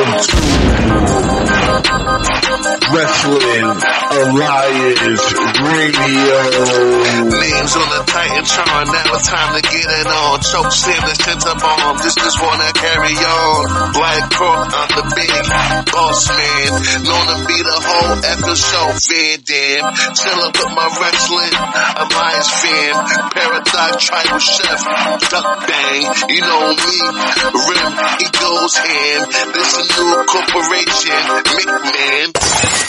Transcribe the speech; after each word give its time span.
Welcome 0.00 0.24
to 0.78 0.89
Wrestling 2.90 3.70
Alliance 4.18 5.26
Radio. 5.62 6.38
Names 7.30 7.72
on 7.78 7.86
the 7.86 8.02
Titantron, 8.02 8.86
now 8.90 9.14
it's 9.14 9.28
time 9.30 9.54
to 9.54 9.62
get 9.62 9.86
it 9.86 10.06
on. 10.10 10.40
Choke 10.42 10.72
Sam, 10.74 10.98
let's 11.06 11.22
tend 11.22 11.40
to 11.40 11.54
bomb. 11.54 11.98
This 12.02 12.18
is 12.18 12.34
wanna 12.42 12.72
carry 12.74 13.14
on. 13.14 13.94
Black 13.94 14.30
Crook, 14.34 14.74
I'm 14.74 14.90
the 14.98 15.06
big 15.14 15.30
boss 15.94 16.28
man. 16.34 16.70
Known 17.06 17.24
to 17.30 17.36
be 17.46 17.58
the 17.62 17.78
whole 17.78 18.16
effing 18.26 18.58
show. 18.58 18.86
Van 18.90 19.38
Dam. 19.46 19.82
Chill 20.18 20.40
up 20.42 20.54
with 20.58 20.72
my 20.74 20.88
wrestling 20.90 21.54
alliance 21.94 22.50
fam. 22.58 22.94
Paradox 23.30 24.02
tribal 24.02 24.42
chef. 24.42 24.82
Duck 25.30 25.46
bang. 25.62 26.02
You 26.26 26.40
know 26.42 26.74
me. 26.74 26.96
Rim, 27.54 27.92
he 28.18 28.26
goes 28.34 28.74
ham. 28.74 29.30
This 29.54 29.78
a 29.78 29.82
new 29.94 30.10
corporation. 30.26 31.22
McMahon. 31.54 32.79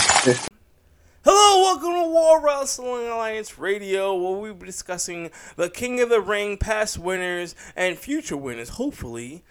Hello, 1.24 1.62
welcome 1.62 1.94
to 1.94 2.10
War 2.10 2.44
Wrestling 2.44 3.08
Alliance 3.08 3.58
Radio, 3.58 4.14
where 4.16 4.40
we'll 4.40 4.54
be 4.54 4.66
discussing 4.66 5.32
the 5.56 5.70
King 5.70 6.00
of 6.00 6.10
the 6.10 6.22
Ring, 6.22 6.58
past 6.58 6.98
winners, 6.98 7.56
and 7.76 7.98
future 7.98 8.38
winners, 8.38 8.70
hopefully. 8.70 9.44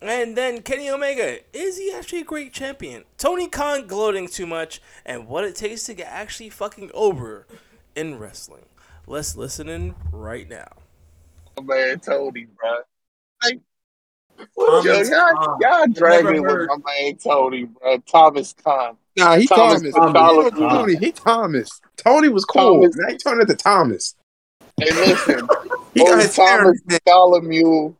And 0.00 0.36
then 0.36 0.62
Kenny 0.62 0.90
Omega, 0.90 1.38
is 1.56 1.78
he 1.78 1.92
actually 1.92 2.20
a 2.20 2.24
great 2.24 2.52
champion? 2.52 3.04
Tony 3.18 3.48
Khan 3.48 3.86
gloating 3.86 4.28
too 4.28 4.46
much, 4.46 4.82
and 5.04 5.26
what 5.26 5.44
it 5.44 5.56
takes 5.56 5.84
to 5.84 5.94
get 5.94 6.08
actually 6.08 6.50
fucking 6.50 6.90
over 6.92 7.46
in 7.94 8.18
wrestling. 8.18 8.66
Let's 9.06 9.36
listen 9.36 9.68
in 9.68 9.94
right 10.12 10.48
now. 10.48 10.68
man 11.62 12.00
Tony, 12.00 12.46
bro. 12.56 12.78
Like, 13.42 13.60
Thomas 14.58 14.84
yo, 14.84 15.00
y'all, 15.02 15.36
Khan. 15.36 15.58
y'all 15.60 15.86
dragging 15.92 16.42
with 16.42 16.68
my 16.68 16.76
man 16.76 17.16
Tony, 17.16 17.64
bro. 17.64 17.98
Thomas 17.98 18.54
Khan. 18.64 18.96
Nah, 19.16 19.36
he 19.36 19.46
Thomas 19.46 19.82
Thomas. 19.82 19.94
Thomas. 19.94 20.52
He, 20.54 20.60
Tony, 20.60 20.96
he 20.96 21.12
Thomas. 21.12 21.80
Tony 21.96 22.28
was 22.28 22.44
cool. 22.44 22.82
Thomas. 22.82 22.96
Now 22.96 23.08
he 23.10 23.16
turned 23.18 23.40
into 23.40 23.54
Thomas. 23.54 24.14
Hey, 24.78 24.92
listen, 24.92 25.48
He 25.94 26.04
got 26.04 26.20
his 26.20 26.36
hair. 26.36 26.58
Thomas 26.64 26.80
Bartholomew 26.82 27.94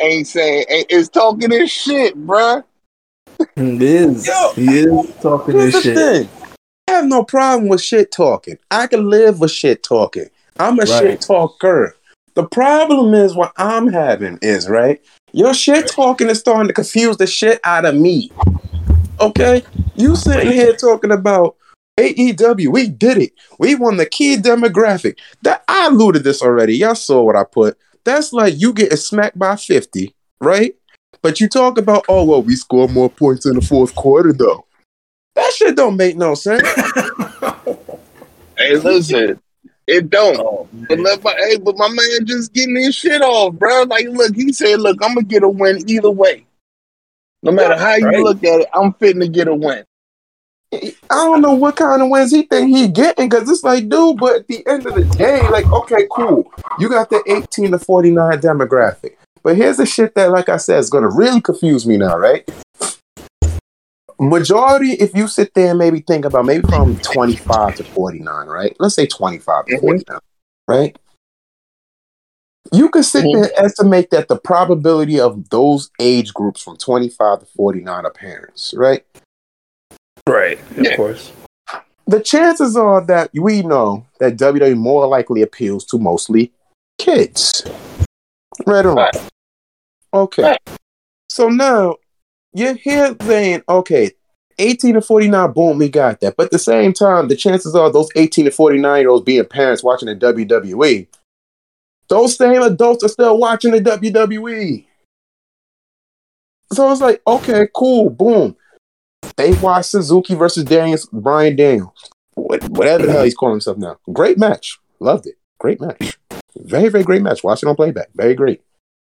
ain't 0.00 0.26
saying 0.26 0.64
ain't, 0.68 0.90
is 0.90 1.08
talking 1.08 1.50
this 1.50 1.70
shit, 1.70 2.16
bruh. 2.16 2.64
It 3.38 3.82
is. 3.82 4.26
Yo, 4.26 4.52
he 4.54 4.78
is 4.80 5.14
talking 5.20 5.54
Here's 5.56 5.72
this 5.72 5.84
the 5.84 5.94
shit. 5.94 6.28
thing. 6.28 6.48
I 6.88 6.92
have 6.92 7.06
no 7.06 7.24
problem 7.24 7.68
with 7.68 7.82
shit 7.82 8.10
talking. 8.12 8.58
I 8.70 8.86
can 8.86 9.08
live 9.10 9.40
with 9.40 9.50
shit 9.50 9.82
talking. 9.82 10.26
I'm 10.58 10.78
a 10.78 10.86
Right. 10.86 10.88
shit 10.88 11.20
talker. 11.20 11.95
The 12.36 12.46
problem 12.46 13.14
is 13.14 13.34
what 13.34 13.52
I'm 13.56 13.88
having 13.88 14.38
is 14.42 14.68
right. 14.68 15.00
Your 15.32 15.54
shit 15.54 15.88
talking 15.88 16.28
is 16.28 16.38
starting 16.38 16.68
to 16.68 16.74
confuse 16.74 17.16
the 17.16 17.26
shit 17.26 17.58
out 17.64 17.86
of 17.86 17.94
me. 17.94 18.30
Okay, 19.18 19.62
you 19.94 20.16
sitting 20.16 20.52
here 20.52 20.76
talking 20.76 21.12
about 21.12 21.56
AEW. 21.98 22.68
We 22.68 22.90
did 22.90 23.16
it. 23.16 23.32
We 23.58 23.74
won 23.74 23.96
the 23.96 24.04
key 24.04 24.36
demographic. 24.36 25.18
That 25.42 25.64
I 25.66 25.86
alluded 25.86 26.24
this 26.24 26.42
already. 26.42 26.76
Y'all 26.76 26.94
saw 26.94 27.22
what 27.22 27.36
I 27.36 27.44
put. 27.44 27.78
That's 28.04 28.34
like 28.34 28.60
you 28.60 28.74
getting 28.74 28.98
smacked 28.98 29.38
by 29.38 29.56
50, 29.56 30.14
right? 30.38 30.74
But 31.22 31.40
you 31.40 31.48
talk 31.48 31.78
about, 31.78 32.04
oh 32.06 32.24
well, 32.24 32.42
we 32.42 32.54
scored 32.54 32.90
more 32.90 33.08
points 33.08 33.46
in 33.46 33.54
the 33.54 33.62
fourth 33.62 33.94
quarter 33.94 34.34
though. 34.34 34.66
That 35.36 35.54
shit 35.54 35.74
don't 35.74 35.96
make 35.96 36.18
no 36.18 36.34
sense. 36.34 36.68
Hey, 38.58 38.74
listen, 38.74 39.38
it 39.86 40.10
don't. 40.10 40.38
Oh, 40.40 40.68
But 40.88 40.98
let 41.00 41.22
my, 41.22 41.34
hey, 41.38 41.56
but 41.58 41.76
my 41.76 41.88
man 41.88 42.26
just 42.26 42.52
getting 42.52 42.76
his 42.76 42.94
shit 42.94 43.22
off, 43.22 43.54
bro. 43.54 43.82
Like, 43.84 44.06
look, 44.08 44.34
he 44.34 44.52
said, 44.52 44.80
look, 44.80 44.98
I'm 45.02 45.14
gonna 45.14 45.26
get 45.26 45.42
a 45.42 45.48
win 45.48 45.88
either 45.88 46.10
way. 46.10 46.44
No 47.42 47.52
matter 47.52 47.76
how 47.76 47.94
you 47.94 48.06
Right. 48.06 48.18
look 48.18 48.42
at 48.44 48.60
it, 48.60 48.68
I'm 48.74 48.92
fitting 48.94 49.20
to 49.20 49.28
get 49.28 49.46
a 49.48 49.54
win. 49.54 49.84
I 50.72 50.90
don't 51.10 51.40
know 51.40 51.54
what 51.54 51.76
kind 51.76 52.02
of 52.02 52.08
wins 52.08 52.32
he 52.32 52.42
think 52.42 52.76
he 52.76 52.88
getting 52.88 53.28
because 53.28 53.48
it's 53.48 53.62
like, 53.62 53.88
dude, 53.88 54.18
but 54.18 54.36
at 54.36 54.48
the 54.48 54.66
end 54.66 54.84
of 54.86 54.94
the 54.94 55.04
day, 55.16 55.48
like, 55.48 55.70
okay, 55.72 56.06
cool. 56.10 56.50
You 56.80 56.88
got 56.88 57.08
the 57.08 57.22
18 57.26 57.70
to 57.70 57.78
49 57.78 58.40
demographic. 58.40 59.16
But 59.42 59.56
here's 59.56 59.76
the 59.76 59.86
shit 59.86 60.14
that, 60.16 60.30
like 60.32 60.48
I 60.48 60.56
said, 60.56 60.80
is 60.80 60.90
gonna 60.90 61.08
really 61.08 61.40
confuse 61.40 61.86
me 61.86 61.96
now, 61.96 62.18
right? 62.18 62.48
Majority, 64.18 64.92
if 64.92 65.14
you 65.14 65.28
sit 65.28 65.52
there 65.54 65.70
and 65.70 65.78
maybe 65.78 66.00
think 66.00 66.24
about 66.24 66.46
maybe 66.46 66.66
from 66.68 66.98
25 67.00 67.74
to 67.76 67.84
49, 67.84 68.46
right? 68.46 68.74
Let's 68.78 68.94
say 68.94 69.06
25 69.06 69.66
to 69.66 69.76
Mhm. 69.76 69.80
49, 69.80 70.18
right? 70.68 70.96
You 72.72 72.88
can 72.88 73.02
sit 73.02 73.24
Mhm. 73.24 73.32
there 73.32 73.42
and 73.44 73.52
estimate 73.66 74.10
that 74.10 74.28
the 74.28 74.36
probability 74.38 75.20
of 75.20 75.48
those 75.50 75.90
age 76.00 76.32
groups 76.34 76.62
from 76.62 76.76
25 76.76 77.40
to 77.40 77.46
49 77.46 78.04
are 78.04 78.10
parents, 78.12 78.74
right? 78.76 79.04
right, 80.28 80.58
of 80.72 80.84
Yeah. 80.84 80.96
course. 80.96 81.32
the 82.08 82.20
chances 82.20 82.76
are 82.76 83.00
that 83.04 83.30
we 83.34 83.62
know 83.62 84.06
that 84.20 84.36
WWE 84.36 84.74
more 84.74 85.06
likely 85.08 85.42
appeals 85.42 85.84
to 85.84 85.98
mostly 85.98 86.52
kids. 86.98 87.64
Right 88.64 88.84
or 88.86 88.90
wrong? 88.94 88.96
Right. 88.96 89.28
Okay. 90.14 90.42
Right. 90.42 90.60
So 91.28 91.48
now 91.48 91.96
you're 92.56 92.74
here 92.74 93.14
saying, 93.20 93.62
okay, 93.68 94.12
18 94.58 94.94
to 94.94 95.00
49, 95.02 95.52
boom, 95.52 95.78
we 95.78 95.88
got 95.88 96.20
that. 96.20 96.36
But 96.36 96.46
at 96.46 96.50
the 96.52 96.58
same 96.58 96.92
time, 96.92 97.28
the 97.28 97.36
chances 97.36 97.74
are 97.74 97.92
those 97.92 98.08
18 98.16 98.46
to 98.46 98.50
49 98.50 99.00
year 99.00 99.10
olds 99.10 99.24
being 99.24 99.44
parents 99.44 99.82
watching 99.84 100.08
the 100.08 100.16
WWE, 100.16 101.06
those 102.08 102.36
same 102.36 102.62
adults 102.62 103.04
are 103.04 103.08
still 103.08 103.38
watching 103.38 103.72
the 103.72 103.80
WWE. 103.80 104.86
So 106.72 106.90
it's 106.90 107.00
like, 107.00 107.20
okay, 107.26 107.68
cool, 107.74 108.10
boom. 108.10 108.56
They 109.36 109.52
watched 109.54 109.90
Suzuki 109.90 110.34
versus 110.34 110.64
Daniels, 110.64 111.06
Bryan 111.12 111.56
Daniels, 111.56 112.10
whatever 112.34 113.06
the 113.06 113.12
hell 113.12 113.24
he's 113.24 113.34
calling 113.34 113.54
himself 113.54 113.76
now. 113.76 113.98
Great 114.12 114.38
match. 114.38 114.78
Loved 114.98 115.26
it. 115.26 115.34
Great 115.58 115.80
match. 115.80 116.18
Very, 116.56 116.88
very 116.88 117.04
great 117.04 117.22
match. 117.22 117.44
Watch 117.44 117.62
it 117.62 117.68
on 117.68 117.76
playback. 117.76 118.08
Very 118.14 118.34
great. 118.34 118.62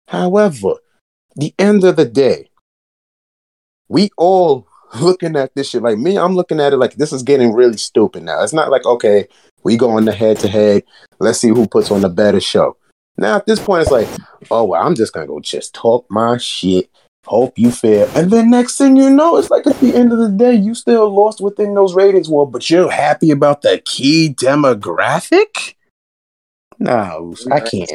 However, 0.07 0.75
the 1.35 1.53
end 1.59 1.84
of 1.84 1.97
the 1.97 2.06
day, 2.06 2.50
we 3.91 4.09
all 4.18 4.68
looking 5.00 5.35
at 5.35 5.53
this 5.53 5.69
shit 5.69 5.84
like 5.84 5.97
me. 5.97 6.18
I'm 6.18 6.35
looking 6.35 6.59
at 6.59 6.74
it 6.74 6.78
like 6.78 6.96
this 6.96 7.12
is 7.12 7.24
getting 7.24 7.53
really 7.53 7.78
stupid 7.78 8.24
now. 8.24 8.41
It's 8.41 8.53
not 8.53 8.72
like 8.72 8.85
okay, 8.85 9.28
we 9.63 9.75
go 9.78 9.91
on 9.91 10.06
the 10.06 10.13
head 10.13 10.40
to 10.40 10.47
head. 10.47 10.84
Let's 11.19 11.40
see 11.40 11.50
who 11.50 11.68
puts 11.68 11.91
on 11.91 12.02
the 12.02 12.09
better 12.09 12.40
show. 12.40 12.78
Now 13.18 13.35
at 13.35 13.46
this 13.46 13.59
point, 13.59 13.84
it's 13.84 13.91
like, 13.91 14.07
oh 14.50 14.63
well, 14.63 14.81
I'm 14.81 14.96
just 14.96 15.13
gonna 15.13 15.28
go 15.28 15.40
just 15.41 15.75
talk 15.75 16.06
my 16.09 16.38
shit. 16.38 16.90
Hope 17.28 17.59
you 17.59 17.69
fail. 17.69 18.09
And 18.16 18.31
then 18.31 18.50
next 18.50 18.78
thing 18.78 18.96
you 18.96 19.09
know, 19.09 19.38
it's 19.38 19.52
like 19.52 19.68
at 19.68 19.79
the 19.79 19.94
end 19.94 20.12
of 20.12 20.18
the 20.18 20.29
day, 20.29 20.56
you 20.56 20.73
still 20.73 21.13
lost 21.13 21.40
within 21.40 21.75
those 21.75 21.94
ratings 21.94 22.29
war, 22.29 22.50
but 22.50 22.68
you're 22.69 22.90
happy 22.90 23.29
about 23.29 23.62
the 23.62 23.79
key 23.85 24.34
demographic? 24.34 25.75
No, 26.79 27.35
I 27.52 27.59
can't. 27.59 27.91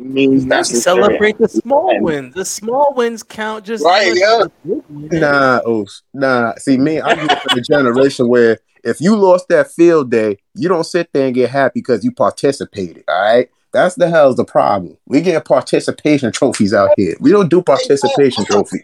Means 0.00 0.44
nothing. 0.44 0.76
Celebrate 0.76 1.38
the 1.38 1.48
small 1.48 2.00
wins. 2.00 2.34
The 2.34 2.44
small 2.44 2.92
wins 2.96 3.22
count 3.22 3.64
just 3.64 3.84
Right, 3.84 4.12
yeah. 4.14 4.40
as 4.42 4.48
the 4.48 4.52
big 4.64 4.82
wins. 4.88 5.12
Nah, 5.12 5.60
Oos. 5.68 6.02
Nah. 6.14 6.54
See, 6.56 6.76
me, 6.78 7.00
I'm 7.00 7.18
from 7.28 7.58
a 7.58 7.60
generation 7.60 8.28
where 8.28 8.58
if 8.84 9.00
you 9.00 9.16
lost 9.16 9.48
that 9.48 9.70
field 9.70 10.10
day, 10.10 10.38
you 10.54 10.68
don't 10.68 10.84
sit 10.84 11.10
there 11.12 11.26
and 11.26 11.34
get 11.34 11.50
happy 11.50 11.80
because 11.80 12.02
you 12.04 12.12
participated. 12.12 13.04
All 13.08 13.20
right. 13.20 13.48
That's 13.72 13.94
the 13.94 14.08
hell's 14.10 14.36
the 14.36 14.44
problem. 14.44 14.96
We 15.06 15.20
get 15.20 15.44
participation 15.44 16.32
trophies 16.32 16.74
out 16.74 16.90
here. 16.96 17.14
We 17.20 17.30
don't 17.30 17.48
do 17.48 17.62
participation 17.62 18.44
trophies. 18.44 18.82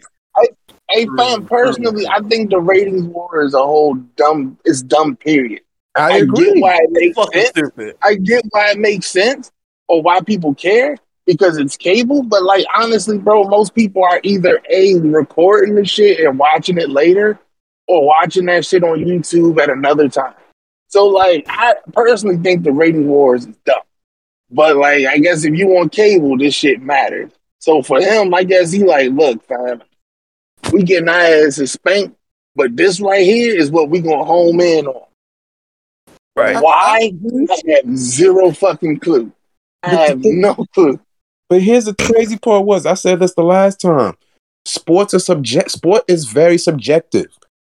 Hey, 0.89 1.05
fam, 1.17 1.45
personally, 1.45 2.07
I 2.07 2.21
think 2.29 2.49
the 2.49 2.59
ratings 2.61 3.03
war 3.03 3.41
is 3.43 3.53
a 3.53 3.57
whole 3.57 3.95
dumb. 4.15 4.57
It's 4.63 4.81
dumb. 4.81 5.17
Period. 5.17 5.61
I 5.97 6.13
I 6.13 6.17
agree. 6.19 6.53
get 6.53 6.61
why 6.61 6.77
it 6.81 6.91
makes 6.91 7.15
Fucking 7.17 7.41
sense. 7.41 7.49
stupid. 7.49 7.95
I 8.01 8.15
get 8.15 8.45
why 8.51 8.71
it 8.71 8.77
makes 8.77 9.07
sense 9.07 9.51
or 9.89 10.01
why 10.01 10.21
people 10.21 10.53
care 10.55 10.95
because 11.27 11.57
it's 11.57 11.77
cable. 11.77 12.23
But 12.23 12.43
like 12.43 12.65
honestly, 12.75 13.19
bro, 13.19 13.43
most 13.43 13.75
people 13.75 14.03
are 14.03 14.19
either 14.23 14.59
a 14.71 14.95
recording 14.95 15.75
the 15.75 15.85
shit 15.85 16.19
and 16.21 16.39
watching 16.39 16.79
it 16.79 16.89
later, 16.89 17.37
or 17.87 18.07
watching 18.07 18.45
that 18.45 18.65
shit 18.65 18.83
on 18.83 18.99
YouTube 18.99 19.59
at 19.61 19.69
another 19.69 20.09
time. 20.09 20.33
So 20.87 21.05
like, 21.05 21.45
I 21.47 21.75
personally 21.93 22.37
think 22.37 22.63
the 22.63 22.71
rating 22.71 23.07
wars 23.07 23.45
is 23.45 23.55
dumb. 23.65 23.81
But 24.49 24.77
like, 24.77 25.05
I 25.05 25.19
guess 25.19 25.43
if 25.43 25.53
you 25.53 25.67
want 25.67 25.91
cable, 25.91 26.37
this 26.37 26.55
shit 26.55 26.81
matters. 26.81 27.31
So 27.59 27.83
for 27.83 27.99
him, 27.99 28.33
I 28.33 28.43
guess 28.43 28.71
he 28.71 28.83
like, 28.83 29.11
look, 29.11 29.43
fam, 29.45 29.83
we 30.71 30.83
getting 30.83 31.09
our 31.09 31.15
asses 31.15 31.73
spanked, 31.73 32.15
but 32.55 32.75
this 32.75 33.01
right 33.01 33.25
here 33.25 33.55
is 33.55 33.69
what 33.69 33.89
we 33.89 33.99
gonna 33.99 34.23
home 34.23 34.61
in 34.61 34.87
on. 34.87 35.03
Right. 36.35 36.61
Why? 36.61 37.11
I 37.49 37.71
have 37.71 37.97
zero 37.97 38.51
fucking 38.51 38.99
clue. 38.99 39.31
I 39.83 39.89
have 39.89 40.19
no 40.23 40.53
clue. 40.73 40.99
But 41.49 41.61
here's 41.61 41.85
the 41.85 41.95
crazy 41.95 42.37
part 42.37 42.65
was 42.65 42.85
I 42.85 42.93
said 42.93 43.19
this 43.19 43.33
the 43.33 43.43
last 43.43 43.79
time. 43.79 44.15
Sports 44.65 45.13
are 45.13 45.19
subject 45.19 45.71
sport 45.71 46.03
is 46.07 46.25
very 46.25 46.57
subjective. 46.57 47.27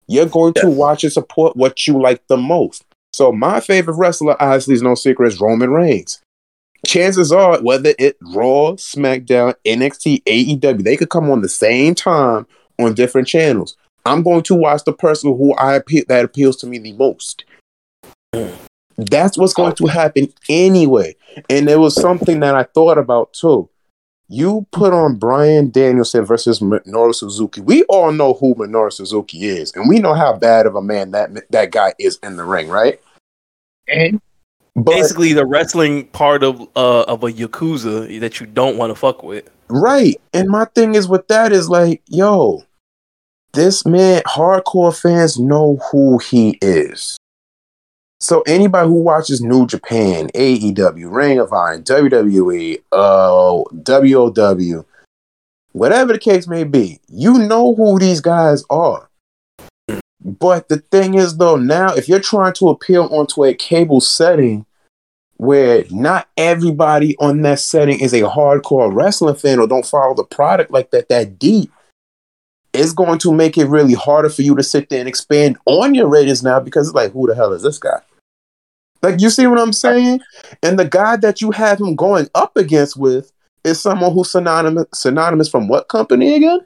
You're 0.07 0.27
going 0.27 0.53
to 0.55 0.69
watch 0.69 1.03
and 1.03 1.13
support 1.13 1.55
what 1.55 1.87
you 1.87 1.99
like 1.99 2.27
the 2.27 2.37
most. 2.37 2.83
So 3.13 3.31
my 3.31 3.59
favorite 3.59 3.95
wrestler, 3.95 4.35
obviously, 4.41 4.75
is 4.75 4.81
no 4.81 4.95
secret, 4.95 5.27
is 5.27 5.41
Roman 5.41 5.71
Reigns. 5.71 6.21
Chances 6.85 7.31
are, 7.31 7.61
whether 7.61 7.93
it 7.97 8.17
Raw, 8.21 8.73
SmackDown, 8.73 9.55
NXT, 9.65 10.23
AEW, 10.23 10.83
they 10.83 10.97
could 10.97 11.09
come 11.09 11.31
on 11.31 11.41
the 11.41 11.49
same 11.49 11.95
time 11.95 12.45
on 12.79 12.93
different 12.93 13.27
channels. 13.27 13.77
I'm 14.05 14.21
going 14.21 14.43
to 14.43 14.55
watch 14.55 14.83
the 14.83 14.93
person 14.93 15.35
who 15.37 15.53
I 15.53 15.75
appeal 15.75 16.03
that 16.09 16.25
appeals 16.25 16.57
to 16.57 16.67
me 16.67 16.79
the 16.79 16.93
most. 16.93 17.45
That's 18.97 19.37
what's 19.37 19.53
going 19.53 19.75
to 19.75 19.87
happen 19.87 20.31
anyway. 20.49 21.15
And 21.49 21.67
there 21.67 21.79
was 21.79 21.95
something 21.95 22.39
that 22.41 22.55
I 22.55 22.63
thought 22.63 22.97
about 22.97 23.33
too. 23.33 23.69
You 24.29 24.65
put 24.71 24.93
on 24.93 25.15
Bryan 25.15 25.69
Danielson 25.69 26.25
versus 26.25 26.59
Minoru 26.59 27.13
Suzuki. 27.13 27.61
We 27.61 27.83
all 27.83 28.11
know 28.11 28.33
who 28.33 28.55
Minoru 28.55 28.91
Suzuki 28.91 29.45
is, 29.45 29.73
and 29.75 29.87
we 29.87 29.99
know 29.99 30.13
how 30.13 30.33
bad 30.33 30.65
of 30.65 30.75
a 30.75 30.81
man 30.81 31.11
that 31.11 31.51
that 31.51 31.71
guy 31.71 31.93
is 31.99 32.17
in 32.23 32.37
the 32.37 32.43
ring, 32.43 32.69
right? 32.69 32.99
And 33.87 34.21
But 34.75 34.85
Basically, 34.85 35.33
the 35.33 35.45
wrestling 35.45 36.07
part 36.07 36.43
of 36.43 36.61
uh, 36.75 37.03
of 37.03 37.23
a 37.23 37.27
yakuza 37.27 38.19
that 38.21 38.39
you 38.39 38.47
don't 38.47 38.77
want 38.77 38.91
to 38.91 38.95
fuck 38.95 39.23
with. 39.23 39.49
Right. 39.67 40.19
And 40.33 40.49
my 40.49 40.65
thing 40.65 40.95
is 40.95 41.07
with 41.07 41.27
that 41.27 41.51
is 41.51 41.69
like, 41.69 42.01
yo, 42.07 42.63
this 43.53 43.85
man, 43.85 44.21
hardcore 44.23 44.99
fans 44.99 45.39
know 45.39 45.79
who 45.91 46.17
he 46.17 46.57
is. 46.61 47.17
So 48.23 48.41
anybody 48.47 48.87
who 48.87 49.01
watches 49.01 49.41
New 49.41 49.67
Japan, 49.67 50.29
AEW, 50.33 51.13
Ring 51.13 51.39
of 51.39 51.51
Honor, 51.51 51.81
WWE, 51.81 52.81
uh, 52.93 53.63
WOW, 53.69 54.85
whatever 55.73 56.13
the 56.13 56.19
case 56.19 56.47
may 56.47 56.63
be, 56.63 57.01
you 57.09 57.37
know 57.37 57.75
who 57.75 57.99
these 57.99 58.21
guys 58.21 58.63
are. 58.69 59.09
But 60.21 60.69
the 60.69 60.77
thing 60.77 61.15
is, 61.15 61.35
though, 61.35 61.57
now 61.57 61.93
if 61.95 62.07
you're 62.07 62.21
trying 62.21 62.53
to 62.53 62.69
appeal 62.69 63.09
onto 63.11 63.43
a 63.43 63.53
cable 63.53 63.99
setting 63.99 64.65
where 65.35 65.83
not 65.91 66.29
everybody 66.37 67.17
on 67.17 67.41
that 67.41 67.59
setting 67.59 67.99
is 67.99 68.13
a 68.13 68.21
hardcore 68.21 68.95
wrestling 68.95 69.35
fan 69.35 69.59
or 69.59 69.67
don't 69.67 69.85
follow 69.85 70.15
the 70.15 70.23
product 70.23 70.71
like 70.71 70.91
that 70.91 71.09
that 71.09 71.37
deep, 71.37 71.73
it's 72.71 72.93
going 72.93 73.19
to 73.19 73.33
make 73.33 73.57
it 73.57 73.65
really 73.65 73.95
harder 73.95 74.29
for 74.29 74.43
you 74.43 74.55
to 74.55 74.63
sit 74.63 74.87
there 74.87 75.01
and 75.01 75.09
expand 75.09 75.57
on 75.65 75.93
your 75.93 76.07
ratings 76.07 76.41
now 76.41 76.61
because 76.61 76.87
it's 76.87 76.95
like, 76.95 77.11
who 77.11 77.27
the 77.27 77.35
hell 77.35 77.51
is 77.51 77.63
this 77.63 77.77
guy? 77.77 77.99
Like, 79.03 79.19
you 79.19 79.29
see 79.29 79.45
what 79.47 79.59
I'm 79.59 79.73
saying? 79.73 80.21
And 80.63 80.79
the 80.79 80.85
guy 80.87 81.17
that 81.17 81.41
you 81.41 81.51
have 81.51 81.79
him 81.79 81.95
going 81.95 82.29
up 82.33 82.55
against 82.57 82.97
with 82.97 83.31
is 83.63 83.79
someone 83.81 84.13
who's 84.13 84.31
synonymous 84.31 84.85
synonymous 84.93 85.49
from 85.49 85.67
what 85.67 85.89
company 85.89 86.35
again? 86.35 86.59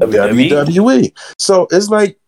WWE. 0.00 0.50
WWE. 0.50 1.12
So 1.38 1.66
it's 1.70 1.88
like, 1.88 2.18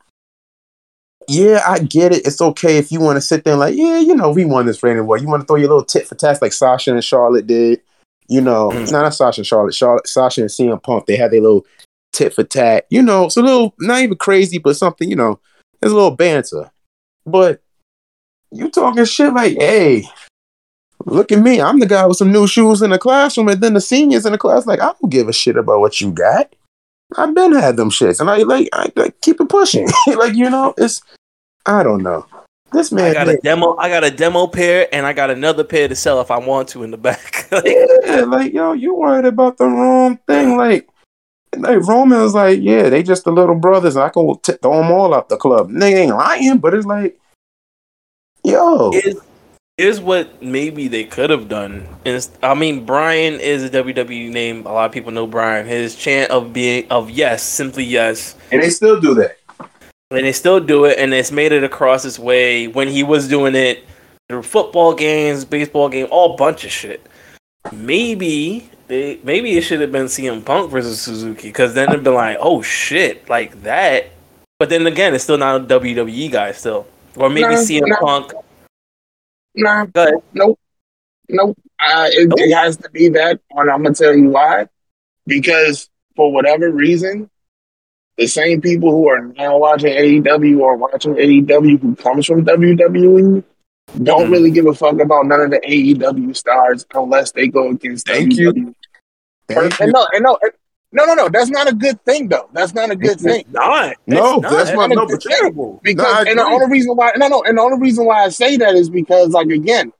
yeah, 1.28 1.62
I 1.66 1.78
get 1.78 2.12
it. 2.12 2.26
It's 2.26 2.40
okay 2.40 2.76
if 2.76 2.92
you 2.92 3.00
want 3.00 3.16
to 3.16 3.20
sit 3.20 3.44
there 3.44 3.54
and 3.54 3.60
like, 3.60 3.74
yeah, 3.74 3.98
you 3.98 4.14
know, 4.14 4.30
we 4.30 4.44
won 4.44 4.66
this 4.66 4.82
rating 4.82 5.06
war. 5.06 5.16
You 5.16 5.26
want 5.28 5.42
to 5.42 5.46
throw 5.46 5.56
your 5.56 5.68
little 5.68 5.84
tit 5.84 6.06
for 6.06 6.14
tat 6.14 6.42
like 6.42 6.52
Sasha 6.52 6.92
and 6.92 7.02
Charlotte 7.02 7.46
did. 7.46 7.80
You 8.28 8.40
know, 8.40 8.70
Mm. 8.70 8.90
no, 8.92 9.02
not 9.02 9.14
Sasha 9.14 9.40
and 9.40 9.46
Charlotte. 9.46 9.74
Charlotte, 9.74 10.06
Sasha 10.06 10.42
and 10.42 10.50
CM 10.50 10.82
Punk. 10.82 11.06
They 11.06 11.16
had 11.16 11.30
their 11.30 11.40
little 11.40 11.66
tit 12.12 12.34
for 12.34 12.44
tat. 12.44 12.86
You 12.90 13.02
know, 13.02 13.24
it's 13.26 13.36
a 13.36 13.42
little 13.42 13.74
not 13.78 14.02
even 14.02 14.16
crazy, 14.16 14.58
but 14.58 14.76
something. 14.76 15.08
You 15.08 15.16
know, 15.16 15.40
it's 15.82 15.92
a 15.92 15.94
little 15.94 16.10
banter. 16.10 16.70
But 17.26 17.62
you 18.54 18.70
talking 18.70 19.04
shit 19.04 19.32
like, 19.32 19.56
hey, 19.58 20.04
look 21.04 21.32
at 21.32 21.40
me. 21.40 21.60
I'm 21.60 21.80
the 21.80 21.86
guy 21.86 22.06
with 22.06 22.16
some 22.16 22.32
new 22.32 22.46
shoes 22.46 22.82
in 22.82 22.90
the 22.90 22.98
classroom, 22.98 23.48
and 23.48 23.60
then 23.60 23.74
the 23.74 23.80
seniors 23.80 24.26
in 24.26 24.32
the 24.32 24.38
class 24.38 24.66
like, 24.66 24.80
I 24.80 24.92
don't 25.00 25.10
give 25.10 25.28
a 25.28 25.32
shit 25.32 25.56
about 25.56 25.80
what 25.80 26.00
you 26.00 26.10
got. 26.12 26.54
I've 27.16 27.34
been 27.34 27.52
had 27.52 27.76
them 27.76 27.90
shits, 27.90 28.20
and 28.20 28.30
I 28.30 28.38
like, 28.38 28.68
I 28.72 28.90
like 28.96 29.20
keep 29.20 29.40
it 29.40 29.48
pushing. 29.48 29.88
like 30.06 30.34
you 30.34 30.48
know, 30.48 30.74
it's 30.78 31.02
I 31.66 31.82
don't 31.82 32.02
know. 32.02 32.26
This 32.72 32.90
man, 32.90 33.10
I 33.10 33.14
got 33.14 33.28
a 33.28 33.36
demo. 33.38 33.76
I 33.76 33.88
got 33.88 34.04
a 34.04 34.10
demo 34.10 34.46
pair, 34.46 34.88
and 34.92 35.06
I 35.06 35.12
got 35.12 35.30
another 35.30 35.62
pair 35.62 35.86
to 35.86 35.94
sell 35.94 36.20
if 36.20 36.30
I 36.30 36.38
want 36.38 36.68
to 36.70 36.82
in 36.82 36.90
the 36.90 36.98
back. 36.98 37.32
Like, 37.54 37.66
yeah, 37.66 38.24
like 38.26 38.52
yo, 38.52 38.72
you 38.72 38.96
worried 38.96 39.26
about 39.26 39.58
the 39.58 39.66
wrong 39.66 40.18
thing. 40.26 40.56
Like, 40.56 40.88
like 41.56 41.86
Roman 41.86 42.20
was 42.20 42.34
like, 42.34 42.58
yeah, 42.60 42.88
they 42.88 43.04
just 43.04 43.22
the 43.22 43.30
little 43.30 43.54
brothers. 43.54 43.96
I 43.96 44.08
can 44.08 44.36
t- 44.38 44.54
throw 44.60 44.78
them 44.78 44.90
all 44.90 45.14
out 45.14 45.28
the 45.28 45.36
club. 45.36 45.70
They 45.70 45.94
ain't 45.94 46.16
lying, 46.16 46.58
but 46.58 46.74
it's 46.74 46.86
like, 46.86 47.16
yo, 48.44 48.92
is 48.92 49.20
is 49.76 50.00
what 50.00 50.40
maybe 50.40 50.86
they 50.86 51.04
could 51.04 51.30
have 51.30 51.48
done. 51.48 51.86
And 52.04 52.28
I 52.42 52.54
mean, 52.54 52.86
Bryan 52.86 53.40
is 53.40 53.64
a 53.64 53.70
WWE 53.70 54.30
name. 54.30 54.66
A 54.66 54.72
lot 54.72 54.86
of 54.86 54.92
people 54.92 55.10
know 55.10 55.26
Bryan. 55.26 55.66
His 55.66 55.96
chant 55.96 56.30
of 56.30 56.52
being 56.52 56.86
of 56.90 57.10
yes, 57.10 57.42
simply 57.42 57.84
yes, 57.84 58.36
and 58.52 58.62
they 58.62 58.70
still 58.70 59.00
do 59.00 59.14
that. 59.14 59.38
and 60.10 60.24
they 60.24 60.32
still 60.32 60.60
do 60.60 60.84
it, 60.84 60.98
and 60.98 61.12
it's 61.12 61.32
made 61.32 61.52
it 61.52 61.64
across 61.64 62.02
his 62.02 62.18
way 62.18 62.68
when 62.68 62.88
he 62.88 63.02
was 63.02 63.28
doing 63.28 63.54
it 63.54 63.84
through 64.28 64.42
football 64.42 64.94
games, 64.94 65.44
baseball 65.44 65.88
game, 65.88 66.06
all 66.10 66.36
bunch 66.36 66.64
of 66.64 66.70
shit. 66.70 67.04
Maybe 67.72 68.70
they 68.86 69.18
maybe 69.24 69.56
it 69.56 69.62
should 69.62 69.80
have 69.80 69.92
been 69.92 70.06
CM 70.06 70.44
Punk 70.44 70.70
versus 70.70 71.00
Suzuki 71.00 71.48
because 71.48 71.74
then 71.74 71.88
it'd 71.88 72.04
be 72.04 72.10
like, 72.10 72.36
oh 72.40 72.62
shit, 72.62 73.28
like 73.28 73.62
that. 73.62 74.06
But 74.58 74.68
then 74.68 74.86
again, 74.86 75.14
it's 75.14 75.24
still 75.24 75.38
not 75.38 75.60
a 75.60 75.80
WWE 75.80 76.30
guy 76.30 76.52
still, 76.52 76.86
or 77.16 77.30
maybe 77.30 77.48
No, 77.54 77.60
CM 77.62 77.82
no. 77.86 77.96
Punk. 78.00 78.32
nah, 79.54 79.84
Go 79.86 80.02
ahead. 80.02 80.14
nope, 80.32 80.58
nope. 81.28 81.56
Uh, 81.80 82.08
it, 82.12 82.32
it 82.36 82.54
has 82.54 82.76
to 82.78 82.90
be 82.90 83.08
that, 83.10 83.40
and 83.50 83.70
I'm 83.70 83.82
gonna 83.82 83.94
tell 83.94 84.14
you 84.16 84.30
why. 84.30 84.68
Because 85.26 85.88
for 86.16 86.32
whatever 86.32 86.70
reason, 86.70 87.28
the 88.16 88.26
same 88.26 88.60
people 88.60 88.90
who 88.90 89.08
are 89.08 89.20
now 89.22 89.58
watching 89.58 89.92
AEW 89.92 90.60
or 90.60 90.76
watching 90.76 91.14
AEW 91.14 91.80
who 91.80 91.96
comes 91.96 92.26
from 92.26 92.44
WWE 92.44 93.42
don't 94.02 94.28
Mhm. 94.28 94.30
really 94.32 94.50
give 94.50 94.66
a 94.66 94.74
fuck 94.74 95.00
about 95.00 95.26
none 95.26 95.40
of 95.40 95.50
the 95.50 95.60
AEW 95.66 96.34
stars 96.36 96.86
unless 96.94 97.32
they 97.32 97.48
go 97.48 97.70
against 97.70 98.06
Thank 98.06 98.34
you. 98.36 98.52
WWE. 98.52 98.74
Thank 99.48 99.80
and 99.80 99.88
you. 99.88 99.92
no, 99.92 100.06
and 100.12 100.22
no, 100.24 100.38
and- 100.42 100.52
no, 100.94 101.04
no, 101.04 101.14
no. 101.14 101.28
That's 101.28 101.50
not 101.50 101.68
a 101.68 101.74
good 101.74 102.02
thing, 102.04 102.28
though. 102.28 102.48
That's 102.52 102.72
not 102.72 102.90
a 102.90 102.96
good 102.96 103.20
thing. 103.20 103.44
Not. 103.50 103.96
No, 104.06 104.34
It's 104.36 104.42
not. 104.42 104.50
that's 104.52 104.76
my 104.76 104.88
That's 104.88 105.10
no, 105.26 105.30
terrible. 105.30 105.80
Because 105.82 106.24
No, 106.24 106.30
and 106.30 106.38
the 106.38 106.44
only 106.44 106.66
reason 106.70 106.96
why 106.96 107.12
no 107.16 107.28
no 107.28 107.42
and 107.42 107.58
the 107.58 107.62
only 107.62 107.78
reason 107.78 108.04
why 108.06 108.24
I 108.24 108.28
say 108.30 108.56
that 108.58 108.74
is 108.74 108.88
because 108.88 109.30
like 109.30 109.48
again, 109.48 109.92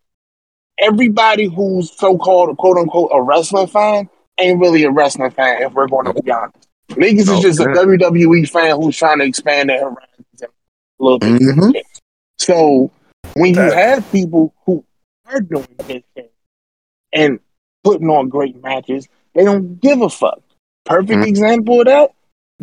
everybody 0.78 1.46
who's 1.46 1.92
so 1.96 2.16
called 2.18 2.56
quote 2.56 2.78
unquote 2.78 3.10
a 3.12 3.20
wrestling 3.22 3.66
fan 3.66 4.08
ain't 4.38 4.60
really 4.60 4.84
a 4.84 4.90
wrestling 4.90 5.30
fan 5.30 5.62
if 5.62 5.72
we're 5.72 5.86
going 5.88 6.06
to 6.12 6.22
be 6.22 6.30
honest. 6.30 6.68
Niggas 6.90 7.26
No, 7.26 7.34
is 7.38 7.40
just 7.42 7.60
a. 7.60 7.64
WWE 7.64 8.48
fan 8.48 8.76
who's 8.80 8.96
trying 8.96 9.18
to 9.18 9.24
expand 9.24 9.68
their 9.70 9.80
horizons 9.80 10.42
a 10.42 10.46
little 10.98 11.18
bit. 11.18 11.40
Mhm. 11.40 11.72
So 12.38 12.90
when 13.34 13.50
you 13.50 13.56
Facts. 13.56 13.74
have 13.74 14.12
people 14.12 14.52
who 14.66 14.84
are 15.26 15.40
doing 15.40 15.66
this 15.86 16.02
thing 16.14 16.28
and 17.12 17.40
putting 17.84 18.08
on 18.10 18.28
great 18.28 18.60
matches, 18.62 19.08
they 19.34 19.44
don't 19.44 19.80
give 19.80 20.02
a 20.02 20.10
fuck. 20.10 20.40
Perfect 20.84 21.20
Mhm. 21.20 21.26
example 21.26 21.80
of 21.80 21.86
that: 21.86 22.10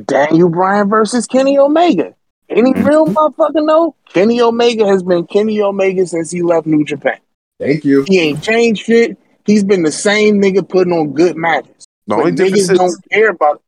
Daniel 0.05 0.49
Bryan 0.49 0.89
versus 0.89 1.25
Kenny 1.27 1.57
Omega. 1.57 2.13
Any 2.49 2.73
Mhm. 2.73 2.85
real 2.87 3.05
motherfucker 3.07 3.65
know? 3.65 3.95
Kenny 4.13 4.41
Omega 4.41 4.85
has 4.87 5.03
been 5.03 5.25
Kenny 5.25 5.61
Omega 5.61 6.05
since 6.05 6.31
he 6.31 6.41
left 6.41 6.67
New 6.67 6.83
Japan. 6.83 7.17
Thank 7.59 7.85
you. 7.85 8.03
He 8.07 8.19
ain't 8.19 8.41
changed 8.43 8.83
shit. 8.85 9.17
He's 9.45 9.63
been 9.63 9.83
the 9.83 9.91
same 9.91 10.41
nigga 10.41 10.67
putting 10.67 10.93
on 10.93 11.13
good 11.13 11.35
matches. 11.37 11.71
The 12.07 12.15
But 12.15 12.19
only 12.19 12.31
difference 12.33 12.67
niggas 12.67 12.71
is, 12.73 12.77
don't 12.77 13.09
care 13.11 13.29
about. 13.29 13.61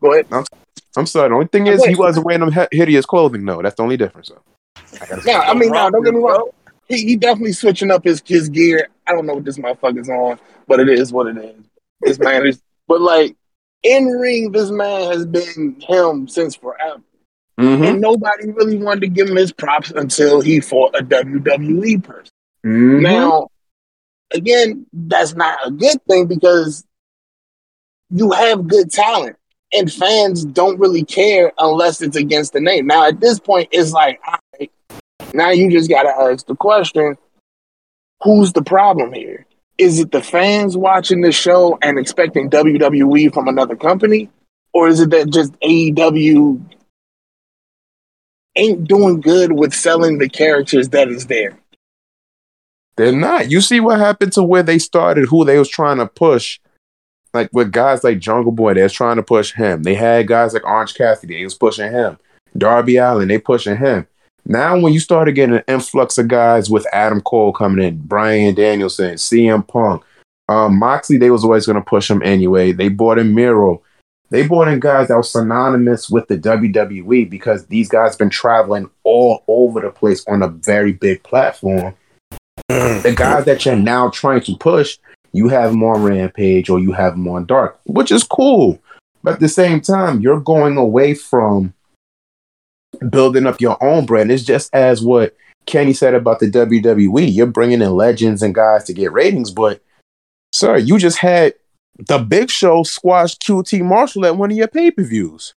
Go 0.00 0.12
ahead. 0.12 0.26
I'm 0.96 1.06
sorry. 1.06 1.28
The 1.28 1.34
only 1.34 1.46
thing 1.46 1.66
is, 1.66 1.84
he 1.84 1.94
wasn't 1.94 2.26
wearing 2.26 2.40
them 2.40 2.66
hideous 2.72 3.06
clothing. 3.06 3.44
though. 3.46 3.62
that's 3.62 3.76
the 3.76 3.82
only 3.82 3.96
difference. 3.96 4.30
Though. 4.30 4.42
I. 5.00 5.20
Yeah, 5.24 5.38
I 5.40 5.54
mean, 5.54 5.70
no, 5.70 5.90
don't 5.90 6.02
get 6.04 6.12
me 6.14 6.20
wrong. 6.20 6.50
He, 6.88 7.04
he 7.04 7.16
definitely 7.16 7.52
switching 7.52 7.90
up 7.92 8.02
his, 8.04 8.20
his 8.26 8.48
gear. 8.48 8.88
I 9.06 9.12
don't 9.12 9.24
know 9.26 9.34
what 9.34 9.44
this 9.44 9.58
motherfucker's 9.58 10.08
on, 10.08 10.38
but 10.66 10.80
it 10.80 10.88
is 10.88 11.12
what 11.12 11.28
it 11.28 11.36
is. 11.38 11.54
This 12.00 12.18
man 12.18 12.46
is, 12.46 12.60
but 12.90 13.00
like 13.00 13.36
in 13.84 14.06
ring, 14.06 14.50
this 14.50 14.70
man 14.72 15.12
has 15.12 15.24
been 15.24 15.80
him 15.80 16.26
since 16.26 16.56
forever, 16.56 17.00
Mhm. 17.58 17.88
and 17.88 18.00
nobody 18.00 18.50
really 18.50 18.76
wanted 18.78 19.02
to 19.02 19.06
give 19.06 19.30
him 19.30 19.36
his 19.36 19.52
props 19.52 19.92
until 19.92 20.40
he 20.40 20.58
fought 20.58 20.96
a 20.98 21.02
WWE 21.02 21.98
person. 21.98 22.32
Mhm. 22.66 23.00
Now, 23.02 23.48
again, 24.32 24.86
that's 24.92 25.36
not 25.36 25.56
a 25.64 25.70
good 25.70 26.04
thing 26.08 26.26
because 26.26 26.84
you 28.10 28.32
have 28.32 28.66
good 28.66 28.90
talent 28.90 29.36
and 29.72 29.90
fans 29.92 30.44
don't 30.44 30.80
really 30.80 31.04
care 31.04 31.52
unless 31.58 32.02
it's 32.02 32.16
against 32.16 32.52
the 32.52 32.60
name. 32.60 32.88
Now, 32.88 33.06
at 33.06 33.20
this 33.20 33.38
point, 33.38 33.68
it's 33.70 33.92
like, 33.92 34.20
all 34.26 34.38
right, 34.58 34.70
now 35.32 35.50
you 35.50 35.70
just 35.70 35.88
got 35.88 36.02
to 36.02 36.08
ask 36.08 36.44
the 36.44 36.56
question 36.56 37.16
who's 38.24 38.52
the 38.52 38.62
problem 38.62 39.12
here? 39.12 39.46
Is 39.80 39.98
it 39.98 40.12
the 40.12 40.20
fans 40.20 40.76
watching 40.76 41.22
the 41.22 41.32
show 41.32 41.78
and 41.80 41.98
expecting 41.98 42.50
WWE 42.50 43.32
from 43.32 43.48
another 43.48 43.74
company? 43.74 44.28
Or 44.74 44.88
is 44.88 45.00
it 45.00 45.08
that 45.08 45.30
just 45.30 45.58
AEW 45.60 46.60
ain't 48.56 48.86
doing 48.86 49.22
good 49.22 49.52
with 49.52 49.72
selling 49.72 50.18
the 50.18 50.28
characters 50.28 50.90
that 50.90 51.08
is 51.08 51.28
there? 51.28 51.58
They're 52.96 53.10
not. 53.10 53.50
You 53.50 53.62
see 53.62 53.80
what 53.80 53.98
happened 53.98 54.34
to 54.34 54.42
where 54.42 54.62
they 54.62 54.78
started, 54.78 55.28
who 55.28 55.46
they 55.46 55.58
was 55.58 55.70
trying 55.70 55.96
to 55.96 56.06
push. 56.06 56.60
Like 57.32 57.48
with 57.54 57.72
guys 57.72 58.04
like 58.04 58.18
Jungle 58.18 58.52
Boy, 58.52 58.74
they 58.74 58.82
was 58.82 58.92
trying 58.92 59.16
to 59.16 59.22
push 59.22 59.54
him. 59.54 59.82
They 59.82 59.94
had 59.94 60.28
guys 60.28 60.52
like 60.52 60.66
Orange 60.66 60.92
Cassidy, 60.92 61.38
they 61.38 61.44
was 61.44 61.54
pushing 61.54 61.90
him. 61.90 62.18
Darby 62.54 62.98
Allin, 62.98 63.28
they 63.28 63.38
pushing 63.38 63.78
him. 63.78 64.06
Now 64.46 64.78
when 64.78 64.92
you 64.92 65.00
started 65.00 65.32
getting 65.32 65.56
an 65.56 65.64
influx 65.68 66.18
of 66.18 66.28
guys 66.28 66.70
with 66.70 66.86
Adam 66.92 67.20
Cole 67.20 67.52
coming 67.52 67.84
in, 67.84 67.98
Bryan 67.98 68.54
Danielson, 68.54 69.14
CM 69.14 69.66
Punk, 69.66 70.02
um, 70.48 70.78
Moxley, 70.78 71.16
they 71.16 71.30
was 71.30 71.44
always 71.44 71.66
gonna 71.66 71.80
push 71.80 72.10
him 72.10 72.22
anyway. 72.22 72.72
They 72.72 72.88
bought 72.88 73.18
in 73.18 73.34
Miro. 73.34 73.82
They 74.30 74.46
brought 74.46 74.68
in 74.68 74.78
guys 74.78 75.08
that 75.08 75.16
were 75.16 75.22
synonymous 75.24 76.08
with 76.08 76.28
the 76.28 76.38
WWE 76.38 77.28
because 77.28 77.66
these 77.66 77.88
guys 77.88 78.16
been 78.16 78.30
traveling 78.30 78.88
all 79.02 79.42
over 79.48 79.80
the 79.80 79.90
place 79.90 80.24
on 80.28 80.42
a 80.42 80.48
very 80.48 80.92
big 80.92 81.22
platform. 81.24 81.94
the 82.68 83.14
guys 83.16 83.44
that 83.46 83.64
you're 83.66 83.74
now 83.74 84.08
trying 84.10 84.40
to 84.42 84.56
push, 84.56 84.98
you 85.32 85.48
have 85.48 85.72
them 85.72 85.82
on 85.82 86.02
Rampage 86.02 86.70
or 86.70 86.78
you 86.78 86.92
have 86.92 87.14
them 87.14 87.26
on 87.28 87.44
Dark, 87.44 87.80
which 87.84 88.12
is 88.12 88.22
cool. 88.22 88.80
But 89.22 89.34
at 89.34 89.40
the 89.40 89.48
same 89.48 89.80
time, 89.80 90.20
you're 90.20 90.40
going 90.40 90.76
away 90.76 91.14
from 91.14 91.74
building 93.08 93.46
up 93.46 93.60
your 93.60 93.82
own 93.82 94.06
brand. 94.06 94.30
It's 94.30 94.44
just 94.44 94.74
as 94.74 95.02
what 95.02 95.36
Kenny 95.66 95.92
said 95.92 96.14
about 96.14 96.40
the 96.40 96.50
WWE. 96.50 97.32
You're 97.32 97.46
bringing 97.46 97.80
in 97.82 97.90
legends 97.92 98.42
and 98.42 98.54
guys 98.54 98.84
to 98.84 98.92
get 98.92 99.12
ratings, 99.12 99.50
but 99.50 99.82
sir, 100.52 100.76
you 100.76 100.98
just 100.98 101.18
had 101.18 101.54
the 101.98 102.18
Big 102.18 102.50
Show 102.50 102.82
squash 102.82 103.36
QT 103.36 103.82
Marshall 103.82 104.26
at 104.26 104.36
one 104.36 104.50
of 104.50 104.56
your 104.56 104.68
pay 104.68 104.90
per 104.90 105.02
views. 105.02 105.54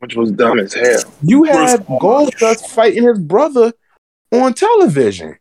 which 0.00 0.16
was 0.16 0.32
dumb 0.32 0.58
as 0.58 0.74
hell. 0.74 1.02
You 1.22 1.44
had 1.44 1.86
Goldust 1.86 2.66
fighting 2.68 3.04
his 3.04 3.20
brother 3.20 3.72
on 4.32 4.52
television. 4.52 5.38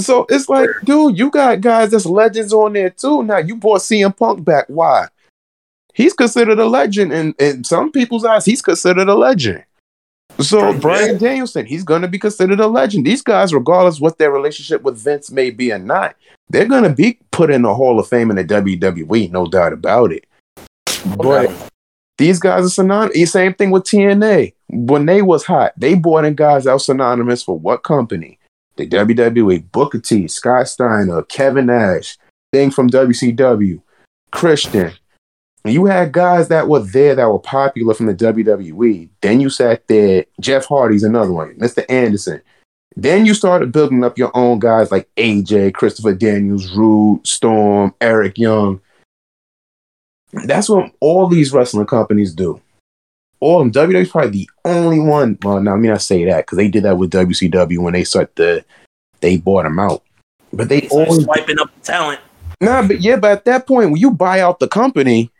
So 0.00 0.26
it's 0.28 0.48
like, 0.48 0.70
dude, 0.84 1.18
you 1.18 1.30
got 1.30 1.60
guys 1.60 1.90
that's 1.90 2.06
legends 2.06 2.52
on 2.52 2.72
there 2.74 2.90
too. 2.90 3.22
Now 3.24 3.38
you 3.38 3.56
brought 3.56 3.80
CM 3.80 4.16
Punk 4.16 4.44
back. 4.44 4.66
Why? 4.68 5.08
He's 5.92 6.12
considered 6.12 6.58
a 6.58 6.66
legend, 6.66 7.12
and 7.12 7.34
in 7.38 7.62
some 7.64 7.92
people's 7.92 8.24
eyes, 8.24 8.44
he's 8.44 8.62
considered 8.62 9.08
a 9.08 9.14
legend. 9.14 9.64
So 10.40 10.76
Bryan 10.78 11.18
Danielson, 11.18 11.66
he's 11.66 11.84
gonna 11.84 12.08
be 12.08 12.18
considered 12.18 12.60
a 12.60 12.66
legend. 12.66 13.06
These 13.06 13.22
guys, 13.22 13.54
regardless 13.54 14.00
what 14.00 14.18
their 14.18 14.32
relationship 14.32 14.82
with 14.82 14.98
Vince 14.98 15.30
may 15.30 15.50
be 15.50 15.72
or 15.72 15.78
not, 15.78 16.16
they're 16.48 16.66
gonna 16.66 16.92
be 16.92 17.18
put 17.30 17.50
in 17.50 17.62
the 17.62 17.74
Hall 17.74 17.98
of 17.98 18.08
Fame 18.08 18.30
in 18.30 18.36
the 18.36 18.44
WWE, 18.44 19.30
no 19.30 19.46
doubt 19.46 19.72
about 19.72 20.12
it. 20.12 20.26
But 21.16 21.70
these 22.18 22.38
guys 22.38 22.64
are 22.64 22.70
synonymous. 22.70 23.32
Same 23.32 23.54
thing 23.54 23.70
with 23.70 23.84
TNA. 23.84 24.54
When 24.68 25.06
they 25.06 25.22
was 25.22 25.44
hot, 25.44 25.72
they 25.76 25.94
brought 25.94 26.24
in 26.24 26.34
guys 26.34 26.64
that 26.64 26.72
were 26.72 26.78
synonymous 26.78 27.42
for 27.42 27.58
what 27.58 27.82
company? 27.82 28.38
The 28.76 28.88
WWE, 28.88 29.70
Booker 29.70 30.00
T, 30.00 30.26
Scott 30.26 30.68
Steiner, 30.68 31.22
Kevin 31.22 31.66
Nash, 31.66 32.18
thing 32.52 32.70
from 32.70 32.90
WCW, 32.90 33.80
Christian. 34.32 34.92
You 35.64 35.86
had 35.86 36.12
guys 36.12 36.48
that 36.48 36.68
were 36.68 36.80
there 36.80 37.14
that 37.14 37.28
were 37.28 37.38
popular 37.38 37.94
from 37.94 38.06
the 38.06 38.14
WWE. 38.14 39.08
Then 39.22 39.40
you 39.40 39.48
sat 39.48 39.88
there, 39.88 40.26
Jeff 40.38 40.66
Hardy's 40.66 41.02
another 41.02 41.32
one, 41.32 41.54
Mr. 41.54 41.84
Anderson. 41.88 42.42
Then 42.96 43.24
you 43.24 43.34
started 43.34 43.72
building 43.72 44.04
up 44.04 44.18
your 44.18 44.30
own 44.36 44.58
guys 44.58 44.92
like 44.92 45.08
AJ, 45.16 45.74
Christopher 45.74 46.14
Daniels, 46.14 46.76
Roode, 46.76 47.26
Storm, 47.26 47.94
Eric 48.00 48.38
Young. 48.38 48.80
That's 50.32 50.68
what 50.68 50.92
all 51.00 51.26
these 51.28 51.52
wrestling 51.52 51.86
companies 51.86 52.34
do. 52.34 52.60
All 53.40 53.60
of 53.60 53.72
them. 53.72 53.90
WWE's 53.90 54.10
probably 54.10 54.30
the 54.30 54.50
only 54.64 55.00
one. 55.00 55.38
Well, 55.42 55.60
now 55.60 55.74
I 55.74 55.76
mean 55.76 55.92
I 55.92 55.96
say 55.96 56.24
that 56.26 56.46
because 56.46 56.56
they 56.56 56.68
did 56.68 56.84
that 56.84 56.98
with 56.98 57.10
WCW 57.10 57.78
when 57.78 57.94
they 57.94 58.04
started 58.04 58.34
the 58.36 58.64
they 59.20 59.38
bought 59.38 59.64
them 59.64 59.78
out. 59.78 60.02
But 60.52 60.68
they 60.68 60.88
always 60.88 61.24
swiping 61.24 61.58
up 61.58 61.74
the 61.74 61.80
talent. 61.80 62.20
Nah, 62.60 62.86
but 62.86 63.00
yeah, 63.00 63.16
but 63.16 63.32
at 63.32 63.44
that 63.46 63.66
point, 63.66 63.90
when 63.90 64.00
you 64.00 64.10
buy 64.10 64.40
out 64.40 64.60
the 64.60 64.68
company, 64.68 65.30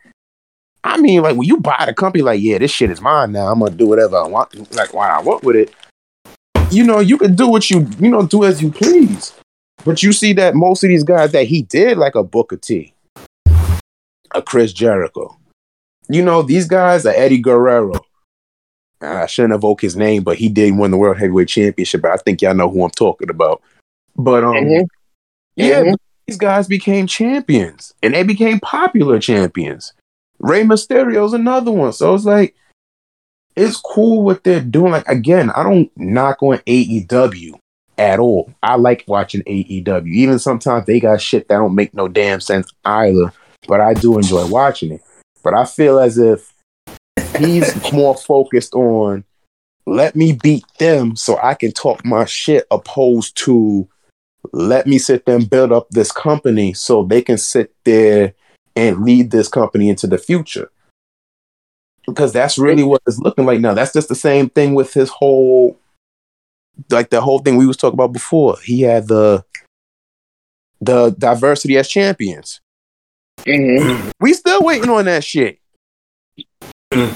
I 0.85 0.97
mean, 0.97 1.23
like 1.23 1.35
when 1.35 1.47
you 1.47 1.57
buy 1.57 1.83
the 1.87 1.93
company, 1.95 2.21
like, 2.21 2.39
yeah, 2.41 2.59
this 2.59 2.69
shit 2.69 2.91
is 2.91 3.01
mine 3.01 3.31
now. 3.31 3.47
I'm 3.47 3.59
gonna 3.59 3.71
do 3.75 3.87
whatever 3.87 4.17
I 4.17 4.27
want, 4.27 4.75
like 4.75 4.93
why 4.93 5.09
I 5.09 5.19
want 5.19 5.43
with 5.43 5.55
it. 5.55 5.73
You 6.71 6.83
know, 6.83 6.99
you 6.99 7.17
can 7.17 7.33
do 7.35 7.47
what 7.47 7.69
you, 7.71 7.87
you 7.99 8.09
know, 8.09 8.25
do 8.25 8.43
as 8.43 8.61
you 8.61 8.71
please. 8.71 9.33
But 9.83 10.03
you 10.03 10.13
see 10.13 10.33
that 10.33 10.53
most 10.53 10.83
of 10.83 10.89
these 10.89 11.03
guys 11.03 11.31
that 11.31 11.47
he 11.47 11.63
did, 11.63 11.97
like 11.97 12.13
a 12.13 12.23
Booker 12.23 12.57
T, 12.57 12.93
a 14.33 14.41
Chris 14.43 14.73
Jericho, 14.73 15.35
you 16.07 16.23
know, 16.23 16.43
these 16.43 16.67
guys 16.67 17.05
are 17.07 17.13
Eddie 17.15 17.39
Guerrero. 17.41 17.93
I 19.01 19.25
shouldn't 19.25 19.53
evoke 19.55 19.81
his 19.81 19.95
name, 19.95 20.23
but 20.23 20.37
he 20.37 20.49
did 20.49 20.77
win 20.77 20.91
the 20.91 20.97
World 20.97 21.17
Heavyweight 21.17 21.47
Championship. 21.47 22.03
But 22.03 22.11
I 22.11 22.17
think 22.17 22.41
y'all 22.41 22.53
know 22.53 22.69
who 22.69 22.83
I'm 22.83 22.91
talking 22.91 23.29
about. 23.31 23.61
But 24.15 24.43
um, 24.43 24.53
Mhm. 24.55 24.85
yeah, 25.55 25.81
Mhm. 25.81 25.95
these 26.27 26.37
guys 26.37 26.67
became 26.67 27.07
champions 27.07 27.93
and 28.03 28.13
they 28.13 28.21
became 28.23 28.59
popular 28.59 29.19
champions. 29.19 29.93
Rey 30.39 30.63
Mysterio's 30.63 31.33
another 31.33 31.71
one. 31.71 31.93
So 31.93 32.13
it's 32.13 32.25
like, 32.25 32.55
it's 33.55 33.77
cool 33.77 34.23
what 34.23 34.43
they're 34.43 34.61
doing. 34.61 34.91
Like, 34.91 35.07
again, 35.07 35.49
I 35.51 35.63
don't 35.63 35.89
knock 35.95 36.43
on 36.43 36.57
AEW 36.59 37.57
at 37.97 38.19
all. 38.19 38.53
I 38.61 38.75
like 38.75 39.05
watching 39.07 39.43
AEW. 39.43 40.07
Even 40.07 40.39
sometimes 40.39 40.85
they 40.85 40.99
got 40.99 41.21
shit 41.21 41.47
that 41.47 41.57
don't 41.57 41.75
make 41.75 41.93
no 41.93 42.07
damn 42.07 42.41
sense 42.41 42.71
either, 42.83 43.31
but 43.67 43.79
I 43.79 43.93
do 43.93 44.17
enjoy 44.17 44.45
watching 44.47 44.91
it. 44.91 45.01
But 45.43 45.53
I 45.53 45.65
feel 45.65 45.99
as 45.99 46.17
if 46.17 46.53
he's 47.37 47.91
more 47.91 48.15
focused 48.15 48.73
on 48.73 49.23
let 49.87 50.15
me 50.15 50.33
beat 50.33 50.65
them 50.79 51.15
so 51.15 51.37
I 51.41 51.53
can 51.53 51.71
talk 51.71 52.03
my 52.03 52.25
shit 52.25 52.65
opposed 52.71 53.37
to 53.45 53.87
let 54.51 54.87
me 54.87 54.97
sit 54.97 55.25
there 55.25 55.35
and 55.35 55.49
build 55.49 55.71
up 55.71 55.89
this 55.89 56.11
company 56.11 56.73
so 56.73 57.03
they 57.03 57.21
can 57.21 57.37
sit 57.37 57.73
there 57.83 58.33
and 58.75 59.03
lead 59.03 59.31
this 59.31 59.47
company 59.47 59.89
into 59.89 60.07
the 60.07 60.17
future. 60.17 60.69
Because 62.05 62.33
that's 62.33 62.57
really 62.57 62.83
what 62.83 63.01
it's 63.07 63.17
looking 63.19 63.45
like 63.45 63.59
now. 63.59 63.73
That's 63.73 63.93
just 63.93 64.09
the 64.09 64.15
same 64.15 64.49
thing 64.49 64.75
with 64.75 64.93
his 64.93 65.09
whole 65.09 65.79
like 66.89 67.09
the 67.09 67.21
whole 67.21 67.39
thing 67.39 67.57
we 67.57 67.65
was 67.65 67.77
talking 67.77 67.95
about 67.97 68.13
before. 68.13 68.57
He 68.63 68.81
had 68.81 69.07
the 69.07 69.43
the 70.81 71.11
diversity 71.17 71.77
as 71.77 71.87
champions. 71.87 72.61
Mhm. 73.39 74.11
We 74.19 74.33
still 74.33 74.61
waiting 74.61 74.89
on 74.89 75.05
that 75.05 75.23
shit. 75.23 75.59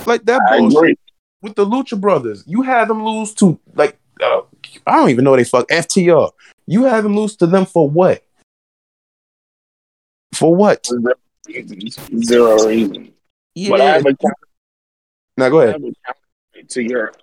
Like 0.06 0.24
that 0.26 0.42
bullshit 0.58 1.00
with 1.42 1.56
the 1.56 1.66
Lucha 1.66 2.00
Brothers. 2.00 2.44
You 2.48 2.64
had 2.64 2.88
them 2.88 3.06
lose 3.06 3.34
to 3.36 3.60
like 3.76 3.98
uh, 4.22 4.42
I 4.86 4.98
don't 4.98 5.10
even 5.10 5.24
know 5.24 5.32
what 5.32 5.38
they 5.38 5.44
fuck 5.44 5.68
FTR. 5.70 6.32
You 6.68 6.84
had 6.84 7.04
them 7.04 7.16
lose 7.16 7.36
to 7.38 7.48
them 7.48 7.66
for 7.66 7.90
what? 7.90 8.24
For 10.34 10.56
what? 10.56 10.88
Zero 12.24 12.68
reason. 12.68 13.14
But 13.70 13.82
I 13.82 13.86
Yeah. 13.86 13.94
have 13.94 14.06
a 14.06 14.16
counter- 14.16 14.36
Now 15.38 15.50
go 15.50 15.60
I 15.62 15.64
ahead. 15.66 15.82
have 16.06 16.16
a 16.56 16.64
to 16.64 16.84
your 16.84 17.14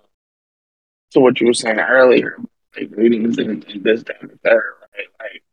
to 1.11 1.19
what 1.19 1.39
you 1.39 1.47
were 1.47 1.53
saying 1.53 1.79
earlier, 1.79 2.37
like 2.75 2.89
ratings 2.91 3.37
and, 3.37 3.63
and 3.65 3.83
this, 3.83 4.03
that, 4.03 4.21
and 4.21 4.29
the 4.31 4.37
third, 4.43 4.73
right? 4.81 5.07
Like, 5.19 5.43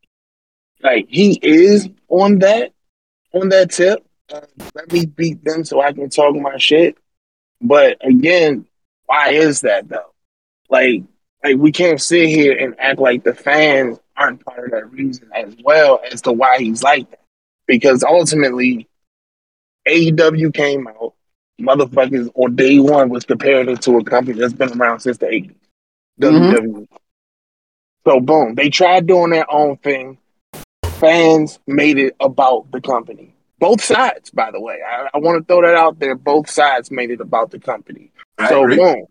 like 0.82 1.06
he 1.08 1.38
is 1.42 1.88
on 2.08 2.40
that 2.40 2.72
on 3.32 3.48
that 3.50 3.70
tip. 3.70 4.04
Uh, 4.32 4.40
let 4.74 4.90
me 4.92 5.06
beat 5.06 5.44
them 5.44 5.64
so 5.64 5.80
I 5.80 5.92
can 5.92 6.08
talk 6.10 6.34
my 6.34 6.56
shit. 6.58 6.96
But 7.60 7.98
again, 8.06 8.66
why 9.06 9.30
is 9.30 9.60
that 9.62 9.88
though? 9.88 10.12
Like, 10.70 11.02
like 11.44 11.56
we 11.56 11.70
can't 11.72 12.00
sit 12.00 12.28
here 12.28 12.56
and 12.56 12.74
act 12.80 12.98
like 12.98 13.22
the 13.22 13.34
fans 13.34 13.98
aren't 14.16 14.44
part 14.44 14.64
of 14.64 14.70
that 14.72 14.90
reason 14.90 15.28
as 15.34 15.54
well 15.62 16.00
as 16.10 16.22
to 16.22 16.32
why 16.32 16.58
he's 16.58 16.82
like 16.82 17.08
that. 17.10 17.20
Because 17.66 18.02
ultimately, 18.02 18.88
AEW 19.88 20.52
came 20.54 20.86
out, 20.86 21.14
motherfuckers 21.60 22.30
on 22.34 22.56
day 22.56 22.78
one 22.78 23.08
was 23.08 23.24
comparing 23.24 23.68
it 23.68 23.82
to 23.82 23.98
a 23.98 24.04
company 24.04 24.38
that's 24.38 24.52
been 24.52 24.78
around 24.80 25.00
since 25.00 25.18
the 25.18 25.26
80s. 25.26 25.54
Mhm. 26.20 26.52
WWE. 26.52 26.88
So 28.06 28.20
boom, 28.20 28.54
they 28.54 28.68
tried 28.68 29.06
doing 29.06 29.30
their 29.30 29.50
own 29.50 29.76
thing. 29.78 30.18
Fans 30.84 31.58
made 31.66 31.98
it 31.98 32.14
about 32.20 32.70
the 32.70 32.80
company. 32.80 33.34
Both 33.58 33.82
sides, 33.82 34.30
by 34.30 34.50
the 34.50 34.60
way. 34.60 34.78
I, 34.86 35.08
I 35.14 35.18
want 35.18 35.38
to 35.38 35.44
throw 35.44 35.62
that 35.62 35.74
out 35.74 35.98
there. 35.98 36.14
Both 36.14 36.50
sides 36.50 36.90
made 36.90 37.10
it 37.10 37.20
about 37.20 37.50
the 37.50 37.58
company. 37.58 38.10
I 38.38 38.48
so 38.48 38.64
agree. 38.64 38.76
boom, 38.76 39.06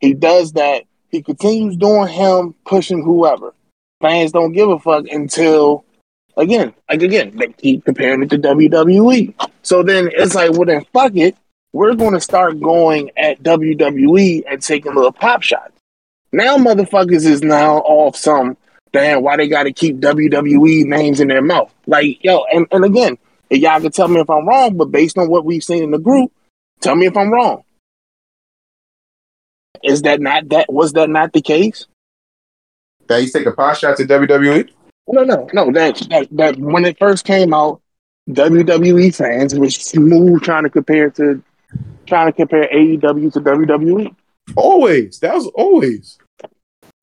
he 0.00 0.14
does 0.14 0.52
that. 0.52 0.84
He 1.10 1.22
continues 1.22 1.76
doing 1.76 2.08
him, 2.08 2.54
pushing 2.64 3.02
whoever. 3.02 3.52
Fans 4.00 4.32
don't 4.32 4.52
give 4.52 4.68
a 4.70 4.78
fuck 4.78 5.06
until 5.08 5.84
again, 6.36 6.74
like 6.88 7.02
again, 7.02 7.36
they 7.36 7.48
keep 7.48 7.84
comparing 7.84 8.22
it 8.22 8.30
to 8.30 8.38
WWE. 8.38 9.34
So 9.62 9.82
then 9.82 10.10
it's 10.12 10.34
like, 10.34 10.52
well 10.52 10.66
then 10.66 10.84
fuck 10.92 11.16
it. 11.16 11.36
We're 11.72 11.94
gonna 11.94 12.20
start 12.20 12.60
going 12.60 13.10
at 13.16 13.42
WWE 13.42 14.44
and 14.48 14.62
taking 14.62 14.94
little 14.94 15.12
pop 15.12 15.42
shots. 15.42 15.72
Now 16.32 16.56
motherfuckers 16.56 17.26
is 17.26 17.42
now 17.42 17.78
off 17.78 18.16
some 18.16 18.56
damn 18.92 19.22
why 19.22 19.36
they 19.36 19.48
gotta 19.48 19.72
keep 19.72 19.98
WWE 19.98 20.84
names 20.84 21.20
in 21.20 21.28
their 21.28 21.42
mouth. 21.42 21.72
Like, 21.86 22.22
yo, 22.22 22.44
and, 22.52 22.66
and 22.70 22.84
again, 22.84 23.18
y'all 23.50 23.80
can 23.80 23.90
tell 23.90 24.08
me 24.08 24.20
if 24.20 24.30
I'm 24.30 24.46
wrong, 24.46 24.76
but 24.76 24.90
based 24.90 25.18
on 25.18 25.28
what 25.28 25.44
we've 25.44 25.64
seen 25.64 25.82
in 25.82 25.90
the 25.90 25.98
group, 25.98 26.32
tell 26.80 26.94
me 26.94 27.06
if 27.06 27.16
I'm 27.16 27.30
wrong. 27.30 27.64
Is 29.82 30.02
that 30.02 30.20
not 30.20 30.48
that 30.50 30.72
was 30.72 30.92
that 30.92 31.10
not 31.10 31.32
the 31.32 31.40
case? 31.40 31.86
That 33.08 33.20
he's 33.20 33.32
taking 33.32 33.52
pot 33.52 33.76
shots 33.76 34.00
at 34.00 34.08
WWE. 34.08 34.70
No, 35.08 35.24
no, 35.24 35.48
no. 35.52 35.72
That 35.72 35.96
that 36.10 36.28
that 36.32 36.56
when 36.58 36.84
it 36.84 36.98
first 36.98 37.24
came 37.24 37.52
out, 37.52 37.80
WWE 38.30 39.14
fans 39.14 39.54
was 39.58 39.74
smooth 39.74 40.42
trying 40.42 40.62
to 40.64 40.70
compare 40.70 41.10
to 41.10 41.42
trying 42.06 42.26
to 42.28 42.32
compare 42.32 42.68
AEW 42.72 43.32
to 43.32 43.40
WWE. 43.40 44.14
Always. 44.56 45.18
That 45.20 45.34
was 45.34 45.46
always. 45.48 46.18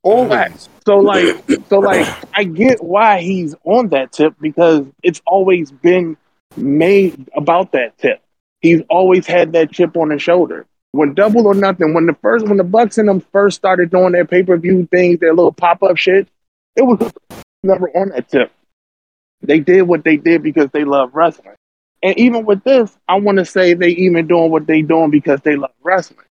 Always. 0.01 0.70
So 0.86 0.98
like, 0.98 1.46
so 1.68 1.79
like, 1.79 2.08
I 2.34 2.46
get 2.46 2.84
why 2.84 3.20
he's 3.22 3.53
on 3.65 3.89
that 3.89 4.12
tip 4.13 4.34
because 4.39 4.86
it's 5.03 5.22
always 5.25 5.72
been 5.72 6.15
made 6.56 7.29
about 7.36 7.74
that 7.74 7.98
tip. 7.98 8.22
he's 8.62 8.82
always 8.89 9.25
had 9.27 9.53
that 9.53 9.72
chip 9.72 9.96
on 9.98 10.10
his 10.10 10.22
shoulder. 10.22 10.65
When 10.91 11.13
double 11.13 11.46
or 11.46 11.53
nothing, 11.53 11.94
when 11.94 12.08
the 12.08 12.15
first 12.15 12.48
when 12.48 12.58
the 12.58 12.63
Bucks 12.63 12.98
and 12.98 13.08
them 13.08 13.22
first 13.32 13.58
started 13.58 13.91
doing 13.91 14.13
their 14.13 14.25
pay 14.25 14.41
per 14.41 14.58
view 14.58 14.88
things, 14.89 15.20
their 15.20 15.34
little 15.34 15.51
pop 15.51 15.84
up 15.84 15.98
shit, 15.98 16.27
it 16.75 16.82
was 16.82 17.12
never 17.63 17.89
on 17.98 18.10
that 18.10 18.30
tip. 18.30 18.51
They 19.42 19.60
did 19.60 19.84
what 19.84 20.04
they 20.04 20.18
did 20.18 20.44
because 20.44 20.70
they 20.72 20.84
love 20.84 21.12
wrestling. 21.13 21.56
And 22.01 22.18
even 22.18 22.46
with 22.46 22.63
this, 22.63 22.98
I 23.08 23.16
want 23.20 23.38
to 23.39 23.46
say 23.46 23.74
they 23.74 23.89
even 23.89 24.28
doing 24.28 24.51
what 24.51 24.68
they 24.68 24.82
doing 24.82 25.12
because 25.12 25.42
they 25.42 25.56
love 25.56 25.72
wrestling. 25.82 26.25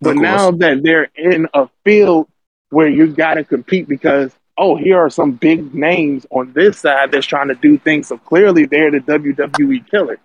But 0.00 0.16
now 0.16 0.50
that 0.50 0.82
they're 0.82 1.08
in 1.14 1.48
a 1.54 1.68
field 1.84 2.28
where 2.70 2.88
you 2.88 3.06
got 3.08 3.34
to 3.34 3.44
compete 3.44 3.86
because 3.88 4.32
oh, 4.58 4.76
here 4.76 4.98
are 4.98 5.10
some 5.10 5.32
big 5.32 5.74
names 5.74 6.26
on 6.30 6.52
this 6.52 6.80
side 6.80 7.10
that's 7.10 7.26
trying 7.26 7.48
to 7.48 7.54
do 7.54 7.78
things. 7.78 8.08
So 8.08 8.18
clearly 8.18 8.66
they're 8.66 8.90
the 8.90 8.98
WWE 8.98 9.88
killer. 9.90 10.18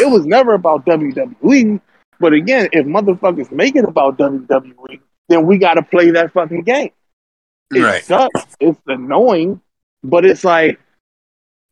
It 0.00 0.10
was 0.10 0.24
never 0.24 0.54
about 0.54 0.86
WWE. 0.86 1.80
But 2.20 2.32
again, 2.32 2.68
if 2.72 2.86
motherfuckers 2.86 3.50
make 3.50 3.74
it 3.74 3.84
about 3.84 4.16
WWE, 4.18 5.00
then 5.28 5.46
we 5.46 5.58
got 5.58 5.74
to 5.74 5.82
play 5.82 6.10
that 6.12 6.32
fucking 6.32 6.62
game. 6.62 6.92
It 7.74 7.82
Right. 7.82 8.04
sucks. 8.04 8.56
It's 8.60 8.80
annoying, 8.86 9.60
but 10.02 10.24
it's 10.24 10.44
like, 10.44 10.78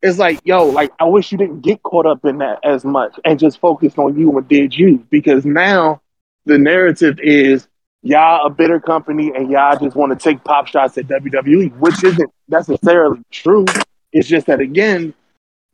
it's 0.03 0.19
like, 0.19 0.41
yo, 0.45 0.67
like 0.67 0.93
I 0.99 1.05
wish 1.05 1.31
you 1.31 1.39
didn't 1.39 1.61
get 1.61 1.83
caught 1.83 2.07
up 2.07 2.25
in 2.25 2.39
that 2.39 2.59
as 2.65 2.85
much 2.85 3.19
and 3.25 3.39
just 3.39 3.61
focused 3.61 3.99
on 3.99 4.19
you 4.19 4.37
and 4.37 4.49
did 4.49 4.77
you 4.77 5.05
because 5.11 5.45
now 5.45 6.01
the 6.47 6.59
narrative 6.59 7.19
is 7.21 7.69
y'all 8.03 8.47
a 8.47 8.51
bitter 8.51 8.81
company 8.81 9.31
and 9.35 9.51
y'all 9.51 9.79
just 9.79 9.97
want 9.97 10.11
to 10.11 10.23
take 10.23 10.43
pop 10.45 10.67
shots 10.67 10.97
at 10.97 11.07
WWE, 11.07 11.77
which 11.79 12.03
isn't 12.03 12.31
necessarily 12.49 13.21
true. 13.31 13.67
It's 14.13 14.27
just 14.27 14.47
that 14.47 14.61
again, 14.61 15.15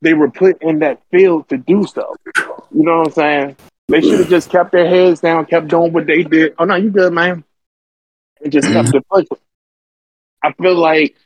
they 0.03 0.15
were 0.15 0.31
put 0.31 0.61
in 0.63 0.81
that 0.81 1.01
field 1.11 1.49
to 1.49 1.57
do 1.57 1.87
so. 1.87 2.17
You 2.37 2.83
know 2.85 2.99
what 2.99 3.09
I'm 3.09 3.13
saying? 3.13 3.57
They 3.89 4.01
should 4.01 4.19
have 4.19 4.29
just 4.29 4.51
kept 4.51 4.73
their 4.73 4.89
heads 4.89 5.21
down, 5.21 5.47
kept 5.47 5.69
doing 5.69 5.93
what 5.93 6.07
they 6.07 6.25
did. 6.25 6.55
Oh 6.59 6.65
no, 6.65 6.75
you 6.75 6.91
good, 6.91 7.13
man. 7.13 7.45
And 8.43 8.53
just 8.53 8.69
kept 8.69 8.89
mm-hmm. 8.89 8.97
it 8.99 9.09
pushing. 9.09 9.43
I 10.43 10.53
feel 10.53 10.75
like 10.75 11.17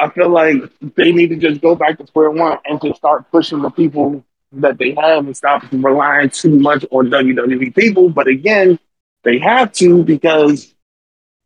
I 0.00 0.08
feel 0.10 0.28
like 0.28 0.56
they 0.94 1.12
need 1.12 1.28
to 1.30 1.36
just 1.36 1.60
go 1.60 1.74
back 1.74 1.98
to 1.98 2.06
square 2.06 2.30
one 2.30 2.58
and 2.64 2.80
just 2.80 2.98
start 2.98 3.30
pushing 3.30 3.62
the 3.62 3.70
people 3.70 4.24
that 4.52 4.78
they 4.78 4.94
have 4.94 5.26
and 5.26 5.36
stop 5.36 5.64
relying 5.72 6.30
too 6.30 6.58
much 6.58 6.84
on 6.90 7.10
WWE 7.10 7.74
people. 7.74 8.08
But 8.08 8.28
again, 8.28 8.78
they 9.24 9.38
have 9.38 9.72
to 9.74 10.04
because 10.04 10.74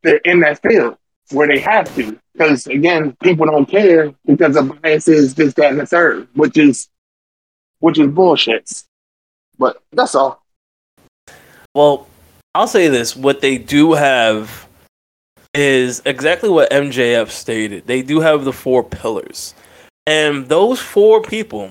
they're 0.02 0.16
in 0.18 0.40
that 0.40 0.60
field 0.62 0.96
where 1.30 1.48
they 1.48 1.58
have 1.60 1.94
to. 1.96 2.18
Because 2.32 2.66
again, 2.66 3.16
people 3.22 3.46
don't 3.46 3.66
care 3.66 4.12
because 4.26 4.54
the 4.54 4.62
bias 4.62 5.08
is 5.08 5.34
this, 5.34 5.54
that, 5.54 5.70
and 5.70 5.80
the 5.80 5.86
third, 5.86 6.28
which 6.34 6.56
is 6.56 6.88
which 7.80 7.98
is 7.98 8.08
bullshit. 8.08 8.84
But 9.58 9.82
that's 9.92 10.14
all. 10.14 10.44
Well, 11.74 12.06
I'll 12.54 12.68
say 12.68 12.88
this: 12.88 13.16
what 13.16 13.40
they 13.40 13.58
do 13.58 13.92
have 13.92 14.68
is 15.54 16.02
exactly 16.04 16.48
what 16.48 16.70
MJF 16.70 17.28
stated. 17.30 17.86
They 17.86 18.02
do 18.02 18.20
have 18.20 18.44
the 18.44 18.52
four 18.52 18.82
pillars, 18.82 19.54
and 20.06 20.46
those 20.48 20.80
four 20.80 21.22
people, 21.22 21.70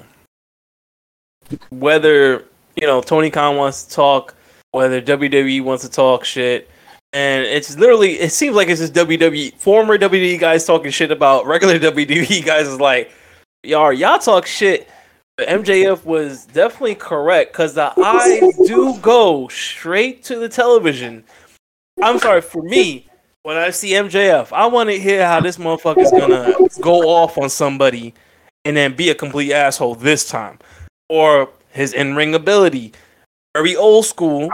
whether 1.69 2.45
you 2.75 2.87
know 2.87 3.01
Tony 3.01 3.29
Khan 3.29 3.57
wants 3.57 3.83
to 3.83 3.95
talk, 3.95 4.35
whether 4.71 5.01
WWE 5.01 5.63
wants 5.63 5.83
to 5.83 5.89
talk 5.89 6.23
shit, 6.25 6.69
and 7.13 7.43
it's 7.45 7.77
literally 7.77 8.19
it 8.19 8.31
seems 8.31 8.55
like 8.55 8.69
it's 8.69 8.81
just 8.81 8.93
WWE 8.93 9.55
former 9.55 9.97
WWE 9.97 10.39
guys 10.39 10.65
talking 10.65 10.91
shit 10.91 11.11
about 11.11 11.45
regular 11.45 11.79
WWE 11.79 12.45
guys. 12.45 12.67
Is 12.67 12.79
like, 12.79 13.11
y'all 13.63 13.91
y'all 13.91 14.19
talk 14.19 14.45
shit. 14.45 14.89
But 15.37 15.47
MJF 15.47 16.03
was 16.03 16.45
definitely 16.45 16.95
correct 16.95 17.53
because 17.53 17.73
the 17.73 17.93
eyes 17.99 18.53
do 18.67 18.97
go 18.99 19.47
straight 19.47 20.23
to 20.25 20.37
the 20.37 20.49
television. 20.49 21.23
I'm 22.01 22.19
sorry 22.19 22.41
for 22.41 22.61
me. 22.61 23.07
When 23.43 23.57
I 23.57 23.71
see 23.71 23.93
MJF, 23.93 24.51
I 24.51 24.67
want 24.67 24.91
to 24.91 24.99
hear 24.99 25.25
how 25.25 25.39
this 25.39 25.57
motherfucker's 25.57 26.11
gonna 26.11 26.53
go 26.79 27.09
off 27.09 27.39
on 27.39 27.49
somebody 27.49 28.13
and 28.65 28.77
then 28.77 28.95
be 28.95 29.09
a 29.09 29.15
complete 29.15 29.51
asshole 29.51 29.95
this 29.95 30.29
time, 30.29 30.59
or 31.09 31.49
his 31.71 31.93
in-ring 31.93 32.35
ability, 32.35 32.93
very 33.55 33.75
old 33.75 34.05
school, 34.05 34.47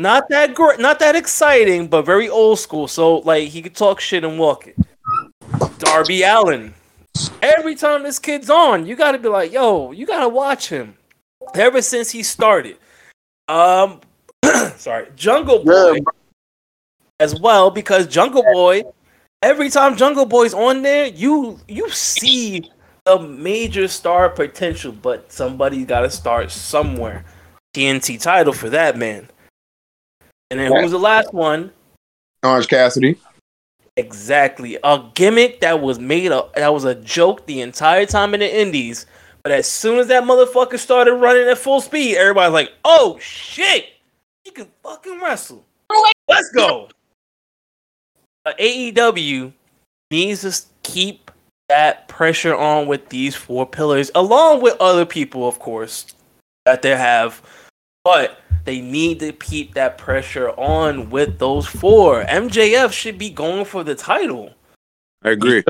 not 0.00 0.28
that 0.30 0.54
great, 0.54 0.80
not 0.80 0.98
that 0.98 1.14
exciting, 1.14 1.86
but 1.86 2.02
very 2.02 2.28
old 2.28 2.58
school. 2.58 2.88
So 2.88 3.18
like 3.18 3.50
he 3.50 3.62
could 3.62 3.76
talk 3.76 4.00
shit 4.00 4.24
and 4.24 4.36
walk 4.36 4.66
it. 4.66 4.76
Darby 5.78 6.24
Allin, 6.24 6.74
every 7.40 7.76
time 7.76 8.02
this 8.02 8.18
kid's 8.18 8.50
on, 8.50 8.84
you 8.84 8.96
got 8.96 9.12
to 9.12 9.18
be 9.18 9.28
like, 9.28 9.52
yo, 9.52 9.92
you 9.92 10.06
got 10.06 10.20
to 10.20 10.28
watch 10.28 10.68
him. 10.68 10.96
Ever 11.54 11.80
since 11.80 12.10
he 12.10 12.24
started, 12.24 12.78
um, 13.46 14.00
sorry, 14.76 15.06
Jungle 15.14 15.64
Boy. 15.64 15.94
Yeah, 15.94 16.00
as 17.20 17.38
well 17.40 17.70
because 17.70 18.06
Jungle 18.06 18.42
Boy, 18.42 18.82
every 19.42 19.70
time 19.70 19.96
Jungle 19.96 20.26
Boy's 20.26 20.54
on 20.54 20.82
there, 20.82 21.06
you 21.06 21.58
you 21.68 21.88
see 21.90 22.70
a 23.06 23.18
major 23.18 23.88
star 23.88 24.28
potential, 24.28 24.92
but 24.92 25.32
somebody's 25.32 25.86
got 25.86 26.00
to 26.00 26.10
start 26.10 26.50
somewhere. 26.50 27.24
TNT 27.74 28.20
title 28.20 28.52
for 28.52 28.70
that 28.70 28.96
man. 28.96 29.28
And 30.50 30.60
then 30.60 30.72
who's 30.72 30.90
the 30.90 30.98
last 30.98 31.32
one? 31.34 31.70
Orange 32.42 32.68
Cassidy. 32.68 33.18
Exactly. 33.96 34.78
A 34.84 35.04
gimmick 35.14 35.60
that 35.60 35.80
was 35.80 35.98
made 35.98 36.30
up 36.30 36.54
that 36.54 36.72
was 36.72 36.84
a 36.84 36.94
joke 36.94 37.46
the 37.46 37.60
entire 37.60 38.06
time 38.06 38.32
in 38.32 38.40
the 38.40 38.60
indies. 38.60 39.06
But 39.42 39.52
as 39.52 39.66
soon 39.66 39.98
as 39.98 40.06
that 40.08 40.24
motherfucker 40.24 40.78
started 40.78 41.14
running 41.14 41.48
at 41.48 41.58
full 41.58 41.80
speed, 41.80 42.16
everybody's 42.16 42.52
like, 42.52 42.72
oh 42.84 43.18
shit! 43.20 43.86
He 44.44 44.50
can 44.50 44.68
fucking 44.82 45.20
wrestle. 45.20 45.64
Let's 46.28 46.50
go. 46.50 46.88
Uh, 48.48 48.52
AEW 48.58 49.52
needs 50.10 50.40
to 50.40 50.66
keep 50.82 51.30
that 51.68 52.08
pressure 52.08 52.54
on 52.54 52.86
with 52.86 53.10
these 53.10 53.34
four 53.34 53.66
pillars, 53.66 54.10
along 54.14 54.62
with 54.62 54.74
other 54.80 55.04
people, 55.04 55.46
of 55.46 55.58
course, 55.58 56.06
that 56.64 56.80
they 56.80 56.96
have. 56.96 57.42
But 58.04 58.40
they 58.64 58.80
need 58.80 59.20
to 59.20 59.32
keep 59.32 59.74
that 59.74 59.98
pressure 59.98 60.48
on 60.50 61.10
with 61.10 61.38
those 61.38 61.66
four. 61.66 62.24
MJF 62.24 62.90
should 62.90 63.18
be 63.18 63.28
going 63.28 63.66
for 63.66 63.84
the 63.84 63.94
title. 63.94 64.54
I 65.22 65.30
agree. 65.30 65.62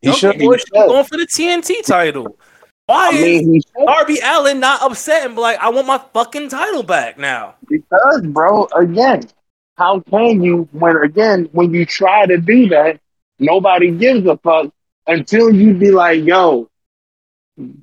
he 0.00 0.12
should 0.12 0.38
Boy 0.38 0.52
be. 0.52 0.58
should 0.58 0.70
be 0.72 0.78
going 0.78 1.04
for 1.04 1.16
the 1.16 1.26
TNT 1.26 1.84
title. 1.84 2.38
Why 2.86 3.08
I 3.08 3.16
is 3.16 3.24
mean, 3.24 3.54
he 3.54 3.60
should 3.62 3.84
Darby 3.84 4.20
Allin 4.22 4.60
not 4.60 4.80
upset 4.80 5.26
and 5.26 5.34
be 5.34 5.40
like, 5.40 5.58
I 5.58 5.70
want 5.70 5.88
my 5.88 6.00
fucking 6.12 6.50
title 6.50 6.84
back 6.84 7.18
now? 7.18 7.56
Because, 7.68 8.22
bro, 8.26 8.68
again, 8.76 9.24
how 9.76 10.00
can 10.00 10.42
you 10.42 10.68
when 10.72 10.96
again 10.96 11.48
when 11.52 11.72
you 11.72 11.86
try 11.86 12.26
to 12.26 12.38
do 12.38 12.68
that, 12.70 13.00
nobody 13.38 13.90
gives 13.90 14.26
a 14.26 14.36
fuck 14.38 14.72
until 15.06 15.54
you 15.54 15.74
be 15.74 15.90
like, 15.90 16.24
yo, 16.24 16.68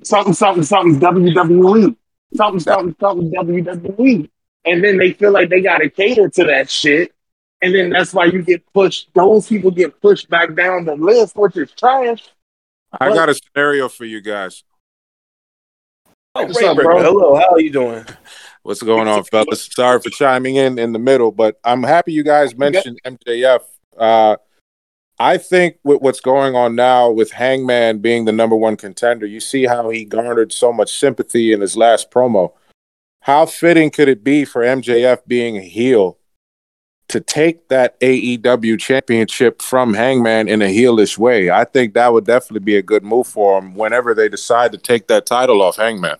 something, 0.02 0.34
something, 0.34 0.64
something, 0.64 1.00
WWE, 1.00 1.96
something, 2.36 2.60
something, 2.60 2.96
something, 3.00 3.32
WWE, 3.32 4.28
and 4.64 4.84
then 4.84 4.98
they 4.98 5.12
feel 5.12 5.32
like 5.32 5.48
they 5.48 5.60
gotta 5.60 5.88
cater 5.88 6.28
to 6.28 6.44
that 6.44 6.70
shit, 6.70 7.12
and 7.62 7.74
then 7.74 7.90
that's 7.90 8.12
why 8.12 8.26
you 8.26 8.42
get 8.42 8.62
pushed. 8.72 9.08
Those 9.14 9.48
people 9.48 9.70
get 9.70 10.00
pushed 10.00 10.28
back 10.28 10.54
down 10.54 10.84
the 10.84 10.96
list, 10.96 11.36
which 11.36 11.56
is 11.56 11.70
trash. 11.72 12.28
I 13.00 13.12
got 13.12 13.28
a 13.28 13.34
scenario 13.34 13.88
for 13.88 14.04
you 14.04 14.20
guys. 14.20 14.62
Oh, 16.36 16.46
What's 16.46 16.62
up, 16.62 16.76
bro? 16.76 17.02
Hello, 17.02 17.36
how 17.36 17.52
are 17.52 17.60
you 17.60 17.70
doing? 17.70 18.04
What's 18.64 18.82
going 18.82 19.08
on, 19.08 19.24
fellas? 19.24 19.68
Sorry 19.70 20.00
for 20.00 20.08
chiming 20.08 20.56
in 20.56 20.78
in 20.78 20.94
the 20.94 20.98
middle, 20.98 21.30
but 21.30 21.60
I'm 21.64 21.82
happy 21.82 22.14
you 22.14 22.22
guys 22.22 22.56
mentioned 22.56 22.98
MJF. 23.04 23.60
Uh, 23.94 24.36
I 25.18 25.36
think 25.36 25.76
with 25.84 26.00
what's 26.00 26.20
going 26.20 26.56
on 26.56 26.74
now 26.74 27.10
with 27.10 27.30
Hangman 27.32 27.98
being 27.98 28.24
the 28.24 28.32
number 28.32 28.56
one 28.56 28.78
contender, 28.78 29.26
you 29.26 29.38
see 29.38 29.66
how 29.66 29.90
he 29.90 30.06
garnered 30.06 30.50
so 30.50 30.72
much 30.72 30.98
sympathy 30.98 31.52
in 31.52 31.60
his 31.60 31.76
last 31.76 32.10
promo. 32.10 32.54
How 33.20 33.44
fitting 33.44 33.90
could 33.90 34.08
it 34.08 34.24
be 34.24 34.46
for 34.46 34.62
MJF 34.62 35.26
being 35.26 35.58
a 35.58 35.62
heel 35.62 36.16
to 37.08 37.20
take 37.20 37.68
that 37.68 38.00
AEW 38.00 38.80
championship 38.80 39.60
from 39.60 39.92
Hangman 39.92 40.48
in 40.48 40.62
a 40.62 40.74
heelish 40.74 41.18
way? 41.18 41.50
I 41.50 41.64
think 41.64 41.92
that 41.92 42.14
would 42.14 42.24
definitely 42.24 42.64
be 42.64 42.76
a 42.76 42.82
good 42.82 43.04
move 43.04 43.26
for 43.26 43.58
him 43.58 43.74
whenever 43.74 44.14
they 44.14 44.30
decide 44.30 44.72
to 44.72 44.78
take 44.78 45.06
that 45.08 45.26
title 45.26 45.60
off 45.60 45.76
Hangman. 45.76 46.16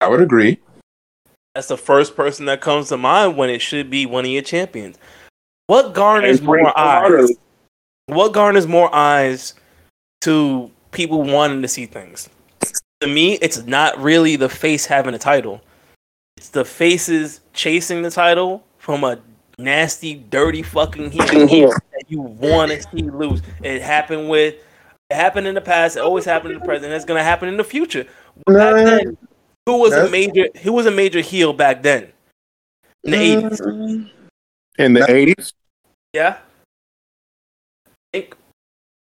I 0.00 0.08
would 0.08 0.22
agree. 0.22 0.60
That's 1.54 1.68
the 1.68 1.76
first 1.76 2.14
person 2.14 2.46
that 2.46 2.60
comes 2.60 2.88
to 2.88 2.96
mind 2.96 3.36
when 3.36 3.50
it 3.50 3.60
should 3.60 3.90
be 3.90 4.06
one 4.06 4.24
of 4.24 4.30
your 4.30 4.42
champions. 4.42 4.98
What 5.66 5.94
garners 5.94 6.40
more 6.40 6.78
eyes? 6.78 7.30
What 8.06 8.32
garners 8.32 8.66
more 8.66 8.94
eyes 8.94 9.54
to 10.22 10.70
people 10.92 11.22
wanting 11.22 11.62
to 11.62 11.68
see 11.68 11.86
things? 11.86 12.28
To 13.00 13.08
me, 13.08 13.34
it's 13.34 13.64
not 13.64 13.98
really 13.98 14.36
the 14.36 14.48
face 14.48 14.86
having 14.86 15.14
a 15.14 15.18
title. 15.18 15.60
It's 16.36 16.50
the 16.50 16.64
faces 16.64 17.40
chasing 17.52 18.02
the 18.02 18.10
title 18.10 18.64
from 18.78 19.04
a 19.04 19.18
nasty, 19.58 20.14
dirty 20.14 20.62
fucking 20.62 21.10
heel 21.10 21.70
that 21.70 22.04
you 22.08 22.20
want 22.20 22.72
to 22.72 22.82
see 22.82 23.02
lose. 23.02 23.42
It 23.62 23.82
happened 23.82 24.28
with. 24.28 24.54
It 25.10 25.16
happened 25.16 25.46
in 25.46 25.54
the 25.54 25.60
past. 25.60 25.96
It 25.96 26.00
always 26.00 26.24
happened 26.24 26.54
in 26.54 26.60
the 26.60 26.64
present. 26.64 26.92
It's 26.92 27.04
gonna 27.04 27.24
happen 27.24 27.48
in 27.48 27.56
the 27.56 27.64
future. 27.64 28.06
Then, 28.46 29.16
Who 29.70 29.78
was 29.78 29.92
a 29.92 30.10
major? 30.10 30.48
Who 30.62 30.72
was 30.72 30.86
a 30.86 30.90
major 30.90 31.20
heel 31.20 31.52
back 31.52 31.84
then 31.84 32.08
in 33.04 33.10
the 33.12 33.16
eighties? 33.16 33.60
Mm, 33.60 34.10
In 34.78 34.92
the 34.94 35.08
eighties, 35.08 35.52
Yeah. 36.12 36.38
Think 38.12 38.36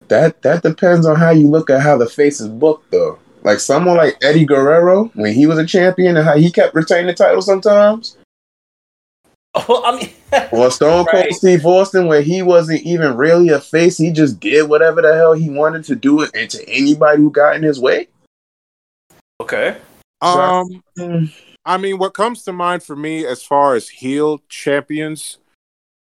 That 0.09 0.43
that 0.43 0.63
depends 0.63 1.07
on 1.07 1.17
how 1.17 1.31
you 1.31 1.49
look 1.49 1.71
at 1.71 1.81
how 1.81 1.97
the 1.97 2.07
face 2.07 2.39
is 2.39 2.49
booked, 2.49 2.91
though. 2.91 3.19
Like 3.43 3.61
someone 3.61 3.97
like 3.97 4.19
Eddie 4.23 4.45
Guerrero, 4.45 5.05
when 5.15 5.33
he 5.33 5.47
was 5.47 5.59
a 5.59 5.65
champion, 5.65 6.19
and 6.19 6.27
how 6.27 6.37
he 6.37 6.51
kept 6.51 6.75
retaining 6.75 7.07
the 7.07 7.15
title 7.15 7.41
sometimes. 7.43 8.19
Oh, 9.55 9.83
I 9.85 9.97
mean, 9.97 10.11
Or 10.51 10.71
Stone 10.71 11.05
Cold 11.07 11.25
Right. 11.25 11.35
Steve 11.35 11.67
Austin, 11.67 12.07
where 12.07 12.23
he 12.23 12.41
wasn't 12.43 12.81
even 12.83 13.17
really 13.19 13.51
a 13.51 13.61
face, 13.61 13.99
he 13.99 14.11
just 14.11 14.41
did 14.41 14.67
whatever 14.67 15.03
the 15.03 15.15
hell 15.15 15.35
he 15.35 15.51
wanted 15.51 15.85
to 15.85 15.95
do 15.95 16.23
it, 16.23 16.31
and 16.35 16.49
to 16.51 16.69
anybody 16.69 17.19
who 17.23 17.31
got 17.31 17.57
in 17.57 17.63
his 17.63 17.79
way. 17.79 18.09
okay. 19.43 19.77
Um, 20.23 20.83
I 21.65 21.77
mean, 21.77 21.99
what 21.99 22.15
comes 22.15 22.43
to 22.45 22.53
mind 22.53 22.83
for 22.83 22.97
me 22.97 23.27
as 23.27 23.43
far 23.43 23.75
as 23.75 23.89
heel 23.89 24.41
champions 24.49 25.39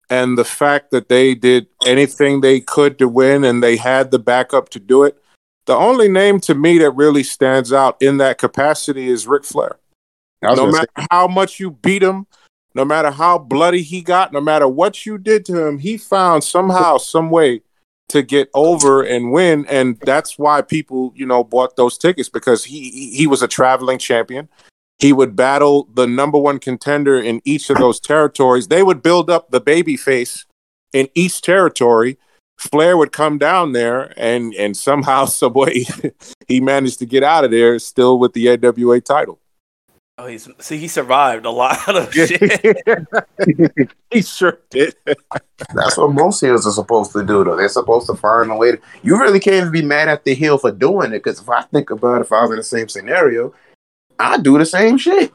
and 0.09 0.37
the 0.37 0.45
fact 0.45 0.91
that 0.91 1.09
they 1.09 1.35
did 1.35 1.67
anything 1.85 2.41
they 2.41 2.59
could 2.59 2.99
to 2.99 3.07
win 3.07 3.43
and 3.43 3.63
they 3.63 3.77
had 3.77 4.11
the 4.11 4.19
backup 4.19 4.69
to 4.69 4.79
do 4.79 5.03
it, 5.03 5.17
the 5.65 5.75
only 5.75 6.07
name 6.07 6.39
to 6.41 6.55
me 6.55 6.77
that 6.79 6.91
really 6.91 7.23
stands 7.23 7.71
out 7.71 8.01
in 8.01 8.17
that 8.17 8.37
capacity 8.37 9.09
is 9.09 9.27
Ric 9.27 9.45
Flair. 9.45 9.77
No 10.41 10.67
matter 10.67 10.87
say, 10.97 11.05
how 11.09 11.27
much 11.27 11.59
you 11.59 11.71
beat 11.71 12.03
him, 12.03 12.27
no 12.75 12.83
matter 12.83 13.11
how 13.11 13.37
bloody 13.37 13.81
he 13.81 14.01
got, 14.01 14.33
no 14.33 14.41
matter 14.41 14.67
what 14.67 15.05
you 15.05 15.17
did 15.17 15.45
to 15.45 15.67
him, 15.67 15.79
he 15.79 15.97
found 15.97 16.43
somehow, 16.43 16.97
some 16.97 17.29
way 17.29 17.61
to 18.13 18.21
get 18.21 18.47
over 18.53 19.01
and 19.01 19.31
win. 19.31 19.65
And 19.65 19.99
that's 20.01 20.37
why 20.37 20.61
people, 20.61 21.11
you 21.15 21.25
know, 21.25 21.43
bought 21.43 21.75
those 21.77 21.97
tickets 21.97 22.29
because 22.29 22.63
he 22.63 23.11
he 23.11 23.25
was 23.25 23.41
a 23.41 23.47
traveling 23.47 23.97
champion. 23.97 24.49
He 24.99 25.11
would 25.11 25.35
battle 25.35 25.89
the 25.91 26.05
number 26.05 26.37
one 26.37 26.59
contender 26.59 27.19
in 27.19 27.41
each 27.43 27.71
of 27.71 27.77
those 27.77 27.99
territories. 27.99 28.67
They 28.67 28.83
would 28.83 29.01
build 29.01 29.31
up 29.31 29.49
the 29.49 29.59
baby 29.59 29.97
face 29.97 30.45
in 30.93 31.09
each 31.15 31.41
territory. 31.41 32.19
Flair 32.59 32.97
would 32.97 33.11
come 33.11 33.39
down 33.39 33.71
there 33.71 34.13
and 34.15 34.53
and 34.53 34.77
somehow, 34.77 35.25
some 35.41 35.53
way, 35.53 35.85
he 36.47 36.61
managed 36.61 36.99
to 36.99 37.07
get 37.07 37.23
out 37.23 37.43
of 37.43 37.49
there 37.49 37.79
still 37.79 38.19
with 38.19 38.33
the 38.33 38.45
NWA 38.45 39.03
title. 39.03 39.39
Oh, 40.19 40.27
he's 40.27 40.47
see, 40.59 40.77
he 40.77 40.87
survived 40.87 41.45
a 41.45 41.49
lot 41.49 41.89
of 41.95 42.13
shit. 42.13 42.79
he 44.11 44.21
sure 44.21 44.59
did. 44.69 44.95
that's 45.73 45.97
what 45.97 46.13
most 46.13 46.39
heels 46.39 46.67
are 46.67 46.71
supposed 46.71 47.11
to 47.13 47.25
do, 47.25 47.43
though. 47.43 47.55
They're 47.55 47.67
supposed 47.67 48.05
to 48.07 48.15
find 48.15 48.51
a 48.51 48.55
way 48.55 48.73
to. 48.73 48.81
You 49.01 49.19
really 49.19 49.39
can't 49.39 49.55
even 49.55 49.71
be 49.71 49.81
mad 49.81 50.09
at 50.09 50.23
the 50.23 50.35
heel 50.35 50.59
for 50.59 50.71
doing 50.71 51.13
it, 51.13 51.23
because 51.23 51.41
if 51.41 51.49
I 51.49 51.63
think 51.63 51.89
about 51.89 52.17
it, 52.17 52.25
if 52.25 52.31
I 52.31 52.41
was 52.41 52.51
in 52.51 52.57
the 52.57 52.63
same 52.63 52.89
scenario, 52.89 53.53
I'd 54.19 54.43
do 54.43 54.59
the 54.59 54.65
same 54.65 54.99
shit. 54.99 55.33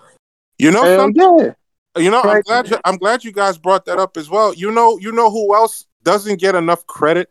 You 0.59 0.71
know, 0.71 0.85
Hell 0.85 0.99
some, 0.99 1.13
yeah. 1.15 1.53
you 1.97 2.11
know, 2.11 2.23
I'm 2.23 2.43
glad 2.43 2.71
you, 2.71 2.79
I'm 2.85 2.97
glad 2.99 3.25
you 3.25 3.33
guys 3.33 3.59
brought 3.59 3.85
that 3.87 3.99
up 3.99 4.17
as 4.17 4.31
well. 4.31 4.55
You 4.55 4.71
know, 4.71 4.97
you 4.99 5.11
know 5.11 5.29
who 5.29 5.57
else 5.57 5.87
doesn't 6.05 6.41
get 6.41 6.55
enough 6.55 6.87
credit, 6.87 7.31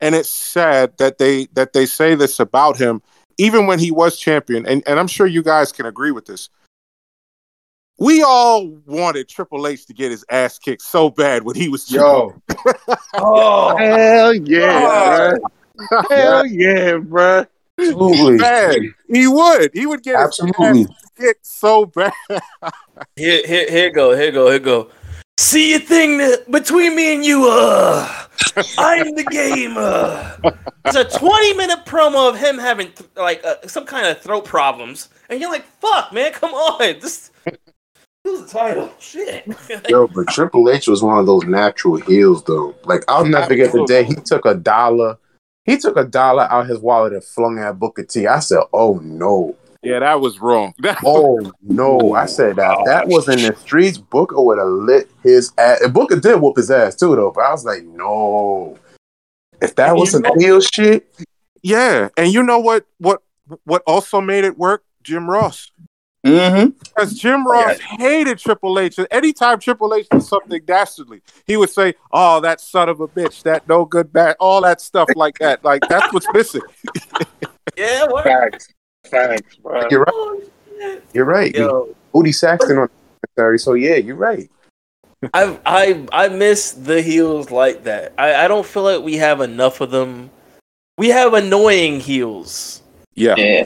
and 0.00 0.14
it's 0.14 0.28
sad 0.28 0.96
that 0.98 1.18
they 1.18 1.46
that 1.54 1.72
they 1.72 1.86
say 1.86 2.14
this 2.14 2.38
about 2.38 2.76
him, 2.76 3.02
even 3.36 3.66
when 3.66 3.80
he 3.80 3.90
was 3.90 4.16
champion. 4.16 4.64
And 4.64 4.84
and 4.86 5.00
I'm 5.00 5.08
sure 5.08 5.26
you 5.26 5.42
guys 5.42 5.72
can 5.72 5.86
agree 5.86 6.12
with 6.12 6.26
this. 6.26 6.50
We 7.98 8.22
all 8.22 8.66
wanted 8.86 9.28
Triple 9.28 9.66
H 9.66 9.86
to 9.86 9.94
get 9.94 10.10
his 10.10 10.24
ass 10.30 10.58
kicked 10.58 10.82
so 10.82 11.10
bad 11.10 11.44
when 11.44 11.54
he 11.54 11.68
was 11.68 11.86
champion. 11.86 12.32
Yo, 12.48 12.94
oh, 13.14 13.76
Hell 13.76 14.34
yeah, 14.34 15.32
Oh. 15.32 15.38
bro. 15.88 16.02
Hell 16.10 16.46
yeah, 16.46 16.96
bro. 16.98 17.44
absolutely, 17.78 18.38
bad. 18.38 18.76
He 19.08 19.26
would. 19.28 19.70
He 19.74 19.86
would 19.86 20.02
get 20.02 20.16
his 20.16 20.24
absolutely. 20.40 20.82
ass 20.82 21.10
kicked 21.18 21.46
so 21.46 21.86
bad. 21.86 22.12
here, 23.16 23.42
here, 23.46 23.70
here 23.70 23.90
go, 23.90 24.16
here 24.16 24.32
go, 24.32 24.50
here 24.50 24.58
go. 24.58 24.90
See 25.38 25.74
a 25.74 25.78
thing 25.80 26.18
that 26.18 26.50
between 26.50 26.94
me 26.94 27.14
and 27.14 27.24
you, 27.24 27.48
uh, 27.50 28.08
I'm 28.78 29.14
the 29.16 29.24
game. 29.24 29.74
Uh. 29.76 30.36
It's 30.84 30.96
a 30.96 31.04
20 31.18 31.54
minute 31.54 31.80
promo 31.86 32.28
of 32.28 32.38
him 32.38 32.58
having 32.58 32.92
th- 32.92 33.10
like 33.16 33.44
uh, 33.44 33.56
some 33.66 33.84
kind 33.86 34.06
of 34.06 34.20
throat 34.20 34.44
problems, 34.44 35.08
and 35.28 35.40
you're 35.40 35.50
like, 35.50 35.64
"Fuck, 35.80 36.12
man, 36.12 36.32
come 36.32 36.52
on, 36.54 37.00
this." 37.00 37.30
This 38.24 38.40
is 38.40 38.46
the 38.52 38.58
title. 38.58 38.90
Shit. 38.98 39.46
Yo, 39.88 40.06
but 40.08 40.28
Triple 40.28 40.70
H 40.70 40.86
was 40.88 41.02
one 41.02 41.18
of 41.18 41.26
those 41.26 41.44
natural 41.44 41.96
heels, 41.96 42.42
though. 42.44 42.74
Like 42.84 43.04
I'll 43.08 43.24
never 43.26 43.46
forget 43.46 43.72
the 43.72 43.84
day 43.86 44.04
he 44.04 44.14
took 44.14 44.46
a 44.46 44.54
dollar. 44.54 45.18
He 45.66 45.76
took 45.78 45.96
a 45.96 46.04
dollar 46.04 46.44
out 46.50 46.66
his 46.66 46.78
wallet 46.78 47.12
and 47.12 47.24
flung 47.24 47.58
at 47.58 47.78
Booker 47.78 48.04
T. 48.04 48.26
I 48.26 48.38
said, 48.38 48.62
"Oh 48.72 48.94
no, 49.02 49.54
Yeah, 49.82 49.98
that 50.00 50.20
was 50.20 50.38
wrong. 50.40 50.72
That 50.82 50.98
oh 51.04 51.52
no!" 51.62 52.14
I 52.14 52.26
said 52.26 52.56
that 52.56 52.76
oh, 52.78 52.82
that 52.86 53.08
was 53.08 53.28
in 53.28 53.40
the 53.42 53.54
streets. 53.56 53.98
Booker 53.98 54.40
would 54.40 54.58
have 54.58 54.68
lit 54.68 55.10
his 55.22 55.52
ass. 55.58 55.80
And 55.82 55.92
Booker 55.92 56.18
did 56.18 56.40
whoop 56.40 56.56
his 56.56 56.70
ass 56.70 56.96
too, 56.96 57.14
though. 57.16 57.30
But 57.34 57.44
I 57.44 57.50
was 57.50 57.64
like, 57.64 57.84
no. 57.84 58.78
If 59.62 59.74
that 59.76 59.94
was 59.96 60.08
You 60.08 60.12
some 60.12 60.22
know- 60.22 60.34
heel 60.38 60.60
shit, 60.60 61.14
Yeah, 61.62 62.08
and 62.16 62.32
you 62.32 62.42
know 62.42 62.58
what? 62.58 62.86
What 62.98 63.22
what 63.64 63.82
also 63.86 64.20
made 64.22 64.44
it 64.44 64.58
work? 64.58 64.82
Jim 65.02 65.28
Ross. 65.28 65.70
Mm-hmm. 66.24 66.70
Because 66.78 67.18
Jim 67.18 67.46
Ross 67.46 67.78
hated 67.80 68.38
Triple 68.38 68.78
H. 68.78 68.98
And 68.98 69.06
anytime 69.10 69.58
Triple 69.58 69.94
H 69.94 70.08
did 70.10 70.22
something 70.22 70.60
dastardly, 70.64 71.22
he 71.46 71.56
would 71.56 71.70
say, 71.70 71.94
"Oh, 72.12 72.40
that 72.40 72.60
son 72.60 72.88
of 72.88 73.00
a 73.00 73.08
bitch, 73.08 73.42
that 73.42 73.68
no 73.68 73.84
good 73.84 74.12
bad, 74.12 74.36
all 74.40 74.62
that 74.62 74.80
stuff 74.80 75.08
like 75.16 75.38
that." 75.38 75.64
Like 75.64 75.82
that's 75.88 76.12
what's 76.12 76.26
missing. 76.32 76.62
yeah, 77.76 78.06
what? 78.06 78.24
Facts. 78.24 78.68
Facts, 79.04 79.56
bro. 79.56 79.86
you're 79.90 80.00
right. 80.00 80.12
Oh. 80.14 80.50
You're 81.12 81.24
right. 81.24 81.54
Yo, 81.54 81.94
Booty 82.12 82.32
Saxton 82.32 82.78
on 82.78 82.88
commentary. 83.36 83.58
So 83.58 83.74
yeah, 83.74 83.96
you're 83.96 84.16
right. 84.16 84.50
I 85.32 85.58
I 85.64 86.06
I 86.12 86.28
miss 86.28 86.72
the 86.72 87.00
heels 87.00 87.50
like 87.50 87.84
that. 87.84 88.12
I, 88.18 88.44
I 88.44 88.48
don't 88.48 88.66
feel 88.66 88.82
like 88.82 89.02
we 89.02 89.16
have 89.16 89.40
enough 89.40 89.80
of 89.80 89.90
them. 89.90 90.30
We 90.98 91.08
have 91.08 91.34
annoying 91.34 92.00
heels, 92.00 92.82
Yeah, 93.14 93.34
Yeah. 93.36 93.64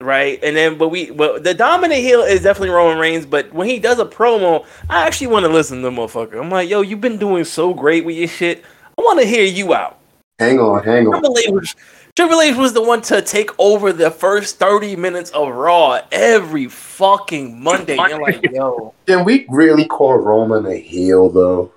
Right? 0.00 0.38
And 0.42 0.56
then 0.56 0.78
but 0.78 0.88
we 0.88 1.10
but 1.10 1.44
the 1.44 1.54
dominant 1.54 2.00
heel 2.00 2.22
is 2.22 2.42
definitely 2.42 2.70
Roman 2.70 2.98
Reigns. 2.98 3.26
But 3.26 3.52
when 3.52 3.68
he 3.68 3.78
does 3.78 3.98
a 3.98 4.04
promo, 4.04 4.64
I 4.88 5.06
actually 5.06 5.28
want 5.28 5.44
to 5.44 5.52
listen 5.52 5.78
to 5.78 5.82
the 5.82 5.90
motherfucker. 5.90 6.40
I'm 6.40 6.50
like, 6.50 6.68
yo, 6.68 6.82
you've 6.82 7.00
been 7.00 7.18
doing 7.18 7.44
so 7.44 7.74
great 7.74 8.04
with 8.04 8.16
your 8.16 8.28
shit. 8.28 8.64
I 8.98 9.02
want 9.02 9.20
to 9.20 9.26
hear 9.26 9.44
you 9.44 9.74
out. 9.74 9.98
Hang 10.38 10.58
on, 10.58 10.84
hang 10.84 11.06
on. 11.06 11.12
Triple 11.12 11.38
H, 11.38 11.50
was, 11.50 11.76
Triple 12.14 12.40
H 12.42 12.56
was 12.56 12.72
the 12.74 12.82
one 12.82 13.00
to 13.02 13.22
take 13.22 13.50
over 13.58 13.92
the 13.92 14.10
first 14.10 14.58
30 14.58 14.96
minutes 14.96 15.30
of 15.30 15.54
Raw 15.54 16.00
every 16.12 16.66
fucking 16.68 17.62
Monday. 17.62 17.96
You're 17.96 18.20
like, 18.20 18.42
yo. 18.52 18.92
Can 19.06 19.24
we 19.24 19.46
really 19.48 19.86
call 19.86 20.16
Roman 20.16 20.66
a 20.66 20.76
heel 20.76 21.30
though? 21.30 21.72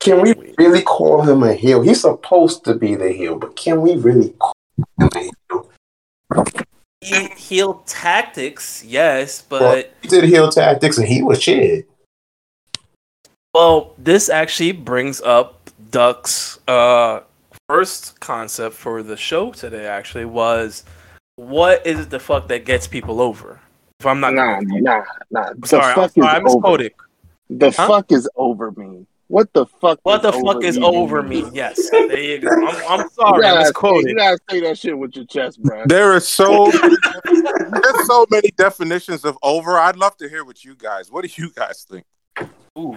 Can 0.00 0.22
we 0.22 0.34
really 0.56 0.80
call 0.80 1.20
him 1.22 1.42
a 1.42 1.52
heel? 1.52 1.82
He's 1.82 2.00
supposed 2.00 2.64
to 2.64 2.74
be 2.74 2.94
the 2.94 3.12
heel, 3.12 3.38
but 3.38 3.54
can 3.54 3.82
we 3.82 3.96
really 3.96 4.30
call 4.30 4.54
him 4.98 5.10
a 5.12 5.18
heel? 5.18 5.30
He- 7.02 7.28
heel 7.36 7.82
tactics, 7.86 8.84
yes, 8.84 9.40
but 9.42 9.92
He 10.02 10.08
did 10.08 10.24
heel 10.24 10.50
tactics 10.50 10.98
and 10.98 11.06
he 11.08 11.22
was 11.22 11.42
shit. 11.42 11.88
well, 13.54 13.94
this 13.98 14.28
actually 14.28 14.72
brings 14.72 15.20
up 15.22 15.70
Duck's 15.90 16.58
uh 16.68 17.20
first 17.68 18.20
concept 18.20 18.74
for 18.76 19.02
the 19.02 19.16
show 19.16 19.50
today. 19.52 19.86
Actually, 19.86 20.26
was 20.26 20.84
what 21.36 21.86
is 21.86 22.00
it 22.00 22.10
the 22.10 22.20
fuck 22.20 22.48
that 22.48 22.64
gets 22.64 22.86
people 22.86 23.20
over? 23.20 23.58
If 23.98 24.06
I'm 24.06 24.20
not, 24.20 24.34
Nah, 24.34 24.60
nah, 24.60 25.02
nah. 25.30 25.52
The 25.56 25.66
sorry, 25.66 25.84
I'm 25.84 25.94
fuck 25.94 26.12
sorry, 26.12 26.26
I 26.26 26.36
is 26.36 26.38
over. 26.38 26.44
misquoted. 26.44 26.92
The 27.48 27.70
Huh? 27.70 27.86
fuck 27.86 28.12
is 28.12 28.28
over 28.36 28.70
me. 28.72 29.06
What 29.30 29.52
the 29.52 29.64
fuck? 29.64 30.00
What 30.02 30.22
the 30.22 30.30
is 30.30 30.34
fuck 30.34 30.56
over 30.56 30.64
is 30.64 30.76
me? 30.78 30.84
over 30.84 31.22
me? 31.22 31.44
Yes, 31.52 31.88
there 31.90 32.18
you 32.20 32.40
go. 32.40 32.48
I'm, 32.50 32.82
I'm 32.88 33.00
You 33.00 33.08
sorry, 33.10 33.44
I 33.46 33.50
gotta, 33.52 33.58
misquoted. 33.60 34.10
you 34.10 34.16
gotta 34.16 34.38
say 34.50 34.60
that 34.60 34.76
shit 34.76 34.98
with 34.98 35.14
your 35.14 35.24
chest, 35.26 35.62
bro. 35.62 35.84
there 35.86 36.12
are 36.12 36.18
so 36.20 36.68
there's 37.24 38.06
so 38.08 38.26
many 38.30 38.50
definitions 38.56 39.24
of 39.24 39.38
over. 39.44 39.78
I'd 39.78 39.96
love 39.96 40.16
to 40.16 40.28
hear 40.28 40.44
what 40.44 40.64
you 40.64 40.74
guys. 40.74 41.12
What 41.12 41.24
do 41.24 41.30
you 41.40 41.50
guys 41.52 41.86
think? 41.88 42.04
Ooh. 42.76 42.96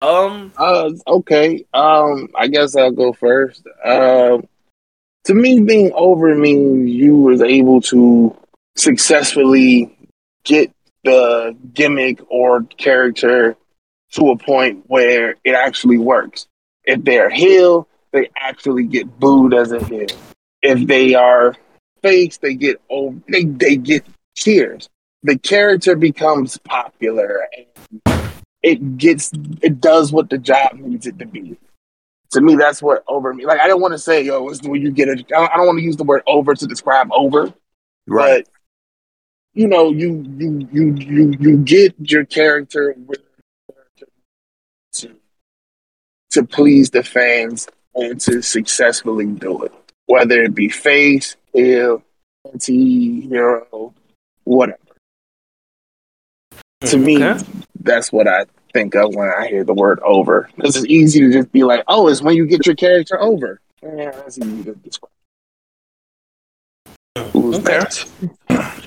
Um, 0.00 0.52
Uh, 0.56 0.90
okay. 1.06 1.64
Um, 1.74 2.28
I 2.34 2.48
guess 2.48 2.76
I'll 2.76 2.90
go 2.90 3.12
first. 3.12 3.62
Um, 3.84 4.46
to 5.24 5.34
me, 5.34 5.60
being 5.60 5.92
over 5.94 6.34
means 6.34 6.88
you 6.90 7.16
was 7.16 7.42
able 7.42 7.80
to 7.82 8.34
successfully 8.76 9.96
get 10.44 10.70
the 11.04 11.54
gimmick 11.74 12.20
or 12.30 12.62
character 12.78 13.56
to 14.14 14.30
a 14.30 14.36
point 14.36 14.84
where 14.86 15.36
it 15.44 15.54
actually 15.54 15.98
works. 15.98 16.46
If 16.84 17.04
they're 17.04 17.30
heel, 17.30 17.88
they 18.12 18.30
actually 18.36 18.84
get 18.84 19.18
booed 19.18 19.54
as 19.54 19.72
a 19.72 19.84
heel. 19.84 20.06
If 20.62 20.86
they 20.86 21.14
are 21.14 21.56
face, 22.02 22.38
they 22.38 22.54
get 22.54 22.80
over. 22.90 23.18
They 23.28 23.44
they 23.44 23.76
get 23.76 24.04
cheers. 24.36 24.88
The 25.22 25.38
character 25.38 25.96
becomes 25.96 26.58
popular 26.58 27.48
and 27.56 27.66
it 28.62 28.98
gets 28.98 29.32
it 29.62 29.80
does 29.80 30.12
what 30.12 30.30
the 30.30 30.38
job 30.38 30.74
needs 30.74 31.06
it 31.06 31.18
to 31.18 31.26
be. 31.26 31.58
To 32.32 32.40
me, 32.40 32.56
that's 32.56 32.82
what 32.82 33.04
over 33.08 33.32
me. 33.32 33.46
Like 33.46 33.60
I 33.60 33.66
don't 33.68 33.80
want 33.80 33.92
to 33.92 33.98
say, 33.98 34.22
yo, 34.22 34.48
it's 34.48 34.62
when 34.62 34.80
you 34.80 34.90
get 34.90 35.08
it. 35.08 35.26
I 35.34 35.40
don't, 35.40 35.50
don't 35.56 35.66
want 35.66 35.78
to 35.78 35.84
use 35.84 35.96
the 35.96 36.04
word 36.04 36.22
over 36.26 36.54
to 36.54 36.66
describe 36.66 37.08
over, 37.12 37.52
but 38.06 38.48
you 39.54 39.66
know, 39.66 39.90
you 39.90 40.24
you 40.36 40.68
you 40.72 40.94
you 40.94 41.34
you 41.38 41.56
get 41.58 41.94
your 41.98 42.24
character 42.24 42.94
with 43.06 43.20
to 46.34 46.44
please 46.44 46.90
the 46.90 47.02
fans 47.02 47.68
and 47.94 48.20
to 48.20 48.42
successfully 48.42 49.26
do 49.26 49.62
it, 49.64 49.72
whether 50.06 50.42
it 50.42 50.54
be 50.54 50.68
face, 50.68 51.36
heel, 51.52 52.02
anti-hero, 52.52 53.94
whatever. 54.44 54.78
To 56.86 56.96
mm, 56.96 57.04
me, 57.04 57.62
that's 57.80 58.12
what 58.12 58.28
I 58.28 58.46
think 58.72 58.94
of 58.94 59.14
when 59.14 59.28
I 59.28 59.46
hear 59.48 59.64
the 59.64 59.74
word 59.74 60.00
over. 60.00 60.50
Because 60.56 60.76
it's 60.76 60.86
easy 60.86 61.20
to 61.20 61.32
just 61.32 61.52
be 61.52 61.64
like, 61.64 61.84
oh, 61.88 62.08
it's 62.08 62.20
when 62.20 62.36
you 62.36 62.46
get 62.46 62.66
your 62.66 62.74
character 62.74 63.20
over. 63.20 63.60
Yeah, 63.82 64.10
that's 64.10 64.38
easy 64.38 64.64
to 64.64 64.74
describe. 64.74 65.10
Who's 67.32 67.56
Okay. 67.56 67.78
next? 67.78 68.12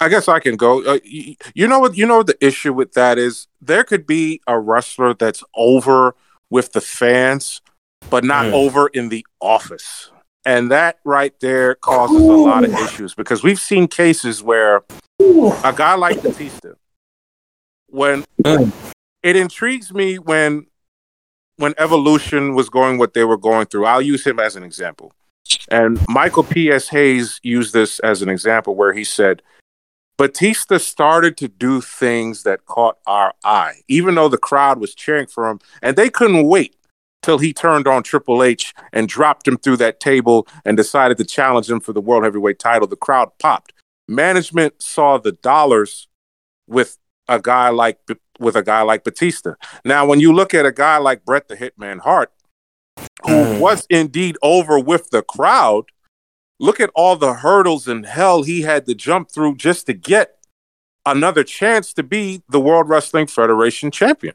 I 0.00 0.08
guess 0.08 0.28
I 0.28 0.40
can 0.40 0.56
go. 0.56 0.82
Uh, 0.84 0.98
you, 1.04 1.36
you 1.54 1.68
know 1.68 1.78
what? 1.78 1.96
You 1.96 2.06
know 2.06 2.18
what 2.18 2.26
the 2.26 2.44
issue 2.44 2.72
with 2.72 2.94
that 2.94 3.18
is. 3.18 3.46
There 3.60 3.84
could 3.84 4.06
be 4.06 4.40
a 4.46 4.58
wrestler 4.58 5.12
that's 5.14 5.44
over 5.54 6.14
with 6.48 6.72
the 6.72 6.80
fans, 6.80 7.60
but 8.10 8.24
not 8.24 8.46
Mm. 8.46 8.52
over 8.54 8.88
in 8.88 9.10
the 9.10 9.24
office, 9.40 10.10
and 10.44 10.70
that 10.70 10.98
right 11.04 11.38
there 11.40 11.74
causes 11.74 12.16
a 12.16 12.36
lot 12.36 12.64
of 12.64 12.72
issues 12.72 13.14
because 13.14 13.42
we've 13.42 13.60
seen 13.60 13.86
cases 13.86 14.42
where 14.42 14.82
a 15.62 15.72
guy 15.74 15.94
like 15.94 16.22
Batista, 16.22 16.70
when 17.88 18.24
Mm. 18.42 18.72
it 19.22 19.36
intrigues 19.36 19.92
me 19.92 20.18
when 20.18 20.66
when 21.56 21.74
Evolution 21.76 22.54
was 22.54 22.70
going 22.70 22.96
what 22.96 23.12
they 23.12 23.22
were 23.24 23.36
going 23.36 23.66
through. 23.66 23.84
I'll 23.84 24.00
use 24.00 24.26
him 24.26 24.40
as 24.40 24.56
an 24.56 24.62
example. 24.62 25.12
And 25.70 26.00
Michael 26.08 26.42
P.S. 26.42 26.88
Hayes 26.88 27.38
used 27.42 27.74
this 27.74 27.98
as 27.98 28.22
an 28.22 28.30
example 28.30 28.74
where 28.74 28.94
he 28.94 29.04
said, 29.04 29.42
Batista 30.20 30.76
started 30.76 31.38
to 31.38 31.48
do 31.48 31.80
things 31.80 32.42
that 32.42 32.66
caught 32.66 32.98
our 33.06 33.32
eye, 33.42 33.76
even 33.88 34.16
though 34.16 34.28
the 34.28 34.36
crowd 34.36 34.78
was 34.78 34.94
cheering 34.94 35.26
for 35.26 35.48
him, 35.48 35.60
and 35.80 35.96
they 35.96 36.10
couldn't 36.10 36.46
wait 36.46 36.76
till 37.22 37.38
he 37.38 37.54
turned 37.54 37.88
on 37.88 38.02
Triple 38.02 38.42
H 38.42 38.74
and 38.92 39.08
dropped 39.08 39.48
him 39.48 39.56
through 39.56 39.78
that 39.78 39.98
table 39.98 40.46
and 40.62 40.76
decided 40.76 41.16
to 41.16 41.24
challenge 41.24 41.70
him 41.70 41.80
for 41.80 41.94
the 41.94 42.02
World 42.02 42.24
Heavyweight 42.24 42.58
title. 42.58 42.86
The 42.86 42.96
crowd 42.96 43.30
popped. 43.38 43.72
Management 44.08 44.82
saw 44.82 45.16
the 45.16 45.32
dollars 45.32 46.06
with 46.68 46.98
a 47.26 47.40
guy 47.40 47.70
like 47.70 47.98
with 48.38 48.56
a 48.56 48.62
guy 48.62 48.82
like 48.82 49.04
Batista. 49.04 49.54
Now, 49.86 50.04
when 50.04 50.20
you 50.20 50.34
look 50.34 50.52
at 50.52 50.66
a 50.66 50.72
guy 50.72 50.98
like 50.98 51.24
Bret 51.24 51.48
the 51.48 51.56
Hitman 51.56 52.00
Hart, 52.00 52.30
who 53.22 53.32
Mm. 53.32 53.58
was 53.58 53.86
indeed 53.88 54.36
over 54.42 54.78
with 54.78 55.08
the 55.08 55.22
crowd, 55.22 55.86
look 56.60 56.78
at 56.78 56.90
all 56.94 57.16
the 57.16 57.34
hurdles 57.34 57.88
and 57.88 58.06
hell 58.06 58.42
he 58.42 58.60
had 58.60 58.86
to 58.86 58.94
jump 58.94 59.32
through 59.32 59.56
just 59.56 59.86
to 59.86 59.94
get 59.94 60.36
another 61.06 61.42
chance 61.42 61.92
to 61.94 62.02
be 62.02 62.42
the 62.50 62.60
World 62.60 62.88
Wrestling 62.88 63.26
Federation 63.26 63.90
champion. 63.90 64.34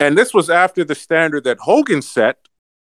And 0.00 0.18
this 0.18 0.34
was 0.34 0.50
after 0.50 0.84
the 0.84 0.96
standard 0.96 1.44
that 1.44 1.60
Hogan 1.60 2.02
set. 2.02 2.38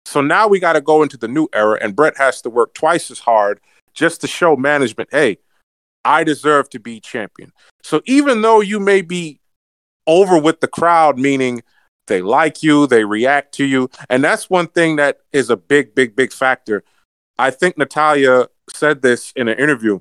So 0.06 0.22
now 0.22 0.48
we 0.48 0.60
got 0.60 0.74
to 0.74 0.82
go 0.82 1.04
into 1.04 1.18
the 1.18 1.28
new 1.28 1.48
era, 1.54 1.78
and 1.82 1.96
Bret 1.96 2.18
has 2.18 2.42
to 2.42 2.50
work 2.50 2.74
twice 2.74 3.10
as 3.12 3.20
hard 3.20 3.60
just 3.94 4.22
to 4.22 4.28
show 4.28 4.56
management, 4.56 5.10
hey, 5.12 5.38
I 6.04 6.24
deserve 6.24 6.70
to 6.72 6.80
be 6.80 7.00
champion. 7.00 7.52
So 7.82 8.02
even 8.06 8.42
though 8.42 8.62
you 8.62 8.80
may 8.80 9.02
be 9.02 9.40
over 10.06 10.38
with 10.38 10.60
the 10.60 10.68
crowd, 10.68 11.18
meaning 11.18 11.64
they 12.08 12.22
like 12.22 12.62
you, 12.62 12.86
they 12.88 13.06
react 13.06 13.54
to 13.56 13.66
you, 13.66 13.90
and 14.10 14.24
that's 14.24 14.50
one 14.50 14.68
thing 14.68 14.98
that 14.98 15.20
is 15.32 15.50
a 15.50 15.58
big, 15.58 15.96
big, 15.96 16.16
big 16.16 16.32
factor. 16.32 16.84
I 17.38 17.52
think 17.52 17.78
Natalya 17.78 18.48
said 18.74 19.02
this 19.02 19.32
in 19.36 19.48
an 19.48 19.58
interview. 19.58 20.00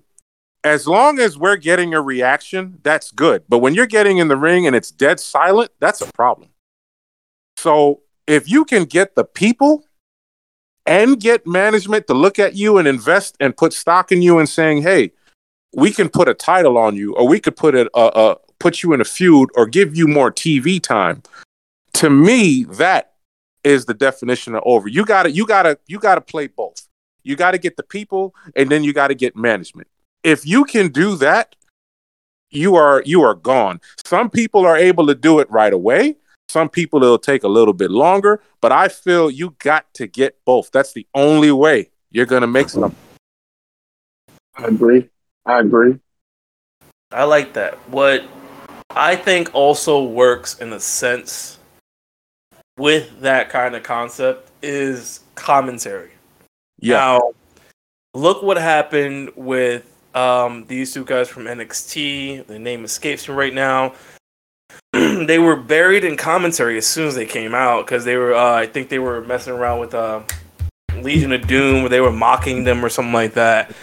As 0.63 0.87
long 0.87 1.19
as 1.19 1.37
we're 1.37 1.57
getting 1.57 1.93
a 1.93 2.01
reaction, 2.01 2.79
that's 2.83 3.11
good. 3.11 3.45
But 3.49 3.59
when 3.59 3.75
you're 3.75 3.87
getting 3.87 4.19
in 4.19 4.29
the 4.29 4.37
ring 4.37 4.67
and 4.67 4.75
it's 4.75 4.91
dead 4.91 5.21
silent, 5.21 5.71
that's 5.79 6.01
a 6.01 6.11
problem. 6.13 6.49
So 7.57 8.01
if 8.27 8.49
you 8.49 8.65
can 8.65 8.85
get 8.85 9.15
the 9.15 9.25
people 9.25 9.85
and 10.87 11.21
get 11.21 11.47
management 11.47 12.07
to 12.07 12.15
look 12.15 12.39
at 12.39 12.55
you 12.55 12.79
and 12.79 12.89
invest 12.89 13.37
and 13.41 13.57
put 13.57 13.73
stock 13.73 14.13
in 14.13 14.23
you 14.23 14.39
and 14.39 14.49
saying, 14.49 14.83
hey, 14.83 15.13
we 15.75 15.91
can 15.91 16.09
put 16.09 16.29
a 16.29 16.35
title 16.35 16.79
on 16.79 16.97
you, 16.97 17.15
or 17.15 17.27
we 17.27 17.41
could 17.41 17.57
put 17.57 17.75
it, 17.75 17.89
uh, 17.95 18.07
uh, 18.07 18.35
put 18.59 18.83
you 18.83 18.93
in 18.93 19.01
a 19.01 19.05
feud, 19.05 19.51
or 19.57 19.67
give 19.67 19.97
you 19.97 20.07
more 20.07 20.31
TV 20.31 20.81
time. 20.81 21.23
To 21.95 22.11
me, 22.11 22.65
that 22.65 23.15
is 23.65 23.87
the 23.87 23.95
definition 23.95 24.55
of 24.55 24.63
over. 24.65 24.89
You 24.89 25.05
got 25.05 25.33
you 25.33 25.47
got 25.47 25.63
to, 25.65 25.79
you 25.87 25.99
got 25.99 26.15
to 26.17 26.21
play 26.21 26.47
both. 26.47 26.84
You 27.25 27.37
got 27.37 27.53
to 27.53 27.59
get 27.59 27.77
the 27.77 27.83
people, 27.83 28.35
and 28.55 28.71
then 28.71 28.85
you 28.85 28.93
got 28.93 29.09
to 29.09 29.15
get 29.15 29.35
management. 29.35 29.89
If 30.23 30.47
you 30.47 30.65
can 30.65 30.89
do 30.89 31.17
that, 31.17 31.57
you 32.51 32.77
are 32.77 33.03
you 33.05 33.23
are 33.23 33.35
gone. 33.35 33.81
Some 34.05 34.31
people 34.31 34.65
are 34.65 34.77
able 34.77 35.07
to 35.09 35.15
do 35.15 35.41
it 35.41 35.51
right 35.51 35.73
away. 35.73 36.17
Some 36.49 36.69
people 36.69 37.03
it'll 37.03 37.19
take 37.19 37.43
a 37.43 37.49
little 37.49 37.75
bit 37.75 37.91
longer, 37.91 38.41
but 38.61 38.71
I 38.71 38.89
feel 38.89 39.31
you 39.31 39.57
got 39.59 39.93
to 39.95 40.07
get 40.07 40.39
both. 40.45 40.71
That's 40.71 40.93
the 40.93 41.07
only 41.15 41.51
way 41.51 41.91
you're 42.11 42.27
gonna 42.27 42.47
make 42.47 42.69
something. 42.69 42.97
I 44.57 44.67
agree. 44.67 45.09
I 45.45 45.61
agree. 45.61 45.99
I 47.11 47.25
like 47.25 47.55
that. 47.55 47.75
What 47.89 48.25
I 48.91 49.17
think 49.17 49.53
also 49.55 50.05
works 50.05 50.61
in 50.61 50.73
a 50.73 50.81
sense 50.81 51.59
with 52.77 53.21
that 53.21 53.51
kind 53.51 53.75
of 53.75 53.83
concept 53.83 54.51
is 54.63 55.21
commentary. 55.35 56.11
Yeah, 56.85 56.97
Now, 56.97 57.33
look 58.15 58.43
what 58.43 58.57
happened 58.57 59.31
with 59.37 59.91
um, 60.15 60.67
these 60.67 60.93
two 60.93 61.05
guys 61.05 61.29
from 61.29 61.45
NXT. 61.45 62.47
The 62.47 62.59
name 62.59 62.85
escapes 62.85 63.29
me 63.29 63.35
right 63.35 63.55
now. 63.55 63.95
they 64.93 65.39
were 65.39 65.57
buried 65.57 66.05
in 66.05 66.17
commentary 66.17 66.79
as 66.79 66.87
soon 66.87 67.09
as 67.09 67.15
they 67.15 67.27
came 67.27 67.55
out 67.55 67.87
because 67.87 68.05
they 68.05 68.17
were. 68.17 68.35
Uh, 68.35 68.55
I 68.55 68.67
think 68.67 68.89
they 68.89 68.99
were 68.99 69.23
messing 69.23 69.55
around 69.55 69.81
with 69.81 69.95
uh, 69.95 70.23
Legion 71.01 71.33
of 71.33 71.47
Doom, 71.47 71.83
where 71.83 71.89
they 71.89 72.01
were 72.01 72.13
mocking 72.13 72.65
them 72.65 72.85
or 72.85 72.89
something 72.89 73.15
like 73.15 73.35
that. 73.35 73.75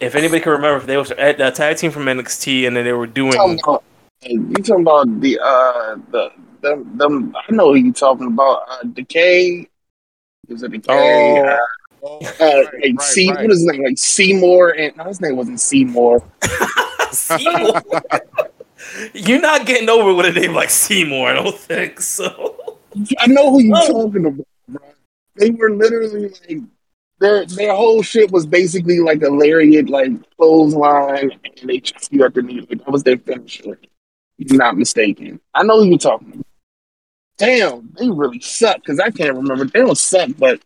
If 0.00 0.14
anybody 0.14 0.40
can 0.40 0.52
remember, 0.52 0.76
if 0.76 0.86
they 0.86 0.96
were 0.96 1.06
a 1.18 1.50
tag 1.50 1.76
team 1.76 1.90
from 1.90 2.04
NXT, 2.04 2.66
and 2.66 2.76
then 2.76 2.84
they 2.84 2.92
were 2.92 3.06
doing. 3.06 3.32
talking 3.32 3.84
you 4.22 4.54
talking 4.54 4.82
about 4.82 5.20
the 5.20 5.38
uh 5.42 5.96
the 6.10 6.30
them, 6.60 6.96
them 6.96 7.36
I 7.36 7.52
know 7.52 7.72
who 7.72 7.74
you 7.74 7.92
talking 7.92 8.26
about. 8.26 8.62
Uh, 8.68 8.84
Decay. 8.92 9.68
Is 10.48 10.62
it 10.62 10.72
Decay? 10.72 11.40
Oh. 11.40 11.46
uh, 11.46 11.58
Oh, 12.06 12.18
uh, 12.38 12.64
like 12.82 13.00
C, 13.00 13.28
what 13.30 13.50
is 13.50 13.58
his 13.60 13.64
name? 13.64 13.84
Like 13.84 13.98
Seymour, 13.98 14.70
and 14.76 14.94
no, 14.96 15.04
his 15.04 15.20
name 15.20 15.36
wasn't 15.36 15.58
Seymour. 15.60 16.22
Seymour. 17.12 17.82
You're 19.14 19.40
not 19.40 19.64
getting 19.66 19.88
over 19.88 20.12
with 20.12 20.26
a 20.26 20.32
name 20.38 20.52
like 20.52 20.68
Seymour, 20.70 21.28
I 21.30 21.32
don't 21.34 21.56
think 21.56 22.00
so. 22.00 22.78
I 23.18 23.26
know 23.26 23.50
who 23.50 23.60
you 23.62 23.72
Oh. 23.74 24.04
talking 24.04 24.26
about, 24.26 24.46
bro. 24.68 24.82
They 25.36 25.50
were 25.50 25.70
literally 25.70 26.28
like 26.28 26.60
their 27.20 27.46
their 27.46 27.74
whole 27.74 28.02
shit 28.02 28.30
was 28.30 28.44
basically 28.46 29.00
like 29.00 29.22
a 29.22 29.30
lariat, 29.30 29.88
like 29.88 30.10
clothesline, 30.36 31.30
and 31.60 31.70
they 31.70 31.78
just 31.80 32.12
you 32.12 32.22
at 32.24 32.34
the 32.34 32.42
knee. 32.42 32.60
Like, 32.68 32.84
that 32.84 32.90
was 32.90 33.02
their 33.02 33.18
finisher. 33.18 33.78
If 34.38 34.50
I'm 34.50 34.58
not 34.58 34.76
mistaken. 34.76 35.40
I 35.54 35.62
know 35.62 35.78
who 35.80 35.88
you're 35.88 35.98
talking 35.98 36.32
about. 36.32 36.46
Damn, 37.38 37.92
they 37.98 38.10
really 38.10 38.40
suck 38.40 38.76
because 38.76 39.00
I 39.00 39.10
can't 39.10 39.34
remember. 39.36 39.64
They 39.64 39.80
don't 39.80 39.96
suck, 39.98 40.30
but 40.38 40.60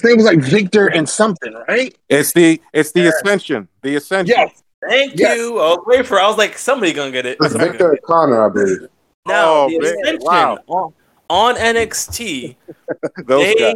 his 0.00 0.04
name 0.04 0.16
was 0.16 0.26
like 0.26 0.38
Viktor 0.40 0.86
and 0.88 1.08
something, 1.08 1.54
right? 1.68 1.96
It's 2.08 2.32
the 2.32 2.60
it's 2.72 2.92
the 2.92 3.02
Yeah. 3.02 3.08
ascension. 3.10 3.68
The 3.82 3.96
ascension. 3.96 4.34
Yes. 4.36 4.62
Thank 4.88 5.18
Yes. 5.18 5.36
you. 5.36 5.58
Oh, 5.58 5.82
I 5.92 5.98
was 5.98 6.06
for. 6.06 6.20
I 6.20 6.28
was 6.28 6.38
like, 6.38 6.56
somebody 6.56 6.92
gonna 6.92 7.10
get 7.10 7.26
it. 7.26 7.38
It's 7.40 7.54
Viktor 7.54 7.78
gonna 7.78 8.00
Konnor, 8.04 8.46
I 8.46 8.48
believe. 8.52 8.78
get 8.78 8.84
it. 8.84 8.90
Now, 9.26 9.44
Oh, 9.52 9.68
the 9.68 9.78
man. 9.80 9.94
Ascension 9.94 10.20
Wow. 10.22 10.58
on, 10.68 10.92
on 11.28 11.54
NXT, 11.56 12.56
they 13.26 13.54
guys. 13.54 13.74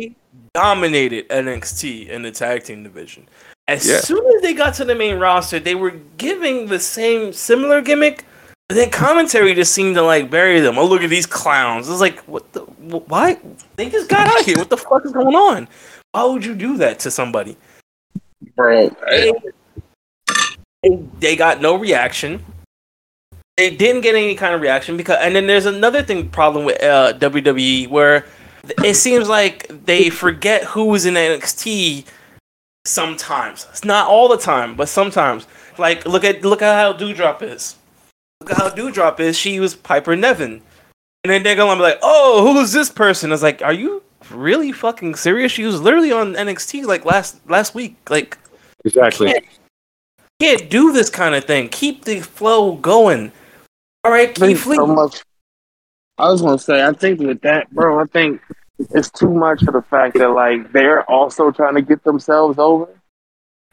dominated 0.54 1.28
NXT 1.28 2.08
in 2.08 2.22
the 2.22 2.30
tag 2.30 2.62
team 2.64 2.82
division. 2.84 3.28
As 3.68 3.86
Yeah. 3.86 3.98
soon 4.00 4.24
as 4.36 4.42
they 4.42 4.54
got 4.54 4.74
to 4.74 4.84
the 4.84 4.94
main 4.94 5.18
roster, 5.18 5.58
they 5.58 5.74
were 5.74 5.92
giving 6.18 6.66
the 6.66 6.78
same 6.78 7.32
similar 7.32 7.80
gimmick, 7.80 8.24
but 8.68 8.76
then 8.76 8.90
commentary 8.90 9.54
just 9.54 9.72
seemed 9.74 9.96
to 9.96 10.02
like 10.02 10.30
bury 10.30 10.60
them. 10.60 10.78
Oh, 10.78 10.86
look 10.86 11.02
at 11.02 11.10
these 11.10 11.26
clowns! 11.26 11.88
It's 11.88 12.00
like, 12.00 12.20
what 12.20 12.52
the? 12.52 12.60
Why? 12.60 13.38
They 13.76 13.90
just 13.90 14.08
got 14.08 14.28
out 14.28 14.40
here. 14.44 14.56
What 14.58 14.70
the 14.70 14.76
fuck 14.76 15.04
is 15.04 15.12
going 15.12 15.34
on? 15.34 15.68
Why 16.12 16.24
would 16.24 16.44
you 16.44 16.54
do 16.54 16.76
that 16.76 16.98
to 17.00 17.10
somebody? 17.10 17.56
Bro, 18.54 18.94
They, 20.82 20.98
they 21.20 21.36
got 21.36 21.60
no 21.60 21.76
reaction. 21.76 22.44
They 23.56 23.74
didn't 23.74 24.02
get 24.02 24.14
any 24.14 24.34
kind 24.34 24.54
of 24.54 24.60
reaction 24.60 24.96
because, 24.96 25.18
and 25.20 25.34
then 25.34 25.46
there's 25.46 25.66
another 25.66 26.02
thing 26.02 26.28
problem 26.28 26.64
with 26.64 26.82
uh, 26.82 27.14
WWE 27.14 27.88
where 27.88 28.26
it 28.84 28.94
seems 28.94 29.28
like 29.28 29.66
they 29.86 30.10
forget 30.10 30.64
who's 30.64 31.06
in 31.06 31.14
NXT. 31.14 32.04
Sometimes 32.84 33.66
it's 33.70 33.84
not 33.84 34.08
all 34.08 34.28
the 34.28 34.38
time, 34.38 34.74
but 34.74 34.88
sometimes. 34.88 35.46
Like 35.78 36.04
look 36.04 36.24
at 36.24 36.44
look 36.44 36.60
at 36.60 36.74
how 36.74 36.92
Doudrop 36.92 37.42
is. 37.42 37.76
Look 38.40 38.50
at 38.50 38.56
how 38.58 38.70
Doudrop 38.70 39.20
is. 39.20 39.38
She 39.38 39.60
was 39.60 39.74
Piper 39.74 40.16
Niven, 40.16 40.60
and 41.24 41.30
then 41.30 41.42
they're 41.42 41.56
gonna 41.56 41.76
be 41.76 41.82
like, 41.82 41.98
"Oh, 42.02 42.52
who's 42.52 42.72
this 42.72 42.90
person?" 42.90 43.30
I 43.30 43.34
was 43.34 43.42
like, 43.42 43.62
are 43.62 43.72
you 43.72 44.02
really 44.32 44.72
fucking 44.72 45.14
serious? 45.14 45.52
She 45.52 45.64
was 45.64 45.80
literally 45.80 46.12
on 46.12 46.34
NXT 46.34 46.84
like 46.84 47.04
last 47.04 47.40
last 47.48 47.74
week. 47.74 47.96
Like 48.10 48.38
Exactly. 48.84 49.32
can't, 49.32 49.44
can't 50.40 50.70
do 50.70 50.92
this 50.92 51.10
kind 51.10 51.34
of 51.34 51.44
thing. 51.44 51.68
Keep 51.68 52.04
the 52.04 52.20
flow 52.20 52.76
going. 52.76 53.32
All 54.04 54.10
right, 54.10 54.30
I 54.30 54.32
Keith 54.32 54.66
Lee. 54.66 54.76
so 54.76 54.86
much. 54.86 55.22
I 56.18 56.30
was 56.30 56.42
gonna 56.42 56.58
say, 56.58 56.84
I 56.84 56.92
think 56.92 57.20
with 57.20 57.40
that, 57.42 57.70
bro, 57.70 58.00
I 58.00 58.04
think 58.06 58.40
it's 58.90 59.10
too 59.10 59.30
much 59.30 59.64
for 59.64 59.72
the 59.72 59.82
fact 59.82 60.16
that 60.18 60.28
like 60.30 60.72
they're 60.72 61.08
also 61.10 61.50
trying 61.50 61.74
to 61.76 61.82
get 61.82 62.02
themselves 62.04 62.58
over 62.58 62.88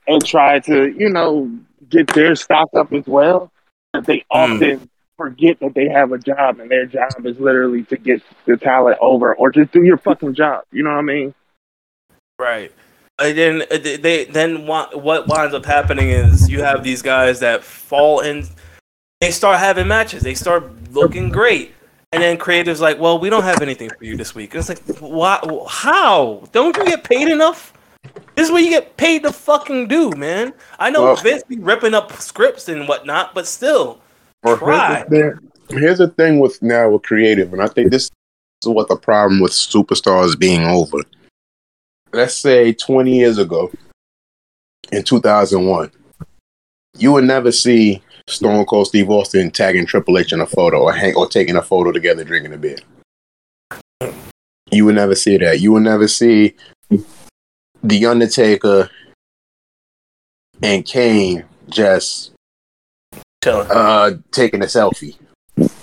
and 0.08 0.24
try 0.26 0.60
to, 0.60 0.94
you 0.98 1.10
know, 1.10 1.52
get 1.90 2.08
their 2.08 2.36
stock 2.36 2.70
up 2.76 2.94
as 2.94 3.06
well. 3.08 3.52
That 3.94 4.06
they 4.06 4.24
hmm. 4.32 4.38
often 4.38 4.90
forget 5.20 5.60
that 5.60 5.74
they 5.76 5.90
have 5.90 6.14
a 6.14 6.18
job 6.18 6.60
and 6.60 6.72
their 6.72 6.86
job 6.86 7.12
is 7.26 7.38
literally 7.40 7.84
to 7.84 7.98
get 7.98 8.22
the 8.46 8.56
talent 8.56 8.98
over 9.02 9.36
or 9.36 9.52
just 9.52 9.72
do 9.74 9.84
your 9.84 9.98
fucking 9.98 10.34
job. 10.34 10.64
You 10.72 10.84
know 10.84 10.92
what 10.92 11.00
I 11.00 11.02
mean? 11.02 11.34
Right. 12.40 12.72
And 13.20 13.38
then 13.38 13.62
uh, 13.64 13.78
they, 13.78 13.98
they 13.98 14.26
then 14.26 14.66
wa- 14.66 14.90
what 14.94 15.28
winds 15.28 15.54
up 15.54 15.66
happening 15.66 16.10
is 16.10 16.50
you 16.50 16.62
have 16.64 16.84
these 16.84 17.02
guys 17.02 17.42
that 17.42 17.64
fall 17.64 18.22
in. 18.22 18.48
They 19.20 19.32
start 19.32 19.60
having 19.60 19.88
matches. 19.90 20.24
They 20.24 20.36
start 20.36 20.64
looking 20.94 21.28
great, 21.28 21.74
and 22.14 22.24
then 22.24 22.38
creators 22.38 22.80
like, 22.80 22.98
well, 22.98 23.20
we 23.20 23.30
don't 23.30 23.44
have 23.44 23.62
anything 23.62 23.90
for 23.90 24.06
you 24.06 24.16
this 24.16 24.34
week. 24.34 24.56
And 24.56 24.60
it's 24.62 24.70
like, 24.70 25.00
why? 25.02 25.42
How? 25.68 26.44
Don't 26.54 26.78
you 26.78 26.86
get 26.86 27.04
paid 27.04 27.28
enough? 27.28 27.74
This 28.36 28.48
is 28.48 28.52
what 28.54 28.64
you 28.64 28.70
get 28.70 28.96
paid 28.96 29.24
to 29.24 29.34
fucking 29.34 29.90
do, 29.90 30.12
man. 30.12 30.54
I 30.80 30.90
know 30.90 31.04
Well- 31.04 31.16
Vince 31.18 31.44
be 31.44 31.58
ripping 31.60 31.94
up 31.94 32.14
scripts 32.14 32.70
and 32.70 32.88
whatnot, 32.88 33.36
but 33.36 33.46
still, 33.46 33.86
Well, 33.86 34.00
Try. 34.46 34.96
Here's 34.96 35.04
the, 35.04 35.10
thing, 35.10 35.80
here's 35.80 35.98
the 35.98 36.08
thing 36.10 36.40
with 36.40 36.62
now 36.62 36.90
with 36.90 37.04
creative, 37.04 37.54
and 37.54 37.62
I 37.62 37.68
think 37.68 37.92
this 37.92 38.10
is 38.64 38.68
what 38.68 38.88
the 38.88 38.96
problem 38.96 39.40
with 39.40 39.52
superstars 39.52 40.38
being 40.38 40.66
over. 40.66 40.98
Let's 42.12 42.36
say 42.36 42.74
20 42.74 43.16
years 43.16 43.38
ago, 43.38 43.72
in 44.92 45.04
2001, 45.04 45.92
you 46.98 47.12
would 47.12 47.26
never 47.26 47.52
see 47.52 48.02
Stone 48.28 48.66
Cold 48.66 48.88
Steve 48.88 49.10
Austin 49.10 49.52
tagging 49.52 49.86
Triple 49.86 50.18
H 50.18 50.34
in 50.34 50.42
a 50.42 50.46
photo 50.46 50.82
or 50.82 50.94
hang 50.94 51.16
or 51.16 51.28
taking 51.28 51.56
a 51.56 51.62
photo 51.62 51.92
together 51.92 52.24
drinking 52.24 52.54
a 52.54 52.58
beer. 52.58 52.78
You 54.72 54.86
would 54.86 54.96
never 54.96 55.16
see 55.16 55.38
that. 55.38 55.60
You 55.60 55.72
would 55.74 55.84
never 55.84 56.08
see 56.08 56.56
The 57.84 58.06
Undertaker 58.06 58.90
and 60.62 60.86
Kane 60.86 61.46
just 61.70 62.32
chilling. 63.44 63.68
uh 63.70 64.12
taking 64.32 64.62
a 64.62 64.66
selfie. 64.66 65.16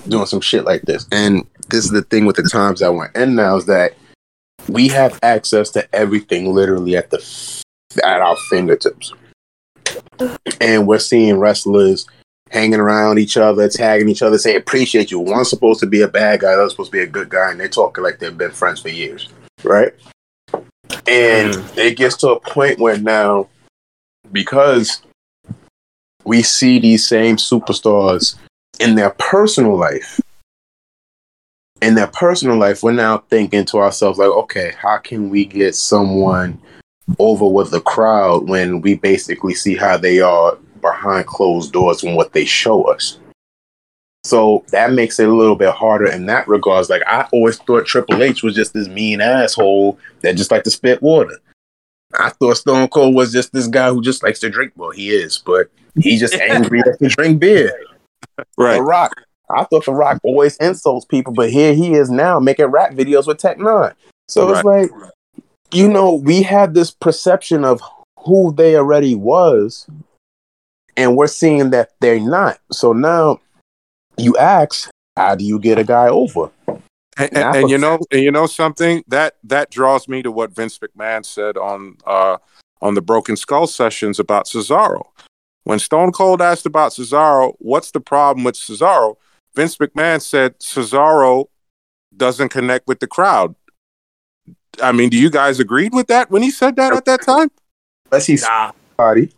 Doing 0.08 0.26
some 0.26 0.40
shit 0.40 0.64
like 0.64 0.82
this. 0.82 1.06
And 1.12 1.46
this 1.68 1.84
is 1.84 1.90
the 1.90 2.02
thing 2.02 2.24
with 2.24 2.36
the 2.36 2.48
times 2.48 2.80
that 2.80 2.92
we're 2.92 3.10
in 3.10 3.34
now 3.34 3.56
is 3.56 3.66
that 3.66 3.94
we 4.68 4.88
have 4.88 5.18
access 5.22 5.70
to 5.70 5.94
everything 5.94 6.54
literally 6.54 6.96
at 6.96 7.10
the 7.10 7.62
at 8.02 8.20
our 8.20 8.36
fingertips. 8.50 9.12
And 10.60 10.86
we're 10.86 10.98
seeing 10.98 11.38
wrestlers 11.38 12.06
hanging 12.50 12.80
around 12.80 13.18
each 13.18 13.36
other 13.36 13.68
tagging 13.68 14.08
each 14.08 14.22
other 14.22 14.38
saying 14.38 14.56
appreciate 14.56 15.10
you. 15.10 15.18
One's 15.18 15.50
supposed 15.50 15.80
to 15.80 15.86
be 15.86 16.02
a 16.02 16.08
bad 16.08 16.40
guy 16.40 16.52
the 16.52 16.60
other's 16.60 16.72
supposed 16.72 16.92
to 16.92 16.96
be 16.96 17.02
a 17.02 17.06
good 17.06 17.28
guy 17.28 17.50
and 17.50 17.58
they're 17.58 17.68
talking 17.68 18.04
like 18.04 18.18
they've 18.18 18.38
been 18.38 18.52
friends 18.52 18.80
for 18.80 18.88
years 18.88 19.28
right? 19.64 19.92
And 21.06 21.54
it 21.76 21.96
gets 21.96 22.16
to 22.18 22.30
a 22.30 22.40
point 22.40 22.78
where 22.78 22.98
now 22.98 23.48
because 24.32 25.02
we 26.26 26.42
see 26.42 26.78
these 26.78 27.06
same 27.06 27.36
superstars 27.36 28.36
in 28.80 28.94
their 28.94 29.10
personal 29.10 29.76
life. 29.76 30.20
In 31.82 31.94
their 31.94 32.08
personal 32.08 32.56
life, 32.56 32.82
we're 32.82 32.92
now 32.92 33.18
thinking 33.30 33.64
to 33.66 33.78
ourselves, 33.78 34.18
like, 34.18 34.30
okay, 34.30 34.72
how 34.80 34.98
can 34.98 35.30
we 35.30 35.44
get 35.44 35.74
someone 35.74 36.60
over 37.18 37.46
with 37.46 37.70
the 37.70 37.80
crowd 37.80 38.48
when 38.48 38.80
we 38.80 38.94
basically 38.94 39.54
see 39.54 39.76
how 39.76 39.96
they 39.96 40.20
are 40.20 40.58
behind 40.80 41.26
closed 41.26 41.72
doors 41.72 42.02
and 42.02 42.16
what 42.16 42.32
they 42.32 42.44
show 42.44 42.84
us? 42.84 43.18
So 44.24 44.64
that 44.72 44.92
makes 44.92 45.20
it 45.20 45.28
a 45.28 45.32
little 45.32 45.54
bit 45.54 45.72
harder 45.72 46.10
in 46.10 46.26
that 46.26 46.48
regards. 46.48 46.90
Like 46.90 47.02
I 47.06 47.28
always 47.32 47.58
thought 47.58 47.86
Triple 47.86 48.20
H 48.20 48.42
was 48.42 48.56
just 48.56 48.72
this 48.74 48.88
mean 48.88 49.20
asshole 49.20 50.00
that 50.22 50.34
just 50.34 50.50
like 50.50 50.64
to 50.64 50.70
spit 50.70 51.00
water. 51.00 51.38
I 52.18 52.30
thought 52.30 52.56
Stone 52.56 52.88
Cold 52.88 53.14
was 53.14 53.32
just 53.32 53.52
this 53.52 53.66
guy 53.66 53.90
who 53.90 54.02
just 54.02 54.22
likes 54.22 54.40
to 54.40 54.50
drink. 54.50 54.72
Well, 54.76 54.90
he 54.90 55.10
is, 55.10 55.38
but 55.38 55.70
he's 55.98 56.20
just 56.20 56.34
angry 56.34 56.82
to 56.82 57.08
drink 57.08 57.40
beer. 57.40 57.72
Right. 58.58 58.76
The 58.76 58.82
Rock. 58.82 59.22
I 59.48 59.64
thought 59.64 59.86
The 59.86 59.92
Rock 59.92 60.20
always 60.22 60.58
insults 60.58 61.06
people, 61.06 61.32
but 61.32 61.48
here 61.48 61.72
he 61.72 61.94
is 61.94 62.10
now 62.10 62.38
making 62.38 62.66
rap 62.66 62.92
videos 62.92 63.26
with 63.26 63.38
Tech 63.38 63.56
N9ne. 63.56 63.94
So 64.28 64.52
it's 64.52 64.64
like, 64.64 64.90
you 65.72 65.88
know, 65.88 66.14
we 66.14 66.42
had 66.42 66.74
this 66.74 66.90
perception 66.90 67.64
of 67.64 67.80
who 68.18 68.52
they 68.52 68.76
already 68.76 69.14
was, 69.14 69.86
and 70.98 71.16
we're 71.16 71.28
seeing 71.28 71.70
that 71.70 71.92
they're 72.00 72.20
not. 72.20 72.58
So 72.72 72.92
now 72.92 73.40
you 74.18 74.36
ask, 74.36 74.90
how 75.16 75.34
do 75.34 75.44
you 75.44 75.58
get 75.58 75.78
a 75.78 75.84
guy 75.84 76.08
over? 76.08 76.50
And, 77.18 77.34
and, 77.36 77.56
and 77.56 77.70
you 77.70 77.78
know, 77.78 77.98
and 78.10 78.22
you 78.22 78.30
know 78.30 78.46
something 78.46 79.02
that 79.08 79.36
that 79.44 79.70
draws 79.70 80.06
me 80.06 80.22
to 80.22 80.30
what 80.30 80.54
Vince 80.54 80.78
McMahon 80.78 81.24
said 81.24 81.56
on 81.56 81.96
uh, 82.06 82.36
on 82.82 82.94
the 82.94 83.00
Broken 83.00 83.36
Skull 83.36 83.66
sessions 83.66 84.18
about 84.18 84.46
Cesaro. 84.46 85.06
When 85.64 85.78
Stone 85.78 86.12
Cold 86.12 86.42
asked 86.42 86.66
about 86.66 86.92
Cesaro, 86.92 87.54
what's 87.58 87.90
the 87.90 88.00
problem 88.00 88.44
with 88.44 88.54
Cesaro? 88.54 89.16
Vince 89.54 89.78
McMahon 89.78 90.20
said 90.20 90.58
Cesaro 90.60 91.46
doesn't 92.16 92.50
connect 92.50 92.86
with 92.86 93.00
the 93.00 93.06
crowd. 93.06 93.54
I 94.82 94.92
mean, 94.92 95.08
do 95.08 95.16
you 95.16 95.30
guys 95.30 95.58
agreed 95.58 95.94
with 95.94 96.08
that 96.08 96.30
when 96.30 96.42
he 96.42 96.50
said 96.50 96.76
that 96.76 96.92
at 96.92 97.06
that 97.06 97.22
time? 97.22 97.50
Unless 98.10 98.26
he's 98.26 98.42
Nah. 98.42 98.72
somebody. 98.96 99.32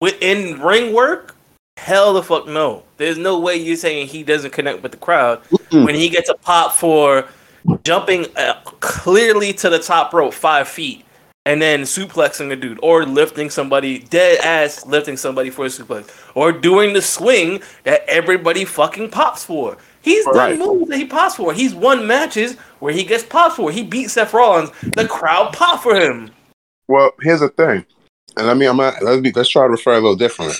Within 0.00 0.60
ring 0.62 0.94
work, 0.94 1.36
hell 1.76 2.12
the 2.12 2.22
fuck 2.22 2.46
no. 2.46 2.82
There's 2.98 3.18
no 3.18 3.38
way 3.38 3.56
you're 3.56 3.76
saying 3.76 4.08
he 4.08 4.22
doesn't 4.22 4.52
connect 4.52 4.82
with 4.82 4.92
the 4.92 4.98
crowd 4.98 5.42
Mm-mm. 5.44 5.84
when 5.84 5.94
he 5.94 6.08
gets 6.08 6.28
a 6.28 6.34
pop 6.34 6.72
for 6.72 7.26
jumping 7.84 8.26
uh, 8.36 8.54
clearly 8.80 9.52
to 9.54 9.68
the 9.68 9.78
top 9.78 10.12
rope 10.12 10.32
five 10.34 10.68
feet 10.68 11.04
and 11.46 11.60
then 11.60 11.82
suplexing 11.82 12.52
a 12.52 12.56
dude 12.56 12.78
or 12.82 13.04
lifting 13.06 13.50
somebody 13.50 13.98
dead 13.98 14.38
ass 14.44 14.84
lifting 14.86 15.16
somebody 15.16 15.50
for 15.50 15.64
a 15.64 15.68
suplex 15.68 16.10
or 16.34 16.52
doing 16.52 16.92
the 16.92 17.02
swing 17.02 17.60
that 17.84 18.02
everybody 18.06 18.64
fucking 18.64 19.10
pops 19.10 19.44
for. 19.44 19.76
He's 20.02 20.24
Right. 20.26 20.50
done 20.50 20.58
moves 20.58 20.90
that 20.90 20.98
he 20.98 21.06
pops 21.06 21.36
for. 21.36 21.52
He's 21.52 21.74
won 21.74 22.06
matches 22.06 22.54
where 22.78 22.92
he 22.92 23.04
gets 23.04 23.24
popped 23.24 23.56
for. 23.56 23.70
He 23.70 23.82
beat 23.82 24.10
Seth 24.10 24.32
Rollins. 24.32 24.70
The 24.96 25.06
crowd 25.08 25.52
pop 25.52 25.82
for 25.82 25.94
him. 25.94 26.30
Well, 26.88 27.10
here's 27.20 27.40
the 27.40 27.48
thing, 27.50 27.84
and 28.36 28.46
let 28.46 28.56
me 28.56 28.66
I'm 28.66 28.76
not, 28.78 29.02
let's 29.02 29.20
be, 29.20 29.30
let's 29.32 29.48
try 29.48 29.64
to 29.64 29.70
refer 29.70 29.92
a 29.92 29.94
little 29.96 30.16
differently. 30.16 30.56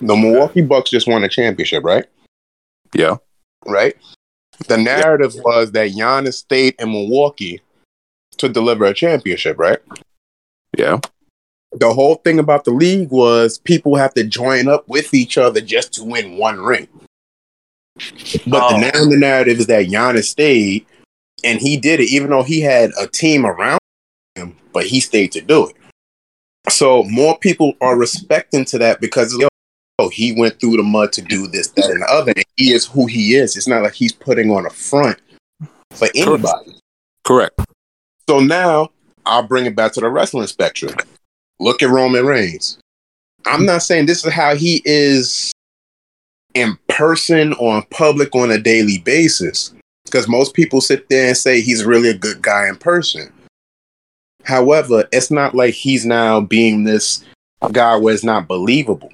The 0.00 0.16
Milwaukee 0.16 0.62
Bucks 0.62 0.90
just 0.90 1.06
won 1.06 1.24
a 1.24 1.28
championship, 1.28 1.84
right? 1.84 2.06
Yeah. 2.94 3.16
Right. 3.66 3.96
The 4.68 4.76
narrative 4.76 5.34
was 5.36 5.72
that 5.72 5.92
Giannis 5.92 6.34
stayed 6.34 6.74
in 6.78 6.90
Milwaukee 6.92 7.60
to 8.38 8.48
deliver 8.48 8.84
a 8.84 8.94
championship, 8.94 9.58
right? 9.58 9.78
Yeah. 10.76 10.98
The 11.72 11.92
whole 11.92 12.16
thing 12.16 12.38
about 12.38 12.64
the 12.64 12.70
league 12.70 13.10
was 13.10 13.58
people 13.58 13.96
have 13.96 14.14
to 14.14 14.24
join 14.24 14.68
up 14.68 14.86
with 14.88 15.14
each 15.14 15.38
other 15.38 15.60
just 15.60 15.92
to 15.94 16.04
win 16.04 16.36
one 16.36 16.60
ring. 16.60 16.88
But 18.46 18.68
the 18.70 18.74
Oh. 18.74 18.78
now 18.78 19.04
the 19.08 19.16
narrative 19.18 19.58
is 19.60 19.66
that 19.66 19.86
Giannis 19.86 20.24
stayed, 20.24 20.86
and 21.44 21.60
he 21.60 21.76
did 21.76 22.00
it, 22.00 22.10
even 22.10 22.30
though 22.30 22.42
he 22.42 22.60
had 22.60 22.90
a 23.00 23.06
team 23.06 23.46
around 23.46 23.78
him, 24.34 24.56
but 24.72 24.86
he 24.86 25.00
stayed 25.00 25.32
to 25.32 25.40
do 25.40 25.68
it. 25.68 25.76
So 26.70 27.02
more 27.04 27.38
people 27.38 27.74
are 27.80 27.96
respecting 27.96 28.64
to 28.66 28.78
that 28.78 29.00
because 29.00 29.36
yo, 30.02 30.08
he 30.08 30.32
went 30.32 30.58
through 30.60 30.76
the 30.76 30.82
mud 30.82 31.12
to 31.12 31.22
do 31.22 31.46
this, 31.46 31.68
that, 31.68 31.90
and 31.90 32.02
the 32.02 32.06
other. 32.06 32.32
And 32.34 32.44
he 32.56 32.72
is 32.72 32.86
who 32.86 33.06
he 33.06 33.34
is. 33.34 33.56
It's 33.56 33.68
not 33.68 33.82
like 33.82 33.94
he's 33.94 34.12
putting 34.12 34.50
on 34.50 34.66
a 34.66 34.70
front 34.70 35.18
for 35.90 36.08
anybody. 36.14 36.76
Correct. 37.24 37.58
So 38.28 38.40
now 38.40 38.90
I'll 39.26 39.42
bring 39.42 39.66
it 39.66 39.76
back 39.76 39.92
to 39.92 40.00
the 40.00 40.08
wrestling 40.08 40.46
spectrum. 40.46 40.94
Look 41.60 41.82
at 41.82 41.90
Roman 41.90 42.26
Reigns. 42.26 42.78
I'm 43.46 43.64
not 43.66 43.82
saying 43.82 44.06
this 44.06 44.24
is 44.24 44.32
how 44.32 44.54
he 44.54 44.82
is 44.84 45.52
in 46.54 46.78
person 46.88 47.54
or 47.54 47.76
in 47.76 47.82
public 47.90 48.34
on 48.34 48.50
a 48.50 48.58
daily 48.58 48.98
basis. 48.98 49.72
Because 50.04 50.28
most 50.28 50.54
people 50.54 50.80
sit 50.80 51.08
there 51.08 51.28
and 51.28 51.36
say 51.36 51.60
he's 51.60 51.84
really 51.84 52.10
a 52.10 52.18
good 52.18 52.42
guy 52.42 52.68
in 52.68 52.76
person. 52.76 53.32
However, 54.44 55.08
it's 55.12 55.30
not 55.30 55.54
like 55.54 55.74
he's 55.74 56.04
now 56.04 56.40
being 56.40 56.84
this 56.84 57.24
guy 57.70 57.96
where 57.96 58.12
it's 58.12 58.24
not 58.24 58.48
believable. 58.48 59.12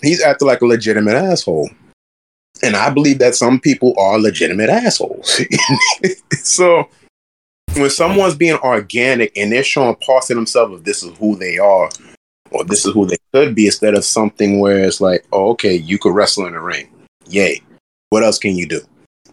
He's 0.00 0.22
acting 0.22 0.48
like 0.48 0.60
a 0.60 0.66
legitimate 0.66 1.14
asshole. 1.14 1.70
And 2.62 2.76
I 2.76 2.90
believe 2.90 3.18
that 3.20 3.34
some 3.34 3.60
people 3.60 3.94
are 3.98 4.18
legitimate 4.18 4.68
assholes. 4.68 5.40
so 6.32 6.88
when 7.76 7.90
someone's 7.90 8.34
being 8.34 8.56
organic 8.58 9.36
and 9.36 9.52
they're 9.52 9.62
showing 9.62 9.94
parts 9.96 10.30
of 10.30 10.36
themselves 10.36 10.74
of 10.74 10.84
this 10.84 11.02
is 11.02 11.16
who 11.18 11.36
they 11.36 11.58
are 11.58 11.88
or 12.50 12.64
this 12.64 12.84
is 12.86 12.92
who 12.92 13.06
they 13.06 13.18
could 13.32 13.54
be 13.54 13.66
instead 13.66 13.94
of 13.94 14.04
something 14.04 14.58
where 14.58 14.82
it's 14.84 15.00
like, 15.00 15.24
oh, 15.32 15.50
okay, 15.50 15.74
you 15.74 15.98
could 15.98 16.14
wrestle 16.14 16.46
in 16.46 16.54
the 16.54 16.60
ring. 16.60 16.88
Yay. 17.28 17.60
What 18.10 18.24
else 18.24 18.38
can 18.38 18.56
you 18.56 18.66
do? 18.66 18.80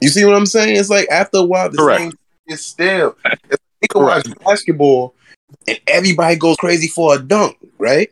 You 0.01 0.09
see 0.09 0.25
what 0.25 0.35
I'm 0.35 0.45
saying? 0.45 0.75
It's 0.75 0.89
like 0.89 1.07
after 1.09 1.37
a 1.37 1.43
while, 1.43 1.69
the 1.69 1.77
Correct. 1.77 2.01
same 2.01 2.11
is 2.47 2.65
still. 2.65 3.15
Like 3.23 3.39
you 3.81 3.87
can 3.89 4.03
watch 4.03 4.27
basketball 4.43 5.15
and 5.67 5.79
everybody 5.87 6.35
goes 6.35 6.57
crazy 6.57 6.87
for 6.87 7.15
a 7.15 7.19
dunk, 7.19 7.57
right? 7.77 8.11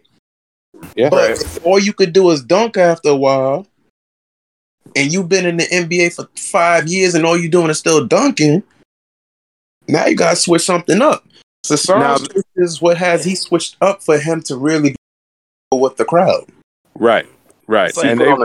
Yeah. 0.95 1.09
But 1.09 1.31
if 1.31 1.65
all 1.65 1.79
you 1.79 1.93
could 1.93 2.13
do 2.13 2.29
is 2.31 2.43
dunk 2.43 2.77
after 2.77 3.09
a 3.09 3.15
while, 3.15 3.67
and 4.95 5.11
you've 5.11 5.29
been 5.29 5.45
in 5.45 5.57
the 5.57 5.63
NBA 5.65 6.15
for 6.15 6.27
five 6.37 6.87
years, 6.87 7.15
and 7.15 7.25
all 7.25 7.37
you're 7.37 7.49
doing 7.49 7.69
is 7.69 7.79
still 7.79 8.05
dunking. 8.05 8.63
Now 9.87 10.05
you 10.05 10.15
gotta 10.15 10.35
switch 10.35 10.63
something 10.63 11.01
up. 11.01 11.25
So 11.63 11.75
Now- 11.97 12.17
is 12.57 12.81
what 12.81 12.97
has 12.97 13.23
he 13.23 13.35
switched 13.35 13.77
up 13.81 14.03
for 14.03 14.17
him 14.17 14.41
to 14.43 14.57
really 14.57 14.95
go 15.71 15.77
with 15.79 15.95
the 15.97 16.05
crowd. 16.05 16.45
Right. 16.95 17.25
Right. 17.67 17.95
Like- 17.95 18.05
and 18.05 18.19
they, 18.19 18.35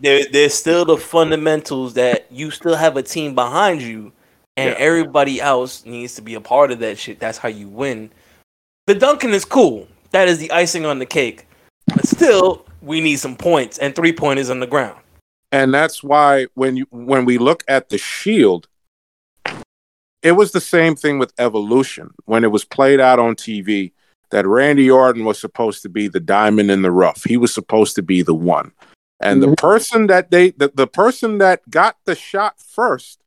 there, 0.00 0.24
there's 0.30 0.54
still 0.54 0.84
the 0.84 0.96
fundamentals 0.96 1.94
that 1.94 2.26
you 2.30 2.50
still 2.52 2.76
have 2.76 2.96
a 2.96 3.02
team 3.02 3.34
behind 3.34 3.82
you, 3.82 4.12
and 4.56 4.70
Yeah. 4.70 4.76
everybody 4.78 5.40
else 5.40 5.84
needs 5.84 6.14
to 6.14 6.22
be 6.22 6.34
a 6.34 6.40
part 6.40 6.70
of 6.70 6.78
that 6.78 6.98
shit. 6.98 7.18
That's 7.18 7.38
how 7.38 7.48
you 7.48 7.68
win. 7.68 8.10
The 8.86 8.94
dunking 8.94 9.30
is 9.30 9.44
cool. 9.44 9.88
That 10.12 10.28
is 10.28 10.38
the 10.38 10.50
icing 10.52 10.86
on 10.86 11.00
the 11.00 11.06
cake. 11.06 11.46
But 11.94 12.06
still, 12.06 12.66
we 12.82 13.00
need 13.00 13.16
some 13.16 13.36
points 13.36 13.78
and 13.78 13.94
three 13.94 14.12
pointers 14.12 14.50
on 14.50 14.60
the 14.60 14.66
ground. 14.66 14.98
and 15.52 15.72
that's 15.72 16.02
why 16.02 16.46
when 16.54 16.76
you 16.76 16.86
when 16.90 17.24
we 17.24 17.38
look 17.38 17.64
at 17.68 17.88
the 17.88 17.98
shield 17.98 18.68
it 20.20 20.32
was 20.32 20.50
the 20.50 20.60
same 20.60 20.96
thing 20.96 21.20
with 21.20 21.32
evolution. 21.38 22.10
When 22.24 22.42
it 22.42 22.50
was 22.50 22.64
played 22.64 23.00
out 23.00 23.18
on 23.18 23.36
tv 23.36 23.92
that 24.30 24.46
randy 24.46 24.90
orton 24.90 25.24
was 25.24 25.38
supposed 25.38 25.82
to 25.82 25.88
be 25.88 26.08
the 26.08 26.20
diamond 26.20 26.70
in 26.70 26.82
the 26.82 26.90
rough. 26.90 27.24
He 27.24 27.38
was 27.38 27.54
supposed 27.54 27.94
to 27.96 28.02
be 28.02 28.20
the 28.20 28.34
one. 28.34 28.72
And 29.20 29.42
the 29.42 29.46
mm-hmm. 29.46 29.54
person 29.54 30.06
that 30.08 30.30
they 30.30 30.50
the, 30.50 30.70
the 30.74 30.86
person 30.86 31.38
that 31.38 31.68
got 31.70 31.96
the 32.04 32.14
shot 32.14 32.60
first 32.60 33.20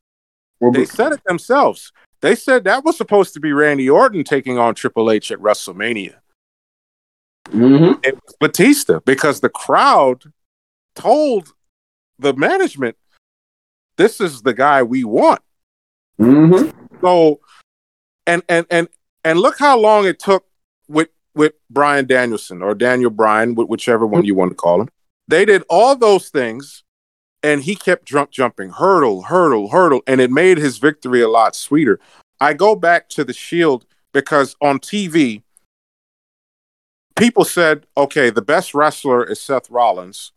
they 0.73 0.85
said 0.85 1.11
it 1.11 1.23
themselves. 1.25 1.91
They 2.21 2.35
said 2.35 2.65
that 2.65 2.85
was 2.85 2.97
supposed 2.97 3.33
to 3.33 3.39
be 3.39 3.51
randy 3.51 3.89
orton 3.89 4.23
taking 4.23 4.59
on 4.59 4.75
triple 4.75 5.09
h 5.09 5.31
at 5.31 5.39
wrestlemania 5.39 6.20
Mm-hmm. 7.49 7.99
it 8.03 8.15
was 8.15 8.35
Batista 8.39 8.99
because 9.05 9.41
the 9.41 9.49
crowd 9.49 10.23
told 10.95 11.53
the 12.19 12.33
management, 12.33 12.95
"This 13.97 14.21
is 14.21 14.41
the 14.41 14.53
guy 14.53 14.83
we 14.83 15.03
want." 15.03 15.41
Mm-hmm. 16.19 16.69
So, 17.01 17.39
and 18.27 18.43
and 18.47 18.65
and 18.69 18.87
and 19.23 19.39
look 19.39 19.57
how 19.59 19.77
long 19.77 20.05
it 20.05 20.19
took 20.19 20.45
with 20.87 21.09
with 21.35 21.53
Bryan 21.69 22.05
Danielson 22.05 22.61
or 22.61 22.75
Daniel 22.75 23.09
Bryan, 23.09 23.55
whichever 23.55 24.05
one 24.05 24.25
you 24.25 24.35
want 24.35 24.51
to 24.51 24.55
call 24.55 24.81
him. 24.81 24.89
They 25.27 25.45
did 25.45 25.63
all 25.69 25.95
those 25.95 26.29
things, 26.29 26.83
and 27.43 27.63
he 27.63 27.75
kept 27.75 28.05
jump 28.05 28.31
jumping, 28.31 28.71
hurdle, 28.71 29.23
hurdle, 29.23 29.69
hurdle, 29.69 30.01
and 30.07 30.21
it 30.21 30.31
made 30.31 30.57
his 30.57 30.77
victory 30.77 31.21
a 31.21 31.29
lot 31.29 31.55
sweeter. 31.55 31.99
I 32.39 32.53
go 32.53 32.75
back 32.75 33.07
to 33.09 33.23
the 33.23 33.33
Shield 33.33 33.85
because 34.13 34.55
on 34.61 34.79
TV, 34.79 35.43
people 37.21 37.45
said, 37.45 37.85
"Okay, 37.95 38.29
the 38.29 38.41
best 38.41 38.73
wrestler 38.73 39.23
is 39.23 39.39
Seth 39.39 39.69
Rollins." 39.69 40.31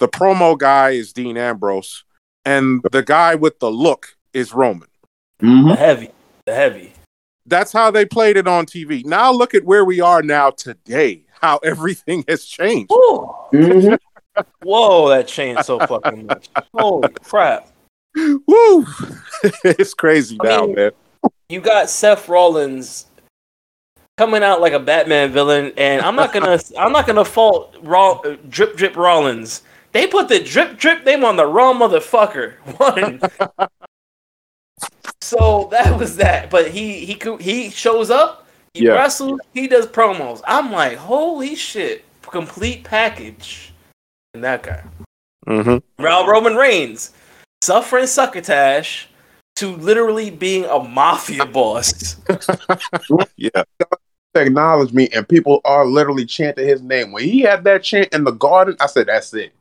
the 0.00 0.08
promo 0.08 0.58
guy 0.58 0.90
is 0.90 1.12
Dean 1.12 1.36
Ambrose, 1.36 2.04
and 2.44 2.82
the 2.90 3.02
guy 3.02 3.36
with 3.36 3.60
the 3.60 3.70
look 3.70 4.16
is 4.32 4.52
Roman. 4.52 4.88
Mm-hmm. 5.40 5.68
The 5.68 5.76
heavy, 5.76 6.08
the 6.46 6.54
heavy. 6.54 6.92
That's 7.46 7.72
how 7.72 7.90
they 7.90 8.04
played 8.04 8.36
it 8.36 8.48
on 8.48 8.66
TV. 8.66 9.04
Now 9.04 9.30
look 9.30 9.54
at 9.54 9.64
where 9.64 9.84
we 9.84 10.00
are 10.00 10.22
now 10.22 10.50
today. 10.50 11.24
How 11.40 11.58
everything 11.64 12.24
has 12.28 12.44
changed. 12.44 12.90
Mm-hmm. 12.90 13.94
Whoa, 14.62 15.08
that 15.10 15.28
changed 15.28 15.64
so 15.64 15.78
fucking 15.78 16.26
much. 16.26 16.48
Holy 16.74 17.08
crap. 17.22 17.68
Woo! 18.16 18.86
it's 19.64 19.94
crazy 19.94 20.38
I 20.40 20.46
now, 20.46 20.66
mean- 20.66 20.74
man. 20.76 20.90
you 21.48 21.60
got 21.60 21.90
Seth 21.90 22.28
Rollins 22.28 23.06
coming 24.20 24.42
out 24.42 24.60
like 24.60 24.74
a 24.74 24.78
Batman 24.78 25.32
villain, 25.32 25.72
and 25.78 26.02
I'm 26.02 26.14
not 26.14 26.34
gonna 26.34 26.60
I'm 26.78 26.92
not 26.92 27.06
gonna 27.06 27.24
fault 27.24 27.74
Raw, 27.80 28.20
uh, 28.20 28.36
Drip 28.50 28.76
Drip 28.76 28.94
Rollins. 28.94 29.62
They 29.92 30.06
put 30.06 30.28
the 30.28 30.40
drip 30.40 30.76
drip 30.76 31.06
name 31.06 31.24
on 31.24 31.36
the 31.36 31.46
wrong 31.46 31.78
motherfucker. 31.78 32.52
One. 32.76 33.68
so 35.22 35.68
that 35.70 35.98
was 35.98 36.16
that. 36.18 36.50
But 36.50 36.70
he 36.70 37.06
he 37.06 37.18
he 37.40 37.70
shows 37.70 38.10
up, 38.10 38.46
he 38.74 38.84
Yeah. 38.84 38.92
wrestles, 38.92 39.40
he 39.54 39.66
does 39.66 39.86
promos. 39.86 40.42
I'm 40.46 40.70
like, 40.70 40.98
holy 40.98 41.54
shit, 41.54 42.04
complete 42.20 42.84
package. 42.84 43.72
And 44.34 44.44
that 44.44 44.62
guy. 44.62 44.84
Mm-hmm. 45.48 46.04
Ral 46.04 46.26
Roman 46.26 46.56
Reigns, 46.56 47.12
suffering 47.62 48.06
succotash 48.06 49.08
to 49.56 49.74
literally 49.76 50.28
being 50.30 50.66
a 50.66 50.78
mafia 50.78 51.46
boss. 51.46 52.16
Yeah, 53.36 53.64
Acknowledge 54.34 54.92
me, 54.92 55.08
and 55.08 55.28
people 55.28 55.60
are 55.64 55.84
literally 55.84 56.24
chanting 56.24 56.66
his 56.66 56.82
name. 56.82 57.10
When 57.10 57.24
he 57.24 57.40
had 57.40 57.64
that 57.64 57.82
chant 57.82 58.14
in 58.14 58.24
the 58.24 58.30
garden, 58.30 58.76
I 58.80 58.86
said, 58.86 59.08
"That's 59.08 59.34
it. 59.34 59.52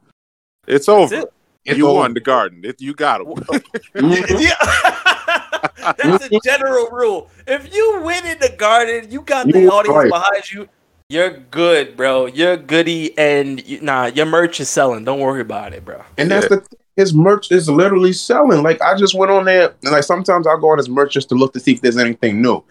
That's 0.68 0.82
it's 0.82 0.90
over. 0.90 1.16
it. 1.16 1.34
It's 1.66 1.78
you 1.78 1.88
over." 1.88 2.00
won 2.00 2.14
the 2.14 2.20
garden. 2.20 2.62
It, 2.64 2.80
you 2.80 2.94
got 2.94 3.22
him. 3.22 3.34
Yeah. 3.96 4.54
That's 5.98 6.26
a 6.26 6.40
general 6.44 6.90
rule. 6.92 7.30
If 7.48 7.74
you 7.74 8.02
win 8.04 8.26
in 8.26 8.38
the 8.40 8.50
garden, 8.50 9.10
you 9.10 9.22
got 9.22 9.48
You 9.48 9.54
the 9.54 9.68
audience 9.70 9.98
right. 9.98 10.10
behind 10.10 10.52
you. 10.52 10.70
You're 11.10 11.32
good, 11.32 11.98
bro. 11.98 12.28
You're 12.28 12.58
goody, 12.58 13.18
and 13.18 13.66
you, 13.68 13.82
nah, 13.82 14.06
your 14.06 14.28
merch 14.28 14.60
is 14.60 14.70
selling. 14.70 15.04
Don't 15.04 15.20
worry 15.20 15.42
about 15.42 15.74
it, 15.74 15.84
bro. 15.84 16.04
And 16.20 16.30
that's 16.30 16.48
the 16.48 16.64
his 16.96 17.14
merch 17.14 17.52
is 17.52 17.68
literally 17.70 18.14
selling. 18.14 18.62
Like 18.62 18.80
I 18.82 18.96
just 18.96 19.16
went 19.16 19.32
on 19.32 19.46
there, 19.46 19.74
and 19.84 19.92
like 19.92 20.04
sometimes 20.04 20.46
I'll 20.46 20.60
go 20.60 20.70
on 20.70 20.78
his 20.78 20.90
merch 20.90 21.14
just 21.14 21.30
to 21.30 21.36
look 21.36 21.54
to 21.54 21.60
see 21.60 21.72
if 21.72 21.82
there's 21.82 21.98
anything 21.98 22.42
new. 22.42 22.64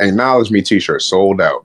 Acknowledge 0.00 0.50
me 0.50 0.60
T-shirt 0.60 1.02
sold 1.02 1.40
out. 1.40 1.64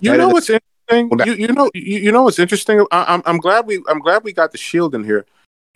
You 0.00 0.12
That 0.12 0.18
know 0.18 0.28
what's 0.28 0.50
interesting? 0.50 1.10
You, 1.26 1.34
you 1.34 1.48
know 1.48 1.70
you, 1.74 1.98
you 1.98 2.12
know 2.12 2.22
what's 2.22 2.38
interesting? 2.38 2.84
I, 2.90 3.14
I'm 3.14 3.22
I'm 3.26 3.38
glad 3.38 3.66
we 3.66 3.82
I'm 3.88 3.98
glad 3.98 4.24
we 4.24 4.32
got 4.32 4.52
the 4.52 4.58
shield 4.58 4.94
in 4.94 5.04
here. 5.04 5.26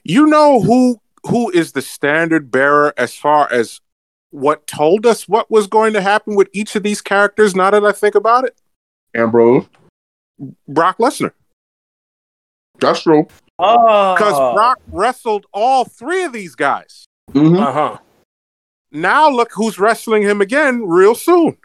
You 0.04 0.26
know 0.26 0.60
who 0.60 1.00
who 1.24 1.50
is 1.50 1.72
the 1.72 1.82
standard 1.82 2.50
bearer 2.50 2.94
as 2.96 3.14
far 3.14 3.52
as 3.52 3.80
what 4.30 4.66
told 4.66 5.06
us 5.06 5.28
what 5.28 5.50
was 5.50 5.66
going 5.66 5.92
to 5.94 6.00
happen 6.00 6.36
with 6.36 6.48
each 6.52 6.76
of 6.76 6.82
these 6.82 7.02
characters? 7.02 7.54
Now 7.54 7.70
that 7.70 7.84
I 7.84 7.92
think 7.92 8.14
about 8.14 8.44
it, 8.44 8.56
Ambrose, 9.14 9.66
Brock 10.68 10.98
Lesnar, 10.98 11.32
that's 12.78 13.02
true. 13.02 13.26
Oh, 13.58 14.14
because 14.14 14.54
Brock 14.54 14.80
wrestled 14.90 15.46
all 15.52 15.84
three 15.84 16.24
of 16.24 16.32
these 16.32 16.54
guys. 16.54 17.04
Mm-hmm. 17.32 17.56
Uh 17.56 17.72
huh. 17.72 17.98
Now 18.92 19.28
look 19.28 19.50
who's 19.52 19.78
wrestling 19.78 20.22
him 20.22 20.40
again 20.40 20.86
real 20.86 21.14
soon. 21.14 21.56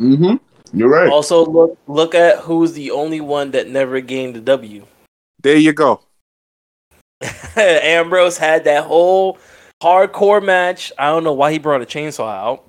Mm-hmm. 0.00 0.36
You're 0.76 0.88
right. 0.88 1.08
Also, 1.08 1.44
look 1.46 1.78
look 1.86 2.14
at 2.14 2.38
who's 2.38 2.72
the 2.72 2.90
only 2.90 3.20
one 3.20 3.52
that 3.52 3.68
never 3.68 4.00
gained 4.00 4.34
the 4.34 4.40
W. 4.40 4.86
There 5.42 5.56
you 5.56 5.72
go. 5.72 6.00
Ambrose 7.56 8.38
had 8.38 8.64
that 8.64 8.84
whole 8.84 9.38
hardcore 9.82 10.42
match. 10.44 10.92
I 10.98 11.06
don't 11.06 11.24
know 11.24 11.32
why 11.32 11.52
he 11.52 11.58
brought 11.58 11.82
a 11.82 11.86
chainsaw 11.86 12.28
out 12.28 12.64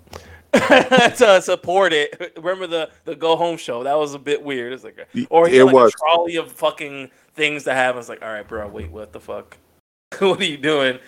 to 1.17 1.41
support 1.41 1.93
it. 1.93 2.33
Remember 2.37 2.67
the 2.67 2.89
the 3.05 3.15
go 3.15 3.35
home 3.35 3.57
show? 3.57 3.83
That 3.83 3.97
was 3.97 4.13
a 4.13 4.19
bit 4.19 4.43
weird. 4.43 4.73
It's 4.73 4.83
like, 4.83 4.97
a, 4.97 5.25
or 5.29 5.47
he 5.47 5.55
It 5.55 5.59
had 5.59 5.65
like 5.67 5.75
was. 5.75 5.93
a 5.93 5.97
trolley 5.97 6.35
of 6.35 6.51
fucking 6.51 7.09
things 7.33 7.63
to 7.63 7.73
have. 7.73 7.97
It's 7.97 8.09
like, 8.09 8.21
all 8.21 8.31
right, 8.31 8.47
bro, 8.47 8.67
wait, 8.67 8.91
what 8.91 9.13
the 9.13 9.19
fuck? 9.19 9.57
what 10.19 10.39
are 10.39 10.45
you 10.45 10.57
doing? 10.57 10.99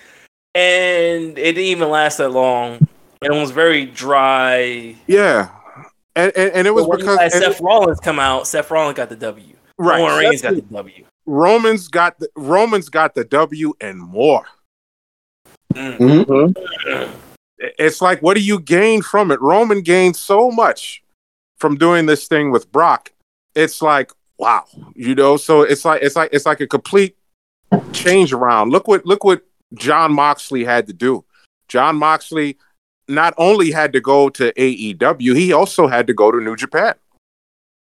And 0.55 1.38
it 1.38 1.53
didn't 1.53 1.59
even 1.59 1.89
last 1.89 2.18
that 2.18 2.30
long. 2.30 2.88
It 3.22 3.32
was 3.32 3.51
very 3.51 3.86
dry. 3.86 4.95
Yeah, 5.07 5.49
and 6.18 6.32
and, 6.36 6.51
and 6.53 6.68
it 6.68 6.72
was 6.74 6.86
But 6.88 6.97
because 6.97 7.15
you 7.15 7.20
had 7.20 7.32
and- 7.34 7.43
Seth 7.43 7.61
Rollins 7.61 7.99
come 7.99 8.20
out. 8.20 8.47
Seth 8.47 8.70
Rollins 8.72 8.97
got 8.97 9.09
the 9.09 9.15
W. 9.15 9.55
right. 9.78 9.99
Roman 10.01 10.18
Reigns 10.20 10.41
got 10.41 10.55
the 10.55 10.61
W. 10.61 11.05
Romans 11.26 11.88
got 11.88 12.20
the 12.20 12.30
Romans 12.36 12.89
got 12.89 13.15
the 13.15 13.24
W 13.24 13.74
and 13.80 13.99
more. 13.99 14.45
Mm. 15.74 15.97
Mm-hmm. 16.26 17.13
It's 17.80 18.01
like, 18.01 18.22
what 18.22 18.36
do 18.36 18.41
you 18.43 18.59
gain 18.59 19.01
from 19.01 19.32
it? 19.32 19.41
Roman 19.41 19.82
gained 19.82 20.15
so 20.15 20.51
much 20.51 21.03
from 21.57 21.76
doing 21.76 22.05
this 22.05 22.28
thing 22.28 22.51
with 22.51 22.72
Brock. 22.72 23.11
It's 23.55 23.82
like, 23.82 24.11
wow, 24.38 24.65
you 24.95 25.15
know. 25.15 25.38
So 25.38 25.63
it's 25.63 25.84
like 25.84 26.01
it's 26.03 26.15
like 26.15 26.30
it's 26.32 26.45
like 26.45 26.61
a 26.61 26.68
complete 26.68 27.18
change 27.93 28.32
around. 28.32 28.72
Look 28.72 28.88
what 28.88 29.05
look 29.05 29.24
what 29.24 29.41
Jon 29.74 30.13
Moxley 30.13 30.63
had 30.63 30.88
to 30.88 30.93
do. 30.93 31.26
Jon 31.68 31.95
Moxley 31.97 32.57
not 33.08 33.34
only 33.38 33.72
had 33.72 33.93
to 33.93 34.01
go 34.01 34.30
to 34.30 34.53
AEW, 34.53 35.36
he 35.36 35.53
also 35.53 35.88
had 35.88 36.08
to 36.08 36.14
go 36.14 36.32
to 36.32 36.39
New 36.39 36.55
Japan. 36.55 36.93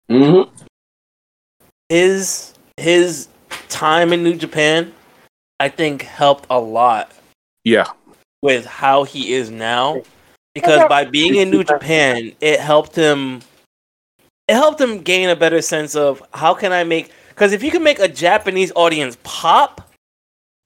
Mm-hmm. 0.10 0.52
his 1.88 2.54
his 2.76 3.30
time 3.70 4.12
in 4.12 4.24
New 4.24 4.36
Japan, 4.36 4.94
I 5.60 5.70
think, 5.70 6.02
helped 6.02 6.46
a 6.50 6.60
lot 6.60 7.14
Yeah, 7.64 7.88
with 8.42 8.66
how 8.66 9.04
he 9.04 9.34
is 9.34 9.50
now. 9.50 10.02
Because 10.54 10.86
by 10.90 11.06
being 11.06 11.36
in 11.36 11.50
New 11.50 11.64
Japan, 11.64 12.34
it 12.42 12.60
helped 12.60 12.94
him. 12.96 13.42
It 14.50 14.56
helped 14.56 14.82
him 14.82 15.00
gain 15.00 15.30
a 15.30 15.36
better 15.36 15.62
sense 15.62 15.96
of 15.96 16.22
how 16.34 16.54
can 16.54 16.74
I 16.74 16.84
make. 16.84 17.10
Because 17.30 17.54
if 17.54 17.64
you 17.64 17.72
can 17.72 17.84
make 17.84 18.00
a 18.00 18.10
Japanese 18.10 18.72
audience 18.76 19.18
pop, 19.24 19.90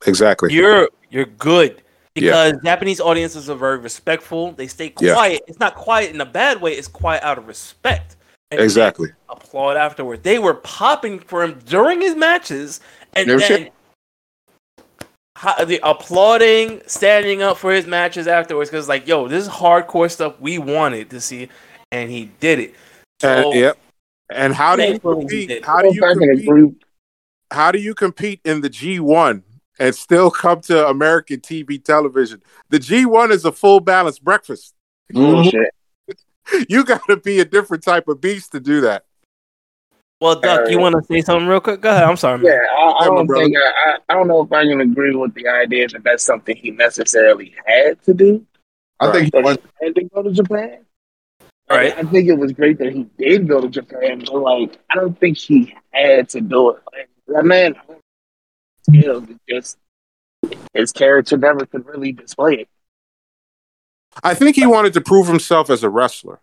exactly. 0.08 0.52
you're 0.52 0.90
you're 1.12 1.26
good. 1.26 1.84
Yeah. 2.16 2.52
Because 2.52 2.64
Japanese 2.64 3.00
audiences 3.02 3.50
are 3.50 3.56
very 3.56 3.78
respectful. 3.78 4.54
They 4.54 4.68
stay 4.68 4.94
Yeah. 5.02 5.14
quiet. 5.14 5.42
It's 5.48 5.60
not 5.60 5.76
quiet 5.76 6.14
in 6.14 6.22
a 6.22 6.26
bad 6.26 6.62
way. 6.62 6.74
It's 6.74 6.88
quiet 6.88 7.24
out 7.24 7.38
of 7.38 7.48
respect. 7.48 8.16
and 8.52 8.62
Exactly. 8.62 9.10
applaud 9.28 9.76
afterward. 9.76 10.22
They 10.24 10.38
were 10.38 10.54
popping 10.54 11.18
for 11.20 11.44
him 11.44 11.60
during 11.66 12.00
his 12.00 12.16
matches, 12.16 12.80
and 13.14 13.28
No 13.28 13.40
then 13.40 13.48
shit. 13.48 13.74
the 15.68 15.80
applauding, 15.84 16.82
standing 16.86 17.42
up 17.42 17.58
for 17.58 17.74
his 17.74 17.88
matches 17.88 18.28
afterwards. 18.28 18.70
Because 18.70 18.88
like, 18.88 19.08
yo, 19.08 19.28
this 19.28 19.46
is 19.46 19.50
hardcore 19.50 20.10
stuff 20.12 20.40
we 20.40 20.60
wanted 20.60 21.10
to 21.10 21.20
see, 21.20 21.50
and 21.92 22.12
he 22.12 22.26
did 22.40 22.60
it. 22.60 22.76
So, 23.20 23.52
And, 23.52 23.60
yep. 23.60 23.78
And 24.32 24.54
how 24.54 24.76
do 24.76 24.84
you 24.84 25.00
compete? 25.00 25.66
How 25.66 25.82
do 25.82 25.94
you 25.94 26.02
compete? 26.02 26.84
How 27.52 27.72
do 27.72 27.80
you 27.80 27.96
compete 27.96 28.42
in 28.46 28.62
the 28.62 28.70
G1 28.70 29.42
and 29.80 29.94
still 29.94 30.32
come 30.32 30.62
to 30.62 30.88
American 30.88 31.40
TV 31.40 31.84
television? 31.84 32.42
The 32.70 32.80
G1 32.80 33.32
is 33.32 33.46
a 33.46 33.52
full 33.52 33.80
balanced 33.80 34.24
breakfast. 34.24 34.74
Mm-hmm. 35.14 35.32
Bullshit. 35.32 35.72
You 36.70 36.86
got 36.86 37.02
to 37.08 37.18
be 37.18 37.40
a 37.40 37.46
different 37.46 37.84
type 37.84 38.08
of 38.08 38.22
beast 38.22 38.52
to 38.52 38.60
do 38.60 38.82
that. 38.82 39.06
Well, 40.22 40.40
Duck, 40.40 40.70
you 40.70 40.80
want 40.80 40.96
to 40.96 41.04
say 41.04 41.22
something 41.22 41.48
real 41.48 41.60
quick? 41.60 41.82
Go 41.82 41.90
ahead. 41.90 42.04
I'm 42.04 42.16
sorry. 42.16 42.38
Man. 42.38 42.46
Yeah, 42.46 42.60
I, 42.72 42.92
I 43.02 43.06
don't 43.06 43.28
think 43.28 43.56
I, 43.58 43.62
I, 43.62 43.98
I 44.10 44.14
don't 44.14 44.28
know 44.28 44.44
if 44.44 44.52
I 44.52 44.64
can 44.64 44.80
agree 44.80 45.16
with 45.16 45.34
the 45.34 45.48
idea 45.48 45.88
that 45.90 46.04
that's 46.04 46.24
something 46.24 46.56
he 46.56 46.72
necessarily 46.72 47.54
had 47.66 48.02
to 48.04 48.14
do. 48.14 48.46
I 49.00 49.12
think 49.12 49.26
he 49.26 49.42
That 49.42 49.60
he 49.80 49.86
had 49.86 49.96
to 49.96 50.04
go 50.04 50.24
to 50.24 50.32
Japan. 50.32 50.86
Right. 51.70 51.98
I 51.98 52.04
think 52.04 52.30
it 52.30 52.38
was 52.38 52.54
great 52.54 52.78
that 52.78 52.94
he 52.94 53.08
did 53.18 53.48
go 53.48 53.60
to 53.60 53.68
Japan, 53.68 54.20
but 54.20 54.36
like 54.36 54.78
I 54.92 54.96
don't 54.96 55.20
think 55.20 55.38
he 55.38 55.76
had 55.92 56.30
to 56.30 56.42
do 56.42 56.72
it. 56.72 56.82
Like 56.94 57.10
that 57.28 57.44
man, 57.44 57.76
skills 58.86 59.28
is 59.30 59.38
just 59.50 59.78
his 60.74 60.92
character 60.92 61.38
never 61.38 61.66
could 61.66 61.86
really 61.86 62.12
display 62.12 62.54
it. 62.56 62.70
I 64.24 64.34
think 64.34 64.56
he 64.56 64.66
wanted 64.66 64.94
to 64.94 65.02
prove 65.02 65.28
himself 65.28 65.70
as 65.70 65.84
a 65.84 65.90
wrestler. 65.90 66.40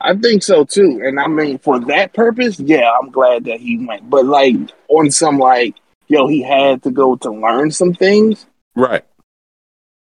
I 0.00 0.16
think 0.16 0.42
so 0.42 0.64
too, 0.64 1.00
and 1.04 1.20
I 1.20 1.26
mean 1.26 1.58
for 1.58 1.78
that 1.80 2.14
purpose, 2.14 2.58
yeah, 2.58 2.90
I'm 3.00 3.10
glad 3.10 3.44
that 3.44 3.60
he 3.60 3.84
went. 3.84 4.08
But 4.08 4.24
like 4.24 4.56
on 4.88 5.10
some 5.10 5.38
like, 5.38 5.76
yo, 6.08 6.26
he 6.26 6.42
had 6.42 6.82
to 6.84 6.90
go 6.90 7.16
to 7.16 7.30
learn 7.30 7.70
some 7.70 7.92
things. 7.92 8.46
Right. 8.74 9.04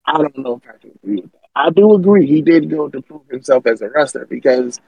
I 0.06 0.18
don't 0.18 0.38
know 0.38 0.62
if 0.64 0.70
I 0.70 0.78
can 0.78 0.92
agree 1.04 1.22
with 1.22 1.32
that. 1.34 1.40
I 1.56 1.70
do 1.72 1.94
agree 1.94 2.26
he 2.26 2.42
did 2.42 2.70
go 2.70 2.88
to 2.88 3.02
prove 3.02 3.28
himself 3.30 3.66
as 3.68 3.82
a 3.82 3.90
wrestler 3.90 4.26
because 4.26 4.80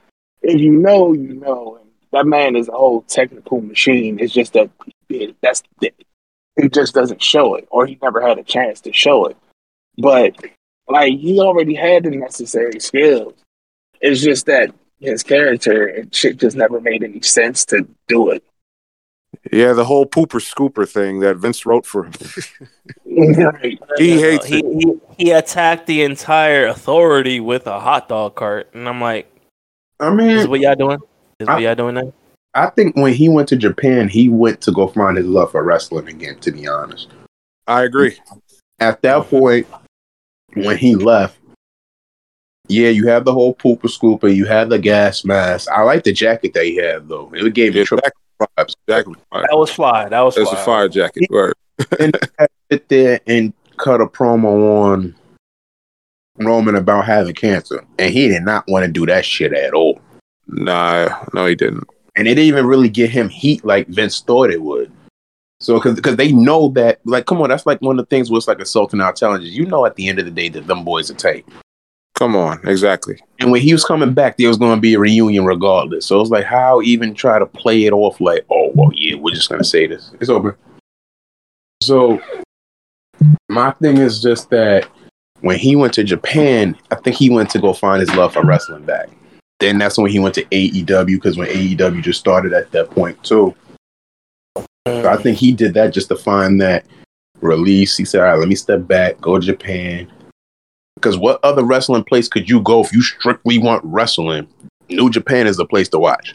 if 0.42 0.60
you 0.60 0.72
know, 0.72 1.12
you 1.12 1.34
know. 1.34 1.78
And 1.80 1.90
that 2.12 2.26
man 2.26 2.56
is 2.56 2.68
a 2.68 2.72
whole 2.72 3.02
technical 3.02 3.60
machine. 3.60 4.18
It's 4.20 4.32
just 4.32 4.52
that 4.52 4.70
he 4.84 4.94
did. 5.08 5.36
That's 5.42 5.62
it. 5.80 5.94
He 6.60 6.68
just 6.68 6.94
doesn't 6.94 7.22
show 7.22 7.54
it, 7.54 7.66
or 7.70 7.86
he 7.86 7.98
never 8.02 8.20
had 8.20 8.38
a 8.38 8.42
chance 8.42 8.80
to 8.82 8.92
show 8.92 9.26
it. 9.26 9.36
But 9.98 10.36
like 10.88 11.14
he 11.18 11.40
already 11.40 11.74
had 11.74 12.04
the 12.04 12.10
necessary 12.10 12.78
skills. 12.80 13.34
It's 14.00 14.20
just 14.20 14.46
that 14.46 14.74
his 15.00 15.22
character 15.22 15.86
and 15.86 16.14
shit 16.14 16.38
just 16.38 16.56
never 16.56 16.80
made 16.80 17.02
any 17.02 17.20
sense 17.22 17.64
to 17.66 17.86
do 18.08 18.30
it. 18.30 18.42
Yeah, 19.50 19.72
the 19.72 19.84
whole 19.84 20.04
pooper 20.06 20.40
scooper 20.40 20.86
thing 20.88 21.20
that 21.20 21.36
Vince 21.36 21.64
wrote 21.64 21.86
for 21.86 22.04
him. 22.04 22.12
Right. 23.14 23.78
he 23.98 24.18
hates 24.20 24.46
he, 24.46 24.60
it. 24.60 25.00
he 25.18 25.24
he 25.26 25.30
attacked 25.32 25.86
the 25.86 26.02
entire 26.02 26.66
authority 26.66 27.40
with 27.40 27.66
a 27.66 27.78
hot 27.78 28.08
dog 28.08 28.34
cart, 28.36 28.70
and 28.72 28.88
I'm 28.88 29.02
like, 29.02 29.30
I 30.00 30.08
"This 30.16 30.40
is 30.40 30.40
mean, 30.44 30.50
what 30.50 30.60
y'all 30.60 30.74
doing? 30.74 30.98
Is 31.38 31.46
I- 31.46 31.52
what 31.54 31.62
y'all 31.62 31.74
doing 31.74 31.94
now?" 31.96 32.12
I 32.54 32.66
think 32.70 32.96
when 32.96 33.14
he 33.14 33.28
went 33.28 33.48
to 33.48 33.56
Japan, 33.56 34.08
he 34.08 34.28
went 34.28 34.60
to 34.62 34.72
go 34.72 34.88
find 34.88 35.16
his 35.16 35.26
love 35.26 35.52
for 35.52 35.62
wrestling 35.62 36.08
again, 36.08 36.38
to 36.40 36.52
be 36.52 36.66
honest. 36.66 37.08
I 37.66 37.84
agree. 37.84 38.18
At 38.78 39.00
that 39.02 39.26
point, 39.28 39.66
when 40.54 40.76
he 40.76 40.94
left, 40.94 41.38
yeah, 42.68 42.88
you 42.90 43.06
have 43.08 43.24
the 43.24 43.32
whole 43.32 43.54
pooper 43.54 43.82
scooper, 43.84 44.34
you 44.34 44.44
have 44.46 44.68
the 44.68 44.78
gas 44.78 45.24
mask. 45.24 45.70
I 45.70 45.82
like 45.82 46.04
the 46.04 46.12
jacket 46.12 46.52
that 46.54 46.64
he 46.64 46.76
had 46.76 47.08
though. 47.08 47.30
It 47.34 47.54
gave 47.54 47.72
me 47.72 47.80
Yeah, 47.80 47.84
triple 47.86 48.10
vibes. 48.40 48.74
Exactly. 48.86 49.14
That 49.32 49.48
was 49.56 49.70
fly. 49.70 50.08
That 50.08 50.20
was 50.20 50.36
It's 50.36 50.50
fly. 50.50 50.60
a 50.60 50.64
fire 50.64 50.88
jacket. 50.88 51.28
Right. 51.30 51.52
and 52.00 52.16
sit 52.70 52.88
there 52.88 53.20
and 53.26 53.52
cut 53.78 54.00
a 54.00 54.06
promo 54.06 54.82
on 54.92 55.14
Roman 56.38 56.76
about 56.76 57.04
having 57.04 57.34
cancer, 57.34 57.84
and 57.98 58.12
he 58.12 58.28
did 58.28 58.42
not 58.42 58.64
want 58.68 58.84
to 58.84 58.90
do 58.90 59.06
that 59.06 59.24
shit 59.24 59.52
at 59.52 59.74
all. 59.74 60.00
Nah, 60.46 61.24
no, 61.34 61.46
he 61.46 61.54
didn't. 61.54 61.88
And 62.16 62.26
it 62.26 62.34
didn't 62.34 62.48
even 62.48 62.66
really 62.66 62.88
get 62.88 63.10
him 63.10 63.28
heat 63.28 63.64
like 63.64 63.88
Vince 63.88 64.20
thought 64.20 64.50
it 64.50 64.62
would. 64.62 64.92
So, 65.60 65.80
because 65.80 66.16
they 66.16 66.32
know 66.32 66.68
that, 66.70 67.00
like, 67.04 67.26
come 67.26 67.40
on, 67.40 67.48
that's 67.48 67.66
like 67.66 67.80
one 67.80 67.98
of 67.98 68.04
the 68.04 68.08
things 68.08 68.30
where 68.30 68.38
it's 68.38 68.48
like 68.48 68.58
assaulting 68.58 69.00
our 69.00 69.12
challenges. 69.12 69.56
You 69.56 69.64
know, 69.64 69.86
at 69.86 69.94
the 69.94 70.08
end 70.08 70.18
of 70.18 70.24
the 70.24 70.30
day, 70.30 70.48
that 70.48 70.66
them 70.66 70.84
boys 70.84 71.10
are 71.10 71.14
tight. 71.14 71.46
Come 72.14 72.36
on, 72.36 72.60
exactly. 72.66 73.18
And 73.40 73.50
when 73.50 73.62
he 73.62 73.72
was 73.72 73.84
coming 73.84 74.12
back, 74.12 74.36
there 74.36 74.48
was 74.48 74.58
going 74.58 74.76
to 74.76 74.80
be 74.80 74.94
a 74.94 74.98
reunion 74.98 75.44
regardless. 75.44 76.04
So 76.06 76.16
it 76.16 76.20
was 76.20 76.30
like, 76.30 76.44
how 76.44 76.82
even 76.82 77.14
try 77.14 77.38
to 77.38 77.46
play 77.46 77.84
it 77.84 77.92
off 77.92 78.20
like, 78.20 78.44
oh, 78.50 78.72
well, 78.74 78.90
yeah, 78.94 79.14
we're 79.14 79.34
just 79.34 79.48
going 79.48 79.62
to 79.62 79.68
say 79.68 79.86
this. 79.86 80.10
It's 80.20 80.28
over. 80.28 80.58
So 81.80 82.20
my 83.48 83.70
thing 83.72 83.98
is 83.98 84.20
just 84.20 84.50
that 84.50 84.88
when 85.40 85.58
he 85.58 85.74
went 85.74 85.94
to 85.94 86.04
Japan, 86.04 86.76
I 86.90 86.96
think 86.96 87.16
he 87.16 87.30
went 87.30 87.50
to 87.50 87.58
go 87.58 87.72
find 87.72 88.00
his 88.00 88.14
love 88.14 88.34
for 88.34 88.44
wrestling 88.44 88.84
back. 88.84 89.08
Then 89.62 89.78
that's 89.78 89.96
when 89.96 90.10
he 90.10 90.18
went 90.18 90.34
to 90.34 90.44
AEW 90.46 91.06
because 91.06 91.38
when 91.38 91.46
AEW 91.46 92.02
just 92.02 92.18
started 92.18 92.52
at 92.52 92.72
that 92.72 92.90
point 92.90 93.22
too. 93.22 93.54
So 94.88 95.08
I 95.08 95.16
think 95.16 95.38
he 95.38 95.52
did 95.52 95.72
that 95.74 95.92
just 95.94 96.08
to 96.08 96.16
find 96.16 96.60
that 96.60 96.84
release. 97.40 97.96
He 97.96 98.04
said, 98.04 98.22
all 98.22 98.26
right, 98.26 98.38
let 98.40 98.48
me 98.48 98.56
step 98.56 98.88
back, 98.88 99.20
go 99.20 99.38
to 99.38 99.46
Japan. 99.46 100.10
Because 100.96 101.16
what 101.16 101.38
other 101.44 101.62
wrestling 101.62 102.02
place 102.02 102.26
could 102.26 102.50
you 102.50 102.60
go 102.62 102.82
if 102.82 102.92
you 102.92 103.02
strictly 103.02 103.58
want 103.58 103.84
wrestling? 103.84 104.48
New 104.88 105.08
Japan 105.10 105.46
is 105.46 105.58
the 105.58 105.64
place 105.64 105.88
to 105.90 105.98
watch. 106.00 106.32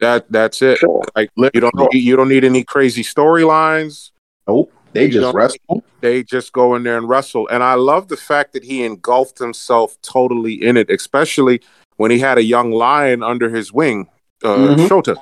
That 0.00 0.24
that's 0.32 0.62
it. 0.62 0.78
Sure. 0.78 1.04
Like 1.14 1.28
you 1.36 1.50
don't 1.60 1.74
need, 1.92 1.98
you 2.02 2.16
don't 2.16 2.30
need 2.30 2.44
any 2.44 2.64
crazy 2.64 3.02
storylines. 3.02 4.10
Nope. 4.48 4.72
They 4.94 5.04
You 5.04 5.10
just 5.12 5.20
don't- 5.20 5.34
wrestle. 5.34 5.84
They 6.00 6.22
just 6.22 6.54
go 6.54 6.74
in 6.76 6.82
there 6.84 6.96
and 6.96 7.06
wrestle. 7.06 7.46
And 7.48 7.62
I 7.62 7.74
love 7.74 8.08
the 8.08 8.16
fact 8.16 8.54
that 8.54 8.64
he 8.64 8.84
engulfed 8.84 9.38
himself 9.38 10.00
totally 10.00 10.54
in 10.54 10.78
it, 10.78 10.88
especially 10.88 11.60
when 12.00 12.10
he 12.10 12.18
had 12.18 12.38
a 12.38 12.42
young 12.42 12.70
lion 12.72 13.22
under 13.22 13.50
his 13.50 13.74
wing, 13.74 14.08
uh, 14.42 14.56
Mhm. 14.56 14.88
Shota. 14.88 15.16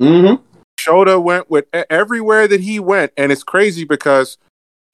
Mm-hmm. 0.00 0.42
Shota 0.80 1.22
went 1.22 1.50
with 1.50 1.66
everywhere 1.90 2.48
that 2.48 2.60
he 2.62 2.80
went, 2.80 3.12
and 3.18 3.30
it's 3.30 3.42
crazy 3.42 3.84
because 3.84 4.38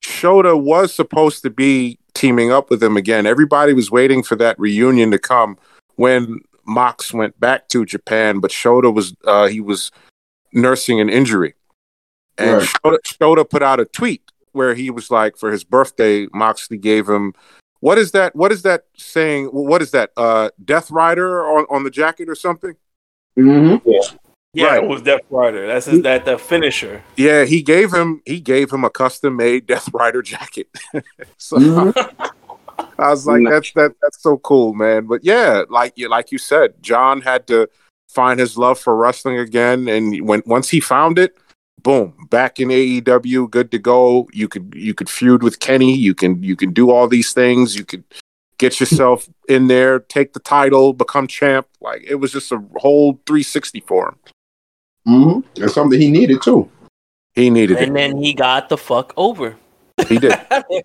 Shota 0.03 0.61
was 0.61 0.93
supposed 0.93 1.41
to 1.43 1.49
be 1.49 1.97
teaming 2.13 2.51
up 2.51 2.69
with 2.69 2.83
him 2.83 2.97
again. 2.97 3.25
Everybody 3.25 3.71
was 3.71 3.89
waiting 3.89 4.21
for 4.21 4.35
that 4.35 4.59
reunion 4.59 5.11
to 5.11 5.17
come 5.17 5.57
when 5.95 6.41
Mox 6.65 7.13
went 7.13 7.39
back 7.39 7.69
to 7.69 7.85
Japan, 7.85 8.39
but 8.41 8.51
Shota 8.51 8.93
was 8.93 9.15
uh, 9.23 9.47
he 9.47 9.61
was 9.61 9.91
nursing 10.51 10.99
an 10.99 11.07
injury, 11.09 11.53
and 12.37 12.57
Right. 12.57 12.67
Shota, 12.83 12.97
Shota 13.05 13.49
put 13.49 13.63
out 13.63 13.79
a 13.79 13.85
tweet 13.85 14.23
where 14.51 14.73
he 14.75 14.89
was 14.89 15.09
like, 15.09 15.37
for 15.37 15.51
his 15.53 15.63
birthday, 15.63 16.27
Moxley 16.33 16.77
gave 16.77 17.07
him. 17.07 17.33
What 17.83 17.97
is 17.97 18.11
that? 18.13 18.33
What 18.33 18.53
is 18.53 18.61
that 18.61 18.85
saying? 18.95 19.47
What 19.47 19.81
is 19.81 19.91
that? 19.91 20.11
Uh, 20.15 20.51
Death 20.63 20.89
Rider 20.89 21.45
on, 21.45 21.65
on 21.69 21.83
the 21.83 21.89
jacket 21.89 22.29
or 22.29 22.35
something? 22.35 22.77
Mm-hmm. 23.37 23.89
Yeah, 24.53 24.67
Right. 24.67 24.83
it 24.85 24.87
was 24.87 25.01
Death 25.01 25.19
Rider. 25.29 25.67
That's 25.67 25.87
his, 25.87 26.01
that 26.03 26.23
the 26.23 26.37
finisher. 26.37 27.03
Yeah, 27.17 27.43
he 27.43 27.61
gave 27.61 27.93
him 27.93 28.21
he 28.25 28.39
gave 28.39 28.71
him 28.71 28.85
a 28.85 28.89
custom 28.89 29.35
made 29.35 29.67
Death 29.67 29.89
Rider 29.93 30.21
jacket. 30.21 30.67
so 31.37 31.57
Mhm. 31.57 32.31
I 32.97 33.09
was 33.09 33.27
like, 33.27 33.41
that's 33.49 33.73
that 33.73 33.91
that's 34.01 34.21
so 34.23 34.37
cool, 34.37 34.73
man. 34.73 35.05
But 35.05 35.25
yeah, 35.25 35.63
like 35.69 35.91
you 35.97 36.07
like 36.07 36.31
you 36.31 36.37
said, 36.37 36.81
John 36.81 37.19
had 37.19 37.47
to 37.47 37.67
find 38.07 38.39
his 38.39 38.57
love 38.57 38.79
for 38.79 38.95
wrestling 38.95 39.39
again, 39.39 39.89
and 39.89 40.25
when 40.25 40.41
once 40.45 40.69
he 40.69 40.79
found 40.79 41.19
it, 41.19 41.35
boom, 41.83 42.27
back 42.29 42.59
in 42.59 42.69
AEW, 42.69 43.49
good 43.51 43.71
to 43.71 43.79
go. 43.79 44.27
You 44.33 44.47
could 44.47 44.73
you 44.75 44.93
could 44.93 45.09
feud 45.09 45.43
with 45.43 45.59
Kenny. 45.59 45.93
You 45.95 46.15
can 46.15 46.41
you 46.41 46.55
can 46.55 46.71
do 46.73 46.89
all 46.89 47.07
these 47.07 47.33
things. 47.33 47.75
You 47.75 47.85
could 47.85 48.03
get 48.57 48.79
yourself 48.79 49.27
in 49.49 49.67
there, 49.67 49.99
take 49.99 50.33
the 50.33 50.39
title, 50.39 50.93
become 50.93 51.27
champ. 51.27 51.67
Like 51.81 52.03
it 52.07 52.15
was 52.15 52.31
just 52.31 52.51
a 52.51 52.63
whole 52.77 53.13
360 53.27 53.81
for 53.81 54.09
him. 54.09 54.15
Mm-hmm. 55.07 55.61
And 55.61 55.71
something 55.71 55.99
he 55.99 56.09
needed 56.11 56.41
too. 56.41 56.69
He 57.35 57.49
needed 57.49 57.77
it. 57.77 57.83
And 57.83 57.91
it. 57.91 57.93
then 57.93 58.17
he 58.17 58.33
got 58.33 58.69
the 58.69 58.77
fuck 58.77 59.13
over. 59.17 59.57
He 60.07 60.17
did. 60.17 60.33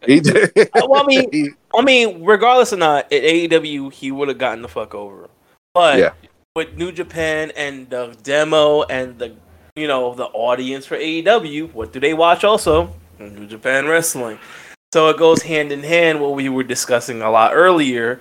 He 0.06 0.20
did. 0.20 0.52
Well, 0.74 1.02
I 1.02 1.06
mean, 1.06 1.28
He- 1.32 1.50
I 1.74 1.82
mean, 1.82 2.24
regardless 2.24 2.72
or 2.72 2.76
not, 2.78 3.04
at 3.12 3.22
AEW 3.22 3.92
he 3.92 4.10
would 4.10 4.28
have 4.28 4.38
gotten 4.38 4.62
the 4.62 4.68
fuck 4.68 4.94
over. 4.94 5.28
But 5.74 5.98
Yeah. 5.98 6.12
with 6.56 6.74
New 6.76 6.90
Japan 6.90 7.52
and 7.56 7.88
the 7.90 8.16
demo 8.22 8.82
and 8.84 9.18
the 9.18 9.36
you 9.78 9.86
know 9.88 10.14
the 10.14 10.26
audience 10.26 10.86
for 10.86 10.96
AEW, 10.96 11.72
what 11.72 11.92
do 11.92 12.00
they 12.00 12.14
watch 12.14 12.44
also? 12.44 12.92
New 13.18 13.46
Japan 13.46 13.86
wrestling. 13.86 14.38
So 14.92 15.08
it 15.08 15.18
goes 15.18 15.42
hand 15.42 15.70
in 15.72 15.82
hand 15.82 16.20
what 16.20 16.34
we 16.34 16.48
were 16.48 16.62
discussing 16.64 17.20
a 17.22 17.30
lot 17.30 17.52
earlier, 17.54 18.20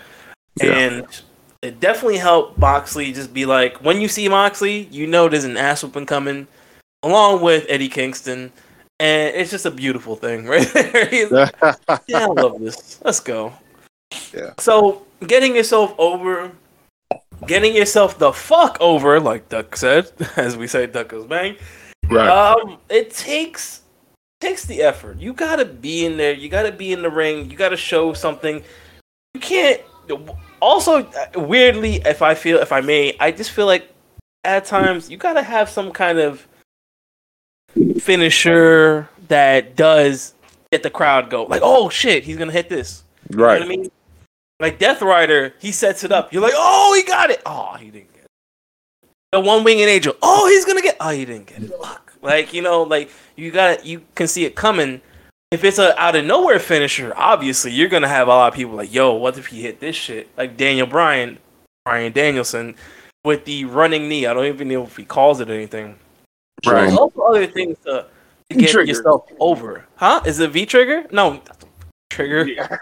Yeah. 0.61 0.73
and 0.73 1.23
it 1.61 1.79
definitely 1.79 2.17
helped 2.17 2.57
Moxley 2.57 3.11
just 3.13 3.33
be 3.33 3.45
like, 3.45 3.77
when 3.83 4.01
you 4.01 4.07
see 4.07 4.27
Moxley, 4.29 4.87
you 4.91 5.07
know 5.07 5.29
there's 5.29 5.43
an 5.45 5.57
ass 5.57 5.83
whooping 5.83 6.05
coming, 6.05 6.47
along 7.03 7.41
with 7.41 7.65
Eddie 7.69 7.89
Kingston, 7.89 8.51
and 8.99 9.35
it's 9.35 9.51
just 9.51 9.65
a 9.65 9.71
beautiful 9.71 10.15
thing, 10.15 10.45
right 10.53 10.67
there. 10.73 11.09
Yeah, 12.07 12.19
I 12.19 12.25
love 12.25 12.59
this. 12.59 12.99
Let's 13.03 13.19
go. 13.19 13.53
Yeah. 14.33 14.53
So 14.57 15.05
getting 15.25 15.55
yourself 15.55 15.93
over 15.97 16.51
getting 17.45 17.75
yourself 17.75 18.17
the 18.17 18.33
fuck 18.33 18.77
over, 18.79 19.19
like 19.19 19.49
Duck 19.49 19.75
said, 19.75 20.11
as 20.35 20.57
we 20.57 20.67
say, 20.67 20.87
Duck 20.87 21.09
goes 21.09 21.25
bang. 21.25 21.57
Right. 22.09 22.29
Um, 22.29 22.77
it 22.89 23.11
takes 23.11 23.81
takes 24.39 24.65
the 24.65 24.81
effort. 24.81 25.17
You 25.19 25.33
gotta 25.33 25.65
be 25.65 26.05
in 26.05 26.17
there. 26.17 26.33
You 26.33 26.49
gotta 26.49 26.71
be 26.71 26.93
in 26.93 27.01
the 27.01 27.09
ring. 27.09 27.49
You 27.49 27.57
gotta 27.57 27.77
show 27.77 28.13
something. 28.13 28.63
You 29.33 29.39
can't. 29.39 29.81
Also, 30.61 31.09
weirdly, 31.35 31.95
if 32.05 32.21
I 32.21 32.33
feel, 32.33 32.59
if 32.59 32.71
I 32.71 32.81
may, 32.81 33.15
I 33.19 33.31
just 33.31 33.51
feel 33.51 33.65
like 33.65 33.89
at 34.43 34.65
times 34.65 35.09
you 35.09 35.17
gotta 35.17 35.43
have 35.43 35.69
some 35.69 35.91
kind 35.91 36.19
of 36.19 36.47
finisher 37.99 39.09
that 39.27 39.75
does 39.75 40.33
get 40.71 40.83
the 40.83 40.89
crowd 40.89 41.29
go 41.29 41.43
like, 41.43 41.61
oh 41.63 41.89
shit, 41.89 42.23
he's 42.23 42.37
gonna 42.37 42.51
hit 42.51 42.69
this. 42.69 43.03
You 43.29 43.37
know 43.37 43.43
right. 43.43 43.59
what 43.59 43.65
I 43.65 43.67
mean? 43.67 43.91
Like 44.59 44.79
Death 44.79 45.01
Rider, 45.01 45.53
he 45.59 45.71
sets 45.71 46.03
it 46.03 46.11
up. 46.11 46.33
You're 46.33 46.41
like, 46.41 46.53
oh, 46.55 46.93
he 46.95 47.03
got 47.03 47.29
it. 47.29 47.41
Oh, 47.45 47.75
he 47.75 47.91
didn't 47.91 48.13
get 48.13 48.23
it. 48.23 49.09
The 49.31 49.39
one 49.39 49.63
winged 49.63 49.81
angel. 49.81 50.15
Oh, 50.21 50.47
he's 50.47 50.65
gonna 50.65 50.81
get. 50.81 50.97
Oh, 50.99 51.09
he 51.09 51.25
didn't 51.25 51.47
get 51.47 51.63
it. 51.63 51.71
Fuck. 51.81 52.13
Like 52.21 52.53
you 52.53 52.61
know, 52.61 52.83
like 52.83 53.11
you 53.35 53.51
got 53.51 53.85
You 53.85 54.01
can 54.15 54.27
see 54.27 54.45
it 54.45 54.55
coming. 54.55 55.01
If 55.51 55.63
it's 55.63 55.79
a 55.79 55.97
out 56.01 56.15
of 56.15 56.25
nowhere 56.25 56.59
finisher, 56.59 57.13
obviously 57.15 57.71
you're 57.71 57.89
gonna 57.89 58.07
have 58.07 58.27
a 58.27 58.31
lot 58.31 58.51
of 58.51 58.55
people 58.55 58.75
like, 58.75 58.93
yo, 58.93 59.13
what 59.13 59.37
if 59.37 59.47
he 59.47 59.61
hit 59.61 59.79
this 59.79 59.95
shit? 59.95 60.29
Like 60.37 60.57
Daniel 60.57 60.87
Bryan, 60.87 61.37
Brian 61.85 62.11
Danielson, 62.11 62.75
with 63.23 63.45
the 63.45 63.65
running 63.65 64.09
knee. 64.09 64.25
I 64.25 64.33
don't 64.33 64.45
even 64.45 64.67
know 64.69 64.83
if 64.83 64.97
he 64.97 65.05
calls 65.05 65.39
it 65.39 65.49
anything. 65.49 65.97
Right. 66.65 66.87
There's 66.87 66.97
also 66.97 67.21
other 67.21 67.45
things 67.45 67.77
to, 67.85 68.07
to 68.49 68.55
get 68.55 68.65
V-trigger. 68.65 68.91
yourself 68.91 69.29
over. 69.39 69.85
Huh? 69.95 70.21
Is 70.25 70.39
it 70.39 70.49
V 70.51 70.65
trigger? 70.65 71.05
No, 71.11 71.41
trigger. 72.09 72.47
Yeah. 72.47 72.77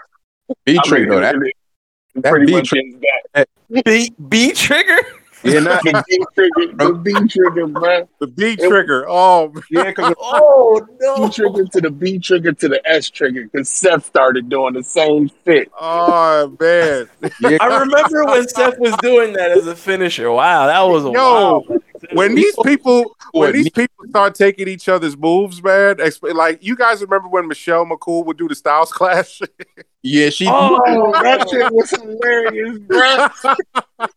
I 0.66 0.78
trigger, 0.84 1.10
mean. 1.10 1.20
That, 1.20 1.52
that 2.22 2.30
pretty 2.30 2.46
B 2.46 2.52
much 2.52 2.68
trigger- 2.68 2.88
is 2.88 2.94
that. 3.34 3.48
B 3.84 4.12
B 4.28 4.52
trigger. 4.52 4.96
yeah, 5.44 5.60
not, 5.60 5.82
The 5.84 6.02
B 6.08 6.24
trigger, 6.34 6.72
the 6.76 6.92
B 6.94 7.12
trigger, 7.28 7.66
bro. 7.66 8.08
The 8.20 8.26
B 8.26 8.56
trigger. 8.56 9.06
Oh, 9.08 9.52
yeah, 9.70 9.84
because 9.90 10.14
Oh 10.18 10.84
no! 11.00 11.26
B 11.28 11.32
trigger 11.32 11.64
to 11.66 11.80
the 11.80 11.90
B 11.90 12.18
trigger 12.18 12.52
to 12.52 12.68
the 12.68 12.80
S 12.88 13.10
trigger 13.10 13.44
because 13.44 13.68
Seth 13.68 14.06
started 14.06 14.48
doing 14.48 14.74
the 14.74 14.82
same 14.82 15.30
shit. 15.44 15.70
oh 15.80 16.56
man. 16.58 17.08
yeah, 17.40 17.58
I 17.60 17.78
remember 17.78 18.24
when 18.24 18.48
Seth 18.48 18.78
was 18.78 18.96
doing 19.02 19.34
that 19.34 19.50
as 19.52 19.66
a 19.66 19.76
finisher. 19.76 20.30
Wow, 20.32 20.66
that 20.66 20.80
was 20.82 21.04
a 21.04 21.10
Yo, 21.10 21.12
wow. 21.12 21.64
When 22.12 22.34
these 22.34 22.54
people 22.64 23.16
when 23.32 23.52
these 23.52 23.70
people 23.70 24.04
start 24.08 24.34
taking 24.34 24.68
each 24.68 24.88
other's 24.88 25.16
moves, 25.16 25.62
man, 25.62 25.96
exp- 25.96 26.34
like 26.34 26.62
you 26.62 26.76
guys 26.76 27.00
remember 27.00 27.28
when 27.28 27.48
Michelle 27.48 27.84
McCool 27.86 28.24
would 28.26 28.38
do 28.38 28.48
the 28.48 28.54
Styles 28.54 28.92
Clash? 28.92 29.40
yeah, 30.02 30.30
she. 30.30 30.46
Oh, 30.48 31.12
that 31.22 31.48
shit 31.48 31.72
was 31.72 31.90
hilarious, 31.90 32.78
bro. 32.78 33.28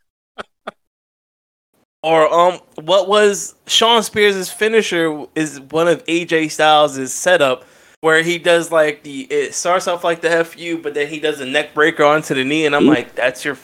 Or 2.01 2.33
um, 2.33 2.59
what 2.75 3.09
was 3.09 3.55
Shawn 3.67 4.03
Spears' 4.03 4.49
finisher? 4.49 5.25
Is 5.35 5.59
one 5.59 5.89
of 5.89 6.03
AJ 6.05 6.51
Styles' 6.51 7.13
setup 7.13 7.65
where 8.01 8.23
he 8.23 8.37
does 8.37 8.71
like 8.71 9.03
the 9.03 9.23
it 9.29 9.53
starts 9.53 9.87
off 9.87 10.03
like 10.03 10.21
the 10.21 10.45
fu, 10.45 10.77
but 10.81 10.93
then 10.93 11.07
he 11.07 11.19
does 11.19 11.41
a 11.41 11.45
neck 11.45 11.73
breaker 11.73 12.05
onto 12.05 12.33
the 12.33 12.45
knee, 12.45 12.65
and 12.65 12.73
I'm 12.73 12.85
like, 12.85 13.15
that's 13.15 13.43
your, 13.43 13.57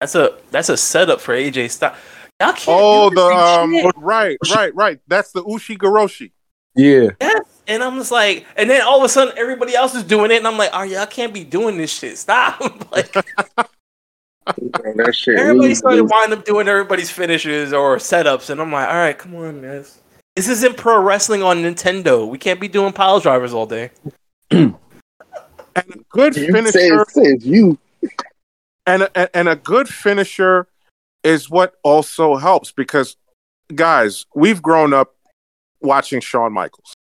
that's 0.00 0.14
a 0.14 0.36
that's 0.50 0.68
a 0.68 0.76
setup 0.76 1.20
for 1.22 1.34
AJ 1.34 1.70
Styles. 1.70 1.96
Y'all 2.42 2.52
can't. 2.52 2.64
oh, 2.68 3.08
do 3.10 3.16
the 3.16 3.22
um, 3.24 3.72
shit. 3.72 3.94
right, 3.96 4.36
right, 4.54 4.74
right. 4.74 5.00
That's 5.08 5.32
the 5.32 5.42
Ushigoroshi. 5.44 6.32
Yeah, 6.74 7.10
Yes. 7.20 7.44
And 7.68 7.82
I'm 7.82 7.96
just 7.96 8.10
like, 8.10 8.44
and 8.56 8.68
then 8.68 8.82
all 8.82 8.98
of 8.98 9.04
a 9.04 9.08
sudden 9.08 9.34
everybody 9.36 9.74
else 9.74 9.94
is 9.94 10.02
doing 10.02 10.30
it, 10.30 10.38
and 10.38 10.46
I'm 10.48 10.56
like, 10.58 10.70
oh 10.72 10.82
y'all 10.82 11.06
can't 11.06 11.32
be 11.34 11.44
doing 11.44 11.76
this 11.76 11.92
shit. 11.96 12.18
Stop. 12.18 12.60
like 12.92 13.12
Bro, 13.12 13.24
that 14.96 15.14
shit. 15.14 15.38
everybody 15.38 15.58
really 15.60 15.74
started 15.74 16.02
was- 16.02 16.10
winding 16.10 16.38
up 16.38 16.44
doing 16.44 16.66
everybody's 16.68 17.10
finishes 17.10 17.72
or 17.72 17.96
setups, 17.98 18.50
and 18.50 18.60
I'm 18.60 18.72
like, 18.72 18.88
all 18.88 18.94
right, 18.94 19.16
come 19.16 19.34
on, 19.36 19.62
guys. 19.62 20.00
This 20.34 20.48
isn't 20.48 20.76
pro 20.78 20.98
wrestling 21.00 21.42
on 21.42 21.58
Nintendo. 21.58 22.26
We 22.26 22.38
can't 22.38 22.58
be 22.58 22.66
doing 22.68 22.92
pile 22.92 23.20
drivers 23.20 23.52
all 23.52 23.66
day. 23.66 23.90
And 24.50 24.74
a 25.76 25.84
good 26.10 26.34
You 26.36 26.46
say 26.46 26.52
finisher 26.52 27.02
it 27.02 27.10
says 27.10 27.46
you. 27.46 27.78
and 28.86 29.02
a, 29.04 29.36
and 29.36 29.48
a 29.48 29.56
good 29.56 29.88
finisher 29.88 30.66
is 31.24 31.48
what 31.50 31.74
also 31.82 32.36
helps 32.36 32.72
because 32.72 33.16
guys, 33.74 34.26
we've 34.34 34.62
grown 34.62 34.92
up 34.92 35.14
watching 35.80 36.20
Shawn 36.20 36.52
Michaels. 36.52 36.94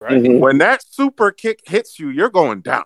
Right? 0.00 0.22
Mhm. 0.22 0.40
When 0.40 0.58
that 0.58 0.82
super 0.88 1.30
kick 1.30 1.60
hits 1.64 1.98
you, 1.98 2.08
you're 2.08 2.30
going 2.30 2.60
down. 2.60 2.84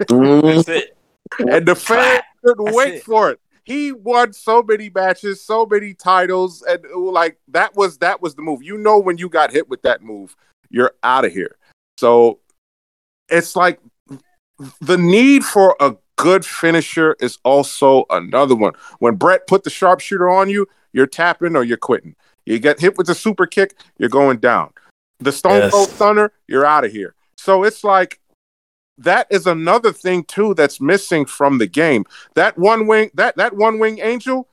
Mhm. 0.00 0.42
That's 0.56 0.68
it. 0.68 0.96
And 1.38 1.66
the 1.66 1.74
fans 1.76 2.22
couldn't 2.42 2.64
That's 2.64 2.76
wait 2.76 2.94
it. 2.94 3.04
for 3.04 3.30
it. 3.30 3.40
He 3.64 3.92
won 3.92 4.32
so 4.32 4.62
many 4.62 4.90
matches, 4.92 5.44
so 5.44 5.64
many 5.64 5.94
titles, 5.94 6.62
and 6.62 6.84
like 6.92 7.38
that 7.48 7.76
was 7.76 7.98
that 7.98 8.20
was 8.20 8.34
the 8.34 8.42
move. 8.42 8.62
You 8.62 8.78
know 8.78 8.98
when 8.98 9.16
you 9.16 9.28
got 9.28 9.52
hit 9.52 9.68
with 9.68 9.82
that 9.82 10.02
move, 10.02 10.34
you're 10.70 10.94
out 11.04 11.24
of 11.24 11.32
here. 11.32 11.56
So 11.98 12.40
it's 13.28 13.54
like 13.54 13.78
the 14.80 14.98
need 14.98 15.44
for 15.44 15.76
a 15.78 15.94
good 16.22 16.44
finisher 16.44 17.16
is 17.20 17.38
also 17.44 18.04
another 18.10 18.54
one. 18.54 18.72
When 18.98 19.16
Bret 19.16 19.46
put 19.46 19.64
the 19.64 19.70
sharpshooter 19.70 20.28
on 20.28 20.48
you, 20.50 20.66
you're 20.92 21.06
tapping 21.06 21.56
or 21.56 21.64
you're 21.64 21.76
quitting. 21.76 22.14
You 22.46 22.58
get 22.58 22.80
hit 22.80 22.96
with 22.98 23.06
the 23.06 23.14
super 23.14 23.46
kick, 23.46 23.74
you're 23.98 24.08
going 24.08 24.38
down. 24.38 24.72
The 25.18 25.32
Stone 25.32 25.58
Yes. 25.60 25.72
Cold 25.72 25.88
Stunner, 25.90 26.32
you're 26.48 26.64
out 26.66 26.84
of 26.84 26.92
here. 26.92 27.14
So 27.36 27.64
it's 27.64 27.84
like 27.84 28.20
that 28.98 29.26
is 29.30 29.46
another 29.46 29.92
thing 29.92 30.24
too 30.24 30.54
that's 30.54 30.80
missing 30.80 31.24
from 31.26 31.58
the 31.58 31.66
game. 31.66 32.04
That 32.34 32.58
one 32.58 32.86
wing, 32.86 33.10
that 33.14 33.36
that 33.36 33.54
one 33.56 33.78
wing 33.78 33.98
angel, 34.00 34.48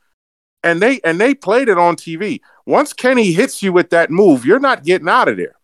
and 0.63 0.81
they 0.81 0.99
and 1.03 1.19
they 1.19 1.33
played 1.33 1.69
it 1.69 1.77
on 1.77 1.95
TV. 1.95 2.41
Once 2.65 2.93
Kenny 2.93 3.31
hits 3.31 3.63
you 3.63 3.71
with 3.73 3.89
that 3.91 4.11
move, 4.11 4.45
you're 4.45 4.59
not 4.59 4.83
getting 4.83 5.09
out 5.09 5.27
of 5.27 5.37
there. 5.37 5.55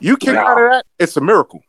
You 0.00 0.16
kick 0.16 0.34
No. 0.34 0.40
out 0.40 0.60
of 0.60 0.70
that, 0.70 0.84
it's 0.98 1.16
a 1.16 1.20
miracle. 1.20 1.62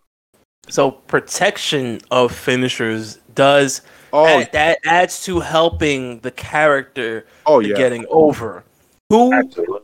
So 0.70 0.92
protection 0.92 2.00
of 2.12 2.32
finishers 2.34 3.20
does 3.36 3.82
Oh, 4.16 4.26
that, 4.26 4.52
that 4.52 4.78
adds 4.86 5.24
to 5.26 5.40
helping 5.40 6.20
the 6.20 6.30
character 6.32 7.26
oh 7.48 7.60
yeah. 7.60 7.76
getting 7.76 8.06
over. 8.10 8.64
Who 9.10 9.34
Absolutely. 9.34 9.80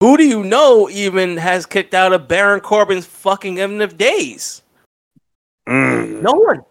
who 0.00 0.16
do 0.16 0.22
you 0.24 0.44
know 0.44 0.88
even 0.90 1.36
has 1.36 1.66
kicked 1.66 1.92
out 1.92 2.12
of 2.12 2.28
Baron 2.28 2.60
Corbin's 2.60 3.04
fucking 3.04 3.58
end 3.58 3.82
of 3.82 3.98
days? 3.98 4.62
Mm, 5.68 6.22
No 6.22 6.32
one. 6.34 6.62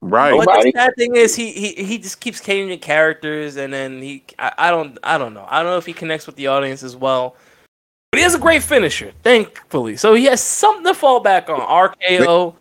right. 0.00 0.30
But 0.30 0.46
the 0.46 0.52
Nobody? 0.52 0.72
sad 0.72 0.92
thing 0.96 1.16
is, 1.16 1.34
he, 1.34 1.50
he 1.52 1.84
he 1.84 1.98
just 1.98 2.20
keeps 2.20 2.40
changing 2.40 2.78
characters, 2.78 3.56
and 3.56 3.72
then 3.72 4.00
he 4.00 4.22
I, 4.38 4.52
I 4.58 4.70
don't 4.70 4.96
I 5.02 5.18
don't 5.18 5.34
know 5.34 5.44
I 5.48 5.62
don't 5.62 5.72
know 5.72 5.78
if 5.78 5.86
he 5.86 5.92
connects 5.92 6.26
with 6.26 6.36
the 6.36 6.46
audience 6.46 6.82
as 6.84 6.94
well. 6.96 7.34
But 8.12 8.18
he 8.18 8.22
has 8.22 8.34
a 8.36 8.38
great 8.38 8.62
finisher, 8.62 9.12
thankfully. 9.24 9.96
So 9.96 10.14
he 10.14 10.24
has 10.26 10.40
something 10.40 10.84
to 10.84 10.94
fall 10.94 11.18
back 11.20 11.50
on. 11.50 11.60
RKO. 11.60 12.54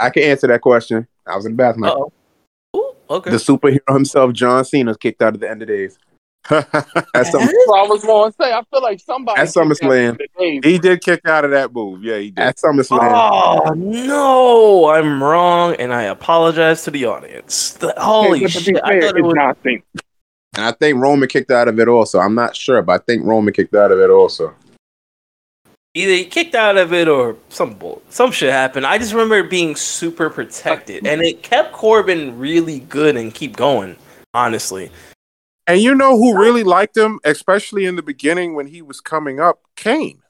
I 0.00 0.10
can 0.10 0.22
answer 0.24 0.46
that 0.48 0.60
question. 0.60 1.06
I 1.26 1.36
was 1.36 1.46
in 1.46 1.52
the 1.52 1.56
bathroom. 1.56 1.84
Uh-oh. 1.84 2.12
Ooh, 2.76 2.92
okay. 3.10 3.30
The 3.30 3.36
superhero 3.36 3.92
himself, 3.94 4.32
John 4.32 4.64
Cena, 4.64 4.90
was 4.90 4.96
kicked 4.96 5.20
out 5.22 5.34
at 5.34 5.40
the 5.40 5.50
end 5.50 5.62
of 5.62 5.68
days. 5.68 5.98
That's 6.48 6.70
some, 7.30 7.40
Yes? 7.42 7.52
I 7.74 7.82
was 7.86 8.02
going 8.02 8.32
to 8.32 8.36
say, 8.40 8.50
I 8.52 8.62
feel 8.70 8.82
like 8.82 8.98
somebody. 9.00 9.38
At 9.40 9.48
SummerSlam. 9.48 10.16
kicked 10.18 10.22
out 10.22 10.38
the 10.38 10.60
days. 10.60 10.60
he 10.64 10.78
did 10.78 11.02
kick 11.02 11.20
out 11.26 11.44
of 11.44 11.50
that 11.50 11.72
move. 11.72 12.02
Yeah, 12.02 12.16
he 12.16 12.30
did. 12.30 12.38
at 12.42 12.56
SummerSlam. 12.56 12.98
Oh 13.12 13.74
no, 13.76 14.88
I'm 14.90 15.22
wrong, 15.22 15.74
and 15.74 15.92
I 15.92 16.04
apologize 16.04 16.82
to 16.84 16.90
the 16.90 17.04
audience. 17.04 17.72
The- 17.74 17.92
holy 17.98 18.38
Hey, 18.38 18.44
but 18.46 18.52
to 18.52 18.60
shit! 18.60 18.76
I 18.82 19.00
thought 19.00 19.16
it 19.16 19.16
it's 19.18 19.26
was. 19.26 19.34
nothing. 19.36 19.82
And 20.56 20.64
I 20.66 20.72
think 20.72 20.98
Roman 20.98 21.28
kicked 21.28 21.50
out 21.50 21.68
of 21.68 21.78
it 21.78 21.88
also. 21.88 22.18
I'm 22.18 22.34
not 22.34 22.56
sure, 22.56 22.80
but 22.82 23.00
I 23.00 23.04
think 23.04 23.24
Roman 23.24 23.52
kicked 23.52 23.74
out 23.74 23.92
of 23.92 23.98
it 23.98 24.08
also. 24.10 24.54
Either 25.94 26.12
he 26.12 26.24
kicked 26.24 26.54
out 26.54 26.76
of 26.76 26.92
it 26.92 27.08
or 27.08 27.36
some 27.48 27.74
bull, 27.74 28.02
some 28.10 28.30
shit 28.30 28.52
happened. 28.52 28.86
I 28.86 28.98
just 28.98 29.12
remember 29.12 29.38
it 29.38 29.50
being 29.50 29.76
super 29.76 30.30
protected, 30.30 31.06
and 31.06 31.22
it 31.22 31.42
kept 31.42 31.72
Corbin 31.72 32.38
really 32.38 32.80
good 32.80 33.16
and 33.16 33.34
keep 33.34 33.56
going. 33.56 33.96
Honestly, 34.32 34.90
And 35.66 35.80
you 35.80 35.94
know 35.94 36.16
who 36.16 36.38
really 36.38 36.62
liked 36.64 36.96
him, 36.96 37.18
especially 37.24 37.84
in 37.84 37.96
the 37.96 38.02
beginning 38.02 38.54
when 38.54 38.66
he 38.66 38.82
was 38.82 39.00
coming 39.00 39.40
up? 39.40 39.60
Kane. 39.76 40.22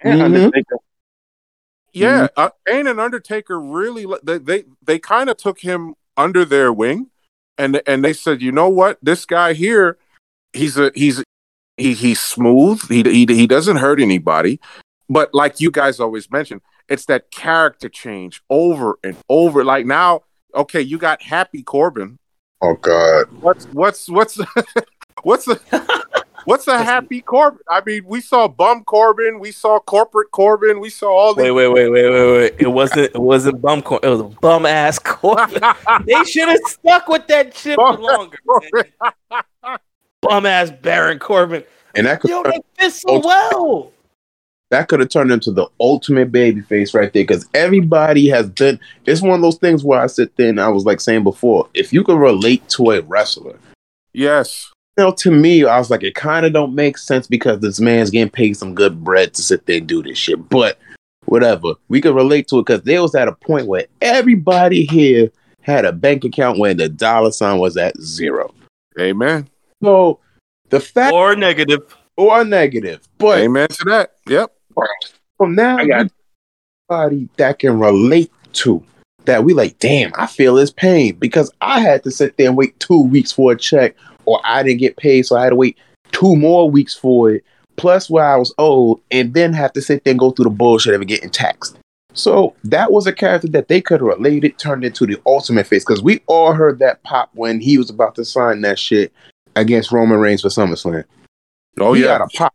And 0.00 0.20
Mhm. 0.20 0.24
Undertaker. 0.24 0.76
Yeah, 1.92 2.28
uh, 2.36 2.50
Kane 2.66 2.86
and 2.86 3.00
Undertaker 3.00 3.58
really 3.58 4.06
they 4.22 4.38
they, 4.38 4.64
they 4.82 4.98
kind 4.98 5.30
of 5.30 5.36
took 5.36 5.60
him 5.60 5.94
under 6.16 6.44
their 6.44 6.72
wing, 6.72 7.10
and 7.56 7.80
and 7.86 8.04
they 8.04 8.12
said, 8.12 8.42
you 8.42 8.52
know 8.52 8.68
what, 8.68 8.98
this 9.02 9.24
guy 9.24 9.54
here, 9.54 9.96
he's 10.52 10.76
a 10.76 10.92
he's 10.94 11.24
he 11.76 11.94
he's 11.94 12.20
smooth. 12.20 12.80
He 12.88 13.02
he 13.02 13.26
he 13.26 13.46
doesn't 13.46 13.76
hurt 13.76 14.00
anybody, 14.00 14.60
but 15.08 15.32
like 15.34 15.60
you 15.60 15.70
guys 15.70 16.00
always 16.00 16.30
mention, 16.30 16.60
it's 16.88 17.06
that 17.06 17.30
character 17.30 17.88
change 17.88 18.42
over 18.50 18.98
and 19.02 19.16
over. 19.28 19.64
Like 19.64 19.86
now, 19.86 20.22
okay, 20.54 20.80
you 20.80 20.98
got 20.98 21.22
Happy 21.22 21.62
Corbin. 21.62 22.18
Oh 22.62 22.74
God. 22.74 23.26
What's 23.40 23.66
what's 23.66 24.08
what's 24.08 24.38
what's 25.22 25.44
the 25.46 26.04
What's 26.46 26.68
a 26.68 26.78
happy 26.84 27.20
Corbin? 27.22 27.58
I 27.68 27.82
mean, 27.84 28.04
we 28.06 28.20
saw 28.20 28.46
bum 28.46 28.84
Corbin, 28.84 29.40
we 29.40 29.50
saw 29.50 29.80
corporate 29.80 30.30
Corbin, 30.30 30.78
we 30.78 30.90
saw 30.90 31.08
all 31.10 31.34
Wait, 31.34 31.48
the. 31.48 31.54
wait, 31.54 31.68
wait, 31.68 31.90
wait, 31.90 32.08
wait, 32.08 32.32
wait. 32.32 32.54
It 32.58 32.68
wasn't. 32.68 33.14
It 33.14 33.20
wasn't 33.20 33.60
bum. 33.60 33.82
Corbin. 33.82 34.08
it 34.08 34.12
was 34.12 34.20
a 34.20 34.24
bum 34.40 34.64
ass 34.64 34.98
Corbin. 35.04 35.60
they 36.06 36.22
should 36.24 36.48
have 36.48 36.60
stuck 36.66 37.08
with 37.08 37.26
that 37.26 37.54
shit 37.54 37.74
for 37.74 37.94
longer. 37.94 38.38
Man. 40.28 40.42
Bum 40.42 40.46
ass 40.46 40.70
Baron 40.70 41.18
Corbin. 41.18 41.64
And 41.94 42.06
that 42.06 42.20
could 42.20 42.30
Yo, 42.30 42.42
that 42.42 42.64
fits 42.78 43.00
so 43.00 43.20
well. 43.20 43.92
that 44.70 44.88
could 44.88 45.00
have 45.00 45.08
turned 45.08 45.30
into 45.30 45.50
the 45.50 45.66
ultimate 45.80 46.30
baby 46.30 46.60
face 46.60 46.92
right 46.92 47.12
there 47.12 47.22
because 47.22 47.46
everybody 47.54 48.28
has 48.28 48.48
done 48.50 48.78
it's 49.06 49.22
one 49.22 49.34
of 49.36 49.42
those 49.42 49.56
things 49.58 49.84
where 49.84 50.00
I 50.00 50.06
sit 50.06 50.36
there 50.36 50.50
and 50.50 50.60
I 50.60 50.68
was 50.68 50.84
like 50.84 51.00
saying 51.00 51.22
before, 51.22 51.68
if 51.74 51.92
you 51.92 52.04
can 52.04 52.18
relate 52.18 52.68
to 52.70 52.90
a 52.90 53.02
wrestler, 53.02 53.58
yes. 54.12 54.70
you 54.98 55.04
know, 55.04 55.12
to 55.12 55.30
me, 55.30 55.64
I 55.64 55.78
was 55.78 55.90
like, 55.90 56.02
it 56.02 56.14
kind 56.14 56.44
of 56.44 56.52
don't 56.52 56.74
make 56.74 56.98
sense 56.98 57.26
because 57.26 57.60
this 57.60 57.80
man's 57.80 58.10
getting 58.10 58.30
paid 58.30 58.56
some 58.56 58.74
good 58.74 59.02
bread 59.02 59.34
to 59.34 59.42
sit 59.42 59.66
there 59.66 59.78
and 59.78 59.86
do 59.86 60.02
this 60.02 60.18
shit. 60.18 60.48
But 60.48 60.78
whatever, 61.26 61.74
we 61.88 62.00
can 62.00 62.14
relate 62.14 62.48
to 62.48 62.58
it 62.58 62.66
because 62.66 62.82
there 62.82 63.02
was 63.02 63.14
at 63.14 63.28
a 63.28 63.32
point 63.32 63.66
where 63.66 63.86
everybody 64.00 64.84
here 64.84 65.30
had 65.62 65.84
a 65.84 65.92
bank 65.92 66.24
account 66.24 66.58
where 66.58 66.74
the 66.74 66.88
dollar 66.88 67.32
sign 67.32 67.58
was 67.58 67.76
at 67.76 67.98
zero. 68.00 68.54
Amen. 68.98 69.48
So 69.82 70.20
the 70.70 70.80
fact 70.80 71.12
Or 71.12 71.36
negative. 71.36 71.96
or 72.16 72.44
negative, 72.44 73.06
but 73.18 73.38
Amen 73.38 73.68
to 73.68 73.84
that. 73.86 74.12
Yep. 74.28 74.52
from 75.36 75.54
now, 75.54 75.76
I 75.78 75.86
got- 75.86 76.10
somebody 76.90 77.28
that 77.36 77.58
can 77.58 77.78
relate 77.78 78.30
to 78.54 78.82
that 79.26 79.44
we 79.44 79.52
like, 79.54 79.78
damn, 79.80 80.12
I 80.16 80.26
feel 80.26 80.56
his 80.56 80.70
pain 80.70 81.16
because 81.18 81.50
I 81.60 81.80
had 81.80 82.04
to 82.04 82.10
sit 82.10 82.36
there 82.36 82.48
and 82.48 82.56
wait 82.56 82.78
two 82.78 83.02
weeks 83.02 83.32
for 83.32 83.52
a 83.52 83.56
check, 83.56 83.94
or 84.24 84.40
I 84.44 84.62
didn't 84.62 84.78
get 84.80 84.96
paid, 84.96 85.22
so 85.26 85.36
I 85.36 85.42
had 85.44 85.50
to 85.50 85.56
wait 85.56 85.76
two 86.12 86.36
more 86.36 86.70
weeks 86.70 86.94
for 86.94 87.32
it, 87.32 87.44
plus 87.76 88.08
where 88.08 88.24
I 88.24 88.36
was 88.36 88.54
old, 88.56 89.00
and 89.10 89.34
then 89.34 89.52
have 89.52 89.72
to 89.74 89.82
sit 89.82 90.04
there 90.04 90.12
and 90.12 90.18
go 90.18 90.30
through 90.30 90.44
the 90.44 90.50
bullshit 90.50 90.94
of 90.94 91.06
getting 91.06 91.28
taxed. 91.30 91.76
So 92.14 92.54
that 92.64 92.92
was 92.92 93.06
a 93.06 93.12
character 93.12 93.48
that 93.48 93.68
they 93.68 93.80
could 93.82 94.00
have 94.00 94.06
related, 94.08 94.56
turned 94.58 94.84
into 94.84 95.06
the 95.06 95.20
ultimate 95.26 95.66
face, 95.66 95.84
because 95.84 96.02
we 96.02 96.20
all 96.28 96.52
heard 96.52 96.78
that 96.78 97.02
pop 97.02 97.30
when 97.34 97.60
he 97.60 97.76
was 97.78 97.90
about 97.90 98.14
to 98.14 98.24
sign 98.24 98.60
that 98.62 98.78
shit 98.78 99.12
against 99.56 99.90
Roman 99.90 100.18
Reigns 100.18 100.42
for 100.42 100.48
SummerSlam. 100.48 101.04
Oh 101.80 101.94
yeah. 101.94 101.98
he 101.98 102.04
yeah. 102.04 102.18
got 102.18 102.20
a 102.20 102.36
pop. 102.36 102.54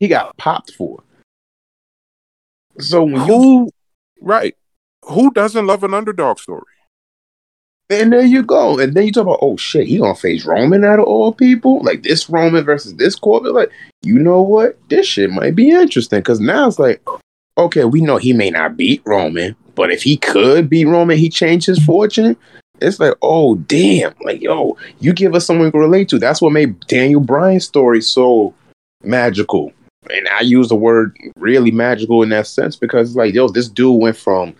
He 0.00 0.08
got 0.08 0.36
popped 0.38 0.72
for. 0.72 1.02
So 2.78 3.04
when 3.04 3.14
you 3.14 3.24
Who? 3.24 3.70
Right. 4.20 4.56
Who 5.04 5.30
doesn't 5.30 5.66
love 5.66 5.84
an 5.84 5.92
underdog 5.92 6.38
story? 6.38 6.64
and 7.90 8.12
there 8.12 8.24
you 8.24 8.42
go, 8.42 8.78
and 8.78 8.94
then 8.94 9.06
you 9.06 9.12
talk 9.12 9.22
about 9.22 9.38
oh 9.42 9.56
shit, 9.56 9.86
he 9.86 9.98
gonna 9.98 10.14
face 10.14 10.44
Roman 10.44 10.84
out 10.84 10.98
of 10.98 11.06
all 11.06 11.32
people, 11.32 11.82
like 11.82 12.02
this 12.02 12.30
Roman 12.30 12.64
versus 12.64 12.94
this 12.94 13.14
Corbin. 13.14 13.52
Like 13.52 13.70
you 14.02 14.18
know 14.18 14.42
what, 14.42 14.78
this 14.88 15.06
shit 15.06 15.30
might 15.30 15.54
be 15.54 15.70
interesting 15.70 16.20
because 16.20 16.40
now 16.40 16.66
it's 16.66 16.78
like 16.78 17.02
okay, 17.58 17.84
we 17.84 18.00
know 18.00 18.16
he 18.16 18.32
may 18.32 18.50
not 18.50 18.76
beat 18.76 19.02
Roman, 19.04 19.54
but 19.74 19.90
if 19.90 20.02
he 20.02 20.16
could 20.16 20.68
beat 20.68 20.86
Roman, 20.86 21.18
he 21.18 21.28
changed 21.28 21.66
his 21.66 21.82
fortune. 21.84 22.36
It's 22.80 22.98
like, 23.00 23.14
oh 23.22 23.54
damn, 23.56 24.14
like 24.22 24.42
yo, 24.42 24.76
you 25.00 25.12
give 25.12 25.34
us 25.34 25.46
someone 25.46 25.70
to 25.72 25.78
relate 25.78 26.08
to. 26.10 26.18
That's 26.18 26.42
what 26.42 26.52
made 26.52 26.78
Daniel 26.86 27.20
Bryan's 27.20 27.64
story 27.64 28.00
so 28.00 28.54
magical. 29.02 29.72
And 30.10 30.28
I 30.28 30.40
use 30.40 30.68
the 30.68 30.76
word 30.76 31.16
really 31.36 31.70
magical 31.70 32.22
in 32.22 32.28
that 32.30 32.46
sense 32.46 32.76
because 32.76 33.16
like, 33.16 33.32
yo, 33.34 33.48
this 33.48 33.68
dude 33.68 34.00
went 34.02 34.16
from 34.16 34.54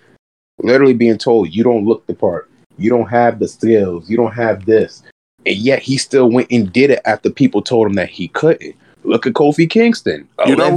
literally 0.62 0.94
being 0.94 1.18
told 1.18 1.52
you 1.54 1.64
don't 1.64 1.84
look 1.84 2.06
the 2.06 2.14
part, 2.14 2.48
you 2.78 2.88
don't 2.88 3.08
have 3.08 3.38
the 3.40 3.48
skills, 3.48 4.08
you 4.08 4.16
don't 4.16 4.32
have 4.32 4.64
this, 4.64 5.02
and 5.44 5.56
yet 5.56 5.80
he 5.82 5.98
still 5.98 6.30
went 6.30 6.50
and 6.50 6.72
did 6.72 6.90
it 6.90 7.00
after 7.04 7.28
people 7.28 7.60
told 7.62 7.88
him 7.88 7.94
that 7.94 8.08
he 8.08 8.28
couldn't. 8.28 8.74
Look 9.02 9.26
at 9.26 9.34
Kofi 9.34 9.68
Kingston, 9.68 10.26
You 10.46 10.54
oh, 10.54 10.70
know- 10.70 10.76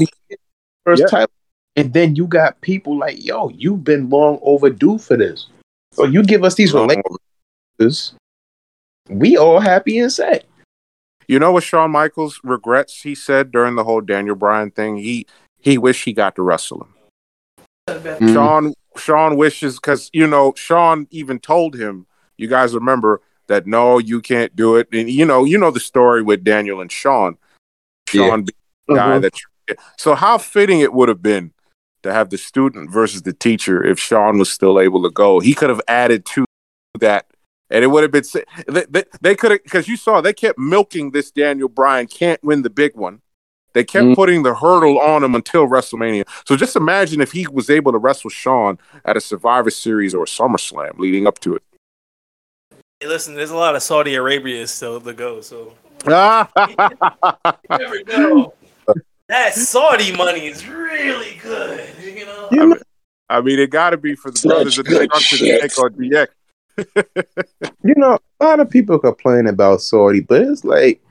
first 0.83 1.01
Yeah. 1.01 1.07
title, 1.07 1.31
and 1.77 1.93
then 1.93 2.15
you 2.15 2.27
got 2.27 2.59
people 2.61 2.97
like, 2.97 3.23
yo, 3.23 3.49
you've 3.49 3.83
been 3.85 4.09
long 4.09 4.39
overdue 4.41 4.97
for 4.97 5.15
this. 5.15 5.45
So 5.93 6.03
you 6.03 6.23
give 6.23 6.43
us 6.43 6.55
these 6.55 6.73
relationships, 6.73 7.15
we 9.09 9.37
all 9.37 9.59
happy 9.59 9.99
and 9.99 10.11
set. 10.11 10.45
You 11.27 11.39
know 11.39 11.51
what 11.51 11.63
Shawn 11.63 11.91
Michaels 11.91 12.39
regrets? 12.43 13.01
He 13.01 13.13
said 13.13 13.51
during 13.51 13.75
the 13.75 13.83
whole 13.83 14.01
Daniel 14.01 14.35
Bryan 14.35 14.71
thing, 14.71 14.97
he 14.97 15.27
he 15.59 15.77
wished 15.77 16.05
he 16.05 16.13
got 16.13 16.35
to 16.35 16.41
wrestle 16.41 16.81
him. 16.81 16.93
Mm. 18.19 18.33
Shawn 18.33 18.73
Shawn 18.97 19.35
wishes 19.35 19.75
because 19.75 20.09
you 20.13 20.27
know 20.27 20.53
Shawn 20.55 21.07
even 21.11 21.39
told 21.39 21.75
him. 21.75 22.07
You 22.37 22.47
guys 22.47 22.73
remember 22.73 23.21
that? 23.47 23.65
No, 23.65 23.97
you 23.97 24.21
can't 24.21 24.55
do 24.55 24.75
it. 24.75 24.87
And 24.93 25.09
you 25.09 25.25
know, 25.25 25.43
you 25.43 25.57
know 25.57 25.71
the 25.71 25.79
story 25.79 26.21
with 26.21 26.43
Daniel 26.43 26.81
and 26.81 26.91
Shawn. 26.91 27.37
Shawn 28.07 28.43
being 28.43 28.55
the 28.87 28.95
guy 28.95 29.19
Mhm. 29.19 29.21
that. 29.21 29.79
So 29.97 30.15
how 30.15 30.37
fitting 30.37 30.79
it 30.79 30.93
would 30.93 31.09
have 31.09 31.21
been 31.21 31.51
to 32.03 32.13
have 32.13 32.29
the 32.29 32.37
student 32.37 32.89
versus 32.89 33.23
the 33.23 33.33
teacher 33.33 33.83
if 33.83 33.99
Shawn 33.99 34.37
was 34.37 34.49
still 34.49 34.79
able 34.79 35.03
to 35.03 35.09
go. 35.09 35.39
He 35.39 35.53
could 35.53 35.69
have 35.69 35.81
added 35.87 36.25
to 36.27 36.45
that. 36.99 37.25
And 37.69 37.83
it 37.83 37.87
would 37.87 38.03
have 38.03 38.11
been 38.11 38.23
they, 38.67 38.85
they, 38.89 39.03
they 39.21 39.35
could 39.35 39.51
have 39.51 39.63
because 39.63 39.87
you 39.87 39.97
saw 39.97 40.21
they 40.21 40.33
kept 40.33 40.57
milking 40.57 41.11
this 41.11 41.31
Daniel 41.31 41.67
Bryan 41.69 42.07
can't 42.07 42.41
win 42.43 42.61
the 42.61 42.69
big 42.69 42.95
one. 42.95 43.21
They 43.73 43.83
kept 43.83 44.05
Mm. 44.05 44.15
putting 44.15 44.43
the 44.43 44.55
hurdle 44.55 44.99
on 44.99 45.23
him 45.23 45.35
until 45.35 45.67
WrestleMania. 45.67 46.23
So 46.47 46.55
just 46.55 46.75
imagine 46.75 47.21
if 47.21 47.31
he 47.33 47.45
was 47.47 47.69
able 47.69 47.91
to 47.91 47.97
wrestle 47.97 48.29
Shawn 48.29 48.79
at 49.05 49.17
a 49.17 49.21
Survivor 49.21 49.69
Series 49.69 50.15
or 50.15 50.23
a 50.23 50.25
SummerSlam 50.27 50.97
leading 50.97 51.27
up 51.27 51.39
to 51.39 51.55
it. 51.55 51.61
Hey, 52.99 53.07
listen, 53.07 53.35
there's 53.35 53.51
a 53.51 53.55
lot 53.55 53.75
of 53.75 53.83
Saudi 53.83 54.15
Arabia 54.15 54.65
still 54.65 54.99
to 55.01 55.13
go, 55.13 55.41
so 55.41 55.73
you 56.05 56.09
never 57.69 58.03
know. 58.07 58.53
That 59.27 59.53
Saudi 59.53 60.15
money 60.15 60.47
is 60.47 60.65
really 60.67 61.37
good, 61.43 61.87
you 62.01 62.25
know. 62.25 62.47
You 62.51 62.61
I 62.61 62.63
know- 62.63 62.65
mean, 62.67 62.79
I 63.29 63.41
mean, 63.41 63.59
it 63.59 63.69
got 63.69 63.89
to 63.89 63.97
be 63.97 64.15
for 64.15 64.31
the 64.31 64.37
Such 64.39 64.49
brothers 64.49 64.77
of 64.79 64.85
good 64.85 65.09
destruction 65.11 65.37
to 65.49 65.59
take 65.61 65.77
on 65.77 65.91
DX. 65.93 66.27
You 67.83 67.95
know, 67.95 68.17
a 68.39 68.45
lot 68.45 68.59
of 68.59 68.69
people 68.69 68.99
complain 68.99 69.47
about 69.47 69.81
Saudi, 69.81 70.21
but 70.21 70.41
it's 70.41 70.63
like, 70.63 71.01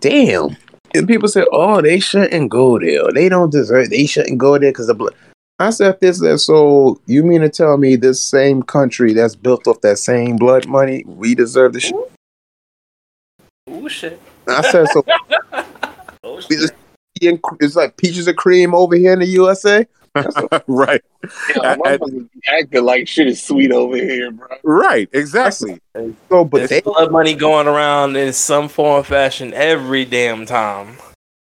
damn. 0.00 0.56
And 0.94 1.06
people 1.06 1.28
say, 1.28 1.44
oh, 1.52 1.82
they 1.82 2.00
shouldn't 2.00 2.50
go 2.50 2.78
there. 2.78 3.12
They 3.12 3.28
don't 3.28 3.52
deserve. 3.52 3.90
They 3.90 4.06
shouldn't 4.06 4.38
go 4.38 4.58
there 4.58 4.70
because 4.70 4.86
the 4.86 4.94
blood. 4.94 5.14
I 5.58 5.70
said, 5.70 6.00
this. 6.00 6.20
That, 6.20 6.38
so 6.38 7.00
you 7.06 7.22
mean 7.24 7.40
to 7.42 7.48
tell 7.48 7.76
me 7.76 7.96
this 7.96 8.22
same 8.22 8.62
country 8.62 9.12
that's 9.12 9.34
built 9.34 9.66
off 9.66 9.80
that 9.82 9.98
same 9.98 10.36
blood 10.36 10.66
money, 10.66 11.04
we 11.06 11.34
deserve 11.34 11.72
the 11.72 11.80
shit? 11.80 11.96
Ooh 13.70 13.88
shit. 13.88 14.20
I 14.46 14.62
said, 14.62 14.86
so 14.88 15.04
Oh 16.24 16.40
shit. 16.40 16.72
it's 17.20 17.76
like 17.76 17.96
peaches 17.96 18.28
and 18.28 18.36
cream 18.36 18.74
over 18.74 18.96
here 18.96 19.12
in 19.12 19.18
the 19.18 19.26
USA. 19.26 19.86
right, 20.66 21.02
Yeah, 21.54 21.76
I- 21.84 21.92
I- 21.94 22.58
acting 22.60 22.84
like 22.84 23.08
shit 23.08 23.26
is 23.26 23.42
sweet 23.42 23.72
over 23.72 23.96
here, 23.96 24.30
bro. 24.30 24.48
right, 24.64 25.08
exactly. 25.12 25.80
So, 26.28 26.44
but 26.44 26.58
There's 26.58 26.70
they 26.70 26.80
blood 26.80 27.10
money 27.12 27.34
going 27.34 27.66
around 27.68 28.16
in 28.16 28.32
some 28.32 28.68
form 28.68 29.00
or 29.00 29.04
fashion 29.04 29.52
every 29.54 30.04
damn 30.04 30.46
time. 30.46 30.96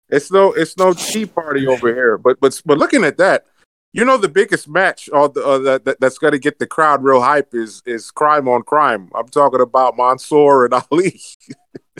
It's 0.08 0.30
no, 0.30 0.52
it's 0.52 0.76
no 0.76 0.92
tea 0.92 1.26
party 1.26 1.66
over 1.66 1.92
here. 1.92 2.18
But 2.18 2.38
but 2.40 2.60
but 2.64 2.78
looking 2.78 3.04
at 3.04 3.16
that, 3.18 3.46
you 3.92 4.04
know, 4.04 4.16
the 4.16 4.28
biggest 4.28 4.68
match 4.68 5.08
all 5.08 5.28
the, 5.28 5.44
uh, 5.44 5.58
that, 5.58 5.84
that 5.86 6.00
that's 6.00 6.18
going 6.18 6.32
to 6.32 6.38
get 6.38 6.58
the 6.58 6.66
crowd 6.66 7.02
real 7.02 7.20
hype 7.22 7.54
is 7.54 7.82
is 7.86 8.10
crime 8.10 8.46
on 8.48 8.62
crime. 8.62 9.10
I'm 9.14 9.28
talking 9.28 9.60
about 9.60 9.96
Mansoor 9.96 10.66
and 10.66 10.74
Ali. 10.92 11.20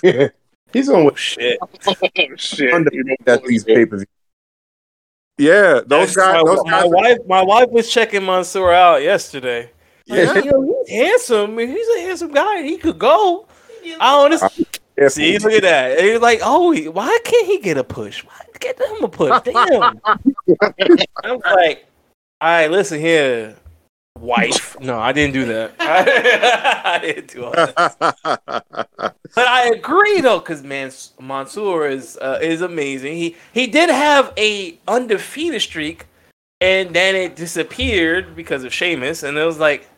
yeah. 0.03 0.29
he's 0.73 0.89
on 0.89 1.05
with 1.05 1.19
shit. 1.19 1.59
Oh, 1.87 1.95
shit. 2.37 2.73
Under- 2.73 2.91
You 2.93 3.05
know, 3.05 3.17
that 3.25 3.45
these 3.45 3.65
papers. 3.65 4.05
Yeah, 5.39 5.81
those 5.87 6.15
That's- 6.15 6.17
guys. 6.17 6.43
My, 6.45 6.55
Those 6.55 6.65
my 6.65 6.71
guys. 6.71 6.85
wife, 6.91 7.19
my 7.27 7.43
wife 7.43 7.69
was 7.71 7.91
checking 7.91 8.25
Mansoor 8.25 8.73
out 8.73 9.03
yesterday. 9.03 9.71
Yeah. 10.07 10.33
Like, 10.33 10.45
you 10.45 10.51
know, 10.53 10.83
he's 10.87 10.91
handsome. 10.97 11.59
and 11.59 11.71
He's 11.71 11.89
a 11.97 12.01
handsome 12.03 12.33
guy. 12.33 12.63
He 12.63 12.77
could 12.77 12.99
go. 12.99 13.47
I 14.01 14.15
honestly 14.25 14.67
see. 15.09 15.39
Look 15.39 15.53
at 15.53 15.63
that. 15.63 15.99
And 15.99 16.07
he's 16.07 16.21
like, 16.21 16.41
oh, 16.43 16.75
why 16.91 17.19
can't 17.25 17.47
he 17.47 17.59
get 17.59 17.77
a 17.79 17.85
push? 17.85 18.25
Why 18.25 18.33
get 18.61 18.81
him 18.81 19.03
a 19.05 19.09
push? 19.09 19.43
Damn. 19.45 20.01
I'm 21.25 21.39
like, 21.41 21.87
all 22.41 22.49
right, 22.51 22.71
listen 22.71 23.01
here, 23.01 23.57
wife. 24.25 24.77
No, 24.85 24.99
I 24.99 25.13
didn't 25.13 25.33
do 25.35 25.47
that. 25.47 25.73
I 25.81 26.99
didn't 26.99 27.29
do 27.29 27.45
all 27.45 27.53
that. 27.53 29.15
But 29.35 29.49
I 29.49 29.69
agree 29.69 30.21
though, 30.21 30.39
because 30.39 30.63
man, 30.63 30.93
Mansoor 31.19 31.89
is 31.89 32.17
uh, 32.19 32.39
is 32.41 32.61
amazing. 32.61 33.17
He 33.17 33.37
he 33.53 33.67
did 33.67 33.91
have 33.91 34.33
a 34.37 34.79
undefeated 34.87 35.61
streak, 35.61 36.07
and 36.61 36.95
then 36.95 37.17
it 37.17 37.35
disappeared 37.35 38.37
because 38.37 38.63
of 38.63 38.73
Sheamus, 38.73 39.25
and 39.25 39.37
it 39.37 39.45
was 39.45 39.59
like, 39.59 39.89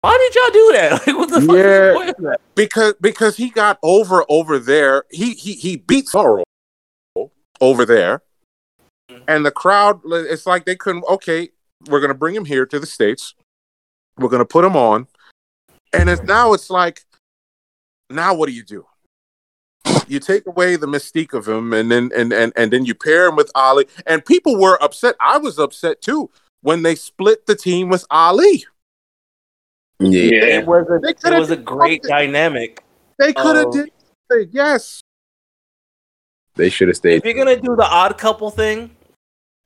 why 0.00 0.16
did 0.16 0.34
y'all 0.34 0.52
do 0.52 0.72
that? 0.72 1.06
Like, 1.06 1.16
what 1.18 1.30
the 1.30 1.40
fuck? 1.40 1.56
Yeah. 1.56 1.62
Is 1.62 1.92
the 1.92 1.94
point 1.94 2.08
of 2.10 2.24
that? 2.24 2.40
because 2.54 2.94
because 3.00 3.36
he 3.36 3.50
got 3.50 3.78
over 3.82 4.24
over 4.28 4.58
there. 4.58 5.04
He 5.10 5.34
he 5.34 5.52
he 5.52 5.76
beat 5.76 6.06
Cesaro 6.06 6.42
over 7.60 7.84
there, 7.84 8.22
and 9.28 9.44
the 9.44 9.50
crowd. 9.50 10.00
It's 10.04 10.46
like 10.46 10.64
they 10.64 10.76
couldn't. 10.76 11.04
Okay, 11.08 11.50
we're 11.88 12.00
gonna 12.00 12.14
bring 12.14 12.34
him 12.34 12.44
here 12.44 12.66
to 12.66 12.78
the 12.78 12.86
states. 12.86 13.34
We're 14.18 14.28
gonna 14.28 14.44
put 14.44 14.64
him 14.64 14.76
on, 14.76 15.06
and 15.92 16.08
it's 16.10 16.22
now 16.22 16.52
it's 16.52 16.70
like, 16.70 17.04
now 18.10 18.34
what 18.34 18.46
do 18.46 18.52
you 18.52 18.64
do? 18.64 18.86
you 20.06 20.18
take 20.20 20.46
away 20.46 20.76
the 20.76 20.86
mystique 20.86 21.32
of 21.32 21.46
him, 21.46 21.72
and 21.72 21.90
then 21.90 22.10
and 22.14 22.32
and 22.32 22.52
and 22.56 22.72
then 22.72 22.84
you 22.84 22.94
pair 22.94 23.28
him 23.28 23.36
with 23.36 23.50
Ali, 23.54 23.86
and 24.06 24.24
people 24.24 24.58
were 24.58 24.82
upset. 24.82 25.14
I 25.20 25.38
was 25.38 25.58
upset 25.58 26.02
too 26.02 26.30
when 26.62 26.82
they 26.82 26.94
split 26.94 27.46
the 27.46 27.54
team 27.54 27.88
with 27.88 28.04
Ali. 28.10 28.64
Yeah. 30.00 30.58
It 30.60 30.66
was 30.66 30.86
a 30.88 31.00
it 31.06 31.38
was 31.38 31.50
a 31.50 31.56
great 31.56 32.02
something. 32.04 32.32
dynamic. 32.32 32.84
They 33.18 33.32
could 33.32 33.56
have 33.56 33.66
Oh. 33.66 33.72
did 33.72 33.90
something, 34.30 34.48
yes. 34.52 35.00
They 36.56 36.70
should 36.70 36.88
have 36.88 36.96
stayed. 36.96 37.18
If 37.18 37.24
you're 37.24 37.34
gonna 37.34 37.60
do 37.60 37.76
the 37.76 37.86
odd 37.86 38.18
couple 38.18 38.50
thing, 38.50 38.96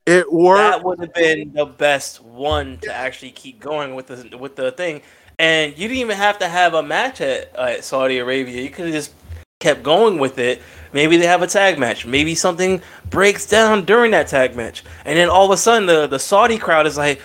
It 0.05 0.31
worked. 0.31 0.59
that 0.59 0.83
would 0.83 0.99
have 0.99 1.13
been 1.13 1.51
the 1.53 1.65
best 1.65 2.21
one 2.21 2.77
to 2.83 2.93
actually 2.93 3.31
keep 3.31 3.59
going 3.59 3.95
with 3.95 4.07
the 4.07 4.37
with 4.37 4.55
the 4.55 4.71
thing. 4.71 5.01
And 5.39 5.71
you 5.73 5.87
didn't 5.87 5.97
even 5.97 6.15
have 6.17 6.39
to 6.39 6.47
have 6.47 6.75
a 6.75 6.83
match 6.83 7.19
at, 7.21 7.53
uh, 7.57 7.63
at 7.63 7.83
Saudi 7.83 8.19
Arabia. 8.19 8.61
You 8.61 8.69
could 8.69 8.85
have 8.85 8.93
just 8.93 9.13
kept 9.59 9.83
going 9.83 10.17
with 10.17 10.37
it. 10.37 10.61
Maybe 10.93 11.17
they 11.17 11.25
have 11.25 11.41
a 11.41 11.47
tag 11.47 11.77
match. 11.79 12.05
Maybe 12.05 12.35
something 12.35 12.81
breaks 13.09 13.45
down 13.45 13.83
during 13.83 14.11
that 14.11 14.27
tag 14.27 14.55
match, 14.55 14.83
and 15.05 15.17
then 15.17 15.27
all 15.27 15.45
of 15.45 15.51
a 15.51 15.57
sudden 15.57 15.87
the 15.87 16.07
the 16.07 16.19
Saudi 16.19 16.57
crowd 16.57 16.85
is 16.87 16.97
like, 16.97 17.19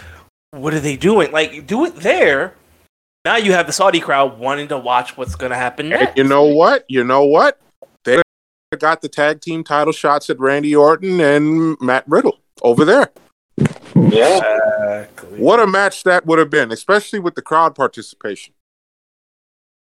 "What 0.52 0.72
are 0.74 0.80
they 0.80 0.96
doing?" 0.96 1.30
Like, 1.32 1.66
do 1.66 1.84
it 1.84 1.96
there. 1.96 2.54
Now 3.26 3.36
you 3.36 3.52
have 3.52 3.66
the 3.66 3.72
Saudi 3.72 4.00
crowd 4.00 4.38
wanting 4.38 4.68
to 4.68 4.78
watch 4.78 5.16
what's 5.18 5.36
gonna 5.36 5.54
happen 5.54 5.92
And 5.92 6.00
next. 6.00 6.16
you 6.16 6.24
know 6.24 6.44
what? 6.44 6.86
You 6.88 7.04
know 7.04 7.24
what? 7.26 7.60
They 8.04 8.22
got 8.78 9.02
the 9.02 9.08
tag 9.08 9.40
team 9.42 9.62
title 9.64 9.92
shots 9.92 10.30
at 10.30 10.38
Randy 10.40 10.74
Orton 10.74 11.20
and 11.20 11.76
Matt 11.80 12.04
Riddle 12.08 12.38
over 12.62 12.84
there. 12.84 13.10
Yeah. 13.94 14.36
Exactly. 15.02 15.38
What 15.38 15.60
a 15.60 15.66
match 15.66 16.04
that 16.04 16.26
would 16.26 16.38
have 16.38 16.50
been, 16.50 16.70
especially 16.72 17.18
with 17.18 17.34
the 17.34 17.42
crowd 17.42 17.74
participation. 17.74 18.54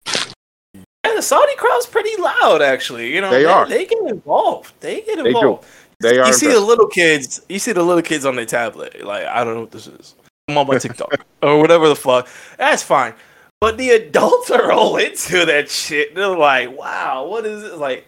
And 0.06 1.18
the 1.18 1.22
Saudi 1.22 1.54
crowd's 1.56 1.86
pretty 1.86 2.20
loud, 2.20 2.62
actually. 2.62 3.14
You 3.14 3.20
know, 3.20 3.30
They 3.30 3.44
are. 3.44 3.66
They 3.66 3.84
get 3.86 3.98
involved. 4.06 4.72
They 4.80 5.02
get 5.02 5.18
involved. 5.24 5.66
They 6.00 6.18
are 6.18 6.26
You 6.26 6.32
see 6.32 6.48
the 6.48 6.60
little 6.60 6.86
kids. 6.86 7.40
You 7.48 7.58
see 7.58 7.72
the 7.72 7.82
little 7.82 8.02
kids 8.02 8.26
on 8.26 8.36
their 8.36 8.46
tablet. 8.46 9.04
Like 9.04 9.26
I 9.26 9.44
don't 9.44 9.54
know 9.54 9.60
what 9.60 9.70
this 9.70 9.86
is. 9.86 10.14
I'm 10.48 10.58
on 10.58 10.66
my 10.66 10.78
TikTok 10.78 11.24
or 11.42 11.58
whatever 11.60 11.88
the 11.88 11.96
fuck. 11.96 12.28
That's 12.58 12.82
fine. 12.82 13.14
But 13.60 13.78
the 13.78 13.90
adults 13.90 14.50
are 14.50 14.72
all 14.72 14.96
into 14.96 15.46
that 15.46 15.70
shit. 15.70 16.14
They're 16.14 16.26
like, 16.36 16.76
"Wow, 16.76 17.26
what 17.28 17.46
is 17.46 17.62
it?" 17.62 17.78
Like, 17.78 18.06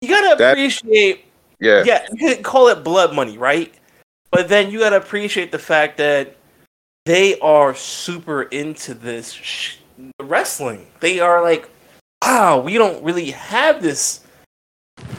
you 0.00 0.08
gotta 0.08 0.36
That- 0.36 0.52
appreciate. 0.52 1.26
Yeah. 1.62 1.84
Yeah, 1.84 2.04
you 2.12 2.34
can 2.34 2.42
call 2.42 2.66
it 2.68 2.82
blood 2.82 3.14
money, 3.14 3.38
right? 3.38 3.72
But 4.32 4.48
then 4.48 4.70
you 4.70 4.80
gotta 4.80 4.96
appreciate 4.96 5.52
the 5.52 5.58
fact 5.60 5.96
that 5.98 6.36
they 7.06 7.38
are 7.38 7.72
super 7.74 8.42
into 8.42 8.94
this 8.94 9.30
sh- 9.32 9.76
wrestling. 10.20 10.86
They 11.00 11.20
are 11.20 11.40
like, 11.40 11.68
wow, 12.24 12.58
we 12.60 12.74
don't 12.74 13.02
really 13.04 13.30
have 13.30 13.80
this. 13.80 14.20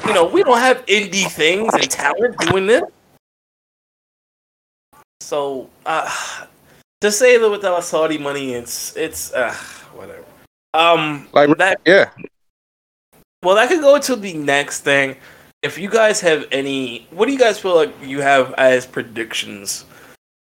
You 0.05 0.13
know, 0.13 0.25
we 0.25 0.43
don't 0.43 0.57
have 0.59 0.85
indie 0.85 1.29
things 1.31 1.73
and 1.73 1.89
talent 1.89 2.37
doing 2.39 2.67
this. 2.67 2.83
So, 5.21 5.69
uh, 5.85 6.09
to 7.01 7.11
say 7.11 7.37
that 7.37 7.49
without 7.49 7.83
Saudi 7.85 8.17
money, 8.17 8.53
it's 8.53 8.95
it's 8.97 9.31
uh, 9.33 9.53
whatever. 9.95 10.25
Um, 10.73 11.27
Like- 11.31 11.57
that 11.57 11.79
Yeah. 11.85 12.09
well, 13.43 13.55
that 13.55 13.69
could 13.69 13.81
go 13.81 13.97
to 13.99 14.15
the 14.15 14.33
next 14.33 14.81
thing. 14.81 15.15
If 15.64 15.78
you 15.78 15.89
guys 15.89 16.20
have 16.22 16.45
any, 16.51 17.07
what 17.11 17.26
do 17.28 17.32
you 17.32 17.39
guys 17.39 17.57
feel 17.57 17.76
like 17.76 17.93
you 18.03 18.20
have 18.22 18.53
as 18.53 18.86
predictions 18.86 19.86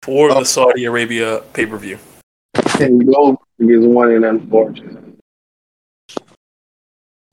for 0.02 0.30
Oh. 0.30 0.40
the 0.40 0.44
Saudi 0.44 0.84
Arabia 0.84 1.42
pay 1.54 1.64
per 1.66 1.78
view? 1.78 1.98
And 2.78 3.06
Goldberg 3.06 3.70
is 3.70 3.86
one 3.86 4.12
in 4.12 4.24
unfortunate. 4.24 5.02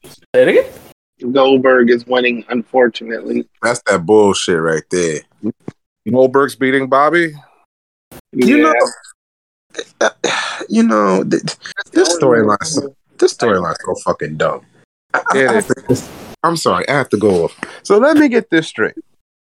Say 0.05 0.41
it 0.41 0.47
again. 0.47 0.71
Goldberg 1.33 1.89
is 1.89 2.05
winning, 2.07 2.45
unfortunately. 2.49 3.47
That's 3.61 3.81
that 3.87 4.05
bullshit 4.05 4.59
right 4.61 4.83
there. 4.91 5.19
Goldberg's 6.09 6.55
beating 6.55 6.87
Bobby. 6.87 7.33
You 8.33 8.63
know, 8.63 8.73
you 10.69 10.83
know, 10.83 11.23
this 11.23 12.17
storyline, 12.17 12.63
so- 12.63 12.95
this 13.17 13.33
storyline's 13.33 13.77
so 13.85 13.95
fucking 14.05 14.37
dumb. 14.37 14.65
I, 15.13 15.21
I- 15.33 15.47
I 15.47 15.53
have 15.53 15.67
to- 15.67 16.24
I'm 16.45 16.57
sorry, 16.57 16.87
I 16.87 16.93
have 16.93 17.09
to 17.09 17.17
go 17.17 17.45
off. 17.45 17.59
So 17.81 17.97
let 17.97 18.17
me 18.17 18.29
get 18.29 18.51
this 18.51 18.67
straight. 18.67 18.93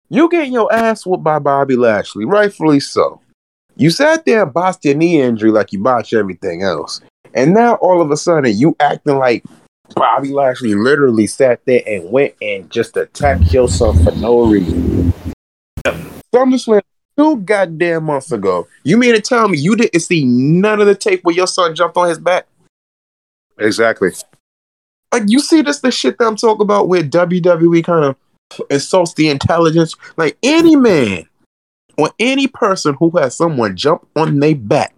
You 0.08 0.30
getting 0.30 0.54
your 0.54 0.72
ass 0.72 1.06
whooped 1.06 1.26
by 1.26 1.40
Bobby 1.40 1.76
Lashley, 1.76 2.24
rightfully 2.24 2.80
so. 2.80 3.20
You 3.76 3.90
sat 3.90 4.26
there 4.26 4.44
and 4.44 4.54
botched 4.54 4.86
your 4.86 4.96
knee 4.96 5.22
injury 5.22 5.52
like 5.52 5.74
you 5.74 5.80
botched 5.80 6.14
everything 6.14 6.64
else. 6.64 7.02
And 7.34 7.54
now 7.54 7.76
all 7.76 8.02
of 8.02 8.12
a 8.12 8.16
sudden 8.16 8.58
you 8.58 8.78
acting 8.80 9.18
like 9.18 9.44
Bobby 9.94 10.32
Lashley 10.32 10.74
literally 10.74 11.28
sat 11.28 11.60
there 11.66 11.82
and 11.86 12.10
went 12.10 12.34
and 12.42 12.72
just 12.72 12.96
attacked 12.96 13.52
your 13.52 13.68
son 13.68 14.02
for 14.02 14.12
no 14.14 14.46
reason. 14.46 15.14
SummerSlam 16.34 16.82
two 17.18 17.38
goddamn 17.38 18.06
months 18.06 18.32
ago. 18.32 18.70
You 18.84 18.96
mean 18.96 19.16
to 19.16 19.22
tell 19.22 19.50
me 19.50 19.58
you 19.58 19.76
didn't 19.76 20.00
see 20.00 20.24
none 20.24 20.80
of 20.80 20.88
the 20.88 20.96
tape 20.96 21.26
where 21.26 21.36
your 21.36 21.48
son 21.48 21.76
jumped 21.76 21.98
on 21.98 22.08
his 22.08 22.20
back? 22.20 22.48
Exactly. 23.60 24.12
Like 25.16 25.24
you 25.28 25.40
see 25.40 25.62
this 25.62 25.80
the 25.80 25.92
shit 25.92 26.18
that 26.18 26.28
I'm 26.28 26.36
talking 26.36 26.64
about 26.64 26.90
where 26.90 27.02
WWE 27.02 27.86
kind 27.86 28.04
of 28.04 28.62
insults 28.70 29.14
the 29.14 29.30
intelligence. 29.30 29.96
Like 30.18 30.38
any 30.44 30.76
man 30.76 31.26
or 31.98 32.10
any 32.20 32.48
person 32.48 32.98
who 33.00 33.10
has 33.12 33.34
someone 33.38 33.78
jump 33.78 34.06
on 34.18 34.42
their 34.42 34.56
back 34.56 34.94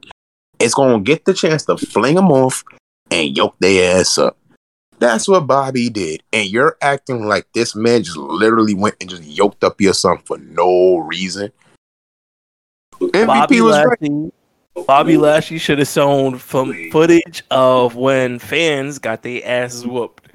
is 0.57 0.73
gonna 0.73 1.01
get 1.01 1.25
the 1.25 1.35
chance 1.35 1.65
to 1.65 1.77
fling 1.77 2.15
them 2.15 2.31
off 2.31 2.63
and 3.11 3.37
yoke 3.37 3.57
their 3.59 3.99
ass 3.99 4.17
up. 4.17 4.35
That's 4.97 5.27
what 5.27 5.45
Bobby 5.45 5.87
did. 5.87 6.23
And 6.33 6.49
you're 6.49 6.77
acting 6.81 7.27
like 7.27 7.45
this 7.53 7.75
man 7.75 8.01
just 8.01 8.17
literally 8.17 8.73
went 8.73 8.95
and 8.99 9.11
just 9.11 9.21
yoked 9.21 9.63
up 9.63 9.79
your 9.79 9.93
son 9.93 10.17
for 10.25 10.39
no 10.39 10.97
reason. 10.97 11.51
MVP 12.99 13.27
Bobby 13.27 13.61
was 13.61 13.85
right. 13.85 14.33
Bobby 14.85 15.17
Lashley 15.17 15.57
should 15.57 15.79
have 15.79 15.87
shown 15.87 16.37
from 16.37 16.73
footage 16.91 17.43
of 17.49 17.95
when 17.95 18.39
fans 18.39 18.99
got 18.99 19.23
their 19.23 19.41
asses 19.43 19.85
whooped. 19.85 20.29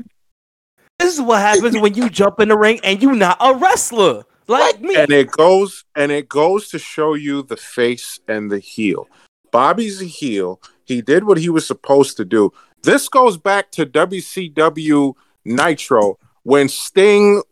This 0.99 1.15
is 1.15 1.21
what 1.21 1.41
happens 1.41 1.79
when 1.79 1.95
you 1.95 2.09
jump 2.09 2.41
in 2.41 2.49
the 2.49 2.57
ring 2.57 2.81
and 2.85 3.03
you're 3.03 3.15
not 3.15 3.37
a 3.41 3.55
wrestler 3.55 4.25
like 4.49 4.81
me. 4.81 4.97
And 4.97 5.11
it 5.11 5.31
goes 5.31 5.85
and 5.97 6.13
it 6.13 6.29
goes 6.29 6.69
to 6.69 6.79
show 6.79 7.15
you 7.15 7.43
the 7.43 7.57
face 7.57 8.21
and 8.29 8.51
the 8.51 8.59
heel. 8.59 9.09
Bobby's 9.51 10.01
a 10.01 10.07
heel. 10.07 10.61
He 10.85 11.03
did 11.03 11.25
what 11.25 11.39
he 11.39 11.49
was 11.49 11.67
supposed 11.67 12.17
to 12.17 12.25
do. 12.25 12.53
This 12.83 13.09
goes 13.09 13.37
back 13.37 13.71
to 13.73 13.87
WCW 13.87 15.15
Nitro 15.45 16.19
when 16.43 16.69
Sting 16.69 17.43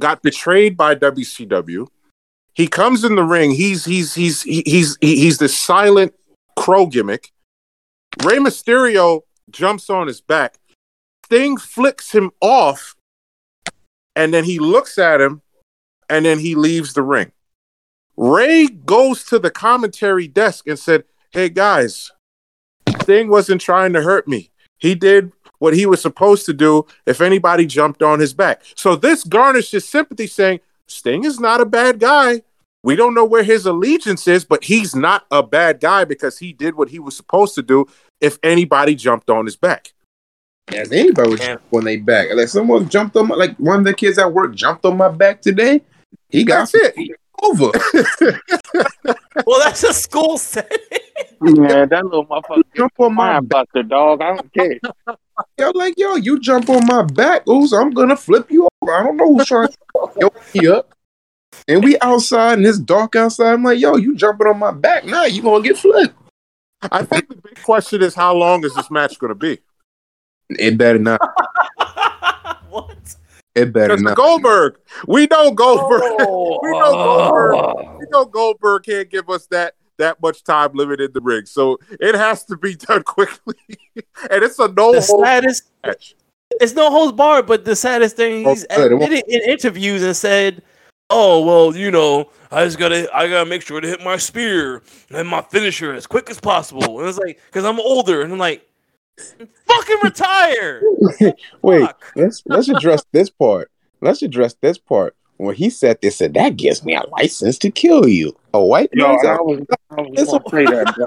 got 0.00 0.22
betrayed 0.22 0.76
by 0.76 0.94
WCW. 0.94 1.86
He 2.56 2.66
comes 2.66 3.04
in 3.04 3.14
the 3.14 3.22
ring. 3.22 3.50
He's 3.52 3.84
he's 3.84 4.14
he's 4.14 4.42
he- 4.42 4.62
he's 4.64 4.96
he's 5.00 5.38
the 5.38 5.48
silent 5.48 6.14
crow 6.56 6.86
gimmick. 6.86 7.32
Rey 8.24 8.38
Mysterio 8.38 9.20
jumps 9.50 9.90
on 9.90 10.06
his 10.06 10.20
back. 10.22 10.58
Sting 11.26 11.58
flicks 11.58 12.12
him 12.12 12.30
off, 12.40 12.96
and 14.14 14.32
then 14.32 14.44
he 14.44 14.58
looks 14.58 14.96
at 14.96 15.20
him, 15.20 15.42
and 16.08 16.24
then 16.24 16.38
he 16.38 16.54
leaves 16.54 16.94
the 16.94 17.02
ring. 17.02 17.32
Rey 18.16 18.68
goes 18.68 19.24
to 19.24 19.38
the 19.38 19.50
commentary 19.50 20.26
desk 20.26 20.66
and 20.66 20.78
said, 20.78 21.04
Hey 21.32 21.50
guys, 21.50 22.10
Sting 23.02 23.28
wasn't 23.28 23.60
trying 23.60 23.92
to 23.92 24.02
hurt 24.02 24.26
me. 24.26 24.50
He 24.78 24.94
did 24.94 25.32
what 25.58 25.74
he 25.74 25.84
was 25.84 26.00
supposed 26.00 26.46
to 26.46 26.52
do 26.54 26.86
if 27.06 27.20
anybody 27.20 27.66
jumped 27.66 28.02
on 28.02 28.20
his 28.20 28.32
back. 28.32 28.62
So 28.74 28.96
this 28.96 29.24
garnishes 29.24 29.86
sympathy 29.86 30.26
saying, 30.26 30.60
Sting 30.88 31.24
is 31.24 31.40
not 31.40 31.60
a 31.60 31.66
bad 31.66 31.98
guy. 32.00 32.42
We 32.82 32.94
don't 32.94 33.14
know 33.14 33.24
where 33.24 33.42
his 33.42 33.66
allegiance 33.66 34.28
is, 34.28 34.44
but 34.44 34.64
he's 34.64 34.94
not 34.94 35.26
a 35.30 35.42
bad 35.42 35.80
guy 35.80 36.04
because 36.04 36.38
he 36.38 36.52
did 36.52 36.76
what 36.76 36.90
he 36.90 36.98
was 37.00 37.16
supposed 37.16 37.54
to 37.56 37.62
do 37.62 37.86
if 38.20 38.38
anybody 38.42 38.94
jumped 38.94 39.28
on 39.28 39.44
his 39.46 39.56
back. 39.56 39.92
As 40.72 40.92
anybody 40.92 41.30
would 41.30 41.40
Yeah. 41.40 41.46
jump 41.54 41.62
on 41.72 41.84
their 41.84 42.00
back. 42.00 42.28
Like 42.34 42.48
someone 42.48 42.88
jumped 42.88 43.16
on 43.16 43.28
my, 43.28 43.34
like 43.34 43.56
one 43.56 43.80
of 43.80 43.84
the 43.84 43.94
kids 43.94 44.18
at 44.18 44.32
work 44.32 44.54
jumped 44.54 44.84
on 44.84 44.96
my 44.96 45.08
back 45.08 45.40
today. 45.40 45.82
He 46.28 46.44
got 46.44 46.70
That's 46.70 46.96
it. 46.98 47.10
over. 47.42 47.70
well, 49.46 49.60
that's 49.64 49.82
a 49.82 49.92
school 49.92 50.38
setting. 50.38 50.78
Yeah, 51.44 51.84
that 51.86 52.04
little 52.04 52.26
motherfucker. 52.26 52.62
jump 52.74 52.92
on 52.98 53.14
my 53.14 53.40
back. 53.40 53.48
buster, 53.66 53.82
dog. 53.82 54.22
I 54.22 54.36
don't 54.36 54.52
care. 54.52 54.78
Yo, 55.58 55.70
like, 55.74 55.92
yo, 55.98 56.14
you 56.16 56.40
jump 56.40 56.70
on 56.70 56.86
my 56.86 57.02
back, 57.02 57.46
ooh, 57.46 57.66
so 57.66 57.76
I'm 57.76 57.90
gonna 57.90 58.16
flip 58.16 58.50
you 58.50 58.62
over. 58.62 58.70
I 58.92 59.02
don't 59.02 59.16
know 59.16 59.34
who's 59.34 59.46
trying 59.46 59.68
to 59.68 60.10
yoke 60.20 60.54
me 60.54 60.68
up. 60.68 60.92
And 61.68 61.82
we 61.82 61.98
outside 62.00 62.58
and 62.58 62.66
it's 62.66 62.78
dark 62.78 63.16
outside. 63.16 63.52
I'm 63.54 63.64
like, 63.64 63.78
yo, 63.80 63.96
you 63.96 64.14
jumping 64.14 64.46
on 64.46 64.58
my 64.58 64.72
back. 64.72 65.04
Nah, 65.04 65.24
you 65.24 65.42
gonna 65.42 65.62
get 65.64 65.78
flipped. 65.78 66.14
I 66.82 67.02
think 67.04 67.28
the 67.28 67.36
big 67.36 67.62
question 67.62 68.02
is 68.02 68.14
how 68.14 68.34
long 68.34 68.64
is 68.64 68.74
this 68.74 68.90
match 68.90 69.18
going 69.18 69.30
to 69.30 69.34
be? 69.34 69.58
It 70.50 70.76
better 70.78 70.98
not. 70.98 71.20
what? 72.68 73.16
It 73.54 73.72
better 73.72 73.96
not. 73.96 74.16
Goldberg, 74.16 74.78
we 75.06 75.26
know 75.26 75.50
Goldberg. 75.50 76.02
Oh, 76.20 76.60
We 76.62 76.70
know 76.72 76.92
Goldberg. 76.92 77.54
oh. 77.54 77.96
we 77.98 78.06
know 78.10 78.24
Goldberg 78.26 78.82
can't 78.84 79.10
give 79.10 79.30
us 79.30 79.46
that 79.46 79.74
that 79.98 80.20
much 80.20 80.44
time 80.44 80.72
limit 80.74 81.00
in 81.00 81.10
the 81.14 81.22
ring, 81.22 81.46
so 81.46 81.78
it 81.98 82.14
has 82.14 82.44
to 82.44 82.56
be 82.56 82.74
done 82.76 83.02
quickly. 83.04 83.54
and 84.30 84.44
it's 84.44 84.58
a 84.58 84.68
no 84.68 84.92
The 84.92 85.00
hold 85.00 85.24
saddest, 85.24 85.70
match. 85.84 86.14
It's 86.60 86.74
no 86.74 86.90
holds 86.90 87.12
barred. 87.12 87.46
But 87.46 87.64
the 87.64 87.76
saddest 87.76 88.16
thing, 88.16 88.46
Oh, 88.46 88.50
he's 88.50 88.66
good. 88.66 88.92
It 88.92 88.94
admitted 88.94 89.24
in 89.28 89.40
interviews 89.50 90.02
and 90.02 90.16
said, 90.16 90.62
"Oh 91.10 91.44
well, 91.44 91.76
you 91.76 91.90
know, 91.90 92.30
I 92.50 92.64
just 92.64 92.78
gotta, 92.78 93.08
I 93.14 93.28
gotta 93.28 93.48
make 93.48 93.62
sure 93.62 93.80
to 93.80 93.88
hit 93.88 94.02
my 94.02 94.16
spear 94.16 94.82
and 95.10 95.28
my 95.28 95.42
finisher 95.42 95.92
as 95.94 96.06
quick 96.06 96.30
as 96.30 96.40
possible." 96.40 97.00
And 97.00 97.08
it's 97.08 97.18
like, 97.18 97.40
because 97.46 97.64
I'm 97.64 97.80
older, 97.80 98.22
and 98.22 98.32
I'm 98.32 98.38
like, 98.38 98.66
fucking 99.66 99.96
retire. 100.02 100.82
Wait, 101.62 101.80
Fuck. 101.86 102.12
let's 102.16 102.42
let's 102.46 102.68
address 102.68 103.04
this 103.12 103.30
part. 103.30 103.70
Let's 104.00 104.22
address 104.22 104.54
this 104.60 104.78
part. 104.78 105.14
When 105.38 105.54
he 105.54 105.68
said 105.68 105.98
this, 106.00 106.16
said 106.16 106.32
that 106.34 106.56
gives 106.56 106.82
me 106.84 106.94
a 106.94 107.02
license 107.10 107.58
to 107.58 107.70
kill 107.70 108.08
you. 108.08 108.34
A 108.54 108.64
white 108.64 108.88
Yo, 108.94 109.06
man's 109.08 109.24
I 109.24 109.34
out- 109.34 109.46
was, 109.46 109.60
I 109.90 110.00
was 110.00 110.10
It's 110.14 110.30
gonna 110.30 110.44
say 110.50 110.64
that, 110.64 110.94
bro. 110.96 111.06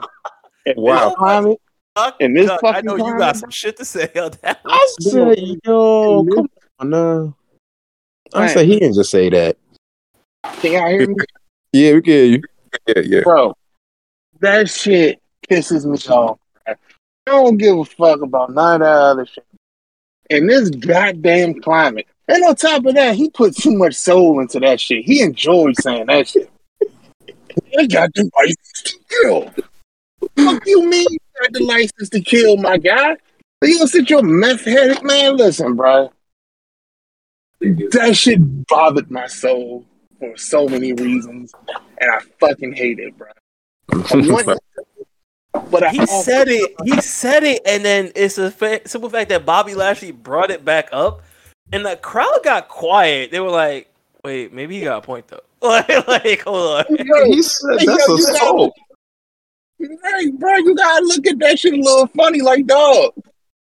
In 0.66 0.74
Wow. 0.78 1.58
This 1.96 2.04
climate, 2.04 2.16
In 2.20 2.34
this 2.34 2.48
Duck, 2.48 2.60
I 2.64 2.74
fucking 2.74 2.86
know 2.86 2.96
you 2.96 3.18
got 3.18 3.38
some 3.38 3.50
shit 3.50 3.78
to 3.78 3.86
say 3.86 4.12
on 4.16 4.32
that. 4.42 4.60
one. 4.64 4.74
I 4.74 4.96
said, 5.00 5.38
yo, 5.66 6.26
come 6.34 6.50
on 6.80 6.90
now. 6.90 7.36
I 8.34 8.48
said 8.48 8.66
he 8.66 8.80
didn't 8.80 8.96
just 8.96 9.12
say 9.12 9.30
that. 9.30 9.58
can 10.44 10.74
y'all 10.74 10.90
hear 10.90 11.08
me? 11.08 11.16
Yeah, 11.74 11.94
we 11.94 12.02
can 12.02 12.14
hear 12.14 12.26
you. 12.26 12.42
Yeah, 12.88 13.02
yeah. 13.04 13.22
Bro, 13.22 13.56
that 14.40 14.70
shit 14.70 15.22
pisses 15.50 15.86
me 15.86 15.98
off. 16.14 16.40
I 16.68 16.76
don't 17.26 17.58
give 17.58 17.78
a 17.78 17.86
fuck 17.86 18.22
about 18.22 18.54
none 18.54 18.76
of 18.76 18.80
that 18.82 18.94
other 18.94 19.26
shit. 19.26 19.46
In 20.30 20.48
this 20.48 20.70
goddamn 20.70 21.62
climate. 21.62 22.08
And 22.28 22.44
on 22.44 22.56
top 22.56 22.86
of 22.86 22.94
that, 22.94 23.16
he 23.16 23.30
put 23.32 23.56
too 23.56 23.76
much 23.76 23.96
soul 23.96 24.40
into 24.40 24.60
that 24.60 24.80
shit. 24.80 25.04
He 25.04 25.22
enjoyed 25.22 25.76
saying 25.78 26.06
that 26.06 26.28
shit. 26.28 26.52
I 27.78 27.88
got 27.88 28.14
the 28.14 28.30
license 28.38 28.84
to 28.84 28.98
kill. 29.10 29.54
Fuck 30.36 30.64
you 30.66 30.86
mean 30.88 31.06
you 31.10 31.18
got 31.42 31.54
the 31.54 31.64
license 31.64 32.10
to 32.10 32.22
kill, 32.22 32.58
my 32.58 32.78
guy? 32.78 33.18
You 33.62 33.78
gonna 33.78 33.88
sit 33.88 34.10
your 34.10 34.24
meth 34.24 34.64
headed 34.66 35.04
man? 35.04 35.38
Listen, 35.38 35.76
bro. 35.76 36.12
That 37.62 38.16
shit 38.16 38.40
bothered 38.68 39.12
my 39.12 39.28
soul 39.28 39.86
for 40.18 40.38
so 40.38 40.68
many 40.68 40.94
reasons, 40.94 41.54
and 42.00 42.12
I 42.12 42.20
fucking 42.40 42.74
hate 42.74 43.00
it, 43.00 43.18
bro. 43.18 43.28
I 43.92 44.56
but 45.72 45.84
I 45.84 45.90
He 45.90 46.00
also- 46.00 46.22
said 46.22 46.48
it. 46.48 46.74
He 46.86 47.02
said 47.02 47.44
it, 47.44 47.62
and 47.66 47.84
then 47.84 48.12
it's 48.16 48.38
a 48.38 48.50
fa- 48.52 48.88
simple 48.88 49.10
fact 49.10 49.30
that 49.30 49.46
Bobby 49.46 49.76
Lashley 49.76 50.12
brought 50.12 50.52
it 50.52 50.64
back 50.64 50.90
up, 50.92 51.22
and 51.72 51.86
the 51.86 51.98
crowd 51.98 52.40
got 52.44 52.70
quiet. 52.70 53.32
They 53.32 53.40
were 53.42 53.50
like, 53.50 53.92
"Wait, 54.24 54.54
maybe 54.54 54.78
he 54.80 54.86
got 54.86 55.04
a 55.04 55.06
point 55.06 55.28
though." 55.28 55.42
like, 55.62 56.08
like, 56.08 56.42
hold 56.44 56.86
on. 56.90 56.96
Yo, 56.98 57.26
He 57.26 57.42
said 57.42 57.80
that's 57.80 58.08
a 58.10 58.12
you 58.14 58.22
soul. 58.38 58.74
Right, 59.80 60.38
bro, 60.38 60.56
you 60.58 60.76
gotta 60.76 61.06
look 61.06 61.26
at 61.28 61.40
that 61.40 61.58
shit 61.60 61.74
a 61.74 61.78
little 61.78 62.08
funny, 62.08 62.42
like 62.42 62.66
dog. 62.68 63.14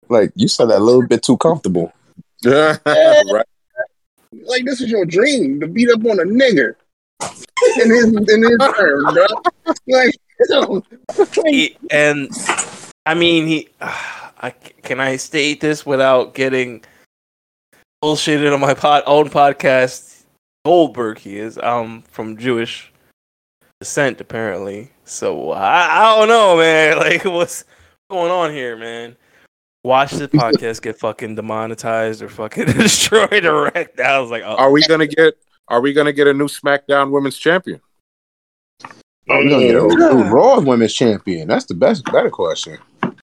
Like 0.10 0.32
you 0.36 0.48
said 0.48 0.66
that 0.66 0.80
a 0.80 0.84
little 0.84 1.08
bit 1.08 1.24
too 1.24 1.38
comfortable. 1.38 1.94
right. 2.46 2.78
Like 4.34 4.66
this 4.66 4.82
is 4.82 4.90
your 4.90 5.06
dream 5.06 5.60
to 5.60 5.68
beat 5.68 5.90
up 5.90 6.04
on 6.06 6.20
a 6.20 6.24
nigger 6.24 6.76
in 7.82 7.90
his 7.90 8.08
in 8.08 8.44
his 8.44 8.58
turn, 8.76 9.04
bro. 9.14 9.26
Like, 9.88 10.16
yo, 10.50 10.84
He- 11.46 11.78
and 11.90 12.30
I 13.06 13.14
mean, 13.14 13.48
he. 13.48 13.70
I 14.44 14.50
can 14.82 15.00
I 15.00 15.18
state 15.18 15.62
this 15.62 15.86
without 15.86 16.34
getting 16.34 16.84
bullshitted 18.04 18.52
on 18.52 18.60
my 18.60 18.74
pod, 18.74 19.04
own 19.06 19.30
podcast. 19.30 20.24
Goldberg, 20.66 21.20
he 21.20 21.38
is 21.38 21.60
um 21.60 22.02
from 22.10 22.38
Jewish 22.38 22.92
descent 23.80 24.20
apparently. 24.20 24.90
So 25.12 25.52
I, 25.52 25.88
I 25.90 26.16
don't 26.16 26.30
know, 26.30 26.58
man. 26.58 26.98
Like 27.02 27.26
what's 27.26 27.66
going 28.10 28.32
on 28.32 28.52
here, 28.52 28.78
man? 28.78 29.18
Watch 29.84 30.12
the 30.12 30.30
podcast 30.30 30.82
get 30.82 31.00
fucking 31.00 31.36
demonetized 31.36 32.22
or 32.22 32.30
fucking 32.30 32.66
destroyed 32.78 33.46
or 33.46 33.64
wrecked. 33.66 34.00
I 34.00 34.20
was 34.20 34.32
like, 34.32 34.44
oh, 34.44 34.56
Are 34.56 34.72
we 34.72 34.82
gonna 34.84 35.08
get? 35.08 35.34
Are 35.68 35.82
we 35.82 35.92
gonna 35.92 36.14
get 36.14 36.28
a 36.28 36.34
new 36.34 36.48
SmackDown 36.48 37.12
Women's 37.12 37.38
Champion? 37.38 37.82
Oh, 39.30 39.40
you 39.40 39.50
gonna 39.50 39.68
get 39.68 39.76
a 39.76 40.14
new 40.16 40.24
Raw 40.30 40.60
Women's 40.60 40.94
Champion? 40.94 41.48
That's 41.48 41.66
the 41.66 41.74
best, 41.74 42.06
better 42.06 42.30
question. 42.30 42.78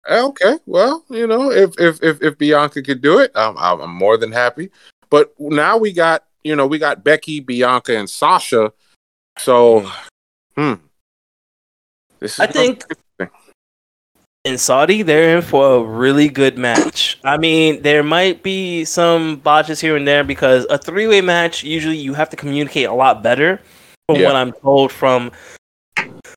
Okay, 0.09 0.57
well, 0.65 1.05
you 1.09 1.27
know, 1.27 1.49
if 1.51 1.79
if 1.79 2.03
if, 2.03 2.21
if 2.21 2.37
Bianca 2.37 2.81
could 2.81 3.01
do 3.01 3.19
it, 3.19 3.31
I'm 3.35 3.57
I'm 3.57 3.79
I'm 3.79 3.95
more 3.95 4.17
than 4.17 4.33
happy. 4.33 4.69
But 5.09 5.33
now 5.39 5.77
we 5.77 5.93
got 5.93 6.25
you 6.43 6.57
know 6.57 6.67
we 6.67 6.77
got 6.77 7.05
Becky, 7.05 7.39
Bianca, 7.39 7.97
and 7.97 8.09
Sasha. 8.09 8.73
So, 9.37 9.89
hmm, 10.57 10.73
this 12.19 12.33
is 12.33 12.39
I 12.39 12.47
think 12.47 12.83
in 14.45 14.57
Saudi, 14.57 15.01
they're 15.01 15.37
in 15.37 15.43
for 15.43 15.75
a 15.75 15.83
really 15.83 16.29
good 16.29 16.57
match. 16.57 17.19
I 17.23 17.37
mean, 17.37 17.81
there 17.81 18.03
might 18.03 18.41
be 18.41 18.85
some 18.85 19.37
botches 19.37 19.81
here 19.81 19.97
and 19.97 20.07
there 20.07 20.23
because 20.23 20.65
a 20.69 20.77
three 20.77 21.07
way 21.07 21.21
match, 21.21 21.63
usually 21.63 21.97
you 21.97 22.13
have 22.13 22.29
to 22.29 22.37
communicate 22.37 22.87
a 22.87 22.93
lot 22.93 23.21
better, 23.21 23.59
from 24.07 24.21
Yeah. 24.21 24.27
what 24.27 24.35
I'm 24.35 24.53
told 24.53 24.91
from 24.91 25.31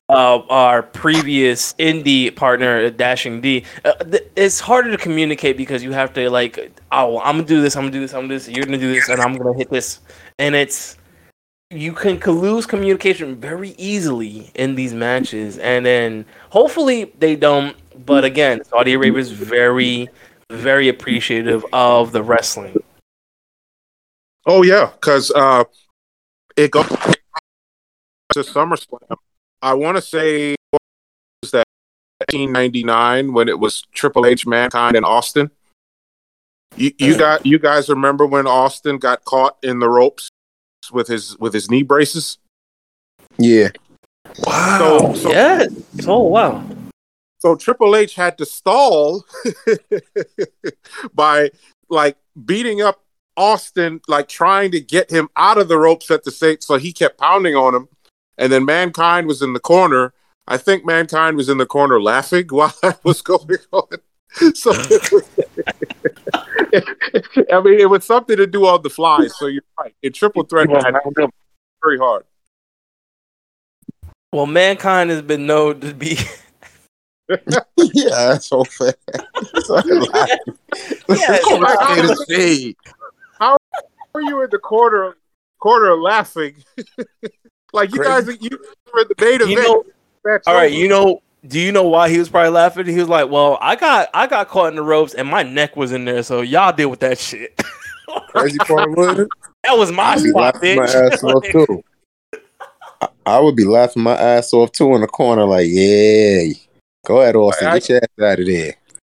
uh, 0.09 0.39
our 0.51 0.83
previous 0.83 1.75
indie 1.75 2.35
partner, 2.35 2.91
Dashing 2.91 3.41
D. 3.41 3.65
Uh, 3.85 3.93
th- 3.95 4.25
it's 4.37 4.61
harder 4.61 4.91
to 4.91 4.99
communicate 4.99 5.57
because 5.57 5.83
you 5.83 5.93
have 5.93 6.13
to, 6.15 6.29
like, 6.29 6.73
oh, 6.91 7.21
I'm 7.21 7.37
going 7.37 7.47
to 7.47 7.55
do 7.55 7.63
this, 7.63 7.77
I'm 7.77 7.85
going 7.85 7.93
to 7.93 7.99
do 7.99 8.03
this, 8.03 8.13
I'm 8.13 8.27
going 8.27 8.31
to 8.31 8.35
do 8.35 8.39
this, 8.39 8.49
you're 8.49 8.67
going 8.67 8.79
to 8.79 8.85
do 8.85 8.93
this, 8.93 9.09
and 9.09 9.21
I'm 9.21 9.37
going 9.37 9.53
to 9.55 9.59
hit 9.59 9.71
this. 9.71 10.01
And 10.39 10.55
it's 10.55 10.99
you 11.73 11.93
can 11.93 12.19
lose 12.19 12.67
communication 12.67 13.37
very 13.37 13.71
easily 13.79 14.51
in 14.55 14.75
these 14.75 14.93
matches, 14.93 15.59
and 15.59 15.87
then 15.87 16.27
hopefully 16.51 17.13
they 17.19 17.35
don't. 17.35 17.77
But 18.05 18.25
again, 18.25 18.63
Saudi 18.65 18.93
Arabia 18.93 19.21
is 19.21 19.31
very, 19.31 20.09
very 20.51 20.89
appreciative 20.89 21.65
of 21.73 22.13
the 22.13 22.23
wrestling. 22.23 22.77
Oh 24.47 24.63
yeah, 24.63 24.91
because 24.93 25.31
uh, 25.31 25.65
it 26.57 26.71
goes 26.71 26.89
to 26.89 28.41
SummerSlam. 28.41 29.17
I 29.63 29.75
want 29.75 29.97
to 29.97 30.03
say 30.03 30.57
was 31.43 31.53
that 31.53 31.67
1999 32.31 33.33
when 33.33 33.49
it 33.49 33.59
was 33.59 33.83
Triple 33.93 34.27
H, 34.27 34.47
Mankind, 34.47 34.97
and 34.97 35.07
Austin. 35.07 35.51
You, 36.77 36.91
you 36.99 37.19
got 37.19 37.45
you 37.45 37.59
guys 37.59 37.89
remember 37.89 38.27
when 38.27 38.47
Austin 38.47 38.99
got 38.99 39.25
caught 39.25 39.59
in 39.63 39.79
the 39.79 39.89
ropes 39.89 40.31
with 40.91 41.09
his 41.09 41.39
with 41.39 41.53
his 41.53 41.71
knee 41.71 41.83
braces? 41.83 42.39
Yeah, 43.39 43.71
Wow. 44.41 44.79
So, 44.79 45.15
so 45.15 45.31
yes. 45.31 45.73
Oh 46.07 46.23
wow. 46.23 46.65
So 47.39 47.57
Triple 47.57 47.97
H 47.97 48.15
had 48.15 48.39
to 48.39 48.47
stall 48.47 49.25
by 51.15 51.51
like 51.89 52.17
beating 52.45 52.81
up 52.81 53.05
Austin, 53.37 54.01
like 54.09 54.29
trying 54.29 54.71
to 54.73 54.81
get 54.81 55.11
him 55.11 55.29
out 55.37 55.59
of 55.59 55.69
the 55.69 55.79
ropes 55.79 56.11
at 56.11 56.25
the 56.25 56.31
same. 56.31 56.59
So 56.61 56.77
he 56.77 56.93
kept 56.93 57.19
pounding 57.19 57.57
on 57.57 57.75
him, 57.75 57.89
and 58.39 58.53
then 58.53 58.65
Mankind 58.65 59.27
was 59.27 59.43
in 59.43 59.53
the 59.55 59.61
corner. 59.61 60.15
I 60.47 60.57
think 60.57 60.85
Mankind 60.85 61.37
was 61.37 61.49
in 61.49 61.59
the 61.59 61.67
corner 61.67 62.01
laughing 62.01 62.47
while 62.51 62.75
that 62.83 63.05
was 63.05 63.23
going 63.23 63.59
on. 63.73 63.89
So 64.55 64.73
it 64.73 65.13
was, 65.13 65.29
I 67.53 67.61
mean, 67.61 67.79
it 67.81 67.89
was 67.89 68.05
something 68.05 68.37
to 68.37 68.47
do 68.47 68.67
on 68.67 68.83
the 68.83 68.91
fly. 68.91 69.27
So 69.29 69.47
you're 69.47 69.63
right. 69.79 69.95
In 70.03 70.13
triple 70.13 70.45
threat, 70.45 70.69
match, 70.69 70.85
very 71.83 71.99
hard. 71.99 72.25
Well, 74.33 74.47
mankind 74.47 75.11
has 75.11 75.23
been 75.23 75.47
known 75.47 75.81
to 75.81 75.93
be. 75.93 76.19
yeah, 77.29 78.09
that's 78.09 78.47
so 78.47 78.65
fair. 78.65 78.95
So 79.65 79.75
like, 79.75 79.85
Yeah, 81.09 81.39
I'm 81.47 81.61
not 81.61 81.95
here 81.95 82.07
to 82.07 82.17
say. 82.29 82.75
How 83.39 83.57
are 84.15 84.23
you 84.23 84.43
in 84.43 84.51
the 84.51 84.59
corner 84.59 85.17
corner 85.59 85.95
laughing? 85.97 86.57
like 87.73 87.93
you 87.95 88.03
guys, 88.03 88.27
you 88.41 88.59
were 88.93 89.01
in 89.03 89.09
the 89.09 89.15
main 89.21 89.41
You 89.49 89.59
event. 89.59 89.87
know, 90.25 90.41
all 90.47 90.55
right. 90.55 90.73
You 90.73 90.89
know. 90.89 91.23
Do 91.47 91.59
you 91.59 91.73
know 91.73 91.89
why 91.89 92.09
he 92.09 92.19
was 92.19 92.29
probably 92.29 92.51
laughing? 92.51 92.87
He 92.87 92.99
was 92.99 93.09
like, 93.09 93.29
"Well, 93.29 93.59
I 93.61 93.75
got 93.75 94.09
I 94.15 94.27
got 94.29 94.49
caught 94.49 94.69
in 94.69 94.77
the 94.77 94.83
ropes 94.83 95.15
and 95.15 95.27
my 95.29 95.43
neck 95.43 95.77
was 95.77 95.91
in 95.93 96.05
there, 96.05 96.23
so 96.23 96.41
y'all 96.41 96.73
deal 96.73 96.89
with 96.89 97.01
that 97.01 97.19
shit." 97.19 97.61
Crazy 98.29 98.59
part 98.59 98.91
was 98.97 99.19
it? 99.21 99.29
that 99.65 99.77
was 99.77 99.91
my 99.91 100.03
I'd 100.13 100.23
be 100.23 100.31
spot, 100.31 100.55
laughing 100.55 100.77
my 100.77 100.87
bitch. 100.87 101.13
ass 101.13 101.25
off 101.25 101.45
too. 101.53 101.83
I, 103.01 103.09
I 103.27 103.41
would 103.41 103.57
be 103.57 103.65
laughing 103.65 104.03
my 104.03 104.17
ass 104.17 104.53
off 104.53 104.71
too 104.73 104.95
in 104.95 105.01
the 105.01 105.07
corner, 105.09 105.45
like, 105.45 105.67
yeah, 105.69 106.53
go 107.07 107.21
ahead, 107.23 107.35
Austin, 107.37 107.69
I- 107.69 107.79
get 107.79 107.89
your 107.89 107.99
ass 107.99 108.33
out 108.33 108.41
of 108.41 108.47
there. 108.47 108.75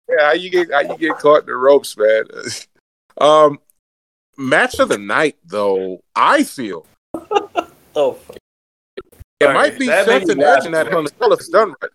Yeah, 0.08 0.26
how 0.26 0.32
you 0.32 0.50
get 0.50 0.70
how 0.72 0.80
you 0.80 0.96
get 0.98 1.18
caught 1.18 1.40
in 1.40 1.46
the 1.46 1.54
ropes, 1.56 1.96
man. 1.96 2.24
um, 3.20 3.58
match 4.38 4.78
of 4.78 4.88
the 4.88 4.98
night, 4.98 5.36
though. 5.44 6.00
I 6.14 6.44
feel 6.44 6.86
oh, 7.96 8.12
fuck. 8.12 8.36
it 9.40 9.46
All 9.46 9.52
might 9.54 9.70
right, 9.70 9.78
be 9.78 9.86
that 9.86 10.06
made 10.06 10.20
Seth 10.20 10.26
me 10.28 10.32
and 10.32 10.40
laugh. 10.42 10.58
Edge 10.58 10.64
and 10.66 10.74
that 10.74 10.92
until 10.92 11.32
it's 11.32 11.48
done 11.48 11.74
right. 11.82 11.90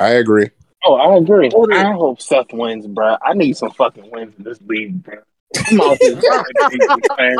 I 0.00 0.10
agree. 0.10 0.48
Oh, 0.84 0.94
I 0.94 1.16
agree. 1.18 1.50
I 1.72 1.92
hope 1.92 2.20
Seth 2.22 2.52
wins, 2.52 2.86
bro. 2.86 3.16
I 3.22 3.34
need 3.34 3.56
some 3.56 3.70
fucking 3.70 4.10
wins 4.10 4.34
in 4.38 4.44
this 4.44 4.58
league, 4.62 5.02
bro. 5.02 5.16
I'm 5.68 5.80
out 5.80 5.98
here 6.00 6.16
man. 7.18 7.36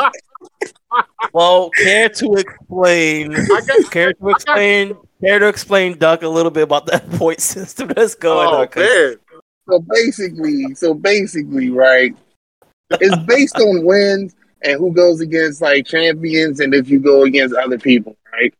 Well, 1.33 1.69
care 1.71 2.09
to 2.09 2.33
explain? 2.35 3.33
Care 3.89 4.13
to 4.13 4.29
explain? 4.29 4.97
Care 5.21 5.39
to 5.39 5.47
explain, 5.47 5.97
Duck, 5.97 6.21
a 6.23 6.27
little 6.27 6.51
bit 6.51 6.63
about 6.63 6.85
that 6.87 7.09
point 7.13 7.39
system 7.41 7.87
that's 7.89 8.15
going 8.15 8.47
oh 8.47 8.61
on? 8.61 8.67
'cause- 8.67 8.83
man, 8.83 9.15
So 9.69 9.79
basically, 9.79 10.75
so 10.75 10.93
basically, 10.93 11.69
right? 11.69 12.15
it's 12.99 13.15
based 13.25 13.55
on 13.57 13.85
wins 13.85 14.35
and 14.63 14.77
who 14.77 14.91
goes 14.91 15.21
against 15.21 15.61
like 15.61 15.85
champions 15.87 16.59
and 16.59 16.73
if 16.73 16.89
you 16.89 16.99
go 16.99 17.23
against 17.23 17.55
other 17.55 17.79
people, 17.79 18.17
right? 18.33 18.53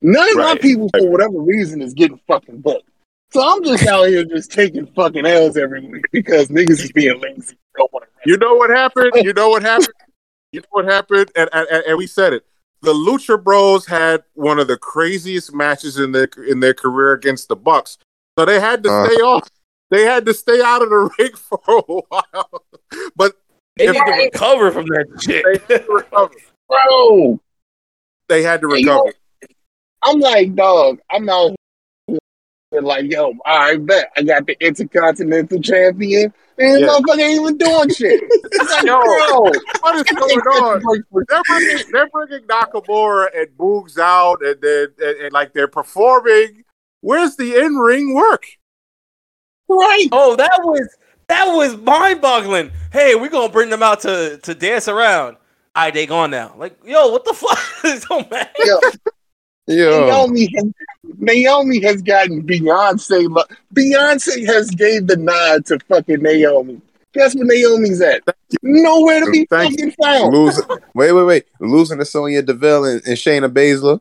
None 0.00 0.28
of 0.30 0.36
my 0.36 0.56
people, 0.56 0.88
for 0.96 1.10
whatever 1.10 1.38
reason, 1.40 1.82
is 1.82 1.92
getting 1.92 2.20
fucking 2.28 2.60
booked. 2.60 2.88
So 3.32 3.42
I'm 3.42 3.62
just 3.64 3.86
out 3.86 4.04
here 4.08 4.24
just 4.24 4.52
taking 4.52 4.86
fucking 4.94 5.26
L's 5.26 5.56
every 5.56 5.80
week 5.86 6.04
because 6.12 6.48
niggas 6.48 6.82
is 6.84 6.92
being 6.92 7.20
lazy. 7.20 7.56
Don't 7.76 7.92
wanna 7.92 8.06
wrestle. 8.16 8.30
You 8.32 8.38
know 8.38 8.54
what 8.54 8.70
happened? 8.70 9.12
You 9.16 9.32
know 9.32 9.48
what 9.50 9.62
happened? 9.62 9.88
You 10.52 10.60
know 10.60 10.66
what 10.70 10.84
happened? 10.86 11.30
And, 11.36 11.50
and, 11.52 11.68
and 11.68 11.98
we 11.98 12.06
said 12.06 12.32
it. 12.32 12.44
The 12.82 12.92
Lucha 12.92 13.42
Bros 13.42 13.84
had 13.86 14.22
one 14.34 14.58
of 14.58 14.68
the 14.68 14.76
craziest 14.76 15.52
matches 15.54 15.98
in 15.98 16.12
their 16.12 16.28
in 16.48 16.60
their 16.60 16.74
career 16.74 17.12
against 17.12 17.48
the 17.48 17.56
Bucks, 17.56 17.98
so 18.38 18.44
they 18.44 18.60
had 18.60 18.82
to 18.84 18.90
Uh. 18.90 19.06
stay 19.06 19.14
off. 19.16 19.48
They 19.90 20.02
had 20.04 20.24
to 20.26 20.34
stay 20.34 20.60
out 20.62 20.82
of 20.82 20.88
the 20.90 21.10
ring 21.18 21.32
for 21.34 21.60
a 21.68 21.80
while, 21.82 22.62
but 23.16 23.32
They 23.76 23.86
If- 23.88 23.92
need 23.94 24.04
to 24.04 24.12
recover 24.24 24.70
from 24.70 24.86
that 24.86 25.06
shit. 25.20 25.44
they 25.68 25.74
had 25.74 25.84
to 25.86 25.92
recover. 25.92 26.34
Bro, 26.68 27.40
They 28.28 28.42
had 28.42 28.60
to 28.62 28.68
Hey, 28.70 28.80
yo, 28.80 28.94
recover. 29.02 29.14
I'm 30.02 30.20
like, 30.20 30.54
dog, 30.54 30.98
I'm 31.10 31.28
out 31.28 31.48
here 31.48 31.56
like, 32.84 33.10
yo, 33.10 33.34
all 33.44 33.58
right, 33.58 33.84
bet. 33.84 34.10
I 34.16 34.22
got 34.22 34.46
the 34.46 34.56
Intercontinental 34.64 35.60
Champion. 35.60 36.32
And 36.58 36.80
Yeah. 36.80 36.86
motherfucker 36.86 37.18
ain't 37.20 37.40
even 37.40 37.58
doing 37.58 37.88
shit. 37.90 38.20
It's 38.52 38.70
like, 38.70 38.86
Yo, 38.86 39.00
bro. 39.02 39.52
What 39.80 39.96
is 39.96 40.02
going 40.18 40.40
on? 40.40 40.82
They're 41.28 41.42
bringing, 41.46 41.84
they're 41.92 42.08
bringing 42.08 42.46
Nakamura 42.46 43.28
and 43.36 43.48
Boogs 43.58 43.98
out, 43.98 44.42
and 44.42 44.60
then 44.62 44.88
and, 44.98 45.16
and 45.18 45.32
like 45.32 45.52
they're 45.52 45.68
performing. 45.68 46.64
Where's 47.02 47.36
the 47.36 47.56
in 47.62 47.74
ring 47.76 48.14
work? 48.14 48.46
Right. 49.68 50.08
Oh, 50.12 50.36
that 50.36 50.58
was 50.64 50.88
that 51.28 51.46
was 51.46 51.76
mind 51.76 52.20
boggling. 52.20 52.70
Hey, 52.92 53.14
we're 53.14 53.28
gonna 53.28 53.52
bring 53.52 53.68
them 53.70 53.82
out 53.82 54.00
to 54.00 54.38
to 54.38 54.54
dance 54.54 54.88
around. 54.88 55.36
All 55.74 55.84
right, 55.84 55.92
they 55.92 56.06
gone 56.06 56.30
now. 56.30 56.54
Like, 56.56 56.78
yo, 56.86 57.08
what 57.08 57.24
the 57.24 57.34
fuck? 57.34 57.58
It 57.84 58.02
don't. 58.08 58.28
Yo, 58.64 58.80
Yo, 59.68 60.06
Naomi, 60.06 60.48
has, 60.54 60.72
Naomi 61.18 61.80
has 61.80 62.00
gotten 62.02 62.46
Beyonce. 62.46 63.28
lo- 63.28 63.56
Beyonce 63.74 64.46
has 64.46 64.70
gave 64.70 65.08
the 65.08 65.16
nod 65.16 65.66
to 65.66 65.78
fucking 65.88 66.22
Naomi. 66.22 66.80
Guess 67.14 67.34
where 67.34 67.46
Naomi's 67.46 68.00
at? 68.00 68.22
Nowhere 68.62 69.24
to 69.24 69.30
be 69.30 69.46
Thank 69.50 69.72
fucking 69.72 69.94
found. 70.00 70.32
losing. 70.32 70.64
Wait, 70.94 71.12
wait, 71.12 71.24
wait. 71.24 71.46
Losing 71.60 71.98
to 71.98 72.04
Sonya 72.04 72.42
Deville 72.42 72.84
and, 72.84 73.02
and 73.06 73.16
Shayna 73.16 73.50
Baszler. 73.50 74.00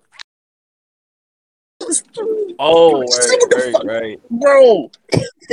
Oh, 2.60 3.02
right, 3.02 3.40
right, 3.56 3.86
right. 3.86 4.30
Bro, 4.30 4.92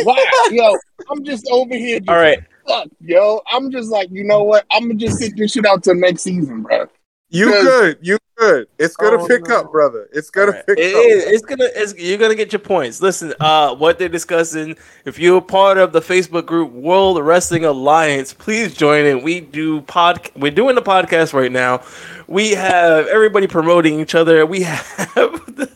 why? 0.05 0.49
Yo, 0.51 0.77
I'm 1.11 1.25
just 1.25 1.49
over 1.51 1.75
here. 1.75 2.01
Just 2.01 2.11
All 2.11 2.17
right. 2.17 2.41
fuck, 2.67 2.89
yo. 3.01 3.41
I'm 3.51 3.71
just 3.71 3.91
like, 3.91 4.09
you 4.11 4.25
know 4.25 4.43
what? 4.43 4.65
I'm 4.71 4.83
gonna 4.89 4.95
just 4.95 5.19
sit 5.19 5.37
this 5.37 5.53
shit 5.53 5.67
out 5.67 5.83
till 5.83 5.95
next 5.95 6.23
season, 6.23 6.63
bro. 6.63 6.87
You 7.33 7.47
Because- 7.47 7.65
good? 7.65 7.99
You 8.03 8.19
good? 8.37 8.67
It's 8.79 8.95
gonna 8.97 9.23
Oh, 9.23 9.27
pick 9.27 9.47
no. 9.49 9.61
up, 9.61 9.73
brother. 9.73 10.09
It's 10.13 10.29
gonna 10.31 10.49
Alright. 10.49 10.67
pick 10.67 10.79
It 10.79 10.95
up. 10.95 11.05
is. 11.05 11.25
It's 11.25 11.43
gonna. 11.45 11.69
It's, 11.75 11.95
you're 11.97 12.19
gonna 12.19 12.35
get 12.35 12.53
your 12.53 12.61
points. 12.61 13.01
Listen, 13.01 13.33
uh, 13.41 13.75
what 13.75 13.99
they're 13.99 14.09
discussing. 14.11 14.77
If 15.07 15.19
you're 15.19 15.39
a 15.39 15.43
part 15.43 15.79
of 15.79 15.93
the 15.93 16.01
Facebook 16.01 16.45
group 16.47 16.71
World 16.73 17.23
Wrestling 17.25 17.65
Alliance, 17.65 18.35
please 18.35 18.75
join 18.75 19.07
in. 19.07 19.23
We 19.23 19.41
do 19.41 19.81
pod. 19.83 20.29
We're 20.37 20.51
doing 20.53 20.75
the 20.75 20.83
podcast 20.83 21.33
right 21.33 21.51
now. 21.53 21.81
We 22.29 22.51
have 22.53 23.07
everybody 23.07 23.47
promoting 23.47 23.99
each 24.01 24.15
other. 24.15 24.45
We 24.45 24.63
have 24.63 24.85
the, 25.15 25.71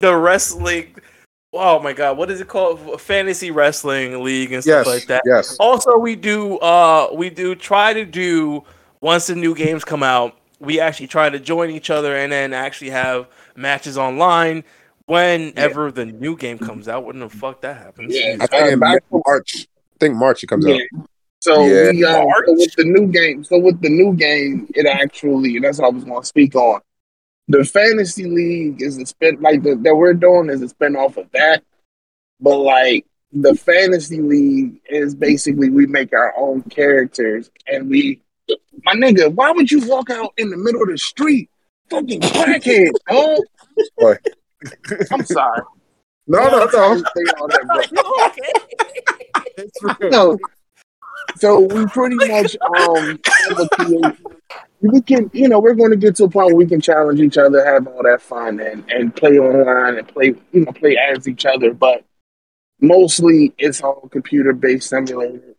the 0.00 0.16
wrestling. 0.16 0.94
Oh 1.54 1.78
my 1.80 1.92
god, 1.92 2.16
what 2.16 2.30
is 2.30 2.40
it 2.40 2.48
called? 2.48 2.98
Fantasy 3.02 3.50
wrestling 3.50 4.22
league 4.24 4.52
and 4.52 4.62
stuff 4.62 4.86
Yes, 4.86 4.94
like 4.94 5.06
that. 5.08 5.22
yes. 5.26 5.54
Also, 5.60 5.98
we 5.98 6.16
do 6.16 6.56
uh 6.60 7.08
we 7.12 7.28
do 7.28 7.54
try 7.54 7.92
to 7.92 8.06
do 8.06 8.64
once 9.02 9.26
the 9.26 9.34
new 9.34 9.54
games 9.54 9.84
come 9.84 10.02
out, 10.02 10.34
we 10.62 10.80
actually 10.80 11.08
try 11.08 11.28
to 11.28 11.38
join 11.38 11.70
each 11.70 11.90
other 11.90 12.16
and 12.16 12.32
then 12.32 12.52
actually 12.54 12.90
have 12.90 13.28
matches 13.56 13.98
online 13.98 14.64
whenever 15.06 15.90
the 15.90 16.06
new 16.06 16.36
game 16.36 16.58
comes 16.58 16.88
out. 16.88 17.04
When 17.04 17.18
the 17.18 17.28
fuck 17.28 17.60
that 17.62 17.76
happens? 17.76 18.14
Yeah. 18.16 18.36
I 18.40 18.46
think 18.46 18.62
Uh, 18.62 18.68
in 18.68 18.78
back 18.78 19.02
to- 19.10 19.22
March. 19.26 19.66
I 19.66 19.96
think 19.98 20.14
March 20.14 20.42
it 20.42 20.46
comes 20.46 20.66
Yeah. 20.66 20.74
out. 20.74 21.08
So 21.40 21.66
Yeah. 21.66 21.90
we 21.90 22.04
um, 22.04 22.28
so 22.46 22.52
with 22.54 22.74
the 22.76 22.84
new 22.84 23.06
game, 23.08 23.42
so 23.44 23.58
with 23.58 23.80
the 23.82 23.88
new 23.90 24.14
game, 24.14 24.68
it 24.74 24.86
actually 24.86 25.58
that's 25.58 25.78
what 25.78 25.88
I 25.88 25.90
was 25.90 26.04
gonna 26.04 26.24
speak 26.24 26.54
on. 26.54 26.80
The 27.48 27.64
fantasy 27.64 28.24
league 28.26 28.80
is 28.80 28.96
a 28.98 29.04
spin 29.06 29.38
like 29.40 29.62
the, 29.64 29.74
that 29.74 29.94
we're 29.96 30.14
doing 30.14 30.48
is 30.50 30.62
a 30.62 30.68
spin 30.68 30.94
off 30.94 31.16
of 31.16 31.26
that, 31.32 31.64
but 32.40 32.58
like 32.58 33.04
the 33.32 33.54
fantasy 33.56 34.20
league 34.20 34.80
is 34.88 35.14
basically 35.16 35.68
we 35.70 35.86
make 35.86 36.12
our 36.12 36.32
own 36.38 36.62
characters 36.62 37.50
and 37.66 37.90
we, 37.90 38.20
my 38.84 38.92
nigga, 38.94 39.32
why 39.32 39.50
would 39.50 39.70
you 39.70 39.86
walk 39.86 40.10
out 40.10 40.32
in 40.36 40.50
the 40.50 40.56
middle 40.56 40.82
of 40.82 40.88
the 40.88 40.98
street, 40.98 41.50
fucking 41.90 42.20
crackhead, 42.20 42.92
dog? 43.08 43.40
Boy. 43.98 44.16
I'm 45.10 45.24
sorry. 45.24 45.62
No, 46.26 46.48
no, 46.48 46.64
no. 46.72 46.96
Say 46.96 47.32
all 47.38 47.48
that, 47.48 47.92
bro. 47.92 49.42
It's 49.58 49.78
real. 50.00 50.10
No. 50.10 50.38
So 51.36 51.60
we 51.60 51.86
pretty 51.86 52.16
much 52.16 52.56
um 52.78 53.18
have 53.26 53.58
a 53.58 54.16
we 54.80 55.00
can 55.00 55.30
you 55.32 55.48
know 55.48 55.60
we're 55.60 55.74
going 55.74 55.90
to 55.90 55.96
get 55.96 56.16
to 56.16 56.24
a 56.24 56.28
point 56.28 56.48
where 56.48 56.56
we 56.56 56.66
can 56.66 56.80
challenge 56.80 57.20
each 57.20 57.38
other, 57.38 57.64
have 57.64 57.86
all 57.86 58.02
that 58.02 58.22
fun, 58.22 58.60
and 58.60 58.84
and 58.90 59.14
play 59.14 59.38
online 59.38 59.98
and 59.98 60.08
play 60.08 60.34
you 60.52 60.64
know 60.64 60.72
play 60.72 60.96
as 60.96 61.28
each 61.28 61.46
other. 61.46 61.72
But 61.72 62.04
mostly 62.80 63.52
it's 63.58 63.80
all 63.80 64.08
computer 64.10 64.52
based 64.52 64.88
simulated. 64.88 65.54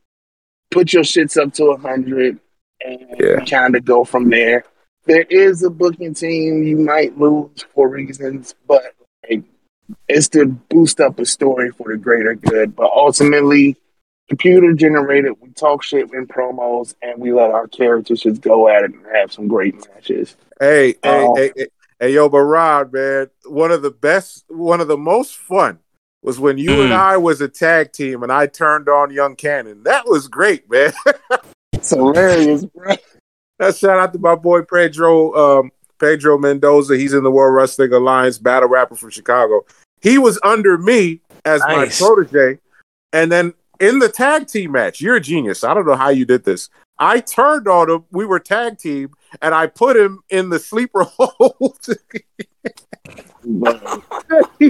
Put 0.71 0.93
your 0.93 1.03
shits 1.03 1.41
up 1.41 1.53
to 1.53 1.65
a 1.71 1.77
hundred 1.77 2.39
and 2.83 3.15
Yeah. 3.19 3.43
kind 3.45 3.75
of 3.75 3.85
go 3.85 4.03
from 4.03 4.29
there. 4.29 4.65
There 5.05 5.25
is 5.29 5.63
a 5.63 5.69
booking 5.69 6.13
team 6.13 6.63
you 6.63 6.77
might 6.77 7.17
lose 7.17 7.65
for 7.73 7.89
reasons, 7.89 8.55
but 8.67 8.83
like, 9.29 9.43
it's 10.07 10.29
to 10.29 10.45
boost 10.45 11.01
up 11.01 11.19
a 11.19 11.25
story 11.25 11.71
for 11.71 11.91
the 11.91 11.97
greater 11.97 12.35
good. 12.35 12.75
But 12.75 12.89
ultimately, 12.95 13.75
computer 14.29 14.73
generated. 14.73 15.33
We 15.41 15.49
talk 15.49 15.83
shit 15.83 16.11
in 16.13 16.25
promos, 16.27 16.95
and 17.01 17.19
we 17.21 17.33
let 17.33 17.51
our 17.51 17.67
characters 17.67 18.21
just 18.21 18.41
go 18.41 18.69
at 18.69 18.83
it 18.85 18.91
and 18.93 19.05
have 19.13 19.33
some 19.33 19.47
great 19.49 19.75
matches. 19.89 20.37
Hey, 20.59 20.89
hey, 20.91 20.97
Oh. 21.03 21.35
hey, 21.35 21.51
hey, 21.55 21.67
hey, 21.99 22.13
yo, 22.13 22.29
but 22.29 22.39
Rod, 22.43 22.93
man, 22.93 23.27
one 23.45 23.71
of 23.71 23.81
the 23.81 23.91
best, 23.91 24.45
one 24.47 24.79
of 24.79 24.87
the 24.87 24.97
most 24.97 25.35
fun 25.35 25.79
was 26.21 26.39
when 26.39 26.57
you 26.57 26.81
and 26.81 26.91
Mm. 26.93 26.97
I 26.97 27.17
was 27.17 27.41
a 27.41 27.49
tag 27.49 27.91
team 27.91 28.23
and 28.23 28.31
I 28.31 28.47
turned 28.47 28.87
on 28.87 29.11
Young 29.11 29.35
Cannon. 29.35 29.83
That 29.83 30.07
was 30.07 30.29
great, 30.29 30.69
man. 30.71 30.93
It's 31.83 31.89
hilarious, 31.89 32.63
bro. 32.63 32.95
That 33.59 33.75
shout 33.75 33.99
out 33.99 34.13
to 34.13 34.19
my 34.19 34.35
boy 34.35 34.61
Pedro, 34.61 35.33
um, 35.59 35.71
Pedro 35.99 36.37
Mendoza. 36.37 36.95
He's 36.95 37.11
in 37.11 37.25
the 37.25 37.31
World 37.31 37.53
Wrestling 37.53 37.91
Alliance, 37.91 38.37
battle 38.37 38.69
rapper 38.69 38.95
from 38.95 39.09
Chicago. 39.09 39.65
He 39.99 40.17
was 40.17 40.39
under 40.43 40.77
me 40.77 41.19
as 41.43 41.59
Nice. 41.59 41.99
my 41.99 42.07
protege, 42.07 42.59
and 43.11 43.29
then 43.29 43.53
in 43.81 43.99
the 43.99 44.07
tag 44.07 44.47
team 44.47 44.71
match, 44.71 45.01
you're 45.01 45.17
a 45.17 45.19
genius. 45.19 45.65
I 45.65 45.73
don't 45.73 45.85
know 45.85 45.97
how 45.97 46.07
you 46.07 46.23
did 46.23 46.45
this. 46.45 46.69
I 46.99 47.19
turned 47.19 47.67
on 47.67 47.89
him. 47.89 48.05
We 48.11 48.23
were 48.23 48.39
tag 48.39 48.77
team, 48.77 49.09
and 49.41 49.53
I 49.53 49.67
put 49.67 49.97
him 49.97 50.21
in 50.29 50.47
the 50.51 50.59
sleeper 50.59 51.03
hold. 51.03 51.85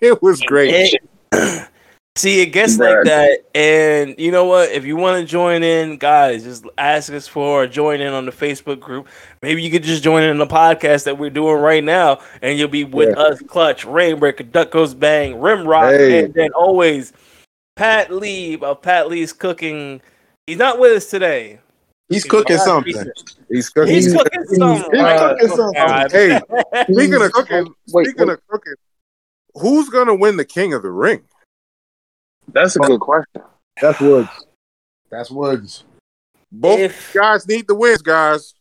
it 0.00 0.20
was 0.20 0.40
great. 0.40 0.98
It- 1.32 1.68
See, 2.16 2.42
it 2.42 2.46
gets 2.46 2.76
Bruh. 2.76 2.96
like 2.96 3.04
that, 3.04 3.38
and 3.54 4.14
you 4.18 4.30
know 4.32 4.44
what? 4.44 4.70
If 4.72 4.84
you 4.84 4.96
want 4.96 5.20
to 5.20 5.24
join 5.26 5.62
in, 5.62 5.96
guys, 5.96 6.42
just 6.42 6.66
ask 6.76 7.10
us 7.12 7.26
for 7.28 7.62
or 7.62 7.66
join 7.66 8.00
in 8.00 8.12
on 8.12 8.26
the 8.26 8.32
Facebook 8.32 8.80
group. 8.80 9.06
Maybe 9.42 9.62
you 9.62 9.70
could 9.70 9.84
just 9.84 10.02
join 10.02 10.24
in 10.24 10.36
the 10.36 10.46
podcast 10.46 11.04
that 11.04 11.18
we're 11.18 11.30
doing 11.30 11.56
right 11.56 11.82
now, 11.84 12.18
and 12.42 12.58
you'll 12.58 12.68
be 12.68 12.84
with 12.84 13.16
us, 13.16 13.40
Clutch, 13.42 13.86
Rainbreaker, 13.86 14.50
Duck 14.50 14.72
Goes 14.72 14.92
Bang, 14.92 15.34
Rimrock, 15.34 15.96
Hey. 15.96 16.24
and 16.24 16.34
then 16.34 16.50
always 16.52 17.12
Pat 17.76 18.12
Lee 18.12 18.58
of 18.60 18.82
Pat 18.82 19.08
Lee's 19.08 19.32
Cooking. 19.32 20.02
He's 20.48 20.58
not 20.58 20.78
with 20.80 20.96
us 20.96 21.06
today. 21.08 21.60
He's 22.08 22.24
cooking 22.24 22.56
He's- 22.56 22.64
something. 22.66 22.92
He's 23.48 23.70
cooking. 23.70 23.94
He's 23.94 24.04
He's- 24.06 24.14
cooking 24.22 24.40
he's- 24.42 24.56
something. 24.58 24.90
he's 24.92 25.00
right? 25.00 25.18
cooking 25.38 25.48
something. 25.56 25.72
God. 25.86 26.10
Hey, 26.12 26.40
speaking 26.92 27.22
of 27.22 27.32
cooking, 27.32 27.72
Wait, 27.92 28.06
speaking 28.08 28.26
wait. 28.26 28.32
of 28.34 28.46
cooking, 28.48 28.74
who's 29.54 29.88
gonna 29.88 30.14
win 30.16 30.36
the 30.36 30.44
King 30.44 30.74
of 30.74 30.82
the 30.82 30.90
Ring? 30.90 31.22
That's 32.52 32.76
a 32.76 32.80
good 32.80 33.00
question. 33.00 33.42
That's 33.80 34.00
Woods. 34.00 34.28
That's 35.10 35.30
Woods. 35.30 35.84
Both 36.52 36.80
If- 36.80 37.12
guys 37.14 37.46
need 37.46 37.66
the 37.68 37.74
wins, 37.74 38.02
guys. 38.02 38.54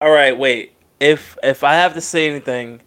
All 0.00 0.10
right, 0.10 0.36
wait. 0.36 0.72
If 1.00 1.36
if 1.42 1.64
I 1.64 1.74
have 1.74 1.94
to 1.94 2.00
say 2.00 2.28
anything, 2.28 2.80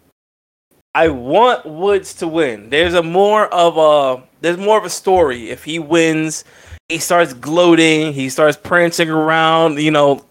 I 0.94 1.08
want 1.08 1.66
Woods 1.66 2.14
to 2.14 2.28
win. 2.28 2.70
There's 2.70 2.94
a 2.94 3.02
more 3.02 3.46
of 3.52 3.76
a 3.76 4.22
there's 4.40 4.58
more 4.58 4.78
of 4.78 4.84
a 4.84 4.90
story. 4.90 5.50
If 5.50 5.64
he 5.64 5.78
wins, 5.78 6.44
he 6.88 6.98
starts 6.98 7.32
gloating, 7.34 8.12
he 8.12 8.28
starts 8.28 8.56
prancing 8.56 9.10
around, 9.10 9.78
you 9.80 9.90
know, 9.90 10.24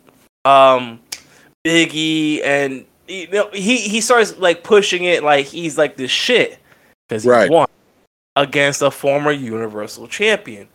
um 0.46 1.00
Biggie 1.66 2.44
and 2.44 2.86
you 3.08 3.28
know, 3.30 3.50
he 3.52 3.78
he 3.78 4.02
starts 4.02 4.38
like 4.38 4.64
pushing 4.64 5.04
it 5.04 5.24
like 5.24 5.46
he's 5.48 5.78
like 5.78 5.98
this 5.98 6.12
shit 6.12 6.60
cuz 7.10 7.24
he 7.24 7.30
Right. 7.30 7.50
won 7.50 7.68
against 8.36 8.82
a 8.82 8.92
former 8.92 9.32
universal 9.32 10.08
champion. 10.08 10.68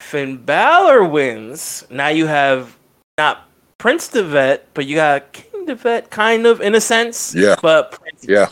Finn 0.00 0.38
Balor 0.38 1.04
wins, 1.04 1.84
now 1.90 2.08
you 2.08 2.26
have 2.26 2.76
not 3.18 3.48
Prince 3.78 4.08
Devitt, 4.08 4.66
but 4.74 4.86
you 4.86 4.94
got 4.94 5.32
King 5.32 5.66
Devitt, 5.66 6.10
kind 6.10 6.46
of 6.46 6.60
in 6.60 6.74
a 6.74 6.80
sense. 6.80 7.34
Yeah. 7.34 7.56
But 7.60 7.92
Prince, 7.92 8.24
Yeah. 8.26 8.48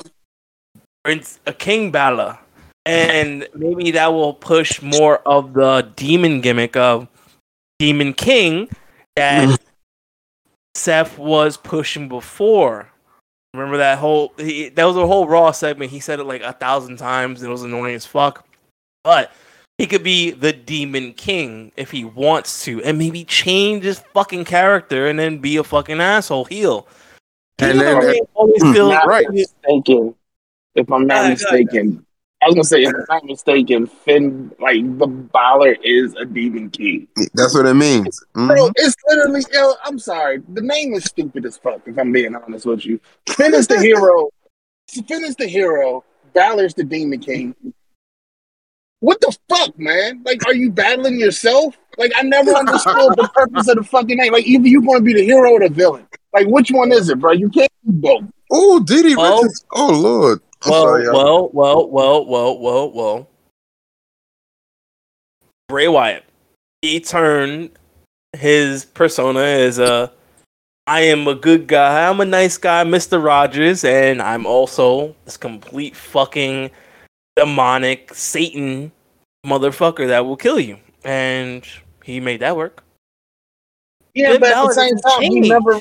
Prince 1.04 1.38
a 1.46 1.52
King 1.52 1.90
Balor, 1.90 2.38
and 2.84 3.48
maybe 3.54 3.90
that 3.92 4.08
will 4.08 4.34
push 4.34 4.82
more 4.82 5.18
of 5.26 5.54
the 5.54 5.90
demon 5.96 6.40
gimmick 6.40 6.76
of 6.76 7.08
Demon 7.78 8.12
King 8.12 8.68
that 9.16 9.48
mm-hmm. 9.48 9.54
Seth 10.74 11.18
was 11.18 11.56
pushing 11.56 12.08
before. 12.08 12.90
Remember 13.58 13.78
that 13.78 13.98
whole 13.98 14.32
he, 14.38 14.68
that 14.70 14.84
was 14.84 14.96
a 14.96 15.06
whole 15.06 15.26
Raw 15.26 15.50
segment. 15.50 15.90
He 15.90 16.00
said 16.00 16.20
it 16.20 16.24
like 16.24 16.42
a 16.42 16.52
thousand 16.52 16.96
times, 16.98 17.42
and 17.42 17.48
it 17.48 17.52
was 17.52 17.64
annoying 17.64 17.94
as 17.94 18.06
fuck. 18.06 18.46
But 19.02 19.32
he 19.78 19.86
could 19.86 20.02
be 20.02 20.30
the 20.30 20.52
Demon 20.52 21.12
King 21.12 21.72
if 21.76 21.90
he 21.90 22.04
wants 22.04 22.64
to, 22.64 22.82
and 22.82 22.98
maybe 22.98 23.24
change 23.24 23.84
his 23.84 23.98
fucking 24.14 24.44
character 24.44 25.06
and 25.06 25.18
then 25.18 25.38
be 25.38 25.56
a 25.56 25.64
fucking 25.64 26.00
asshole 26.00 26.44
heel. 26.44 26.86
And 27.58 27.80
then- 27.80 28.14
always 28.34 28.62
Hmm. 28.62 28.72
feels 28.72 28.92
Not 28.92 29.06
right. 29.06 29.26
mistaken. 29.30 30.14
If 30.74 30.90
I'm 30.92 31.06
not 31.06 31.24
ahead, 31.24 31.38
go 31.40 31.46
ahead. 31.48 31.60
mistaken, 31.64 32.06
I 32.40 32.46
was 32.46 32.54
gonna 32.54 32.64
say 32.64 32.82
if 32.84 32.94
I'm 32.94 33.04
not 33.08 33.24
mistaken, 33.24 33.86
Finn 33.86 34.52
like 34.60 34.82
the 34.98 35.06
Balor 35.08 35.76
is 35.82 36.14
a 36.14 36.24
demon 36.24 36.70
king. 36.70 37.08
That's 37.34 37.54
what 37.54 37.66
it 37.66 37.74
means. 37.74 38.22
Mhm. 38.36 38.48
Bro, 38.48 38.70
it's 38.76 38.94
literally 39.08 39.42
yo, 39.52 39.72
I'm 39.84 39.98
sorry. 39.98 40.40
The 40.48 40.60
name 40.62 40.94
is 40.94 41.04
stupid 41.04 41.44
as 41.46 41.56
fuck, 41.56 41.80
if 41.86 41.98
I'm 41.98 42.12
being 42.12 42.34
honest 42.36 42.64
with 42.64 42.86
you. 42.86 43.00
Finn 43.28 43.54
is 43.54 43.66
the 43.66 43.80
hero. 43.80 44.30
Finn 44.88 45.24
is 45.24 45.34
the 45.36 45.46
hero. 45.48 46.04
Balor's 46.32 46.74
the 46.74 46.84
demon 46.84 47.18
king. 47.18 47.56
What 49.00 49.20
the 49.20 49.36
fuck, 49.48 49.78
man? 49.78 50.22
Like, 50.24 50.44
are 50.46 50.54
you 50.54 50.70
battling 50.70 51.18
yourself? 51.20 51.76
Like, 51.98 52.12
I 52.16 52.22
never 52.22 52.50
understood 52.52 52.94
the 53.16 53.30
purpose 53.34 53.68
of 53.68 53.76
the 53.76 53.84
fucking 53.84 54.16
name. 54.16 54.32
Like, 54.32 54.46
either 54.46 54.66
you 54.66 54.80
want 54.80 54.98
to 54.98 55.04
be 55.04 55.14
the 55.14 55.24
hero 55.24 55.52
or 55.52 55.60
the 55.60 55.68
villain. 55.68 56.06
Like, 56.32 56.46
which 56.48 56.70
one 56.70 56.90
is 56.92 57.08
it, 57.08 57.18
bro? 57.20 57.32
You 57.32 57.48
can't 57.48 57.70
do 57.86 57.92
both. 57.92 58.24
Oh, 58.50 58.80
Diddy 58.80 59.14
Well- 59.16 59.42
Richards. 59.42 59.64
Oh 59.72 59.92
Lord. 59.92 60.40
I'm 60.62 60.70
well, 60.70 60.82
sorry, 60.82 61.04
y'all. 61.04 61.14
well, 61.14 61.50
well, 61.52 61.88
well, 61.88 62.26
well, 62.26 62.58
well, 62.58 62.92
well. 62.92 63.28
Bray 65.68 65.88
Wyatt, 65.88 66.24
he 66.82 67.00
turned 67.00 67.70
his 68.32 68.84
persona 68.84 69.40
as 69.40 69.78
a 69.78 70.12
I 70.88 71.02
am 71.02 71.28
a 71.28 71.34
good 71.34 71.66
guy, 71.66 72.08
I'm 72.08 72.18
a 72.20 72.24
nice 72.24 72.56
guy, 72.56 72.82
Mr. 72.82 73.22
Rogers, 73.22 73.84
and 73.84 74.22
I'm 74.22 74.46
also 74.46 75.14
this 75.26 75.36
complete 75.36 75.94
fucking 75.94 76.70
demonic 77.36 78.14
Satan 78.14 78.90
motherfucker 79.44 80.08
that 80.08 80.24
will 80.24 80.38
kill 80.38 80.58
you. 80.58 80.78
And 81.04 81.62
he 82.04 82.20
made 82.20 82.40
that 82.40 82.56
work. 82.56 82.82
Yeah, 84.14 84.32
Finn 84.32 84.40
but 84.40 84.50
at 84.50 84.66
the 84.66 84.72
same 84.72 84.96
doesn't 84.96 85.10
time, 85.10 85.20
he 85.20 85.40
never. 85.40 85.78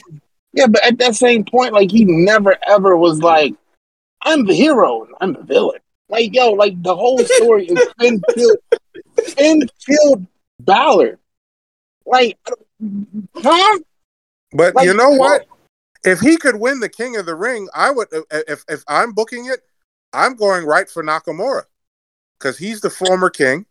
Yeah, 0.51 0.67
but 0.67 0.83
at 0.83 0.97
that 0.97 1.15
same 1.15 1.45
point, 1.45 1.73
like 1.73 1.89
he 1.89 2.03
never 2.03 2.57
ever 2.67 2.97
was 2.97 3.21
like, 3.21 3.55
"I'm 4.21 4.45
the 4.45 4.53
hero, 4.53 5.03
and 5.03 5.15
I'm 5.21 5.33
the 5.33 5.43
villain." 5.43 5.79
Like, 6.09 6.33
yo, 6.33 6.51
like 6.51 6.81
the 6.81 6.95
whole 6.95 7.23
story 7.23 7.67
is 7.67 7.77
Finn 7.99 8.21
killed, 8.33 8.57
Finn 9.37 9.69
killed 9.85 10.25
Balor. 10.59 11.19
Like, 12.05 12.37
huh? 13.35 13.79
But 14.53 14.75
Like, 14.75 14.85
you 14.85 14.93
know 14.93 15.09
what? 15.11 15.45
If 16.03 16.19
he 16.19 16.37
could 16.37 16.55
win 16.55 16.79
the 16.79 16.89
King 16.89 17.17
of 17.17 17.25
the 17.25 17.35
Ring, 17.35 17.67
I 17.73 17.91
would. 17.91 18.07
If 18.31 18.63
if 18.69 18.83
I'm 18.87 19.11
booking 19.11 19.47
it, 19.47 19.59
I'm 20.13 20.35
going 20.35 20.65
right 20.65 20.89
for 20.89 21.03
Nakamura 21.03 21.63
because 22.39 22.57
he's 22.57 22.81
the 22.81 22.89
former 22.89 23.29
king, 23.29 23.65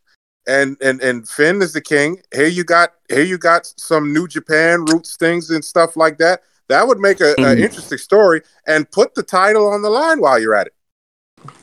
and 0.46 0.76
and 0.82 1.00
and 1.00 1.28
Finn 1.28 1.62
is 1.62 1.72
the 1.72 1.80
king. 1.80 2.20
Here 2.34 2.46
you 2.46 2.64
got 2.64 2.92
here 3.08 3.24
you 3.24 3.38
got 3.38 3.72
some 3.76 4.12
New 4.12 4.28
Japan 4.28 4.84
roots 4.84 5.16
things 5.16 5.50
and 5.50 5.64
stuff 5.64 5.96
like 5.96 6.18
that. 6.18 6.42
That 6.68 6.88
would 6.88 6.98
make 6.98 7.20
a, 7.20 7.32
a 7.32 7.36
Mhm. 7.36 7.60
interesting 7.60 7.98
story 7.98 8.42
and 8.66 8.90
put 8.90 9.14
the 9.14 9.22
title 9.22 9.68
on 9.68 9.82
the 9.82 9.90
line 9.90 10.20
while 10.20 10.38
you're 10.38 10.54
at 10.54 10.66
it. 10.68 10.72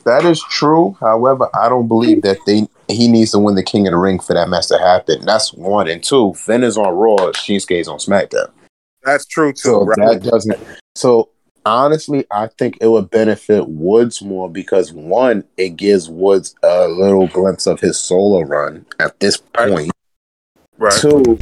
That 0.04 0.24
is 0.24 0.42
true. 0.50 0.96
However, 1.00 1.48
I 1.54 1.68
don't 1.68 1.88
believe 1.88 2.22
that 2.22 2.38
they 2.46 2.68
he 2.88 3.08
needs 3.08 3.30
to 3.32 3.38
win 3.38 3.54
the 3.54 3.62
King 3.62 3.86
of 3.86 3.92
the 3.92 3.96
Ring 3.98 4.18
for 4.18 4.34
that 4.34 4.48
match 4.48 4.68
to 4.68 4.78
happen. 4.78 5.24
That's 5.24 5.52
one 5.54 5.88
and 5.88 6.02
two. 6.02 6.34
Finn 6.34 6.62
is 6.62 6.76
on 6.78 6.94
Raw. 6.94 7.16
Shinsuke's 7.32 7.88
on 7.88 7.98
SmackDown. 7.98 8.50
That's 9.02 9.26
true 9.26 9.52
too. 9.52 9.68
So 9.68 9.84
right? 9.84 10.20
that 10.22 10.30
doesn't. 10.30 10.58
So 10.94 11.28
honestly, 11.66 12.24
I 12.30 12.46
think 12.46 12.78
it 12.80 12.88
would 12.88 13.10
benefit 13.10 13.68
Woods 13.68 14.22
more 14.22 14.50
because 14.50 14.92
one, 14.92 15.44
it 15.56 15.76
gives 15.76 16.08
Woods 16.08 16.54
a 16.62 16.88
little 16.88 17.26
glimpse 17.26 17.66
of 17.66 17.80
his 17.80 17.98
solo 17.98 18.40
run 18.42 18.86
at 18.98 19.18
this 19.20 19.38
point. 19.38 19.90
right. 20.78 20.92
Two, 20.98 21.38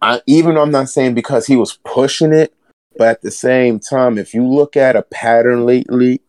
I 0.00 0.20
even 0.26 0.54
though 0.54 0.62
I'm 0.62 0.70
not 0.70 0.88
saying 0.88 1.14
because 1.14 1.46
he 1.46 1.56
was 1.56 1.78
pushing 1.84 2.32
it, 2.32 2.53
but 2.96 3.08
at 3.08 3.22
the 3.22 3.30
same 3.30 3.80
time, 3.80 4.18
if 4.18 4.34
you 4.34 4.46
look 4.46 4.76
at 4.76 4.96
a 4.96 5.02
pattern 5.02 5.66
lately, 5.66 6.20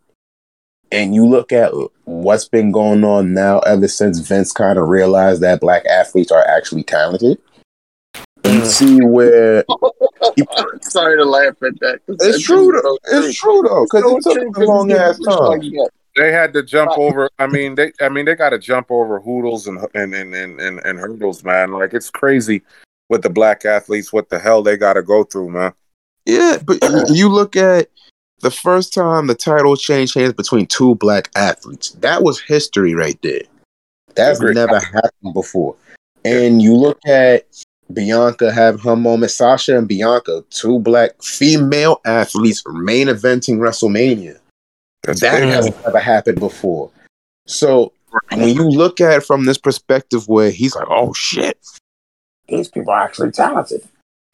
and 0.91 1.15
you 1.15 1.27
look 1.27 1.51
at 1.51 1.71
what's 2.05 2.47
been 2.47 2.71
going 2.71 3.03
on 3.03 3.33
now 3.33 3.59
ever 3.59 3.87
since 3.87 4.19
Vince 4.19 4.51
kind 4.51 4.77
of 4.77 4.87
realized 4.87 5.41
that 5.41 5.59
black 5.59 5.85
athletes 5.85 6.31
are 6.31 6.45
actually 6.47 6.83
talented, 6.83 7.37
you 8.15 8.61
mm. 8.61 8.65
see 8.65 8.99
where 9.01 9.65
Sorry 10.81 11.17
to 11.17 11.25
laugh 11.25 11.61
at 11.63 11.79
that. 11.79 11.99
it's 12.07 12.43
true 12.43 12.71
though. 12.71 12.97
It's 13.19 13.37
true 13.37 13.63
though 13.67 13.85
because 13.85 14.25
it 14.27 14.43
took 14.43 14.57
a 14.57 14.59
long 14.65 14.91
ass 14.91 15.19
time. 15.19 15.61
They 16.15 16.31
had 16.31 16.53
to 16.53 16.63
jump 16.63 16.91
over. 16.97 17.29
I 17.39 17.47
mean, 17.47 17.75
they. 17.75 17.91
I 17.99 18.07
mean, 18.09 18.25
they 18.25 18.35
got 18.35 18.51
to 18.51 18.59
jump 18.59 18.89
over 18.89 19.19
hoodles 19.19 19.67
and 19.67 19.79
and, 19.93 20.13
and 20.13 20.33
and 20.33 20.59
and 20.61 20.79
and 20.79 20.99
hurdles, 20.99 21.43
man. 21.43 21.71
Like 21.71 21.93
it's 21.93 22.09
crazy 22.09 22.63
with 23.09 23.21
the 23.21 23.29
black 23.29 23.65
athletes. 23.65 24.13
What 24.13 24.29
the 24.29 24.39
hell 24.39 24.63
they 24.63 24.77
got 24.77 24.93
to 24.93 25.03
go 25.03 25.23
through, 25.25 25.49
man? 25.51 25.73
Yeah, 26.25 26.57
but 26.65 26.79
you 27.09 27.29
look 27.29 27.55
at 27.55 27.89
the 28.41 28.51
first 28.51 28.93
time 28.93 29.27
the 29.27 29.35
title 29.35 29.75
changed 29.75 30.15
hands 30.15 30.33
between 30.33 30.67
two 30.67 30.95
black 30.95 31.29
athletes. 31.35 31.91
That 31.91 32.23
was 32.23 32.39
history 32.39 32.93
right 32.93 33.19
there. 33.21 33.41
That's 34.15 34.39
Agreed. 34.39 34.55
never 34.55 34.79
happened 34.79 35.33
before. 35.33 35.75
And 36.23 36.61
you 36.61 36.75
look 36.75 36.99
at 37.05 37.45
Bianca 37.93 38.51
have 38.51 38.81
her 38.81 38.95
moment. 38.95 39.31
Sasha 39.31 39.77
and 39.77 39.87
Bianca, 39.87 40.43
two 40.49 40.79
black 40.79 41.21
female 41.21 42.01
athletes, 42.05 42.63
main 42.67 43.07
eventing 43.07 43.57
WrestleMania. 43.57 44.39
That's 45.03 45.21
that 45.21 45.41
big. 45.41 45.49
has 45.49 45.65
never 45.83 45.99
happened 45.99 46.39
before. 46.39 46.89
So 47.45 47.93
when 48.29 48.49
you 48.55 48.67
look 48.67 48.99
at 49.01 49.17
it 49.17 49.23
from 49.23 49.45
this 49.45 49.57
perspective, 49.57 50.27
where 50.27 50.49
he's 50.49 50.75
like, 50.75 50.87
"Oh 50.89 51.13
shit, 51.13 51.59
these 52.47 52.69
people 52.69 52.91
are 52.91 53.03
actually 53.03 53.31
talented," 53.31 53.87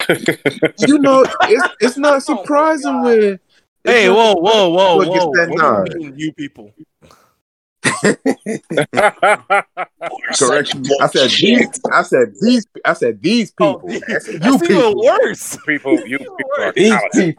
you 0.08 0.98
know, 0.98 1.24
it's, 1.42 1.68
it's 1.80 1.96
not 1.98 2.14
oh 2.14 2.18
surprising 2.18 3.02
where. 3.02 3.40
Hey, 3.84 4.08
whoa, 4.08 4.34
whoa, 4.34 4.68
whoa, 4.70 4.98
Look, 4.98 5.08
whoa. 5.08 5.26
What 5.48 5.88
do 5.88 5.98
you 5.98 6.10
mean, 6.10 6.14
you 6.18 6.32
people? 6.32 6.72
Correction. 10.38 10.84
I 11.00 11.06
said 11.08 11.30
these. 11.30 11.80
I 11.92 12.02
said 12.02 12.34
these. 12.40 12.66
I 12.84 12.92
said 12.94 13.22
these 13.22 13.52
Oh, 13.60 13.74
people. 13.78 14.02
I 14.14 14.18
said 14.18 14.40
That's 14.40 14.46
you 14.46 14.54
even 14.54 14.68
people. 14.68 15.04
worse. 15.04 15.56
people, 15.66 16.06
you 16.06 16.18
people 16.18 16.46
are 16.58 16.72
These 16.72 16.90
talented. 16.90 17.36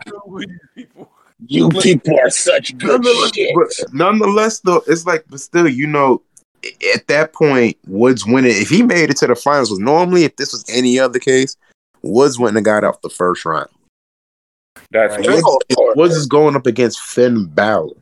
people. 0.75 1.05
You 1.47 1.69
people 1.69 2.19
are 2.19 2.29
such 2.29 2.77
good 2.77 3.01
Nonetheless, 3.03 3.35
shit. 3.35 3.55
but 3.55 3.93
nonetheless, 3.93 4.59
though, 4.61 4.81
it's 4.87 5.05
like, 5.05 5.25
but 5.29 5.41
still, 5.41 5.67
you 5.67 5.87
know, 5.87 6.21
at 6.95 7.07
that 7.07 7.33
point, 7.33 7.77
Woods 7.85 8.25
winning. 8.25 8.51
If 8.55 8.69
he 8.69 8.81
made 8.81 9.09
it 9.09 9.17
to 9.17 9.27
the 9.27 9.35
finals, 9.35 9.69
was 9.69 9.79
normally 9.79 10.23
if 10.23 10.37
this 10.37 10.53
was 10.53 10.63
any 10.69 10.99
other 10.99 11.19
case, 11.19 11.57
Woods 12.03 12.37
wouldn't 12.37 12.57
have 12.57 12.65
got 12.65 12.83
out 12.83 13.01
the 13.01 13.09
first 13.09 13.45
round. 13.45 13.69
That's 14.91 15.15
Like, 15.15 15.25
true. 15.25 15.35
Woods, 15.35 15.95
Woods 15.95 16.15
is 16.15 16.25
going 16.27 16.55
up 16.55 16.67
against 16.67 16.99
Finn 16.99 17.45
Balor. 17.45 17.95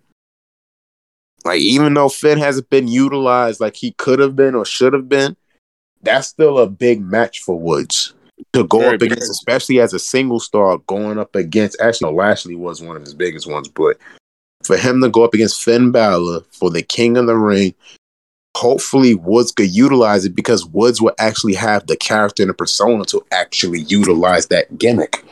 Like, 1.45 1.59
even 1.61 1.93
though 1.93 2.09
Finn 2.09 2.37
hasn't 2.37 2.69
been 2.69 2.87
utilized 2.87 3.59
like 3.59 3.75
he 3.75 3.91
could 3.93 4.19
have 4.19 4.35
been 4.35 4.55
or 4.55 4.65
should 4.65 4.93
have 4.93 5.09
been, 5.09 5.35
that's 6.01 6.27
still 6.27 6.59
a 6.59 6.67
big 6.67 7.01
match 7.01 7.41
for 7.41 7.57
Woods 7.57 8.13
to 8.53 8.63
go 8.65 8.79
Very 8.79 8.93
up 8.95 8.99
big. 8.99 9.11
against, 9.11 9.31
especially 9.31 9.79
as 9.79 9.93
a 9.93 9.99
single 9.99 10.39
star 10.39 10.77
going 10.87 11.17
up 11.19 11.35
against. 11.35 11.79
Actually, 11.79 12.11
no, 12.11 12.17
Lashley 12.17 12.55
was 12.55 12.81
one 12.81 12.95
of 12.95 13.03
his 13.03 13.13
biggest 13.13 13.47
ones, 13.47 13.67
but 13.67 13.97
for 14.63 14.77
him 14.77 15.01
to 15.01 15.09
go 15.09 15.23
up 15.23 15.33
against 15.33 15.63
Finn 15.63 15.91
Balor 15.91 16.41
for 16.51 16.69
the 16.69 16.81
King 16.81 17.17
of 17.17 17.27
the 17.27 17.35
Ring, 17.35 17.73
hopefully 18.61 19.15
Woods 19.15 19.51
could 19.51 19.71
utilize 19.71 20.23
it 20.23 20.35
because 20.35 20.65
Woods 20.65 21.01
will 21.01 21.15
actually 21.17 21.55
have 21.55 21.87
the 21.87 21.97
character 21.97 22.43
and 22.43 22.49
the 22.51 22.53
persona 22.53 23.03
to 23.05 23.25
actually 23.31 23.81
utilize 23.81 24.47
that 24.47 24.77
gimmick. 24.77 25.25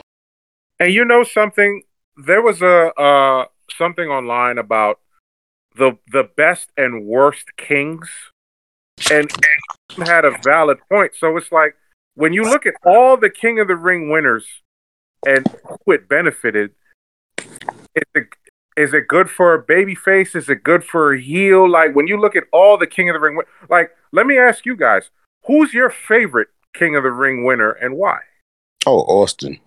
And 0.80 0.92
you 0.92 1.04
know 1.04 1.22
something? 1.22 1.82
There 2.16 2.42
was 2.42 2.60
a 2.60 2.92
uh, 3.00 3.44
something 3.78 4.08
online 4.08 4.58
about 4.58 4.98
the 5.76 5.96
the 6.10 6.28
best 6.36 6.70
and 6.76 7.06
worst 7.06 7.56
kings, 7.56 8.08
and, 9.10 9.30
and 9.96 10.08
had 10.08 10.24
a 10.24 10.36
valid 10.42 10.78
point. 10.90 11.12
So 11.16 11.36
it's 11.36 11.52
like 11.52 11.76
when 12.14 12.32
you 12.32 12.42
look 12.42 12.66
at 12.66 12.74
all 12.84 13.16
the 13.16 13.30
King 13.30 13.60
of 13.60 13.68
the 13.68 13.76
Ring 13.76 14.10
winners 14.10 14.46
and 15.24 15.46
who 15.64 15.92
it 15.92 16.08
benefited, 16.08 16.72
is 17.38 18.02
it, 18.14 18.28
is 18.80 18.94
it 18.94 19.08
good 19.08 19.28
for 19.28 19.52
a 19.54 19.62
baby 19.62 19.94
face? 19.94 20.34
Is 20.34 20.48
it 20.48 20.62
good 20.62 20.82
for 20.82 21.12
a 21.12 21.20
heel? 21.20 21.68
Like 21.68 21.94
when 21.94 22.06
you 22.06 22.18
look 22.18 22.34
at 22.34 22.44
all 22.52 22.78
the 22.78 22.86
King 22.86 23.10
of 23.10 23.14
the 23.14 23.20
Ring, 23.20 23.38
like 23.68 23.90
let 24.12 24.26
me 24.26 24.38
ask 24.38 24.64
you 24.64 24.76
guys, 24.76 25.10
who's 25.44 25.74
your 25.74 25.90
favorite 25.90 26.48
King 26.74 26.96
of 26.96 27.02
the 27.02 27.10
Ring 27.10 27.44
winner 27.44 27.72
and 27.72 27.96
why? 27.96 28.18
Oh, 28.86 29.00
Austin. 29.00 29.58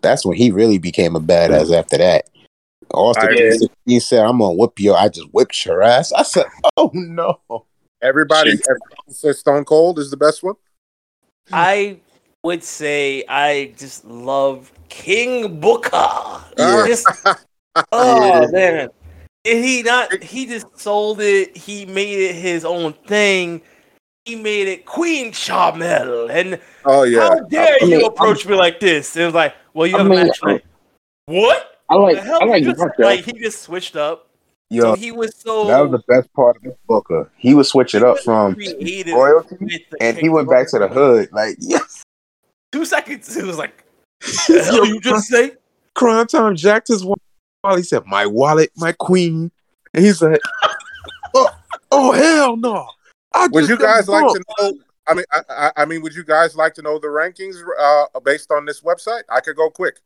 That's 0.00 0.24
when 0.24 0.36
he 0.36 0.50
really 0.50 0.78
became 0.78 1.16
a 1.16 1.20
badass 1.20 1.66
mm. 1.66 1.78
after 1.78 1.98
that. 1.98 2.30
Austin 2.94 3.28
I- 3.30 3.56
he, 3.58 3.70
he 3.84 4.00
said, 4.00 4.24
I'm 4.24 4.38
gonna 4.38 4.54
whip 4.54 4.78
your 4.78 4.96
I 4.96 5.08
just 5.08 5.28
whipped 5.32 5.64
your 5.64 5.82
ass. 5.82 6.12
I 6.12 6.22
said, 6.22 6.46
Oh 6.76 6.90
no. 6.94 7.40
Everybody, 8.02 8.50
everybody 8.50 9.10
says 9.10 9.38
Stone 9.38 9.64
Cold 9.64 9.98
is 9.98 10.10
the 10.10 10.16
best 10.16 10.42
one. 10.42 10.54
I 11.52 11.98
would 12.42 12.62
say 12.62 13.24
I 13.28 13.72
just 13.76 14.04
love 14.04 14.70
King 14.88 15.60
Booker. 15.60 15.90
Yeah. 16.58 16.86
Just- 16.86 17.06
oh 17.92 18.48
man, 18.52 18.88
And 19.44 19.64
he 19.64 19.82
not 19.82 20.22
he 20.22 20.46
just 20.46 20.66
sold 20.78 21.20
it. 21.20 21.56
He 21.56 21.86
made 21.86 22.18
it 22.18 22.34
his 22.34 22.64
own 22.64 22.92
thing. 23.06 23.62
He 24.24 24.34
made 24.36 24.66
it 24.68 24.86
Queen 24.86 25.30
Sharmell, 25.32 26.28
and 26.30 26.60
Oh 26.84 27.04
yeah, 27.04 27.28
how 27.28 27.40
dare 27.48 27.76
I 27.80 27.84
mean, 27.84 28.00
you 28.00 28.06
approach 28.06 28.44
me 28.46 28.54
like 28.56 28.80
this? 28.80 29.16
It 29.16 29.24
was 29.24 29.34
like, 29.34 29.54
well, 29.72 29.86
you 29.86 29.94
I 29.96 29.98
have 29.98 30.08
mean, 30.08 30.18
a 30.20 30.24
match 30.26 30.40
tonight. 30.40 30.64
What? 31.26 31.78
I 31.88 31.94
like 31.94 32.16
the 32.16 32.22
hell? 32.22 32.42
I 32.42 32.46
like 32.46 32.62
He 32.64 32.68
just- 32.70 32.78
Booker. 32.78 33.02
like 33.04 33.24
he 33.24 33.32
just 33.32 33.62
switched 33.62 33.94
up. 33.96 34.24
Yo, 34.68 34.82
so 34.82 34.94
he 34.96 35.12
was 35.12 35.32
so 35.36 35.66
that 35.68 35.78
was 35.78 35.92
the 35.92 36.02
best 36.12 36.32
part 36.32 36.56
of 36.56 36.62
the 36.64 36.76
Booker. 36.88 37.30
He 37.36 37.54
would 37.54 37.66
switch 37.66 37.94
it 37.94 38.02
up 38.02 38.18
from 38.18 38.56
royalty 39.06 39.86
and 40.00 40.18
he 40.18 40.28
went 40.28 40.50
back 40.50 40.68
to 40.70 40.80
the 40.80 40.88
hood. 40.88 41.28
Like, 41.30 41.56
yes. 41.60 42.02
Two 42.72 42.84
seconds. 42.84 43.36
It 43.36 43.44
was 43.44 43.58
like, 43.58 43.84
the 44.20 44.64
hell 44.64 44.84
you 44.84 45.00
just 45.00 45.28
say? 45.28 45.52
Cryme 45.94 46.26
Tyme 46.26 46.56
jacked 46.56 46.88
his 46.88 47.04
wallet. 47.66 47.78
He 47.80 47.84
said, 47.84 48.06
My 48.06 48.26
wallet, 48.26 48.70
my 48.76 48.92
queen. 48.92 49.50
And 49.94 50.04
he 50.04 50.12
said, 50.12 50.38
Oh, 51.34 51.48
oh 51.90 52.12
hell 52.12 52.56
no. 52.56 52.88
I 53.34 53.48
would 53.48 53.68
you 53.68 53.76
guys 53.76 54.08
like 54.08 54.26
to 54.26 54.42
know? 54.58 54.72
I 55.06 55.14
mean, 55.14 55.24
I, 55.32 55.40
I, 55.48 55.72
I 55.76 55.84
mean, 55.84 56.02
would 56.02 56.14
you 56.14 56.24
guys 56.24 56.56
like 56.56 56.74
to 56.74 56.82
know 56.82 56.98
the 56.98 57.06
rankings 57.06 57.56
uh, 57.78 58.20
based 58.20 58.50
on 58.50 58.64
this 58.64 58.80
website? 58.80 59.22
I 59.28 59.40
could 59.40 59.56
go 59.56 59.70
quick. 59.70 60.00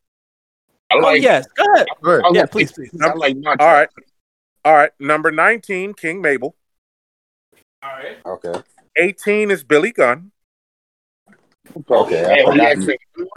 I 0.91 0.97
Oh 1.03 1.13
yes, 1.15 1.47
go 1.57 1.65
ahead. 1.75 1.87
Good. 2.03 2.25
I 2.25 2.31
Yeah, 2.33 2.41
like- 2.43 2.51
please, 2.51 2.73
please. 2.73 2.91
I 3.01 3.13
like 3.15 3.37
Nacho. 3.37 3.57
All 3.61 3.73
right, 3.73 3.89
all 4.65 4.75
right. 4.75 4.91
Number 4.99 5.31
nineteen, 5.31 5.95
King 5.95 6.21
Mabel. 6.21 6.57
All 7.83 7.91
right. 7.91 8.19
Okay. 8.27 8.63
Eighteen 8.97 9.51
is 9.51 9.63
Billy 9.63 9.93
Gunn. 9.93 10.33
Okay, 11.89 12.25
I 12.25 12.45
forgot 12.45 12.77
he 12.77 12.85
he- 12.87 13.31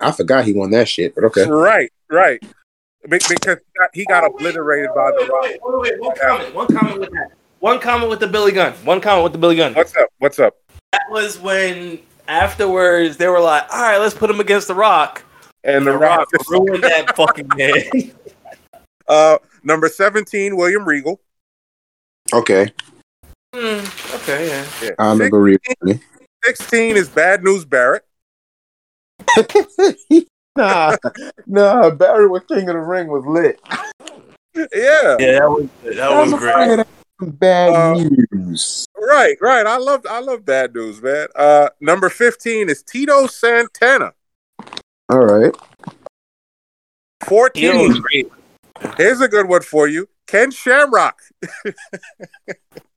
I 0.00 0.12
forgot 0.12 0.44
he 0.44 0.52
won 0.54 0.70
that 0.70 0.88
shit, 0.88 1.14
but 1.14 1.24
okay. 1.24 1.44
Right, 1.46 1.92
right. 2.10 2.42
Be- 3.02 3.18
Because 3.28 3.58
he 3.58 3.78
got, 3.78 3.90
he 3.94 4.04
got 4.06 4.24
obliterated 4.24 4.90
by 4.94 5.10
the 5.12 5.26
Rock. 5.32 5.42
Wait, 5.44 5.58
wait, 5.62 5.80
wait, 5.92 6.00
one 6.00 6.16
comment. 6.16 6.54
One 6.54 6.66
comment 6.66 7.00
with 7.00 7.10
that. 7.10 7.30
One 7.60 7.78
comment 7.80 8.10
with 8.10 8.20
the 8.20 8.26
Billy 8.28 8.52
Gunn. 8.52 8.72
One 8.84 9.00
comment 9.00 9.24
with 9.24 9.32
the 9.32 9.38
Billy 9.38 9.56
Gunn. 9.56 9.74
What's 9.74 9.96
up? 9.96 10.08
What's 10.18 10.38
up? 10.38 10.54
That 10.92 11.02
was 11.10 11.38
when 11.38 11.98
afterwards 12.28 13.16
they 13.16 13.28
were 13.28 13.40
like, 13.40 13.64
"All 13.72 13.80
right, 13.82 13.98
let's 13.98 14.14
put 14.14 14.30
him 14.30 14.40
against 14.40 14.68
the 14.68 14.74
Rock." 14.74 15.22
And 15.64 15.86
the 15.86 15.92
The 15.92 15.98
Rock. 15.98 16.28
Rock 16.32 16.48
ruined 16.50 16.84
that 16.84 17.14
fucking 17.16 17.48
day. 17.48 18.12
Uh, 19.08 19.38
number 19.64 19.88
seventeen, 19.88 20.54
William 20.54 20.84
Regal. 20.84 21.18
Okay. 22.34 22.70
Hmm, 23.54 23.82
okay, 24.16 24.48
yeah. 24.48 24.66
Yeah. 24.82 24.90
I 24.98 25.08
remember 25.12 25.40
reading. 25.40 25.60
it. 25.86 26.00
Sixteen 26.44 26.94
is 26.94 27.08
Bad 27.08 27.42
News 27.42 27.64
Barrett. 27.64 28.04
nah, 30.56 30.96
nah, 31.46 31.90
Barry 31.90 32.28
was 32.28 32.42
King 32.48 32.68
of 32.68 32.74
the 32.74 32.80
Ring 32.80 33.08
was 33.08 33.24
lit. 33.26 33.60
Yeah, 34.54 35.16
Yeah, 35.20 35.38
that 35.38 35.48
was 35.50 35.68
that 35.84 36.10
was 36.10 36.32
great. 36.34 36.86
Bad 37.20 37.70
Uh, 37.74 37.94
news. 37.94 38.86
right, 38.96 39.36
right. 39.40 39.66
I 39.66 39.76
love 39.76 40.06
I 40.08 40.20
love 40.20 40.44
Bad 40.44 40.74
News, 40.74 41.02
man. 41.02 41.26
Uh, 41.34 41.68
number 41.80 42.08
fifteen 42.08 42.68
is 42.68 42.82
Tito 42.82 43.26
Santana. 43.26 44.12
All 45.08 45.18
right. 45.18 45.54
He 45.54 47.24
was 47.24 47.28
Fourteen. 47.28 48.00
great. 48.02 48.32
Here's 48.96 49.20
a 49.20 49.26
good 49.28 49.48
one 49.48 49.62
for 49.62 49.88
you. 49.88 50.08
Ken 50.28 50.50
Shamrock. 50.52 51.20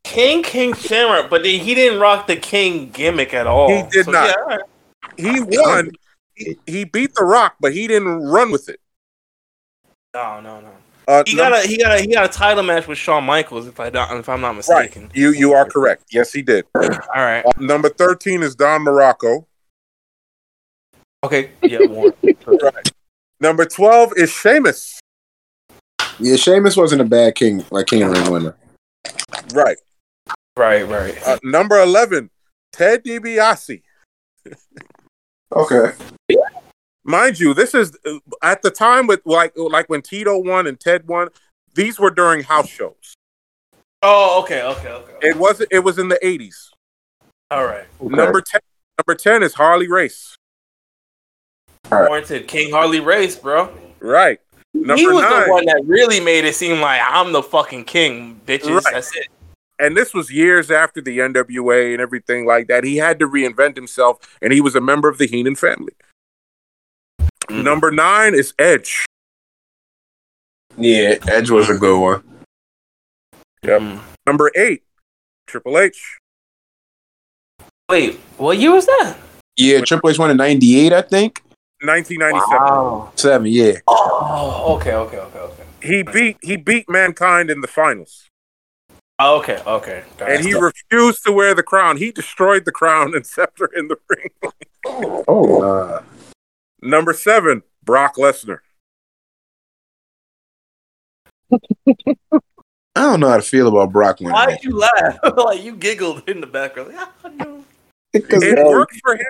King 0.04 0.44
King 0.44 0.74
Shamrock, 0.76 1.30
but 1.30 1.44
he 1.46 1.58
he 1.60 1.74
didn't 1.74 2.00
rock 2.00 2.28
the 2.28 2.36
King 2.36 2.90
gimmick 2.92 3.34
at 3.34 3.48
all. 3.48 3.70
He 3.70 3.90
did 3.90 4.08
not. 4.08 4.36
yeah. 4.50 4.58
He 5.18 5.40
won. 5.42 5.92
He, 6.36 6.58
he 6.66 6.84
beat 6.86 7.14
The 7.16 7.24
Rock, 7.24 7.56
but 7.60 7.74
he 7.74 7.88
didn't 7.88 8.24
run 8.24 8.52
with 8.52 8.70
it. 8.70 8.80
No, 10.14 10.42
no, 10.42 10.62
no. 10.62 10.72
Uh, 11.08 11.24
He 11.26 11.36
num- 11.36 11.52
got 11.52 11.66
a 11.66 11.68
he 11.68 11.78
got 11.78 11.98
a 11.98 12.02
he 12.02 12.08
got 12.08 12.26
a 12.26 12.28
title 12.30 12.64
match 12.64 12.88
with 12.88 12.98
Shawn 12.98 13.24
Michaels 13.24 13.68
if 13.68 13.80
I 13.80 13.90
don't 13.90 14.20
if 14.20 14.30
I'm 14.30 14.42
not 14.42 14.50
right. 14.50 14.58
mistaken. 14.58 15.12
You 15.14 15.32
you 15.32 15.54
are 15.54 15.66
correct. 15.66 16.06
Yes, 16.12 16.32
he 16.32 16.42
did. 16.42 16.66
All 16.76 16.82
right. 17.16 17.44
Uh, 17.46 17.52
number 17.60 17.90
thirteen 17.90 18.44
is 18.44 18.56
Don 18.56 18.82
Muraco. 18.82 19.46
Okay. 21.24 21.52
Yeah. 21.62 21.86
One. 21.86 22.14
Right. 22.46 22.92
Number 23.40 23.66
twelve 23.66 24.14
is 24.16 24.32
Sheamus. 24.32 25.00
Yeah, 26.20 26.36
Sheamus 26.36 26.78
wasn't 26.78 27.02
a 27.02 27.06
bad 27.06 27.36
king, 27.36 27.66
like 27.72 27.88
King 27.88 28.06
Ring 28.08 28.32
winner. 28.32 28.56
Right. 29.54 29.78
right. 30.56 30.88
Right. 30.88 31.18
Uh, 31.26 31.40
number 31.44 31.80
eleven, 31.80 32.30
Ted 32.72 33.04
DiBiase. 33.04 33.82
Okay. 35.54 35.94
Mind 37.04 37.40
you, 37.40 37.54
this 37.54 37.74
is 37.74 37.98
uh, 38.06 38.20
at 38.42 38.62
the 38.62 38.72
time 38.72 39.08
with 39.08 39.22
like 39.26 39.54
like 39.56 39.90
when 39.90 40.02
Tito 40.02 40.38
won 40.38 40.68
and 40.68 40.80
Ted 40.80 41.08
won. 41.08 41.30
These 41.74 42.00
were 42.00 42.12
during 42.12 42.44
house 42.44 42.68
shows. 42.68 43.16
Oh. 44.02 44.42
Okay. 44.44 44.62
Okay. 44.62 44.90
Okay. 44.90 45.14
It 45.22 45.38
was 45.38 45.62
it 45.72 45.80
was 45.80 45.98
in 45.98 46.10
the 46.10 46.26
eighties. 46.26 46.72
All 47.50 47.66
right. 47.66 47.86
Number 48.02 48.42
ten. 48.42 48.62
Number 49.00 49.16
ten 49.16 49.42
is 49.42 49.54
Harley 49.54 49.88
Race. 49.88 50.36
Warranted 51.90 52.48
King 52.48 52.72
Harley 52.72 53.00
Race, 53.00 53.36
bro. 53.36 53.74
Right. 54.00 54.40
Number 54.74 54.96
he 54.96 55.08
was 55.08 55.24
nine. 55.24 55.44
the 55.44 55.50
one 55.50 55.66
that 55.66 55.82
really 55.86 56.20
made 56.20 56.46
it 56.46 56.56
seem 56.56 56.80
like 56.80 57.02
I'm 57.04 57.34
the 57.34 57.44
fucking 57.44 57.86
king, 57.86 58.40
bitches. 58.46 58.84
Right. 58.84 58.94
That's 58.94 59.16
it. 59.16 59.28
And 59.82 59.98
this 59.98 60.14
was 60.14 60.32
years 60.32 60.70
after 60.70 61.02
the 61.02 61.18
NWA 61.18 61.94
and 61.94 62.02
everything 62.02 62.46
like 62.46 62.68
that. 62.68 62.84
He 62.84 62.98
had 62.98 63.20
to 63.20 63.28
reinvent 63.28 63.76
himself, 63.76 64.18
and 64.42 64.54
he 64.54 64.62
was 64.62 64.76
a 64.76 64.82
member 64.82 65.10
of 65.10 65.18
the 65.18 65.28
Heenan 65.28 65.56
family. 65.56 65.94
Mhm. 67.50 67.64
Number 67.64 67.92
nine 67.92 68.36
is 68.36 68.54
Edge. 68.60 69.06
Yeah, 70.78 71.16
Edge 71.28 71.50
was 71.50 71.70
a 71.70 71.78
good 71.78 72.00
one. 72.00 72.24
Yep. 73.64 73.82
Mm. 73.82 74.00
Number 74.26 74.52
eight, 74.56 74.84
Triple 75.48 75.78
H. 75.78 76.18
Wait, 77.90 78.20
what 78.38 78.58
year 78.58 78.72
was 78.72 78.86
that? 78.86 79.18
Yeah, 79.58 79.82
Triple 79.82 80.12
H 80.12 80.18
won 80.18 80.32
in 80.32 80.38
'98, 80.38 80.94
I 80.94 81.02
think. 81.02 81.42
1997. 81.84 82.58
Wow. 82.62 83.12
Seven, 83.16 83.48
yeah. 83.48 83.74
Oh, 83.88 84.76
okay, 84.76 84.94
okay, 84.94 85.18
okay, 85.18 85.40
okay. 85.40 85.64
He 85.82 86.04
beat 86.04 86.38
he 86.42 86.56
beat 86.56 86.88
Mankind 86.88 87.50
in 87.50 87.62
the 87.62 87.68
finals, 87.68 88.30
Oh, 89.24 89.38
okay, 89.38 89.62
okay. 89.68 90.04
and 90.22 90.44
he 90.44 90.56
refused 90.56 91.24
to 91.26 91.32
wear 91.32 91.54
the 91.54 91.62
crown. 91.62 91.98
He 91.98 92.12
destroyed 92.12 92.66
the 92.66 92.72
crown 92.72 93.14
and 93.14 93.24
scepter 93.28 93.70
in 93.76 93.88
the 93.88 93.98
ring. 94.10 94.30
Oh, 95.28 95.62
uh, 95.62 96.02
Number 96.82 97.14
seven, 97.14 97.62
Brock 97.84 98.16
Lesnar. 98.16 98.60
I 101.52 101.60
don't 102.96 103.20
know 103.20 103.30
how 103.30 103.38
to 103.38 103.44
feel 103.44 103.68
about 103.68 103.92
Brock 103.92 104.20
winning. 104.22 104.34
Why'd 104.34 104.64
you 104.64 104.76
laugh? 104.76 105.20
like 105.38 105.64
you 105.64 105.76
giggled 105.76 106.28
in 106.28 106.42
the 106.42 106.48
background. 106.48 106.96
Like, 106.96 107.08
ah, 107.24 107.30
no. 107.36 107.64
Because 108.12 108.42
It 108.44 108.58
worked 108.58 109.00
for 109.04 109.14
him. 109.14 109.26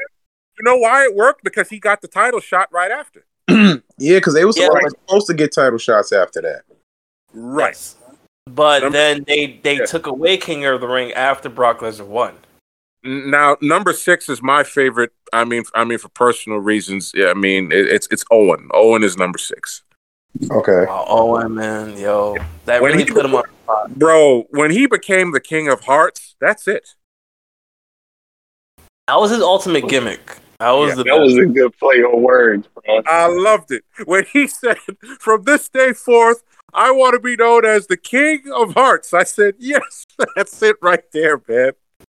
You 0.58 0.64
know 0.64 0.78
why 0.78 1.04
it 1.04 1.14
worked? 1.14 1.44
Because 1.44 1.68
he 1.70 1.80
got 1.80 2.02
the 2.02 2.08
title 2.08 2.40
shot 2.40 2.70
right 2.72 2.92
after. 2.92 3.26
yeah, 3.50 3.82
because 3.98 4.36
they 4.36 4.46
were 4.46 4.54
Yeah, 4.56 4.68
supposed, 4.68 4.96
supposed 5.06 5.28
to 5.28 5.34
get 5.34 5.54
title 5.54 5.78
shots 5.78 6.14
after 6.14 6.42
that. 6.42 6.62
Right. 7.34 7.72
Yes. 7.72 7.98
But 8.50 8.82
Number- 8.84 8.98
then 8.98 9.24
they 9.28 9.60
they 9.64 9.78
Yeah. 9.78 9.86
took 9.86 10.08
away 10.08 10.38
King 10.38 10.66
of 10.66 10.82
the 10.82 10.88
Ring 10.88 11.14
after 11.14 11.48
Brock 11.50 11.80
Lesnar 11.80 12.06
won. 12.08 12.34
Now, 13.04 13.58
number 13.62 13.94
six 13.94 14.30
is 14.30 14.42
my 14.44 14.64
favorite. 14.64 15.12
I 15.34 15.44
mean, 15.44 15.64
I 15.74 15.84
mean, 15.84 15.98
for 15.98 16.10
personal 16.10 16.60
reasons. 16.60 17.12
Yeah, 17.16 17.28
I 17.30 17.34
mean, 17.34 17.72
it, 17.72 17.88
it's 17.88 18.08
it's 18.12 18.24
Owen. 18.32 18.68
Owen 18.74 19.04
is 19.04 19.18
number 19.18 19.38
six, 19.40 19.84
Okay. 20.52 20.86
Oh, 20.90 21.06
Owen, 21.36 21.54
man, 21.56 21.98
yo, 21.98 22.36
that 22.66 22.82
When 22.82 22.92
really 22.94 23.06
he- 23.06 23.12
put 23.12 23.26
him 23.26 23.36
on 23.36 23.44
bro. 23.96 24.44
When 24.52 24.72
he 24.72 24.86
became 24.86 25.32
the 25.32 25.40
King 25.40 25.68
of 25.68 25.82
Hearts, 25.82 26.36
that's 26.40 26.68
it. 26.68 26.96
That 29.08 29.20
was 29.20 29.32
his 29.32 29.42
ultimate 29.42 29.88
gimmick. 29.88 30.38
That 30.60 30.72
was 30.72 30.90
Yeah, 30.90 30.96
the 30.96 31.04
That 31.06 31.20
was 31.20 31.38
a 31.38 31.46
good 31.48 31.78
play 31.80 32.04
on 32.04 32.22
words, 32.22 32.68
bro. 32.68 33.02
I 33.08 33.26
loved 33.28 33.72
it 33.72 33.84
when 34.06 34.26
he 34.32 34.48
said, 34.62 34.78
"From 35.20 35.44
this 35.44 35.68
day 35.70 35.94
forth, 35.94 36.44
I 36.74 36.92
want 36.92 37.14
to 37.14 37.20
be 37.20 37.36
known 37.36 37.66
as 37.66 37.88
the 37.88 37.98
King 37.98 38.44
of 38.54 38.74
Hearts." 38.74 39.14
I 39.14 39.24
said, 39.24 39.56
"Yes, 39.60 40.06
that's 40.36 40.62
it 40.62 40.78
right 40.82 41.04
there, 41.12 41.42
man." 41.48 41.72
and 42.00 42.06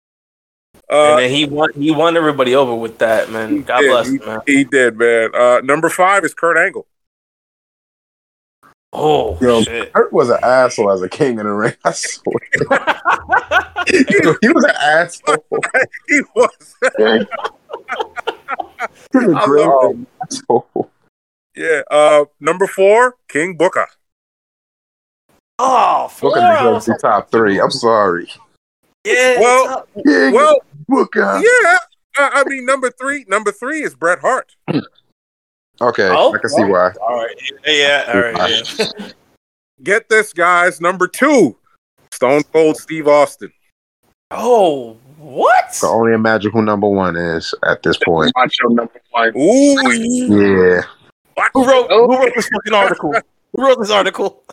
Uh, 0.90 1.16
then 1.18 1.30
he 1.32 1.46
won. 1.46 1.72
He 1.74 1.92
won 1.92 2.18
everybody 2.18 2.56
over 2.56 2.76
with 2.76 2.98
that, 3.00 3.30
man. 3.30 3.62
God 3.64 3.84
yeah, 3.84 3.90
bless 3.90 4.08
he, 4.10 4.18
him, 4.18 4.26
man. 4.26 4.42
he 4.46 4.64
did, 4.64 4.98
man. 4.98 5.30
Uh, 5.34 5.62
number 5.64 5.90
five 5.90 6.24
is 6.26 6.34
Kurt 6.34 6.58
Angle. 6.58 6.86
Oh 8.94 9.38
Yo, 9.40 9.62
shit! 9.62 9.94
Kurt 9.94 10.12
was 10.12 10.30
an 10.30 10.40
asshole 10.44 10.92
as 10.92 11.02
a 11.02 11.08
king 11.08 11.40
in 11.40 11.46
the 11.46 11.52
ring. 11.54 11.74
I 11.86 11.92
swear. 11.94 12.36
he 14.42 14.50
was 14.50 14.64
an 14.66 14.76
asshole. 14.76 15.46
He 16.10 16.22
was. 16.36 16.76
I 17.00 17.26
love 19.14 19.96
it. 19.96 20.42
Oh, 20.50 20.90
Yeah. 21.56 21.82
Uh, 21.90 22.26
number 22.42 22.68
four, 22.68 23.16
King 23.30 23.56
Booker. 23.56 23.88
Oh, 25.64 26.08
four. 26.08 26.32
Booker 26.32 26.42
I 26.42 26.66
was 26.68 26.86
deserves 26.86 27.02
the 27.02 27.08
top 27.08 27.32
three. 27.32 27.60
I'm 27.60 27.70
sorry. 27.72 28.28
Yeah. 29.06 29.40
Well- 29.40 29.88
Yeah, 30.06 30.32
Well, 30.32 30.56
Booker. 30.88 31.22
yeah. 31.44 31.78
I, 32.18 32.42
I 32.42 32.44
mean, 32.48 32.66
number 32.66 32.90
three. 32.90 33.26
Number 33.28 33.52
three 33.52 33.84
is 33.84 33.94
Bret 33.96 34.20
Hart. 34.20 34.56
Okay, 35.80 36.10
Oh, 36.12 36.34
I 36.34 36.38
can 36.38 36.50
see 36.50 36.64
why. 36.64 36.92
all 37.02 37.16
right. 37.16 37.36
Yeah. 37.66 38.12
All 38.14 38.20
right. 38.22 38.80
Yeah. 38.80 39.10
Get 39.84 40.10
this, 40.10 40.32
guys. 40.34 40.80
Number 40.82 41.08
two, 41.08 41.56
Stone 42.12 42.44
Cold 42.54 42.78
Steve 42.78 43.08
Austin. 43.08 43.52
Oh, 44.30 44.98
what? 45.18 45.76
can 45.80 45.90
only 45.90 46.14
imagine 46.14 46.52
who 46.52 46.62
number 46.62 46.88
one 46.88 47.16
is 47.16 47.54
at 47.66 47.82
this 47.84 47.98
point. 47.98 48.32
Macho 48.36 48.68
number 48.70 49.02
one. 49.12 49.32
Ooh, 49.36 49.92
Yeah. 49.92 50.82
Who 51.54 51.66
wrote? 51.66 51.90
Who 51.90 52.16
wrote 52.16 52.32
this 52.36 52.48
fucking 52.50 52.74
article? 52.74 53.14
Who 53.54 53.64
wrote 53.66 53.80
this 53.80 53.90
article? 53.92 54.44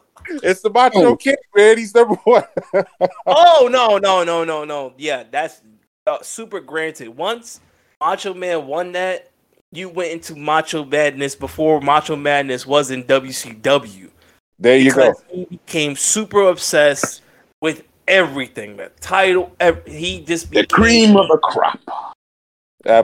It's 0.43 0.61
the 0.61 0.71
Macho 0.71 1.17
King, 1.17 1.37
man. 1.55 1.79
He's 1.79 1.95
number 1.95 2.15
one. 2.25 2.45
Oh 3.27 3.69
no 3.71 3.99
no 3.99 4.25
no 4.25 4.45
no 4.45 4.65
no! 4.65 4.93
Yeah, 4.97 5.25
that's 5.31 5.61
uh, 6.07 6.19
super 6.23 6.61
granted. 6.61 7.09
Once 7.09 7.61
Macho 8.01 8.35
Man 8.35 8.67
won 8.67 8.93
that, 8.93 9.31
you 9.73 9.89
went 9.89 10.13
into 10.13 10.35
Macho 10.35 10.85
Madness 10.85 11.35
before 11.35 11.81
Macho 11.81 12.17
Madness 12.17 12.67
was 12.67 12.91
in 12.91 13.05
WCW. 13.05 14.11
There 14.59 14.79
you 14.79 14.93
go. 14.93 15.15
he 15.31 15.45
became 15.45 15.95
super 15.95 16.49
obsessed 16.49 17.23
with 17.61 17.85
everything. 18.09 18.77
The 18.77 18.91
title, 19.01 19.55
he 19.87 20.23
just 20.23 20.51
The 20.51 20.67
cream 20.67 21.17
of 21.17 21.29
the 21.29 21.39
crop. 21.39 21.79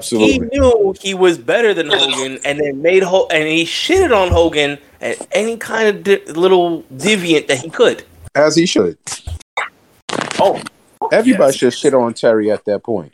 He 0.08 0.38
knew 0.38 0.94
he 0.98 1.12
was 1.14 1.36
better 1.38 1.74
than 1.74 1.88
Hogan, 1.90 2.38
and 2.44 2.58
then 2.58 2.80
made 2.80 3.02
Ho- 3.02 3.26
and 3.30 3.46
he 3.46 3.64
shitted 3.64 4.16
on 4.16 4.30
Hogan 4.32 4.78
at 5.00 5.26
any 5.32 5.56
kind 5.58 5.88
of 5.88 6.02
di- 6.02 6.24
little 6.32 6.82
deviant 6.94 7.48
that 7.48 7.58
he 7.58 7.68
could. 7.68 8.04
As 8.34 8.56
he 8.56 8.64
should. 8.66 8.96
Oh, 10.40 10.60
Everybody 11.12 11.48
Yes. 11.52 11.56
should 11.56 11.74
shit 11.74 11.92
on 11.92 12.14
Terry 12.14 12.50
at 12.50 12.64
that 12.64 12.82
point. 12.82 13.12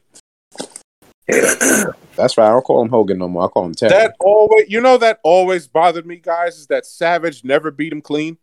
That's 1.27 2.37
right. 2.39 2.47
I 2.47 2.51
don't 2.51 2.63
call 2.65 2.83
him 2.83 2.89
Hogan 2.89 3.19
no 3.19 3.29
more. 3.29 3.45
I 3.45 3.49
call 3.49 3.65
him 3.65 3.75
Terry. 3.75 3.91
That 3.91 4.15
always, 4.21 4.69
you 4.71 4.81
know, 4.81 4.97
that 4.99 5.19
always 5.25 5.67
bothered 5.67 6.07
me, 6.07 6.17
guys. 6.17 6.57
Is 6.57 6.69
that 6.69 6.87
Savage 6.87 7.43
never 7.45 7.71
beat 7.73 7.93
him 7.93 8.01
clean? 8.01 8.39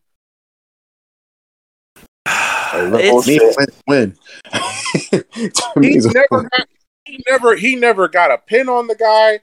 it's, 2.74 3.28
win, 3.58 3.68
win. 3.88 4.18
To 5.12 5.80
me, 5.80 5.90
He 5.92 5.96
it's 5.98 6.06
a- 6.06 6.12
never, 6.14 6.44
got, 6.44 6.68
he 7.08 7.24
never, 7.28 7.56
he 7.56 7.76
never 7.76 8.08
got 8.08 8.32
a 8.32 8.38
pin 8.38 8.70
on 8.70 8.88
the 8.88 8.96
guy. 8.96 9.40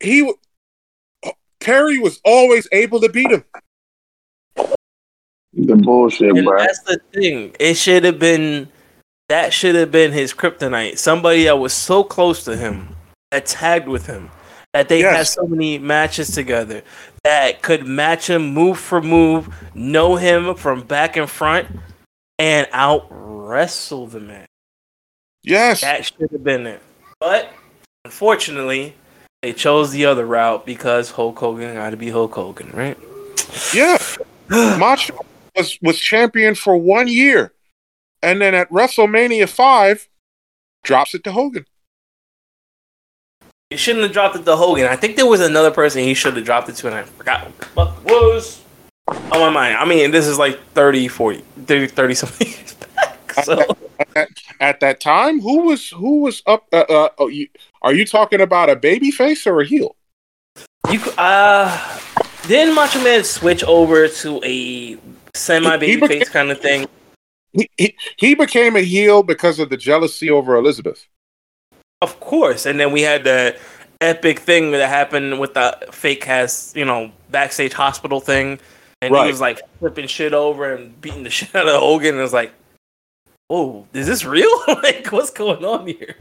He, 0.00 0.20
w- 0.20 0.38
Terry 1.60 1.98
was 1.98 2.20
always 2.24 2.66
able 2.72 3.00
to 3.00 3.08
beat 3.08 3.30
him. 3.30 3.44
The 5.52 5.76
bullshit, 5.76 6.36
and 6.36 6.44
bro. 6.44 6.58
that's 6.58 6.80
the 6.80 7.00
thing. 7.12 7.54
It 7.58 7.74
should 7.74 8.04
have 8.04 8.18
been 8.18 8.68
that 9.28 9.52
should 9.52 9.76
have 9.76 9.92
been 9.92 10.12
his 10.12 10.32
kryptonite. 10.32 10.98
Somebody 10.98 11.44
that 11.44 11.58
was 11.58 11.72
so 11.72 12.02
close 12.02 12.44
to 12.44 12.56
him, 12.56 12.96
that 13.30 13.46
tagged 13.46 13.88
with 13.88 14.06
him, 14.06 14.30
that 14.72 14.88
they 14.88 15.00
had 15.00 15.26
so 15.26 15.46
many 15.46 15.78
matches 15.78 16.32
together, 16.32 16.82
that 17.24 17.62
could 17.62 17.86
match 17.86 18.28
him 18.28 18.52
move 18.52 18.78
for 18.78 19.00
move, 19.00 19.54
know 19.74 20.16
him 20.16 20.54
from 20.54 20.82
back 20.82 21.16
and 21.16 21.30
front, 21.30 21.68
and 22.38 22.66
out 22.72 23.06
wrestle 23.10 24.06
the 24.06 24.20
man. 24.20 24.46
Yes. 25.42 25.80
That 25.80 26.04
should 26.04 26.30
have 26.30 26.44
been 26.44 26.66
it. 26.66 26.82
But 27.20 27.52
unfortunately, 28.04 28.94
they 29.42 29.52
chose 29.52 29.92
the 29.92 30.06
other 30.06 30.26
route 30.26 30.64
because 30.64 31.12
Hulk 31.12 31.38
Hogan 31.38 31.74
got 31.74 31.90
to 31.90 31.96
be 31.96 32.10
Hulk 32.10 32.34
Hogan, 32.34 32.70
right? 32.72 32.98
Yeah. 33.74 33.98
Macho 34.48 35.24
was 35.54 35.78
was 35.82 35.98
champion 35.98 36.54
for 36.54 36.76
one 36.76 37.08
year, 37.08 37.52
and 38.22 38.40
then 38.40 38.54
at 38.54 38.70
WrestleMania 38.70 39.48
five, 39.48 40.08
drops 40.82 41.14
it 41.14 41.22
to 41.24 41.32
Hogan. 41.32 41.66
He 43.68 43.76
shouldn't 43.76 44.02
have 44.02 44.12
dropped 44.12 44.34
it 44.34 44.44
to 44.46 44.56
Hogan. 44.56 44.86
I 44.86 44.96
think 44.96 45.16
there 45.16 45.26
was 45.26 45.40
another 45.40 45.70
person 45.70 46.02
he 46.02 46.14
should 46.14 46.36
have 46.36 46.44
dropped 46.44 46.68
it 46.68 46.76
to, 46.76 46.88
and 46.88 46.96
I 46.96 47.02
forgot 47.04 47.46
what 47.74 48.04
was 48.04 48.62
on 49.06 49.38
my 49.38 49.50
mind. 49.50 49.76
I 49.76 49.84
mean, 49.84 50.10
this 50.10 50.26
is 50.26 50.38
like 50.38 50.60
30, 50.74 51.06
40, 51.08 51.44
30, 51.66 51.86
30 51.86 52.14
something 52.14 52.48
years 52.48 52.74
back. 52.74 52.89
So, 53.44 53.76
At 54.60 54.80
that 54.80 55.00
time, 55.00 55.40
who 55.40 55.62
was 55.66 55.88
who 55.90 56.22
was 56.22 56.42
up? 56.46 56.66
Uh, 56.72 56.84
uh, 56.88 57.08
oh, 57.18 57.28
you, 57.28 57.48
are 57.82 57.94
you 57.94 58.04
talking 58.04 58.40
about 58.40 58.70
a 58.70 58.76
baby 58.76 59.10
face 59.10 59.46
or 59.46 59.60
a 59.60 59.66
heel? 59.66 59.96
you 60.90 61.00
uh, 61.18 62.00
didn't 62.46 62.74
Macho 62.74 63.02
Man 63.02 63.22
switch 63.24 63.62
over 63.64 64.08
to 64.08 64.40
a 64.44 64.98
semi 65.34 65.76
baby 65.76 66.06
face 66.06 66.28
kind 66.28 66.50
of 66.50 66.60
thing? 66.60 66.86
He, 67.52 67.68
he 67.76 67.96
he 68.16 68.34
became 68.34 68.76
a 68.76 68.80
heel 68.82 69.22
because 69.22 69.58
of 69.58 69.70
the 69.70 69.76
jealousy 69.76 70.30
over 70.30 70.56
Elizabeth. 70.56 71.06
Of 72.02 72.18
course. 72.20 72.64
And 72.66 72.80
then 72.80 72.92
we 72.92 73.02
had 73.02 73.24
the 73.24 73.58
epic 74.00 74.38
thing 74.38 74.70
that 74.72 74.88
happened 74.88 75.38
with 75.38 75.54
the 75.54 75.76
fake 75.92 76.22
cast, 76.22 76.74
you 76.74 76.84
know, 76.84 77.12
backstage 77.30 77.72
hospital 77.72 78.20
thing. 78.20 78.58
And 79.02 79.12
Right. 79.12 79.26
he 79.26 79.30
was 79.30 79.40
like 79.40 79.60
flipping 79.78 80.06
shit 80.06 80.32
over 80.32 80.72
and 80.74 80.98
beating 81.00 81.24
the 81.24 81.30
shit 81.38 81.54
out 81.54 81.68
of 81.68 81.80
Hogan. 81.80 82.10
And 82.10 82.18
it 82.18 82.22
was 82.22 82.32
like, 82.32 82.52
oh, 83.50 83.86
is 83.92 84.06
this 84.06 84.24
real? 84.24 84.50
like, 84.68 85.06
what's 85.10 85.30
going 85.30 85.64
on 85.64 85.86
here? 85.86 86.16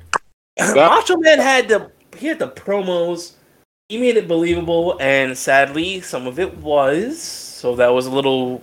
That- 0.57 0.75
Macho 0.75 1.17
Man 1.17 1.39
had 1.39 1.69
the 1.69 1.91
he 2.17 2.27
had 2.27 2.39
the 2.39 2.49
promos. 2.49 3.33
He 3.87 3.97
made 3.97 4.17
it 4.17 4.27
believable, 4.27 4.97
and 4.99 5.37
sadly, 5.37 6.01
some 6.01 6.27
of 6.27 6.37
it 6.37 6.57
was. 6.57 7.21
So 7.21 7.75
that 7.77 7.89
was 7.89 8.05
a 8.05 8.11
little, 8.11 8.61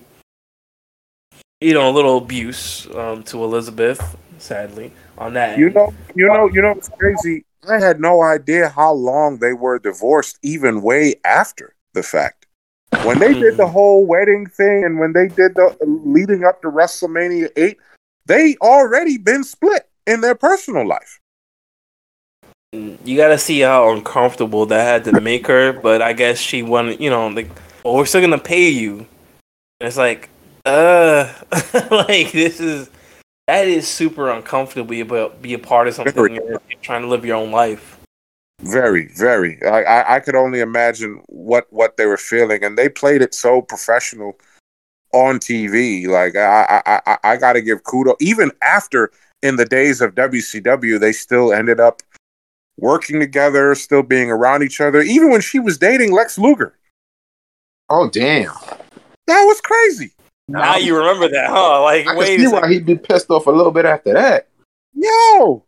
you 1.61 1.75
know, 1.75 1.91
a 1.91 1.93
little 1.93 2.19
abuse 2.19 2.87
um, 2.95 3.23
to 3.25 3.43
Elizabeth. 3.43 4.17
Sadly, 4.39 4.93
on 5.19 5.33
that. 5.35 5.59
You 5.59 5.71
know, 5.71 5.93
you 6.15 6.27
know, 6.29 6.49
you 6.49 6.63
know. 6.63 6.73
It's 6.73 6.91
crazy. 6.91 7.45
I 7.69 7.81
had 7.81 7.99
no 7.99 8.23
idea 8.23 8.69
how 8.69 8.93
long 8.93 9.39
they 9.39 9.53
were 9.53 9.79
divorced, 9.79 10.39
even 10.43 10.83
way 10.83 11.17
after 11.25 11.75
the 11.95 12.03
fact. 12.03 12.47
When 13.03 13.19
they 13.19 13.35
did 13.35 13.57
the 13.57 13.67
whole 13.67 14.07
wedding 14.07 14.47
thing, 14.47 14.85
and 14.85 15.01
when 15.01 15.13
they 15.13 15.27
did 15.27 15.55
the 15.57 15.77
leading 15.81 16.45
up 16.45 16.63
to 16.63 16.71
WrestleMania 16.71 17.51
eight, 17.57 17.79
they 18.27 18.57
already 18.61 19.19
been 19.19 19.45
split 19.45 19.89
in 20.07 20.21
their 20.21 20.35
personal 20.35 20.87
life. 20.87 21.21
you 22.73 23.17
got 23.17 23.29
to 23.29 23.39
see 23.39 23.61
how 23.61 23.91
uncomfortable 23.91 24.67
that 24.67 24.83
had 24.83 25.05
to 25.05 25.21
make 25.21 25.47
her. 25.47 25.73
But 25.73 26.03
I 26.03 26.13
guess 26.13 26.39
she 26.39 26.63
wanted, 26.63 27.01
you 27.01 27.11
know, 27.11 27.29
like, 27.29 27.49
well, 27.85 27.95
we're 27.95 28.07
still 28.07 28.21
gonna 28.21 28.39
pay 28.39 28.69
you. 28.69 29.07
And 29.81 29.89
it's 29.89 29.97
like, 29.97 30.29
uh, 30.65 31.33
like 31.91 32.33
this 32.33 32.61
is 32.61 32.91
that 33.47 33.69
is 33.69 33.87
super 33.87 34.31
uncomfortable. 34.31 34.89
Be 34.89 35.01
about 35.01 35.41
be 35.41 35.55
a 35.55 35.59
part 35.59 35.89
of 35.89 35.95
something. 35.95 36.13
Very. 36.13 36.35
You're, 36.35 36.61
you're 36.69 36.81
trying 36.83 37.03
to 37.03 37.09
live 37.09 37.25
your 37.25 37.37
own 37.37 37.53
life. 37.53 37.99
Very, 38.61 39.09
very. 39.09 39.63
I, 39.63 39.83
I, 39.83 40.15
I 40.17 40.21
could 40.21 40.35
only 40.35 40.61
imagine 40.61 41.23
what 41.27 41.67
what 41.71 41.97
they 41.97 42.07
were 42.07 42.17
feeling, 42.17 42.65
and 42.65 42.77
they 42.77 42.89
played 42.89 43.23
it 43.23 43.35
so 43.35 43.63
professional 43.63 44.37
on 45.17 45.39
TV. 45.39 46.07
Like 46.07 46.37
I, 46.37 46.83
I, 46.87 47.01
I, 47.07 47.19
I 47.33 47.37
got 47.37 47.55
to 47.55 47.63
give 47.63 47.85
kudos. 47.85 48.17
Even 48.21 48.51
after 48.63 49.11
in 49.43 49.57
the 49.57 49.65
days 49.65 50.01
of 50.01 50.15
WCW, 50.15 51.01
they 51.01 51.13
still 51.13 51.53
ended 51.53 51.81
up 51.81 52.03
working 52.79 53.19
together, 53.21 53.75
still 53.75 54.03
being 54.03 54.31
around 54.31 54.63
each 54.63 54.81
other. 54.81 55.01
Even 55.01 55.31
when 55.31 55.41
she 55.41 55.59
was 55.59 55.79
dating 55.79 56.13
Lex 56.13 56.39
Luger, 56.39 56.77
oh 57.89 58.09
damn! 58.11 58.53
that 59.27 59.43
was 59.45 59.61
crazy. 59.61 60.13
Now 60.49 60.77
you 60.77 60.97
remember 60.97 61.29
that, 61.29 61.49
huh? 61.49 61.83
Like, 61.83 62.03
I 62.03 62.11
can 62.11 62.17
wait 62.19 62.41
see 62.41 62.47
why 62.47 62.69
he'd 62.69 62.87
be 62.87 62.97
pissed 62.97 63.31
off 63.31 63.47
a 63.47 63.51
little 63.51 63.73
bit 63.73 63.85
after 63.85 64.13
that. 64.13 64.49
Yo, 64.95 65.65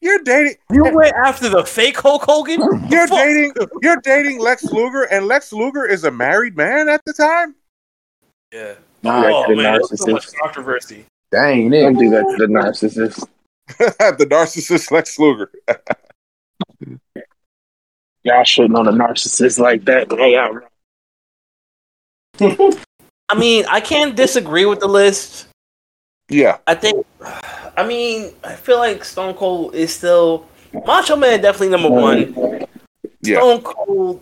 you're 0.00 0.22
dating. 0.22 0.54
You 0.72 0.84
went 0.92 1.14
after 1.14 1.48
the 1.48 1.64
fake 1.64 1.98
Hulk 1.98 2.22
Hogan? 2.22 2.60
You're 2.90 3.06
dating. 3.06 3.52
You're 3.82 4.00
dating 4.02 4.40
Lex 4.40 4.64
Luger, 4.64 5.04
and 5.04 5.26
Lex 5.26 5.52
Luger 5.52 5.84
is 5.84 6.04
a 6.04 6.10
married 6.10 6.56
man 6.56 6.88
at 6.88 7.04
the 7.04 7.12
time. 7.12 7.54
Yeah. 8.52 8.74
Nah, 9.02 9.24
Oh 9.26 9.44
the 9.48 9.56
man, 9.56 9.72
there's 9.74 10.00
so 10.00 10.12
much 10.12 10.34
controversy. 10.36 11.04
Dang 11.30 11.70
Don't 11.70 11.98
do 11.98 12.10
that 12.10 12.22
to 12.22 12.36
the 12.38 12.46
narcissist. 12.46 13.26
the 13.68 14.26
narcissist 14.26 14.90
Lex 14.90 15.18
Luger. 15.18 15.50
Y'all 18.24 18.44
shouldn't 18.44 18.76
on 18.76 18.88
a 18.88 18.92
narcissist 18.92 19.58
like 19.58 19.84
that. 19.84 20.10
Hey, 20.10 20.34
y'all. 20.34 20.60
I 23.28 23.34
mean, 23.38 23.64
I 23.70 23.80
can't 23.80 24.16
disagree 24.16 24.64
with 24.64 24.80
the 24.80 24.88
list. 24.88 25.46
Yeah. 26.28 26.58
I 26.66 26.74
think, 26.74 27.06
I 27.76 27.86
mean, 27.86 28.32
I 28.44 28.54
feel 28.54 28.78
like 28.78 29.04
Stone 29.04 29.34
Cold 29.34 29.74
is 29.74 29.94
still 29.94 30.46
Macho 30.86 31.16
Man, 31.16 31.40
definitely 31.40 31.70
number 31.70 31.90
one. 31.90 32.66
Yeah. 33.22 33.38
Stone 33.38 33.62
Cold. 33.62 34.20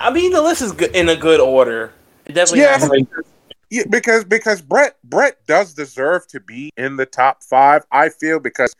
I 0.00 0.12
mean, 0.12 0.32
the 0.32 0.42
list 0.42 0.62
is 0.62 0.72
good, 0.72 0.94
in 0.94 1.08
a 1.08 1.16
good 1.16 1.40
order. 1.40 1.92
It 2.36 2.56
definitely 2.56 3.06
Yeah. 3.10 3.22
Yeah, 3.68 3.82
because 3.90 4.24
because 4.24 4.62
Bret 4.62 4.96
Bret 5.04 5.44
does 5.46 5.74
deserve 5.74 6.26
to 6.28 6.38
be 6.38 6.70
in 6.76 6.96
the 6.96 7.06
top 7.06 7.42
five. 7.42 7.84
I 7.90 8.10
feel 8.10 8.38
because 8.38 8.72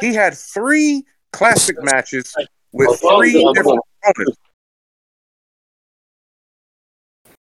he 0.00 0.12
had 0.12 0.34
three 0.34 1.04
classic 1.32 1.76
matches 1.82 2.34
with 2.72 3.00
three 3.00 3.32
different 3.54 3.80
opponents. 4.04 4.38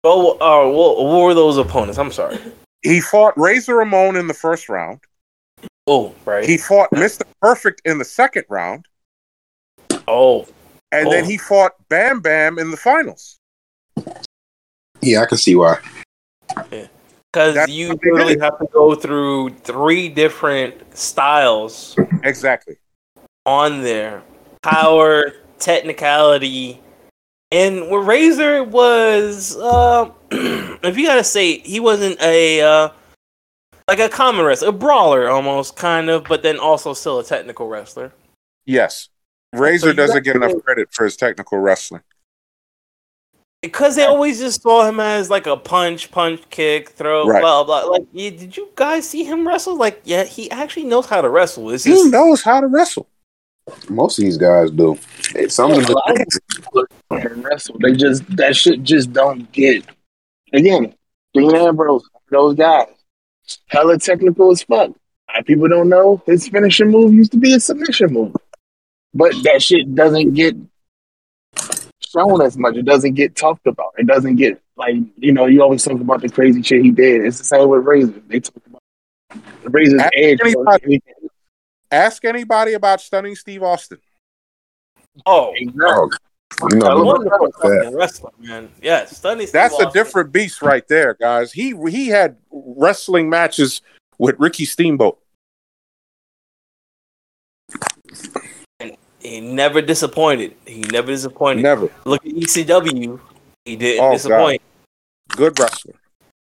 Oh, 0.03 0.33
uh, 0.37 0.69
what, 0.71 0.97
what 1.03 1.23
were 1.23 1.33
those 1.33 1.57
opponents? 1.57 1.97
I'm 1.97 2.11
sorry. 2.11 2.37
He 2.83 3.01
fought 3.01 3.35
Razor 3.35 3.77
Ramon 3.77 4.15
in 4.15 4.27
the 4.27 4.35
first 4.35 4.69
round. 4.69 4.99
Oh, 5.87 6.13
right. 6.25 6.47
He 6.47 6.57
fought 6.57 6.91
Mr. 6.91 7.23
Perfect 7.41 7.81
in 7.85 7.97
the 7.97 8.05
second 8.05 8.45
round. 8.47 8.85
oh, 10.07 10.47
And 10.91 11.11
then 11.11 11.23
Oh. 11.23 11.27
he 11.27 11.37
fought 11.37 11.71
Bam 11.89 12.19
Bam 12.19 12.59
in 12.59 12.69
the 12.69 12.77
finals. 12.77 13.37
Yeah, 15.05 15.21
I 15.21 15.25
can 15.27 15.37
see 15.37 15.55
why. 15.55 15.77
because 16.49 17.53
That's 17.53 17.71
you 17.71 17.89
how 17.89 17.97
literally 18.01 18.39
have 18.39 18.57
to 18.57 18.67
go 18.73 18.95
through 18.95 19.51
three 19.51 20.09
different 20.09 20.97
styles 20.97 21.95
Exactly. 22.23 22.77
on 23.45 23.83
there: 23.83 24.23
power, 24.63 25.33
technicality, 25.59 26.81
and 27.51 27.91
with 27.91 28.07
Razor 28.07 28.63
was. 28.63 29.55
Uh, 29.55 30.09
if 30.31 30.97
you 30.97 31.05
gotta 31.05 31.23
say, 31.23 31.59
he 31.59 31.79
wasn't 31.79 32.19
a 32.21 32.61
uh, 32.61 32.89
like 33.87 33.99
a 33.99 34.09
common 34.09 34.43
wrestler, 34.43 34.69
a 34.69 34.71
brawler 34.71 35.29
almost, 35.29 35.75
kind 35.75 36.09
of, 36.09 36.23
but 36.23 36.41
then 36.41 36.57
also 36.57 36.93
still 36.93 37.19
a 37.19 37.23
technical 37.23 37.67
wrestler. 37.67 38.11
Yes. 38.65 39.09
Razor 39.53 39.89
you 39.89 39.93
doesn't 39.93 40.23
get 40.23 40.35
enough 40.35 40.53
credit 40.63 40.91
for 40.91 41.05
his 41.05 41.15
technical 41.15 41.59
wrestling. 41.59 42.01
Because 43.65 43.95
they 43.95 44.03
always 44.03 44.39
just 44.39 44.61
saw 44.61 44.87
him 44.87 44.99
as 44.99 45.29
like 45.29 45.47
a 45.47 45.57
punch, 45.57 46.11
punch, 46.11 46.41
kick, 46.49 46.89
throw, 46.89 47.27
Right. 47.27 47.41
blah 47.41 47.63
blah. 47.63 47.83
Like, 47.85 48.03
yeah, 48.13 48.29
did 48.31 48.55
you 48.57 48.69
guys 48.75 49.07
see 49.07 49.23
him 49.23 49.47
wrestle? 49.47 49.75
Like, 49.77 50.01
yeah, 50.03 50.23
he 50.23 50.49
actually 50.51 50.85
knows 50.85 51.05
how 51.05 51.21
to 51.21 51.29
wrestle. 51.29 51.69
It's 51.71 51.83
He 51.83 51.91
just 51.91 52.11
knows 52.11 52.41
how 52.41 52.61
to 52.61 52.67
wrestle. 52.67 53.07
Most 53.89 54.19
of 54.19 54.25
these 54.25 54.37
guys 54.37 54.69
do. 54.71 54.97
Some 55.49 55.71
of 55.71 55.85
them. 55.87 57.41
wrestle. 57.41 57.77
They 57.79 57.93
just 57.93 58.23
that 58.37 58.55
shit 58.55 58.83
just 58.83 59.11
don't 59.11 59.51
get. 59.51 59.85
Again, 60.53 60.93
Dean 61.33 61.55
Ambrose, 61.55 62.07
those 62.29 62.55
guys, 62.55 62.87
hella 63.67 63.97
technical 63.97 64.51
as 64.51 64.63
fuck. 64.63 64.89
A 64.89 65.31
lot 65.31 65.39
of 65.39 65.45
people 65.45 65.67
don't 65.67 65.89
know 65.89 66.21
his 66.25 66.47
finishing 66.47 66.91
move 66.91 67.13
used 67.13 67.31
to 67.31 67.37
be 67.37 67.53
a 67.53 67.59
submission 67.59 68.13
move, 68.13 68.35
but 69.13 69.33
that 69.43 69.61
shit 69.61 69.93
doesn't 69.95 70.33
get 70.35 70.55
shown 72.15 72.41
as 72.41 72.57
much. 72.57 72.75
It 72.75 72.85
doesn't 72.85 73.13
get 73.13 73.35
talked 73.35 73.67
about. 73.67 73.93
It 73.97 74.07
doesn't 74.07 74.35
get 74.37 74.61
like 74.77 74.95
you 75.17 75.31
know. 75.33 75.45
You 75.45 75.61
always 75.61 75.83
talk 75.83 75.99
about 75.99 76.21
the 76.21 76.29
crazy 76.29 76.61
shit 76.61 76.83
he 76.83 76.91
did. 76.91 77.25
It's 77.25 77.37
the 77.37 77.43
same 77.43 77.67
with 77.69 77.83
Razor. 77.83 78.13
They 78.27 78.39
talk 78.39 78.61
about 78.67 78.81
the 79.63 79.69
Razor's 79.69 80.01
Ask 80.01 80.11
edge. 80.15 80.39
anybody- 80.43 81.01
Ask 81.91 82.25
anybody 82.25 82.73
about 82.73 82.99
stunning 83.01 83.35
Steve 83.35 83.63
Austin. 83.63 83.99
oh, 85.25 85.53
Exactly. 85.55 86.17
Oh, 86.61 86.67
you 86.71 86.77
know, 86.77 87.03
wonderful 87.03 87.47
that. 87.47 87.53
fucking 87.83 87.95
wrestler, 87.97 88.29
man. 88.39 88.69
Yeah, 88.81 89.05
stunning. 89.05 89.45
Steve 89.47 89.53
That's 89.53 89.73
a 89.73 89.87
Austin. 89.87 89.91
different 90.03 90.31
beast 90.31 90.61
right 90.61 90.87
there, 90.87 91.13
guys. 91.19 91.51
He 91.51 91.75
he 91.89 92.07
had 92.07 92.37
wrestling 92.51 93.29
matches 93.29 93.81
with 94.19 94.35
Ricky 94.39 94.63
Steamboat. 94.65 95.19
He 99.25 99.41
never 99.41 99.81
disappointed. 99.81 100.55
He 100.65 100.81
never 100.81 101.07
disappointed. 101.07 101.63
Never. 101.63 101.89
Look 102.05 102.25
at 102.25 102.31
ECW. 102.31 103.19
He 103.65 103.75
didn't 103.75 104.03
Oh, 104.05 104.11
disappoint. 104.13 104.61
Good 105.29 105.57
wrestler. 105.59 105.95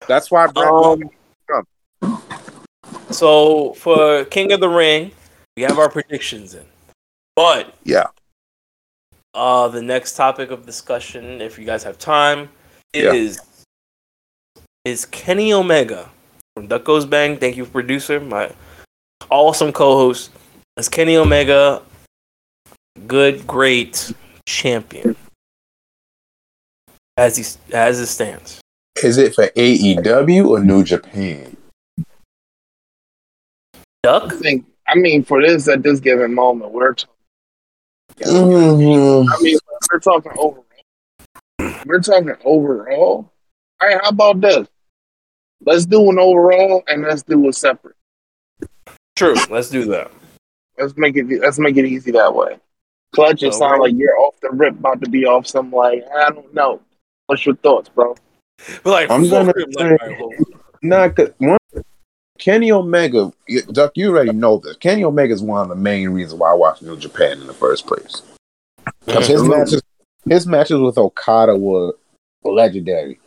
That's 0.06 0.31
why 0.31 0.44
Um, 0.56 1.09
so 3.11 3.73
for 3.74 4.24
King 4.27 4.52
of 4.52 4.61
the 4.61 4.69
Ring, 4.69 5.12
we 5.56 5.62
have 5.62 5.78
our 5.78 5.89
predictions 5.89 6.55
in. 6.55 6.66
But 7.36 7.74
Yeah. 7.85 8.09
uh 9.32 9.69
the 9.69 9.82
next 9.82 10.15
topic 10.15 10.51
of 10.51 10.66
discussion, 10.66 11.40
if 11.40 11.59
you 11.59 11.65
guys 11.65 11.82
have 11.85 11.98
time, 11.98 12.51
Yeah. 12.93 13.12
is 13.15 13.40
is 14.85 15.06
Kenny 15.06 15.52
Omega 15.55 16.11
from 16.55 16.66
Duck 16.66 16.85
Goes 16.85 17.06
Bang. 17.06 17.39
Thank 17.39 17.56
you, 17.56 17.65
producer, 17.65 18.20
my 18.20 18.52
awesome 19.31 19.73
co-host. 19.73 20.31
Is 20.77 20.90
Kenny 20.90 21.16
Omega 21.16 21.81
good, 23.06 23.46
great 23.46 24.12
champion 24.46 25.16
as 27.16 27.36
he 27.36 27.44
as 27.74 28.00
it 28.00 28.06
stands? 28.06 28.60
Is 29.02 29.18
it 29.18 29.34
for 29.34 29.48
AEW 29.48 30.48
or 30.48 30.60
New 30.60 30.84
Japan? 30.84 31.56
Duck. 34.02 34.32
I 34.32 34.36
think. 34.36 34.66
I 34.86 34.96
mean, 34.96 35.24
for 35.24 35.40
this 35.42 35.66
at 35.68 35.82
this 35.82 36.00
given 36.00 36.34
moment, 36.34 36.72
we're. 36.72 36.94
Talking, 36.94 37.14
Mhm. 38.20 39.26
I 39.32 39.42
mean, 39.42 39.58
we're 39.90 39.98
talking 39.98 40.32
overall. 40.38 40.66
We're 41.86 42.00
talking 42.00 42.36
overall. 42.44 43.32
All 43.80 43.88
right, 43.88 44.00
how 44.02 44.10
about 44.10 44.40
this? 44.40 44.68
Let's 45.64 45.86
do 45.86 46.10
an 46.10 46.18
overall 46.18 46.82
and 46.86 47.02
let's 47.02 47.22
do 47.22 47.48
a 47.48 47.52
separate. 47.52 47.96
True. 49.16 49.34
Let's 49.50 49.70
do 49.70 49.84
that. 49.86 50.12
Let's 50.78 50.96
make 50.96 51.16
it. 51.16 51.26
Let's 51.40 51.58
make 51.58 51.76
it 51.76 51.86
easy 51.86 52.10
that 52.12 52.34
way. 52.34 52.58
Clutch, 53.14 53.42
it 53.42 53.52
So, 53.52 53.60
sounds 53.60 53.80
like 53.80 53.94
you're 53.96 54.18
off 54.18 54.34
the 54.40 54.50
rip, 54.50 54.74
about 54.78 55.02
to 55.02 55.08
be 55.10 55.24
off 55.24 55.46
some 55.46 55.70
like 55.70 56.04
I 56.14 56.30
don't 56.30 56.52
know. 56.54 56.80
What's 57.26 57.46
your 57.46 57.56
thoughts, 57.56 57.88
bro? 57.88 58.14
But 58.82 58.90
like, 58.90 59.10
I'm 59.10 59.28
gonna 59.28 59.46
fuck 59.46 59.56
him, 59.56 59.72
say- 59.72 59.90
like, 59.90 60.00
alright, 60.02 60.20
well, 60.20 60.30
Nah, 60.82 61.08
cause 61.08 61.30
one, 61.38 61.58
Kenny 62.38 62.70
Omega, 62.72 63.32
Duck, 63.72 63.92
you 63.94 64.10
already 64.10 64.32
know 64.32 64.58
this. 64.58 64.76
Kenny 64.76 65.04
Omega 65.04 65.32
is 65.32 65.42
one 65.42 65.62
of 65.62 65.68
the 65.68 65.76
main 65.76 66.10
reasons 66.10 66.38
why 66.40 66.50
I 66.50 66.54
watched 66.54 66.82
New 66.82 66.96
Japan 66.96 67.40
in 67.40 67.46
the 67.46 67.54
first 67.54 67.86
place. 67.86 68.22
Because 69.06 69.26
his 69.26 69.42
matches, 69.42 69.82
his 70.28 70.46
matches 70.46 70.78
with 70.80 70.98
Okada 70.98 71.56
were 71.56 71.94
legendary. 72.44 73.18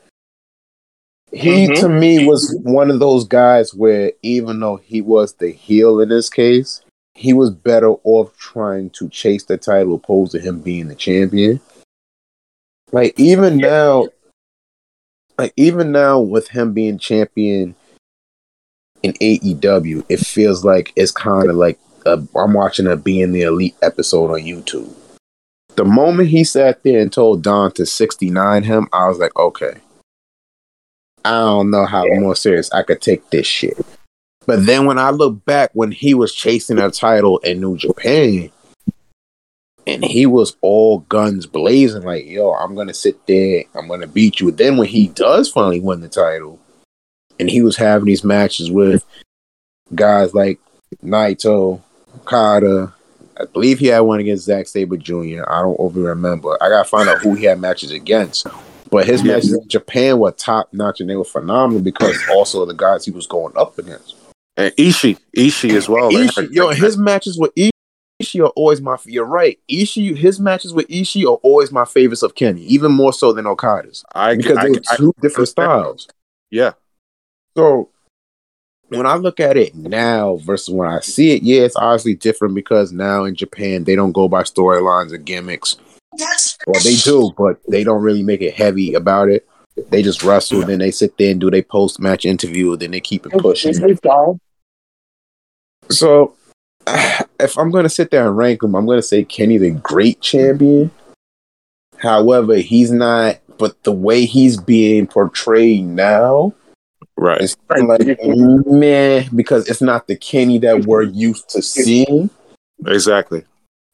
He 1.31 1.67
Mhm. 1.67 1.79
to 1.81 1.89
me 1.89 2.27
was 2.27 2.55
one 2.63 2.91
of 2.91 2.99
those 2.99 3.25
guys 3.25 3.73
where 3.73 4.11
even 4.21 4.59
though 4.59 4.77
he 4.77 5.01
was 5.01 5.33
the 5.33 5.49
heel 5.51 5.99
in 5.99 6.09
this 6.09 6.29
case, 6.29 6.81
he 7.17 7.33
was 7.33 7.49
better 7.49 7.89
off 8.03 8.37
trying 8.37 8.91
to 8.91 9.09
chase 9.09 9.43
the 9.43 9.57
title 9.57 9.95
opposed 9.95 10.33
to 10.33 10.39
him 10.39 10.61
being 10.61 10.87
the 10.87 10.93
champion. 10.93 11.59
Like 12.91 13.19
even 13.19 13.57
now, 13.57 14.09
like 15.39 15.51
even 15.57 15.91
now 15.91 16.19
with 16.19 16.47
him 16.49 16.73
being 16.73 16.99
champion 16.99 17.73
in 19.01 19.13
AEW, 19.13 20.05
it 20.09 20.19
feels 20.19 20.63
like 20.63 20.93
it's 20.95 21.11
kind 21.11 21.49
of 21.49 21.55
like 21.55 21.79
i 22.05 22.11
I'm 22.35 22.53
watching 22.53 22.85
a 22.85 22.95
being 22.95 23.31
the 23.31 23.41
elite 23.41 23.75
episode 23.81 24.29
on 24.29 24.41
YouTube. 24.41 24.93
The 25.75 25.85
moment 25.85 26.29
he 26.29 26.43
sat 26.43 26.83
there 26.83 27.01
and 27.01 27.11
told 27.11 27.41
Don 27.41 27.71
to 27.73 27.85
69 27.87 28.63
him, 28.63 28.87
I 28.93 29.07
was 29.07 29.17
like, 29.17 29.35
okay. 29.35 29.73
I 31.25 31.31
don't 31.31 31.71
know 31.71 31.85
how 31.87 32.05
more 32.05 32.35
serious 32.35 32.71
I 32.71 32.83
could 32.83 33.01
take 33.01 33.27
this 33.31 33.47
shit. 33.47 33.75
But 34.47 34.65
then 34.65 34.85
when 34.85 34.97
I 34.97 35.11
look 35.11 35.43
back 35.45 35.69
when 35.73 35.91
he 35.91 36.13
was 36.13 36.33
chasing 36.33 36.79
a 36.79 36.89
title 36.89 37.37
in 37.39 37.59
New 37.59 37.77
Japan, 37.77 38.49
and 39.85 40.03
he 40.03 40.25
was 40.25 40.55
all 40.61 40.99
guns 40.99 41.45
blazing, 41.45 42.03
like, 42.03 42.25
yo, 42.25 42.53
I'm 42.53 42.73
gonna 42.73 42.93
sit 42.93 43.27
there, 43.27 43.65
I'm 43.75 43.87
gonna 43.87 44.07
beat 44.07 44.39
you. 44.39 44.49
Then 44.51 44.77
when 44.77 44.87
he 44.87 45.09
does 45.09 45.51
finally 45.51 45.81
win 45.81 45.99
the 45.99 46.07
title, 46.07 46.59
and 47.39 47.49
he 47.49 47.61
was 47.61 47.75
having 47.75 48.05
these 48.05 48.23
matches 48.23 48.71
with 48.71 49.05
guys 49.93 50.33
like 50.33 50.59
Naito, 51.03 51.81
Okada, 52.15 52.93
I 53.39 53.45
believe 53.45 53.79
he 53.79 53.87
had 53.87 53.99
one 53.99 54.19
against 54.19 54.45
Zack 54.45 54.67
Sabre 54.67 54.97
Jr. 54.97 55.43
I 55.47 55.61
don't 55.61 55.79
over 55.79 55.99
remember. 55.99 56.57
I 56.61 56.69
gotta 56.69 56.87
find 56.87 57.07
out 57.07 57.19
who 57.19 57.35
he 57.35 57.45
had 57.45 57.59
matches 57.59 57.91
against. 57.91 58.47
But 58.89 59.05
his 59.05 59.23
matches 59.23 59.53
in 59.53 59.67
Japan 59.67 60.17
were 60.19 60.31
top 60.31 60.69
notch 60.73 61.01
and 61.01 61.09
they 61.09 61.17
were 61.17 61.25
phenomenal 61.25 61.81
because 61.81 62.17
also 62.31 62.65
the 62.65 62.73
guys 62.73 63.03
he 63.03 63.11
was 63.11 63.27
going 63.27 63.51
up 63.57 63.77
against. 63.77 64.16
And 64.57 64.73
Ishii, 64.75 65.17
Ishii 65.37 65.75
as 65.75 65.87
well. 65.87 66.11
Ishii, 66.11 66.35
had- 66.35 66.51
yo, 66.51 66.69
his 66.69 66.97
matches 66.97 67.37
with 67.37 67.51
Ishii 67.55 68.43
are 68.43 68.49
always 68.55 68.81
my. 68.81 68.97
You're 69.05 69.25
right. 69.25 69.59
Ishii, 69.71 70.17
his 70.17 70.39
matches 70.39 70.73
with 70.73 70.87
Ishii 70.87 71.23
are 71.25 71.37
always 71.43 71.71
my 71.71 71.85
favorites 71.85 72.23
of 72.23 72.33
Kenny, 72.33 72.63
even 72.63 72.91
more 72.91 73.13
so 73.13 73.31
than 73.33 73.45
Okada's 73.45 74.03
I, 74.15 74.35
because 74.35 74.57
I, 74.57 74.63
they 74.63 74.71
were 74.71 74.81
I- 74.91 74.95
two 74.97 75.13
different 75.21 75.49
styles. 75.49 76.07
yeah, 76.49 76.71
So 77.55 77.89
when 78.89 79.05
I 79.05 79.15
look 79.15 79.39
at 79.39 79.57
it 79.57 79.75
now 79.75 80.37
versus 80.37 80.73
when 80.73 80.89
I 80.89 81.01
see 81.01 81.35
it, 81.35 81.43
yeah, 81.43 81.61
it's 81.61 81.75
obviously 81.75 82.15
different 82.15 82.55
because 82.55 82.91
now 82.91 83.25
in 83.25 83.35
Japan 83.35 83.83
they 83.83 83.95
don't 83.95 84.13
go 84.13 84.27
by 84.27 84.41
storylines 84.43 85.13
and 85.13 85.25
gimmicks. 85.25 85.75
Well, 86.65 86.81
they 86.83 86.95
do, 86.95 87.31
but 87.37 87.59
they 87.67 87.83
don't 87.83 88.01
really 88.01 88.23
make 88.23 88.41
it 88.41 88.55
heavy 88.55 88.93
about 88.95 89.29
it. 89.29 89.47
They 89.89 90.01
just 90.01 90.23
wrestle, 90.23 90.61
then 90.63 90.79
they 90.79 90.89
sit 90.89 91.15
there 91.19 91.29
and 91.31 91.39
do 91.39 91.51
their 91.51 91.61
post 91.61 91.99
match 91.99 92.25
interview, 92.25 92.75
then 92.77 92.89
they 92.91 93.01
keep 93.01 93.27
it 93.27 93.33
pushing. 93.41 93.73
So, 95.89 96.35
if 97.39 97.57
I'm 97.57 97.71
going 97.71 97.83
to 97.83 97.89
sit 97.89 98.11
there 98.11 98.27
and 98.27 98.37
rank 98.37 98.63
him, 98.63 98.75
I'm 98.75 98.85
going 98.85 98.99
to 98.99 99.03
say 99.03 99.23
Kenny's 99.23 99.61
a 99.61 99.71
great 99.71 100.21
champion. 100.21 100.91
However, 101.97 102.55
he's 102.55 102.91
not. 102.91 103.39
But 103.57 103.83
the 103.83 103.91
way 103.91 104.25
he's 104.25 104.55
being 104.55 105.07
portrayed 105.07 105.83
now, 105.83 106.53
right. 107.17 107.41
it's 107.41 107.57
like 107.71 108.19
man, 108.67 109.27
because 109.35 109.67
it's 109.67 109.81
not 109.81 110.05
the 110.05 110.15
Kenny 110.15 110.59
that 110.59 110.85
we're 110.85 111.01
used 111.01 111.49
to 111.49 111.63
seeing. 111.63 112.29
Exactly. 112.85 113.43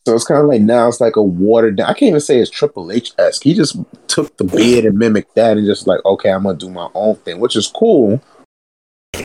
So 0.06 0.14
it's 0.16 0.26
kind 0.26 0.42
of 0.42 0.48
like 0.48 0.62
now 0.62 0.90
it's 0.90 1.00
like 1.00 1.16
a 1.16 1.22
watered 1.22 1.78
down. 1.78 1.90
I 1.90 1.94
can't 1.94 2.10
even 2.10 2.20
say 2.20 2.40
it's 2.40 2.52
Triple 2.52 2.92
H 2.92 3.14
esque. 3.18 3.44
He 3.44 3.54
just 3.54 3.78
took 4.08 4.36
the 4.36 4.44
beard 4.44 4.84
and 4.84 4.98
mimicked 4.98 5.36
that 5.36 5.58
and 5.58 5.66
just 5.66 5.88
like, 5.88 6.04
okay, 6.04 6.30
I'm 6.30 6.44
gonna 6.44 6.58
do 6.58 6.70
my 6.70 6.90
own 6.94 7.16
thing, 7.16 7.40
which 7.40 7.56
is 7.56 7.68
cool. 7.68 8.22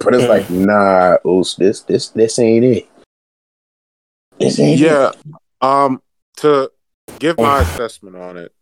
But 0.04 0.14
it's 0.14 0.28
like, 0.28 0.48
nah, 0.50 1.16
Oos, 1.26 1.56
this 1.56 1.80
this 1.82 2.08
this 2.08 2.38
ain't 2.38 2.64
it. 2.64 2.88
This 4.38 4.58
ain't 4.58 4.80
Yeah. 4.80 5.10
it. 5.10 5.34
Um, 5.60 6.02
to 6.36 6.70
give 7.18 7.38
my 7.38 7.62
assessment 7.62 8.16
on 8.16 8.36
it, 8.36 8.52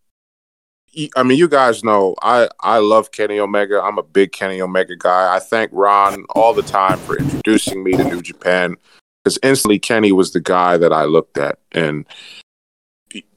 I 1.14 1.22
mean, 1.22 1.36
you 1.36 1.48
guys 1.48 1.84
know 1.84 2.14
I 2.22 2.48
I 2.60 2.78
love 2.78 3.12
Kenny 3.12 3.38
Omega. 3.38 3.82
I'm 3.82 3.98
a 3.98 4.02
big 4.02 4.32
Kenny 4.32 4.60
Omega 4.60 4.96
guy. 4.96 5.34
I 5.34 5.40
thank 5.40 5.70
Ron 5.72 6.24
all 6.30 6.54
the 6.54 6.62
time 6.62 7.00
for 7.00 7.18
introducing 7.18 7.82
me 7.82 7.96
to 7.96 8.04
New 8.04 8.22
Japan 8.22 8.76
because 9.22 9.38
instantly 9.42 9.78
Kenny 9.78 10.12
was 10.12 10.32
the 10.32 10.40
guy 10.40 10.78
that 10.78 10.92
I 10.92 11.04
looked 11.04 11.36
at, 11.36 11.58
and 11.72 12.06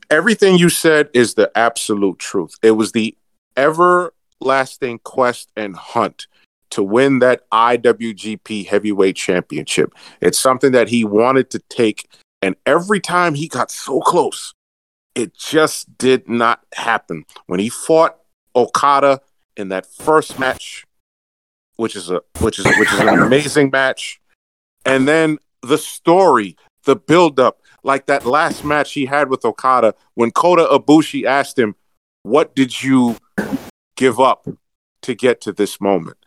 everything 0.10 0.58
you 0.58 0.70
said 0.70 1.10
is 1.14 1.34
the 1.34 1.52
absolute 1.58 2.20
truth. 2.20 2.56
It 2.62 2.72
was 2.72 2.94
the 2.94 3.16
everlasting 3.58 5.00
quest 5.00 5.52
and 5.58 5.76
hunt 5.76 6.28
to 6.72 6.84
win 6.84 7.20
that 7.20 7.50
IWGP 7.52 8.68
Heavyweight 8.68 9.16
Championship. 9.16 9.94
It's 10.22 10.40
something 10.40 10.72
that 10.72 10.90
he 10.90 11.04
wanted 11.04 11.50
to 11.52 11.60
take 11.70 12.08
and 12.42 12.56
every 12.66 13.00
time 13.00 13.36
he 13.36 13.48
got 13.48 13.72
so 13.72 14.00
close, 14.00 14.54
it 15.16 15.34
just 15.36 15.98
did 15.98 16.30
not 16.30 16.62
happen. 16.74 17.26
When 17.48 17.60
he 17.60 17.70
fought 17.70 18.18
Okada 18.56 19.22
in 19.58 19.70
that 19.70 19.86
first 19.86 20.40
match, 20.40 20.86
which 21.76 21.96
is 21.96 22.10
a 22.10 22.22
which 22.40 22.60
is 22.60 22.66
which 22.78 22.92
is 22.94 23.00
an 23.00 23.10
amazing 23.22 23.70
match, 23.72 24.22
and 24.86 25.08
then 25.08 25.38
the 25.62 25.78
story, 25.78 26.56
the 26.86 26.96
build 26.96 27.40
up, 27.40 27.62
like 27.84 28.06
that 28.06 28.26
last 28.26 28.64
match 28.64 28.94
he 28.94 29.06
had 29.06 29.30
with 29.30 29.44
Okada 29.44 29.94
when 30.16 30.32
Kota 30.32 30.68
Ibushi 30.72 31.26
asked 31.26 31.60
him, 31.60 31.76
"What 32.24 32.56
did 32.56 32.82
you 32.82 33.18
give 33.96 34.20
up 34.20 34.48
to 35.02 35.16
get 35.16 35.42
to 35.42 35.52
this 35.52 35.82
moment?" 35.82 36.18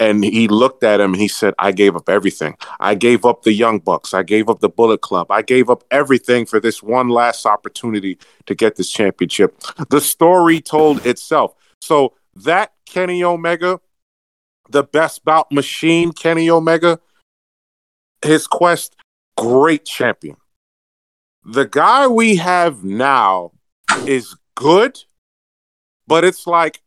And 0.00 0.24
he 0.24 0.48
looked 0.48 0.82
at 0.82 0.98
him 0.98 1.12
and 1.12 1.20
he 1.20 1.28
said, 1.28 1.52
I 1.58 1.72
gave 1.72 1.94
up 1.94 2.08
everything. 2.08 2.56
I 2.80 2.94
gave 2.94 3.26
up 3.26 3.42
the 3.42 3.52
Young 3.52 3.78
Bucks. 3.78 4.14
I 4.14 4.22
gave 4.22 4.48
up 4.48 4.60
the 4.60 4.68
Bullet 4.70 5.02
Club. 5.02 5.30
I 5.30 5.42
gave 5.42 5.68
up 5.68 5.84
everything 5.90 6.46
for 6.46 6.58
this 6.58 6.82
one 6.82 7.10
last 7.10 7.44
opportunity 7.44 8.18
to 8.46 8.54
get 8.54 8.76
this 8.76 8.90
championship. 8.90 9.60
The 9.90 10.00
story 10.00 10.62
told 10.62 11.04
itself. 11.04 11.54
So 11.82 12.14
that 12.34 12.72
Kenny 12.86 13.22
Omega, 13.22 13.78
the 14.70 14.84
best 14.84 15.22
bout 15.22 15.52
machine, 15.52 16.12
Kenny 16.12 16.48
Omega, 16.48 16.98
his 18.22 18.46
quest, 18.46 18.96
great 19.36 19.84
champion. 19.84 20.36
The 21.44 21.66
guy 21.66 22.06
we 22.06 22.36
have 22.36 22.84
now 22.84 23.52
is 24.06 24.34
good, 24.54 24.98
but 26.06 26.24
it's 26.24 26.46
like 26.46 26.80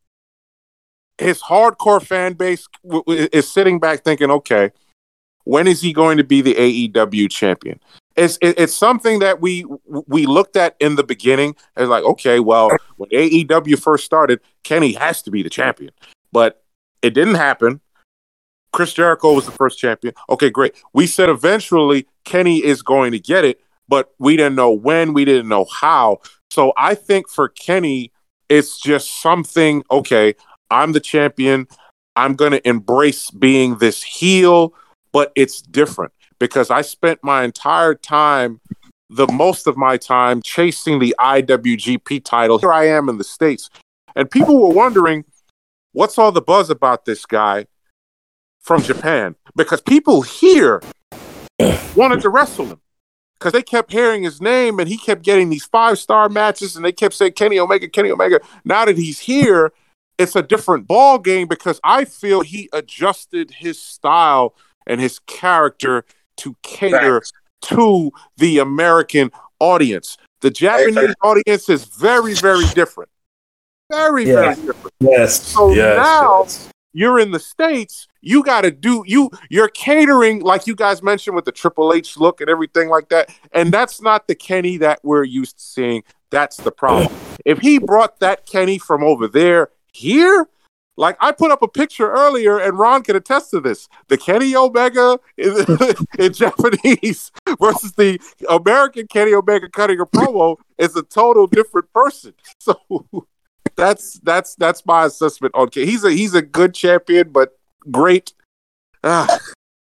his 1.18 1.42
hardcore 1.42 2.02
fan 2.02 2.34
base 2.34 2.68
w- 2.84 3.04
w- 3.06 3.28
is 3.32 3.52
sitting 3.52 3.80
back 3.80 4.04
thinking, 4.04 4.32
okay, 4.32 4.72
when 5.46 5.68
is 5.68 5.82
he 5.82 5.94
going 5.94 6.18
to 6.18 6.24
be 6.24 6.42
the 6.42 6.56
AEW 6.56 7.30
champion? 7.30 7.80
It's 8.16 8.38
it- 8.42 8.60
it's 8.60 8.76
something 8.76 9.20
that 9.20 9.42
we 9.42 9.66
we 9.86 10.26
looked 10.26 10.56
at 10.56 10.76
in 10.80 10.96
the 10.96 11.04
beginning 11.04 11.56
as 11.76 11.90
like, 11.90 12.04
okay, 12.04 12.40
well, 12.40 12.70
when 12.98 13.10
AEW 13.10 13.80
first 13.82 14.06
started, 14.06 14.40
Kenny 14.64 14.94
has 14.94 15.22
to 15.24 15.32
be 15.32 15.44
the 15.44 15.50
champion, 15.50 15.92
but 16.32 16.64
it 17.02 17.14
didn't 17.14 17.36
happen. 17.36 17.82
Chris 18.72 18.94
Jericho 18.94 19.34
was 19.34 19.46
the 19.46 19.52
first 19.52 19.78
champion. 19.78 20.14
Okay, 20.30 20.50
great. 20.50 20.76
We 20.94 21.06
said 21.06 21.30
eventually 21.30 22.08
Kenny 22.24 22.64
is 22.64 22.82
going 22.82 23.12
to 23.12 23.20
get 23.20 23.46
it, 23.46 23.62
but 23.88 24.14
we 24.18 24.36
didn't 24.36 24.56
know 24.56 24.72
when, 24.72 25.14
we 25.14 25.26
didn't 25.26 25.48
know 25.48 25.66
how. 25.66 26.20
So 26.50 26.74
I 26.76 26.96
think 26.96 27.30
for 27.30 27.50
Kenny, 27.50 28.12
it's 28.50 28.80
just 28.80 29.22
something, 29.22 29.84
okay, 29.92 30.34
I'm 30.70 30.92
the 30.92 31.00
champion. 31.00 31.68
I'm 32.16 32.36
going 32.36 32.52
to 32.52 32.68
embrace 32.68 33.32
being 33.32 33.78
this 33.78 34.04
heel, 34.04 34.74
but 35.12 35.32
it's 35.36 35.62
different 35.62 36.14
because 36.40 36.70
I 36.70 36.82
spent 36.82 37.20
my 37.24 37.44
entire 37.44 37.96
time, 37.96 38.60
the 39.10 39.28
most 39.28 39.68
of 39.68 39.78
my 39.78 39.98
time, 39.98 40.42
chasing 40.42 41.00
the 41.00 41.16
IWGP 41.20 42.24
title. 42.24 42.60
Here 42.60 42.74
I 42.74 42.88
am 42.88 43.10
in 43.10 43.18
the 43.18 43.24
States. 43.24 43.70
And 44.16 44.30
people 44.30 44.62
were 44.62 44.74
wondering, 44.74 45.26
what's 45.94 46.18
all 46.18 46.32
the 46.32 46.42
buzz 46.42 46.70
about 46.70 47.06
this 47.06 47.26
guy 47.26 47.66
from 48.60 48.82
Japan? 48.82 49.36
Because 49.56 49.82
people 49.82 50.22
here 50.22 50.82
wanted 51.96 52.22
to 52.22 52.30
wrestle 52.30 52.66
him 52.66 52.82
because 53.40 53.54
they 53.54 53.62
kept 53.62 53.92
hearing 53.92 54.24
his 54.24 54.42
name 54.42 54.80
and 54.80 54.88
he 54.88 54.98
kept 54.98 55.22
getting 55.24 55.50
these 55.50 55.66
five 55.66 56.00
star 56.00 56.30
matches 56.30 56.76
and 56.76 56.86
they 56.86 56.92
kept 56.92 57.14
saying 57.14 57.34
Kenny 57.34 57.60
Omega, 57.60 57.88
Kenny 57.90 58.10
Omega. 58.10 58.40
Now 58.64 58.86
that 58.86 58.98
he's 58.98 59.20
here, 59.20 59.74
it's 60.18 60.36
a 60.36 60.42
different 60.44 60.88
ball 60.88 61.18
game 61.20 61.48
because 61.48 61.80
I 61.84 62.06
feel 62.06 62.42
he 62.42 62.70
adjusted 62.74 63.52
his 63.52 63.82
style 63.82 64.56
and 64.86 65.00
his 65.02 65.20
character 65.20 66.06
to 66.38 66.56
cater 66.62 67.20
Facts. 67.22 67.32
to 67.64 68.12
the 68.38 68.60
American 68.60 69.32
audience. 69.60 70.18
The 70.42 70.52
Japanese 70.52 71.16
audience 71.22 71.70
is 71.70 71.86
very, 71.86 72.34
very 72.34 72.66
different. 72.76 73.10
Very, 73.92 74.26
Yeah. 74.28 74.54
very 74.54 74.56
different. 74.56 74.94
Yes. 75.00 75.42
So 75.42 75.72
Yes, 75.74 75.98
now 75.98 76.42
yes. 76.44 76.70
you're 76.94 77.20
in 77.20 77.32
the 77.32 77.40
states 77.40 78.08
you 78.22 78.44
got 78.44 78.62
to 78.62 78.72
do 78.72 79.04
you 79.06 79.30
you're 79.50 79.68
catering 79.68 80.40
like 80.42 80.66
you 80.68 80.76
guys 80.76 81.02
mentioned 81.04 81.36
with 81.36 81.44
the 81.46 81.52
triple 81.52 81.92
h 81.94 82.16
look 82.18 82.40
and 82.40 82.50
everything 82.50 82.88
like 82.88 83.10
that 83.10 83.30
and 83.52 83.72
that's 83.74 84.02
not 84.02 84.28
the 84.28 84.36
kenny 84.36 84.78
that 84.78 85.00
we're 85.04 85.24
used 85.24 85.58
to 85.58 85.64
seeing 85.64 86.04
that's 86.30 86.58
the 86.58 86.72
problem 86.72 87.12
if 87.46 87.60
he 87.60 87.80
brought 87.80 88.20
that 88.20 88.46
kenny 88.46 88.78
from 88.78 89.04
over 89.04 89.28
there 89.28 89.70
here 89.94 90.50
like 90.98 91.16
i 91.20 91.32
put 91.32 91.52
up 91.52 91.62
a 91.62 91.68
picture 91.68 92.12
earlier 92.12 92.60
and 92.60 92.78
ron 92.78 93.02
can 93.02 93.16
attest 93.16 93.52
to 93.52 93.60
this 93.60 93.88
the 94.10 94.18
kenny 94.18 94.56
omega 94.56 95.20
in, 95.38 95.56
in 96.20 96.34
japanese 96.34 97.32
versus 97.60 97.94
the 97.94 98.20
american 98.50 99.08
kenny 99.08 99.34
omega 99.34 99.70
cutting 99.70 100.00
a 100.00 100.06
promo 100.06 100.58
is 100.78 100.96
a 100.96 101.04
total 101.04 101.48
different 101.48 101.92
person 101.94 102.34
so 102.60 102.80
that's 103.76 104.20
that's 104.20 104.56
that's 104.56 104.86
my 104.86 105.06
assessment 105.06 105.54
on 105.56 105.70
Kenny. 105.70 105.88
He's 105.88 106.04
a 106.04 106.12
he's 106.12 106.34
a 106.34 106.42
good 106.42 106.74
champion, 106.74 107.30
but 107.30 107.58
great. 107.92 108.34
Ah, 109.04 109.40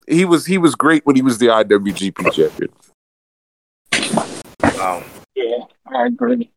he 0.07 0.25
was 0.25 0.47
he 0.47 0.59
was 0.59 0.75
great 0.75 1.07
when 1.07 1.17
he 1.17 1.23
was 1.23 1.39
the 1.39 1.47
IWGP 1.47 2.33
champion. 2.33 2.71
Wow. 4.63 5.03
Yeah, 5.35 5.65
I 5.87 6.07
agree. 6.07 6.51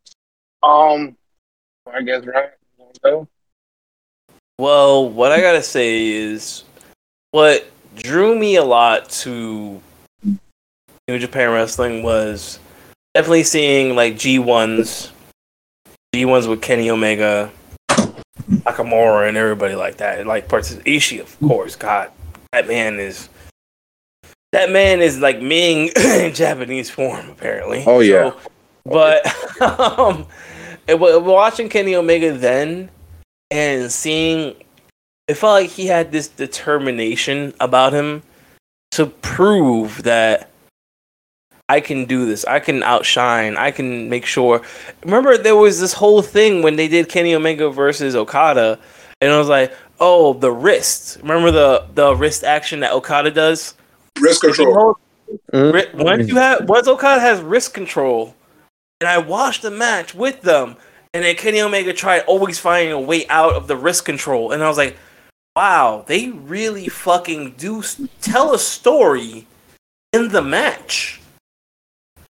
Um, 0.64 1.16
I 1.92 2.02
guess 2.02 2.26
right. 2.26 2.50
Well, 4.58 5.10
what 5.10 5.32
I 5.32 5.42
gotta 5.42 5.64
say 5.64 6.08
is, 6.08 6.64
what 7.32 7.70
drew 7.96 8.38
me 8.38 8.56
a 8.56 8.64
lot 8.64 9.10
to 9.10 9.82
New 10.24 11.20
Japan 11.20 11.52
Wrestling 11.52 12.04
was 12.04 12.60
definitely 13.16 13.44
seeing 13.44 13.96
like 13.96 14.18
G 14.18 14.40
ones, 14.40 15.12
G 16.14 16.26
ones 16.26 16.48
with 16.48 16.62
Kenny 16.62 16.90
Omega, 16.90 17.52
Nakamura, 18.50 19.28
and 19.28 19.38
everybody 19.38 19.76
like 19.76 19.98
that. 19.98 20.20
And, 20.20 20.28
like 20.28 20.48
parts 20.48 20.72
of 20.72 20.84
Ishii, 20.84 21.22
of 21.22 21.40
course. 21.40 21.76
God, 21.76 22.12
that 22.52 22.68
man 22.68 23.00
is 23.00 23.30
that 24.52 24.70
man 24.70 25.02
is 25.02 25.20
like 25.20 25.42
Ming 25.42 25.90
in 25.96 26.34
Japanese 26.34 26.90
form, 26.90 27.30
apparently. 27.30 27.84
Oh, 27.88 28.00
yeah. 28.00 28.32
So- 28.32 28.38
but 28.84 29.62
um, 29.80 30.26
and 30.92 31.26
watching 31.26 31.70
Kenny 31.70 31.96
Omega 31.96 32.32
then 32.32 32.90
and 33.50 33.92
seeing 33.92 34.56
it 35.28 35.36
felt 35.36 35.62
like 35.62 35.70
he 35.70 35.86
had 35.86 36.12
this 36.12 36.28
determination 36.28 37.54
about 37.60 37.94
him 37.94 38.24
to 38.92 39.06
prove 39.06 40.04
that 40.04 40.50
I 41.70 41.80
can 41.80 42.04
do 42.04 42.26
this. 42.26 42.44
I 42.44 42.60
can 42.60 42.84
outshine. 42.84 43.56
I 43.56 43.72
can 43.72 44.10
make 44.10 44.26
sure. 44.26 44.62
Remember, 45.06 45.38
there 45.38 45.56
was 45.56 45.80
this 45.80 45.94
whole 45.94 46.22
thing 46.22 46.64
when 46.64 46.76
they 46.76 46.90
did 46.90 47.08
Kenny 47.08 47.34
Omega 47.34 47.70
versus 47.70 48.14
Okada, 48.14 48.78
and 49.22 49.32
I 49.32 49.38
was 49.38 49.48
like, 49.48 49.74
oh, 50.02 50.34
the 50.34 50.52
wrist. 50.52 51.20
Remember 51.22 51.52
the 51.52 51.86
the 51.94 52.14
wrist 52.14 52.44
action 52.44 52.82
that 52.82 52.92
Okada 52.92 53.32
does? 53.32 53.76
Wrist 54.20 54.42
control. 54.42 54.98
Mm-hmm. 55.54 55.76
Ri- 55.98 56.04
Once 56.04 56.28
you 56.28 56.36
have 56.36 56.68
once 56.68 56.90
Okada 56.90 57.22
has 57.22 57.40
wrist 57.40 57.74
control, 57.74 58.36
and 59.02 59.10
I 59.10 59.18
watched 59.18 59.64
the 59.64 59.72
match 59.72 60.14
with 60.14 60.42
them, 60.42 60.78
and 61.14 61.26
then 61.26 61.36
Kenny 61.36 61.60
Omega 61.60 61.92
tried 61.92 62.22
always 62.22 62.60
finding 62.60 62.94
a 62.94 63.02
way 63.02 63.28
out 63.28 63.56
of 63.56 63.68
the 63.68 63.76
wrist 63.76 64.06
control, 64.06 64.52
and 64.52 64.64
I 64.64 64.70
was 64.70 64.78
like, 64.78 64.96
wow, 65.56 66.06
they 66.08 66.30
really 66.30 66.88
fucking 66.88 67.56
do 67.58 67.84
tell 68.22 68.54
a 68.54 68.60
story 68.60 69.48
in 70.14 70.30
the 70.30 70.42
match. 70.42 71.20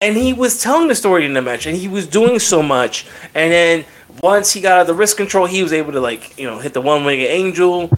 And 0.00 0.16
he 0.16 0.32
was 0.32 0.62
telling 0.62 0.88
the 0.88 0.94
story 0.94 1.26
in 1.26 1.34
the 1.34 1.42
match, 1.42 1.66
and 1.66 1.76
he 1.76 1.88
was 1.88 2.06
doing 2.06 2.38
so 2.38 2.62
much. 2.62 3.06
And 3.34 3.52
then 3.52 3.84
once 4.22 4.52
he 4.52 4.62
got 4.62 4.72
out 4.72 4.80
of 4.82 4.86
the 4.86 4.94
wrist 4.94 5.18
control, 5.18 5.46
he 5.46 5.62
was 5.62 5.74
able 5.74 5.92
to 5.92 6.00
like 6.00 6.38
you 6.38 6.46
know 6.46 6.58
hit 6.58 6.72
the 6.72 6.80
one 6.80 7.04
winged 7.04 7.26
angel, 7.26 7.90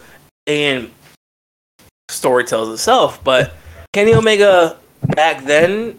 and 0.49 0.90
story 2.09 2.44
tells 2.44 2.70
itself. 2.70 3.23
But 3.23 3.55
Kenny 3.93 4.15
Omega 4.15 4.78
back 5.15 5.44
then 5.44 5.99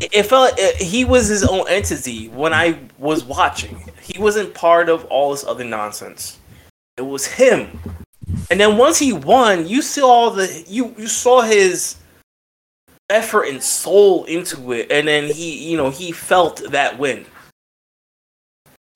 it 0.00 0.24
felt 0.24 0.54
it, 0.58 0.76
he 0.76 1.04
was 1.04 1.28
his 1.28 1.44
own 1.44 1.64
entity 1.68 2.28
when 2.28 2.52
I 2.52 2.78
was 2.98 3.24
watching. 3.24 3.82
He 4.00 4.18
wasn't 4.18 4.54
part 4.54 4.88
of 4.88 5.04
all 5.06 5.30
this 5.30 5.44
other 5.44 5.64
nonsense. 5.64 6.38
It 6.96 7.02
was 7.02 7.26
him. 7.26 7.78
And 8.50 8.60
then 8.60 8.76
once 8.76 8.98
he 8.98 9.12
won, 9.12 9.66
you 9.66 9.82
saw 9.82 10.06
all 10.06 10.30
the 10.30 10.64
you 10.66 10.94
you 10.98 11.06
saw 11.06 11.42
his 11.42 11.96
effort 13.10 13.44
and 13.44 13.62
soul 13.62 14.24
into 14.24 14.72
it, 14.72 14.90
and 14.90 15.06
then 15.06 15.32
he 15.32 15.70
you 15.70 15.76
know 15.76 15.90
he 15.90 16.12
felt 16.12 16.62
that 16.70 16.98
win. 16.98 17.26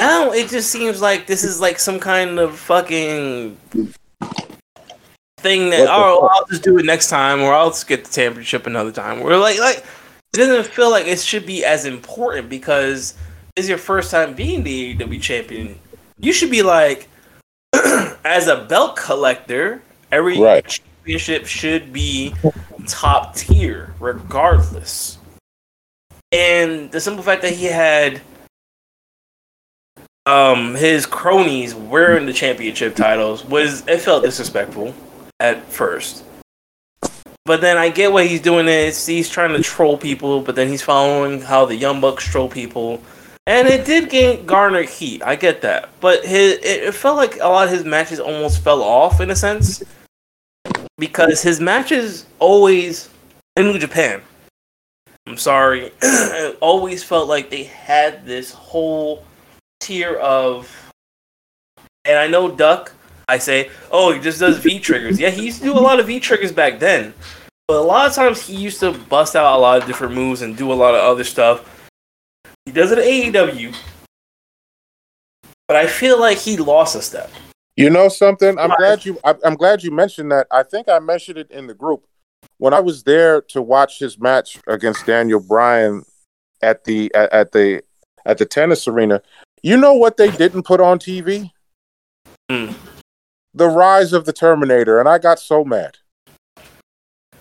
Now 0.00 0.30
it 0.32 0.48
just 0.48 0.70
seems 0.70 1.00
like 1.00 1.26
this 1.26 1.44
is 1.44 1.60
like 1.60 1.78
some 1.78 1.98
kind 1.98 2.38
of 2.38 2.58
fucking 2.58 3.56
thing 5.38 5.70
that 5.70 5.86
oh 5.88 6.20
fuck? 6.20 6.30
I'll 6.34 6.46
just 6.46 6.62
do 6.62 6.78
it 6.78 6.84
next 6.84 7.08
time 7.08 7.40
or 7.40 7.52
I'll 7.52 7.70
just 7.70 7.88
get 7.88 8.04
the 8.04 8.12
championship 8.12 8.66
another 8.66 8.92
time. 8.92 9.20
We're 9.20 9.38
like 9.38 9.58
like 9.58 9.84
it 10.34 10.36
doesn't 10.36 10.66
feel 10.66 10.90
like 10.90 11.06
it 11.06 11.18
should 11.20 11.46
be 11.46 11.64
as 11.64 11.84
important 11.84 12.48
because 12.48 13.14
it's 13.56 13.68
your 13.68 13.78
first 13.78 14.10
time 14.10 14.34
being 14.34 14.62
the 14.62 14.94
AEW 14.94 15.20
champion. 15.20 15.78
You 16.18 16.32
should 16.32 16.50
be 16.50 16.62
like 16.62 17.08
as 18.24 18.48
a 18.48 18.64
belt 18.64 18.96
collector, 18.96 19.82
every 20.12 20.38
Right. 20.38 20.66
championship 20.66 21.46
should 21.46 21.92
be 21.92 22.34
top 22.86 23.34
tier 23.34 23.94
regardless. 24.00 25.18
And 26.30 26.90
the 26.92 27.00
simple 27.00 27.22
fact 27.22 27.42
that 27.42 27.54
he 27.54 27.64
had 27.66 28.20
um 30.26 30.74
his 30.74 31.06
cronies 31.06 31.74
wearing 31.74 32.26
the 32.26 32.32
championship 32.34 32.94
titles 32.94 33.44
was 33.46 33.86
it 33.88 33.98
felt 33.98 34.22
disrespectful 34.24 34.94
at 35.40 35.64
first. 35.72 36.22
But 37.48 37.62
then 37.62 37.78
I 37.78 37.88
get 37.88 38.12
what 38.12 38.26
he's 38.26 38.42
doing 38.42 38.68
is 38.68 39.06
he's 39.06 39.30
trying 39.30 39.56
to 39.56 39.62
troll 39.62 39.96
people, 39.96 40.42
but 40.42 40.54
then 40.54 40.68
he's 40.68 40.82
following 40.82 41.40
how 41.40 41.64
the 41.64 41.74
Young 41.74 41.98
Bucks 41.98 42.26
troll 42.26 42.46
people. 42.46 43.00
And 43.46 43.66
it 43.66 43.86
did 43.86 44.10
gain 44.10 44.44
garner 44.44 44.82
heat. 44.82 45.22
I 45.22 45.34
get 45.34 45.62
that. 45.62 45.88
But 45.98 46.26
his 46.26 46.58
it, 46.62 46.92
felt 46.92 47.16
like 47.16 47.36
a 47.36 47.48
lot 47.48 47.66
of 47.66 47.72
his 47.72 47.86
matches 47.86 48.20
almost 48.20 48.62
fell 48.62 48.82
off 48.82 49.22
in 49.22 49.30
a 49.30 49.34
sense. 49.34 49.82
Because 50.98 51.40
his 51.40 51.58
matches 51.58 52.26
always 52.38 53.08
in 53.56 53.64
New 53.64 53.78
Japan. 53.78 54.20
I'm 55.26 55.38
sorry. 55.38 55.90
it 56.02 56.58
always 56.60 57.02
felt 57.02 57.28
like 57.28 57.48
they 57.48 57.62
had 57.62 58.26
this 58.26 58.52
whole 58.52 59.24
tier 59.80 60.16
of 60.16 60.70
and 62.04 62.18
I 62.18 62.26
know 62.26 62.50
Duck, 62.50 62.92
I 63.26 63.38
say, 63.38 63.70
oh, 63.90 64.12
he 64.12 64.20
just 64.20 64.38
does 64.38 64.58
V 64.58 64.80
triggers. 64.80 65.18
Yeah, 65.18 65.30
he 65.30 65.46
used 65.46 65.60
to 65.60 65.64
do 65.64 65.72
a 65.72 65.80
lot 65.80 65.98
of 65.98 66.08
V 66.08 66.20
triggers 66.20 66.52
back 66.52 66.78
then. 66.78 67.14
But 67.68 67.76
a 67.76 67.84
lot 67.84 68.08
of 68.08 68.14
times 68.14 68.46
he 68.46 68.56
used 68.56 68.80
to 68.80 68.92
bust 68.92 69.36
out 69.36 69.54
a 69.54 69.60
lot 69.60 69.78
of 69.78 69.86
different 69.86 70.14
moves 70.14 70.40
and 70.40 70.56
do 70.56 70.72
a 70.72 70.74
lot 70.74 70.94
of 70.94 71.02
other 71.02 71.22
stuff. 71.22 71.90
He 72.64 72.72
does 72.72 72.92
it 72.92 72.98
at 72.98 73.04
AEW. 73.04 73.76
But 75.66 75.76
I 75.76 75.86
feel 75.86 76.18
like 76.18 76.38
he 76.38 76.56
lost 76.56 76.96
a 76.96 77.02
step. 77.02 77.30
You 77.76 77.90
know 77.90 78.08
something? 78.08 78.58
I'm 78.58 78.70
glad 78.70 79.04
you. 79.04 79.20
I'm 79.22 79.54
glad 79.54 79.82
you 79.82 79.90
mentioned 79.90 80.32
that. 80.32 80.46
I 80.50 80.62
think 80.62 80.88
I 80.88 80.98
mentioned 80.98 81.36
it 81.36 81.50
in 81.50 81.66
the 81.66 81.74
group 81.74 82.06
when 82.56 82.72
I 82.72 82.80
was 82.80 83.02
there 83.04 83.42
to 83.42 83.60
watch 83.60 83.98
his 83.98 84.18
match 84.18 84.58
against 84.66 85.04
Daniel 85.04 85.38
Bryan 85.38 86.04
at 86.62 86.84
the 86.84 87.14
at, 87.14 87.52
the 87.52 87.82
at 88.24 88.38
the 88.38 88.46
tennis 88.46 88.88
arena. 88.88 89.22
You 89.62 89.76
know 89.76 89.92
what 89.92 90.16
they 90.16 90.30
didn't 90.30 90.62
put 90.64 90.80
on 90.80 90.98
TV? 90.98 91.50
Hmm. 92.50 92.72
The 93.52 93.68
Rise 93.68 94.12
of 94.12 94.24
the 94.24 94.32
Terminator, 94.32 94.98
and 94.98 95.08
I 95.08 95.18
got 95.18 95.38
so 95.38 95.64
mad. 95.64 95.98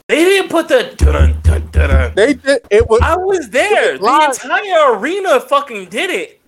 They 0.08 0.24
didn't 0.24 0.50
put 0.50 0.70
the 0.70 0.94
dun 0.96 1.40
dun 1.44 1.70
dun 1.72 1.90
dun. 1.90 2.14
They 2.16 2.34
did. 2.36 2.62
It 2.72 2.88
was 2.88 3.02
I 3.04 3.18
was 3.18 3.50
there. 3.50 3.98
The 3.98 4.04
Live. 4.04 4.30
entire 4.30 4.94
arena 4.96 5.40
fucking 5.42 5.90
did 5.90 6.10
it. 6.10 6.42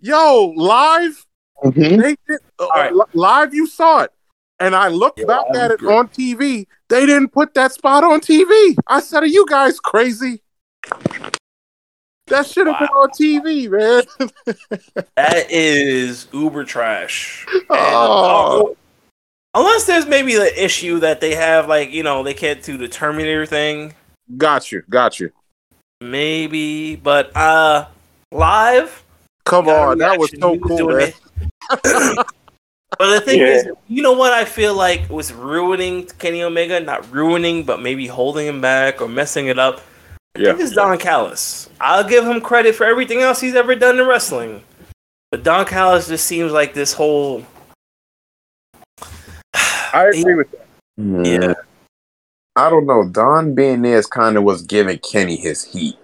yo 0.00 0.52
live. 0.56 1.24
Mhm. 1.64 2.02
They 2.02 2.16
did 2.28 2.40
uh, 2.58 2.66
right. 2.74 2.92
li- 2.92 3.04
live. 3.14 3.54
You 3.54 3.66
saw 3.68 4.00
it, 4.02 4.10
and 4.58 4.74
I 4.74 4.88
looked 4.88 5.20
Yeah, 5.20 5.26
back 5.26 5.44
at 5.54 5.70
it 5.70 5.78
great. 5.80 5.94
on 5.96 6.08
TV. 6.08 6.66
They 6.88 7.06
didn't 7.06 7.28
put 7.28 7.54
that 7.54 7.72
spot 7.72 8.02
on 8.04 8.20
TV. 8.20 8.76
I 8.88 9.00
said, 9.00 9.22
"Are 9.22 9.26
you 9.26 9.46
guys 9.48 9.78
crazy?" 9.78 10.42
That 12.28 12.44
should 12.44 12.66
have 12.66 12.80
been 12.80 12.88
on 12.88 13.10
TV, 13.10 13.68
man. 13.70 14.02
That 15.16 15.48
is 15.50 16.26
uber 16.32 16.64
trash. 16.64 17.46
And, 17.54 17.62
Oh. 17.70 18.76
Unless 19.56 19.84
there's 19.86 20.06
maybe 20.06 20.34
the 20.36 20.62
issue 20.64 21.00
that 21.00 21.20
they 21.20 21.34
have, 21.34 21.68
like 21.68 21.90
you 21.90 22.02
know, 22.02 22.22
they 22.22 22.34
can't 22.34 22.62
do 22.62 22.76
the 22.76 22.86
Terminator 22.88 23.46
thing. 23.46 23.94
got 24.36 24.70
you, 24.70 24.82
got 24.88 25.18
you. 25.18 25.32
Maybe, 26.00 26.94
but 26.96 27.34
uh, 27.36 27.86
live. 28.30 29.02
Come 29.44 29.68
on, 29.68 29.98
that 29.98 30.18
was 30.18 30.30
so 30.38 30.58
cool, 30.58 30.88
man. 30.88 31.12
but 32.98 33.10
the 33.10 33.20
thing 33.20 33.40
Yeah. 33.40 33.46
is, 33.46 33.68
you 33.88 34.02
know 34.02 34.12
what 34.12 34.32
I 34.32 34.44
feel 34.44 34.74
like 34.74 35.08
was 35.08 35.32
ruining 35.32 36.06
Kenny 36.18 36.42
Omega? 36.42 36.80
Not 36.80 37.10
ruining, 37.12 37.64
but 37.64 37.80
maybe 37.80 38.06
holding 38.06 38.46
him 38.46 38.60
back 38.60 39.00
or 39.00 39.08
messing 39.08 39.46
it 39.46 39.58
up. 39.58 39.80
I 40.36 40.40
Yeah. 40.40 40.48
think 40.50 40.60
it's 40.62 40.72
Don 40.74 40.98
Callis. 40.98 41.70
I'll 41.80 42.04
give 42.04 42.26
him 42.26 42.40
credit 42.40 42.74
for 42.74 42.84
everything 42.84 43.20
else 43.22 43.40
he's 43.40 43.54
ever 43.54 43.74
done 43.74 43.98
in 43.98 44.06
wrestling. 44.06 44.62
But 45.30 45.42
Don 45.44 45.64
Callis 45.64 46.08
just 46.08 46.26
seems 46.26 46.52
like 46.52 46.74
this 46.74 46.92
whole. 46.92 47.44
I 49.96 50.08
agree 50.08 50.34
with 50.34 50.50
that. 50.50 50.66
Yeah. 50.98 51.54
I 52.54 52.68
don't 52.70 52.86
know. 52.86 53.08
Don 53.08 53.54
being 53.54 53.82
there 53.82 53.96
is 53.98 54.06
kind 54.06 54.36
of 54.36 54.44
was 54.44 54.62
giving 54.62 54.98
Kenny 54.98 55.36
his 55.36 55.64
heat 55.64 55.96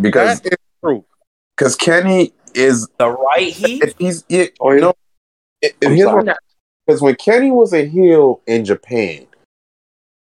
because 0.00 0.40
That 0.40 0.52
is 0.52 0.58
true. 0.82 1.04
because 1.56 1.76
Kenny 1.76 2.32
is 2.54 2.88
The 2.98 3.10
right 3.10 3.52
heat? 3.52 3.82
Oh, 3.82 3.86
if 3.86 3.94
he's 3.98 4.24
it, 4.28 4.54
Oh, 4.60 4.72
you 4.72 4.80
know 4.80 4.94
because 6.86 7.02
when 7.02 7.16
Kenny 7.16 7.50
was 7.50 7.72
a 7.72 7.84
heel 7.84 8.40
in 8.46 8.64
Japan, 8.64 9.26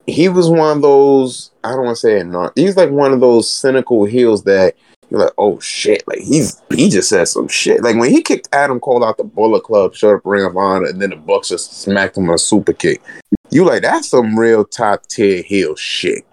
he 0.06 0.28
was 0.28 0.48
one 0.48 0.76
of 0.78 0.82
those 0.82 1.50
I 1.62 1.70
don't 1.70 1.84
want 1.84 1.96
to 1.96 2.00
say 2.00 2.18
it 2.20 2.24
not. 2.26 2.52
He's 2.56 2.76
like 2.76 2.90
one 2.90 3.12
of 3.12 3.20
those 3.20 3.48
cynical 3.50 4.04
heels 4.04 4.44
that 4.44 4.74
you're 5.10 5.20
like, 5.20 5.32
oh 5.38 5.58
shit, 5.60 6.06
like 6.06 6.20
he's 6.20 6.60
he 6.70 6.88
just 6.88 7.08
said 7.08 7.26
some 7.28 7.48
shit. 7.48 7.82
Like 7.82 7.96
when 7.96 8.10
he 8.10 8.22
kicked 8.22 8.48
Adam 8.52 8.78
Cole 8.80 9.04
out 9.04 9.16
the 9.16 9.24
Bullet 9.24 9.62
Club, 9.62 9.94
showed 9.94 10.16
up 10.16 10.22
Ring 10.24 10.44
of 10.44 10.56
Honor, 10.56 10.86
and 10.86 11.00
then 11.00 11.10
the 11.10 11.16
Bucks 11.16 11.48
just 11.48 11.80
smacked 11.80 12.16
him 12.16 12.28
on 12.28 12.34
a 12.34 12.38
super 12.38 12.72
kick. 12.72 13.02
You 13.50 13.64
like 13.64 13.82
that's 13.82 14.08
some 14.08 14.38
real 14.38 14.64
top 14.64 15.06
tier 15.06 15.42
heel 15.42 15.74
shit. 15.76 16.24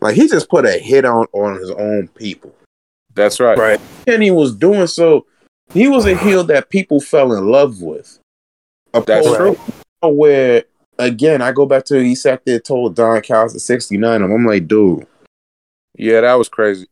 Like 0.00 0.16
he 0.16 0.26
just 0.28 0.48
put 0.48 0.64
a 0.64 0.78
hit 0.78 1.04
on 1.04 1.26
on 1.32 1.58
his 1.58 1.70
own 1.70 2.08
people. 2.08 2.54
That's 3.14 3.38
right. 3.38 3.58
Right. 3.58 3.80
And 4.06 4.22
he 4.22 4.30
was 4.30 4.54
doing 4.54 4.86
so. 4.86 5.26
He 5.72 5.88
was 5.88 6.06
a 6.06 6.16
heel 6.16 6.44
that 6.44 6.70
people 6.70 7.00
fell 7.00 7.32
in 7.32 7.48
love 7.48 7.82
with. 7.82 8.18
That's 8.92 9.26
Opposed 9.26 9.58
to 10.02 10.08
Where 10.08 10.64
again, 10.98 11.42
I 11.42 11.52
go 11.52 11.66
back 11.66 11.84
to 11.86 12.02
he 12.02 12.14
sat 12.14 12.44
there 12.44 12.60
told 12.60 12.96
Don 12.96 13.20
Callis 13.20 13.54
at 13.54 13.60
sixty 13.60 13.96
nine. 13.98 14.22
I'm 14.22 14.46
like, 14.46 14.66
dude. 14.66 15.06
Yeah, 15.94 16.22
that 16.22 16.34
was 16.34 16.48
crazy. 16.48 16.86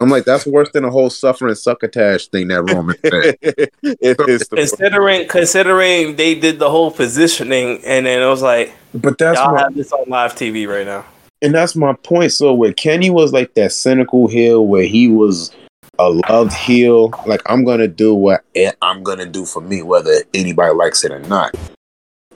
I'm 0.00 0.08
like, 0.08 0.24
that's 0.24 0.46
worse 0.46 0.70
than 0.72 0.84
the 0.84 0.90
whole 0.90 1.10
suffering 1.10 1.54
succotash 1.54 2.28
thing 2.28 2.48
that 2.48 2.62
Roman 2.62 2.96
said. 3.04 3.36
it 3.42 4.20
is 4.28 4.48
the 4.48 4.56
Considering 4.56 5.28
considering 5.28 6.16
they 6.16 6.34
did 6.34 6.58
the 6.58 6.70
whole 6.70 6.90
positioning 6.90 7.82
and 7.84 8.06
then 8.06 8.22
it 8.22 8.26
was 8.26 8.42
like 8.42 8.72
but 8.94 9.18
that's 9.18 9.38
y'all 9.38 9.52
my 9.54 9.60
have 9.60 9.74
this 9.74 9.92
on 9.92 10.08
live 10.08 10.34
TV 10.34 10.66
right 10.66 10.86
now. 10.86 11.04
and 11.42 11.54
that's 11.54 11.76
my 11.76 11.92
point. 11.92 12.32
So 12.32 12.54
where 12.54 12.72
Kenny 12.72 13.10
was 13.10 13.32
like 13.32 13.54
that 13.54 13.72
cynical 13.72 14.26
heel 14.26 14.66
where 14.66 14.84
he 14.84 15.08
was 15.08 15.54
a 15.98 16.08
loved 16.08 16.54
heel, 16.54 17.10
like 17.26 17.42
I'm 17.46 17.64
gonna 17.64 17.86
do 17.88 18.14
what 18.14 18.40
I- 18.56 18.72
I'm 18.80 19.02
gonna 19.02 19.26
do 19.26 19.44
for 19.44 19.60
me, 19.60 19.82
whether 19.82 20.12
anybody 20.32 20.74
likes 20.74 21.04
it 21.04 21.12
or 21.12 21.20
not. 21.20 21.54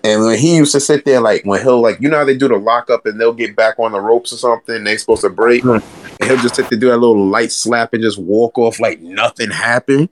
And 0.05 0.23
when 0.23 0.39
he 0.39 0.57
used 0.57 0.73
to 0.73 0.81
sit 0.81 1.07
there, 1.07 1.23
like 1.23 1.47
when 1.47 1.63
he'll 1.63 1.81
like, 1.81 1.99
you 1.99 2.11
know 2.11 2.19
how 2.19 2.27
they 2.27 2.37
do 2.37 2.47
the 2.47 2.57
lockup 2.59 3.07
and 3.07 3.19
they'll 3.19 3.33
get 3.33 3.57
back 3.57 3.79
on 3.79 3.93
the 3.93 4.01
ropes 4.03 4.35
or 4.35 4.37
something, 4.37 4.85
they 4.85 4.99
supposed 4.99 5.23
to 5.23 5.31
break, 5.31 5.65
and 5.65 5.83
he'll 6.29 6.37
just 6.43 6.57
sit 6.57 6.69
to 6.69 6.77
do 6.77 6.89
that 6.91 6.99
little 6.99 7.27
light 7.27 7.53
slap 7.53 7.93
and 7.95 8.03
just 8.03 8.19
walk 8.19 8.59
off 8.59 8.81
like 8.81 9.01
nothing 9.01 9.51
happened. 9.51 10.09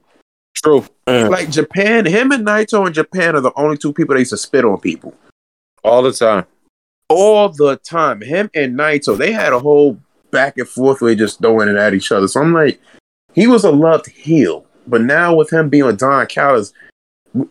true. 0.53 0.85
Mm. 1.07 1.29
Like 1.29 1.49
Japan, 1.49 2.05
him 2.05 2.31
and 2.31 2.45
Naito 2.45 2.85
in 2.87 2.93
Japan 2.93 3.35
are 3.35 3.41
the 3.41 3.51
only 3.55 3.77
two 3.77 3.91
people 3.93 4.13
that 4.15 4.21
used 4.21 4.31
to 4.31 4.37
spit 4.37 4.63
on 4.63 4.79
people 4.79 5.13
All 5.83 6.01
the 6.01 6.13
time. 6.13 6.45
all 7.09 7.49
the 7.49 7.75
time. 7.77 8.21
Him 8.21 8.49
and 8.55 8.77
Naito, 8.77 9.17
they 9.17 9.31
had 9.33 9.51
a 9.53 9.59
whole 9.59 9.99
back 10.31 10.57
and 10.57 10.67
forth 10.67 11.01
where 11.01 11.11
they 11.11 11.17
just 11.17 11.39
throwing 11.39 11.67
it 11.69 11.75
at 11.75 11.93
each 11.93 12.11
other. 12.11 12.27
So 12.27 12.39
I'm 12.41 12.53
like, 12.53 12.79
he 13.33 13.47
was 13.47 13.63
a 13.65 13.71
loved 13.71 14.07
heel. 14.07 14.65
But 14.87 15.01
now 15.01 15.35
with 15.35 15.51
him 15.51 15.69
being 15.69 15.85
with 15.85 15.99
Don 15.99 16.25
Callis, 16.27 16.71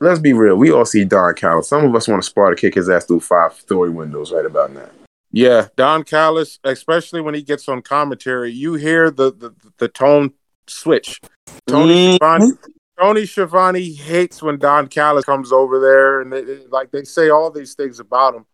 let's 0.01 0.21
be 0.21 0.33
real. 0.33 0.57
We 0.57 0.71
all 0.73 0.85
see 0.85 1.05
Don 1.05 1.35
Callis. 1.35 1.69
Some 1.69 1.85
of 1.85 1.95
us 1.95 2.09
want 2.09 2.23
to 2.23 2.27
spar 2.29 2.51
to 2.51 2.57
kick 2.57 2.75
his 2.75 2.89
ass 2.89 3.05
through 3.05 3.21
five 3.21 3.53
story 3.55 3.91
windows 3.91 4.33
right 4.33 4.47
about 4.47 4.73
now. 4.73 4.89
Yeah, 5.33 5.69
Don 5.77 6.05
Callis, 6.05 6.59
especially 6.63 7.23
when 7.23 7.35
he 7.35 7.43
gets 7.43 7.69
on 7.69 7.81
commentary, 7.83 8.53
you 8.53 8.75
hear 8.75 9.11
the 9.11 9.33
the, 9.33 9.55
the 9.79 9.89
tone 9.89 10.35
switch. 10.67 11.21
Tony 11.67 12.19
Schiavone, 12.19 12.53
Tony 13.01 13.27
Schiavone 13.27 13.93
hates 13.93 14.43
when 14.43 14.59
Don 14.59 14.89
Callis 14.89 15.25
comes 15.25 15.51
over 15.51 15.81
there, 15.81 16.21
and 16.21 16.33
they, 16.33 16.67
like 16.67 16.91
they 16.91 17.05
say 17.05 17.31
all 17.31 17.51
these 17.51 17.75
things 17.75 17.99
about 17.99 18.35
him. 18.35 18.47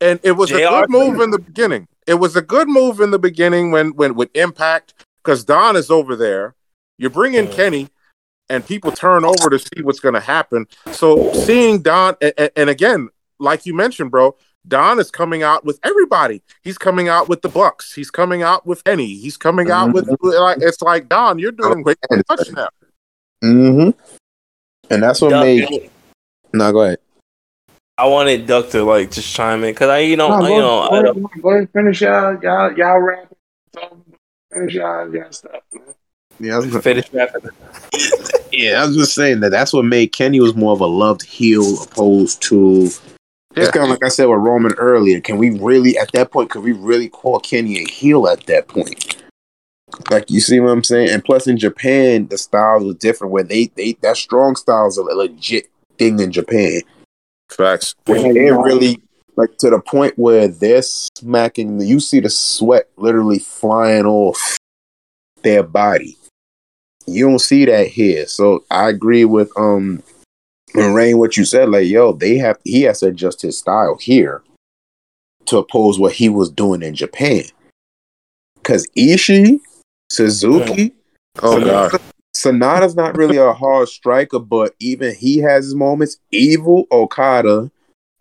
And 0.00 0.20
it 0.22 0.32
was 0.32 0.50
a 0.52 0.58
JR 0.58 0.82
good 0.82 0.90
move 0.90 1.20
in 1.20 1.30
the 1.30 1.38
beginning. 1.38 1.88
It 2.06 2.14
was 2.14 2.36
a 2.36 2.42
good 2.42 2.68
move 2.68 3.00
in 3.00 3.10
the 3.10 3.18
beginning 3.18 3.72
when 3.72 3.90
when 3.96 4.14
with 4.14 4.30
Impact 4.34 4.94
because 5.22 5.44
Don 5.44 5.74
is 5.76 5.90
over 5.90 6.14
there. 6.14 6.54
You 6.98 7.10
bring 7.10 7.34
in 7.34 7.48
Mm. 7.48 7.52
Kenny, 7.52 7.88
and 8.48 8.64
people 8.64 8.92
turn 8.92 9.24
over 9.24 9.50
to 9.50 9.58
see 9.58 9.82
what's 9.82 10.00
going 10.00 10.14
to 10.14 10.20
happen. 10.20 10.66
So 10.92 11.32
seeing 11.32 11.82
Don, 11.82 12.16
and, 12.20 12.50
and 12.54 12.70
again, 12.70 13.08
like 13.38 13.66
you 13.66 13.74
mentioned, 13.74 14.10
bro, 14.10 14.36
Don 14.68 14.98
is 14.98 15.10
coming 15.10 15.42
out 15.42 15.64
with 15.64 15.78
everybody. 15.82 16.42
He's 16.62 16.78
coming 16.78 17.08
out 17.08 17.28
with 17.28 17.42
the 17.42 17.48
Bucks. 17.48 17.92
He's 17.92 18.10
coming 18.10 18.42
out 18.42 18.66
with 18.66 18.84
Kenny. 18.84 19.14
He's 19.16 19.36
coming 19.36 19.70
out 19.70 19.92
with 19.92 20.08
like 20.22 20.58
it's 20.60 20.80
like 20.82 21.08
Don. 21.08 21.38
You're 21.38 21.52
doing 21.52 21.82
way 21.82 21.94
too 22.10 22.22
much 22.28 22.50
now. 22.52 22.68
Mm-hmm. 23.42 23.90
And 24.90 25.02
that's 25.02 25.20
what 25.20 25.30
Duck, 25.30 25.44
made. 25.44 25.90
No, 26.52 26.72
go 26.72 26.82
ahead. 26.82 26.98
I 27.98 28.06
wanted 28.06 28.46
Duck 28.46 28.70
to 28.70 28.84
like 28.84 29.10
just 29.10 29.34
chime 29.34 29.64
in 29.64 29.72
because 29.72 29.88
I, 29.88 29.98
you 29.98 30.16
know, 30.16 30.28
No, 30.28 30.34
I, 30.34 30.40
go, 30.40 30.54
you 30.54 30.60
know, 30.60 30.80
I 30.80 31.02
don't, 31.02 31.42
go 31.42 31.50
ahead, 31.50 31.68
finish 31.72 32.00
y'all, 32.00 32.38
y'all, 32.42 32.72
y'all 32.76 32.98
rap. 32.98 33.32
Finish 34.52 34.74
y'all, 34.74 35.14
y'all 35.14 35.32
stuff. 35.32 35.60
Man. 35.72 35.82
Yeah, 36.40 36.54
I 36.54 36.56
was 36.58 36.66
gonna- 36.66 36.82
finish 36.82 37.12
rapping. 37.12 37.42
yeah, 38.52 38.82
I 38.82 38.86
was 38.86 38.96
just 38.96 39.14
saying 39.14 39.40
that 39.40 39.50
that's 39.50 39.72
what 39.72 39.84
made 39.84 40.12
Kenny 40.12 40.40
was 40.40 40.54
more 40.54 40.72
of 40.72 40.80
a 40.80 40.86
loved 40.86 41.22
heel 41.22 41.82
opposed 41.82 42.42
to. 42.42 42.88
Yeah. 43.54 43.64
It's 43.64 43.72
kind 43.72 43.84
of 43.84 43.90
like 43.90 44.04
I 44.04 44.08
said 44.08 44.26
with 44.26 44.38
Roman 44.38 44.72
earlier. 44.74 45.20
Can 45.20 45.36
we 45.36 45.50
really, 45.50 45.98
at 45.98 46.10
that 46.12 46.30
point, 46.30 46.50
could 46.50 46.62
we 46.62 46.72
really 46.72 47.08
call 47.08 47.38
Kenny 47.40 47.78
a 47.78 47.88
heel 47.88 48.26
at 48.26 48.46
that 48.46 48.68
point? 48.68 49.16
Like 50.10 50.30
you 50.30 50.40
see 50.40 50.58
what 50.58 50.70
I'm 50.70 50.84
saying? 50.84 51.10
And 51.10 51.24
plus, 51.24 51.46
in 51.46 51.58
Japan, 51.58 52.28
the 52.28 52.38
styles 52.38 52.84
was 52.84 52.96
different. 52.96 53.32
Where 53.32 53.44
they 53.44 53.66
they 53.76 53.92
that 54.02 54.16
strong 54.16 54.56
styles 54.56 54.98
are 54.98 55.08
a 55.08 55.14
legit 55.14 55.68
thing 55.98 56.18
in 56.18 56.32
Japan. 56.32 56.80
Facts. 57.50 57.94
Where 58.06 58.32
they're 58.32 58.62
really 58.62 59.02
like 59.36 59.56
to 59.58 59.70
the 59.70 59.80
point 59.80 60.18
where 60.18 60.48
they're 60.48 60.82
smacking. 60.82 61.80
You 61.80 62.00
see 62.00 62.20
the 62.20 62.30
sweat 62.30 62.88
literally 62.96 63.38
flying 63.38 64.06
off 64.06 64.56
their 65.42 65.62
body. 65.62 66.16
You 67.06 67.28
don't 67.28 67.38
see 67.38 67.64
that 67.66 67.88
here. 67.88 68.26
So 68.26 68.64
I 68.70 68.88
agree 68.88 69.24
with 69.24 69.50
um 69.58 70.02
Rain 70.74 71.18
what 71.18 71.36
you 71.36 71.44
said. 71.44 71.70
Like 71.70 71.86
yo, 71.86 72.12
they 72.12 72.36
have 72.38 72.58
he 72.64 72.82
has 72.82 73.00
to 73.00 73.06
adjust 73.06 73.42
his 73.42 73.58
style 73.58 73.96
here 74.00 74.42
to 75.46 75.58
oppose 75.58 75.98
what 75.98 76.12
he 76.12 76.28
was 76.28 76.50
doing 76.50 76.82
in 76.82 76.94
Japan. 76.94 77.44
Cause 78.62 78.86
Ishii, 78.96 79.58
Suzuki, 80.10 80.94
Oh 81.40 81.64
god. 81.64 82.00
Sanada's 82.34 82.94
not 82.94 83.16
really 83.16 83.36
a 83.36 83.52
hard 83.52 83.88
striker, 83.88 84.38
but 84.38 84.74
even 84.80 85.14
he 85.14 85.38
has 85.38 85.64
his 85.66 85.74
moments. 85.74 86.18
Evil 86.30 86.86
Okada. 86.90 87.70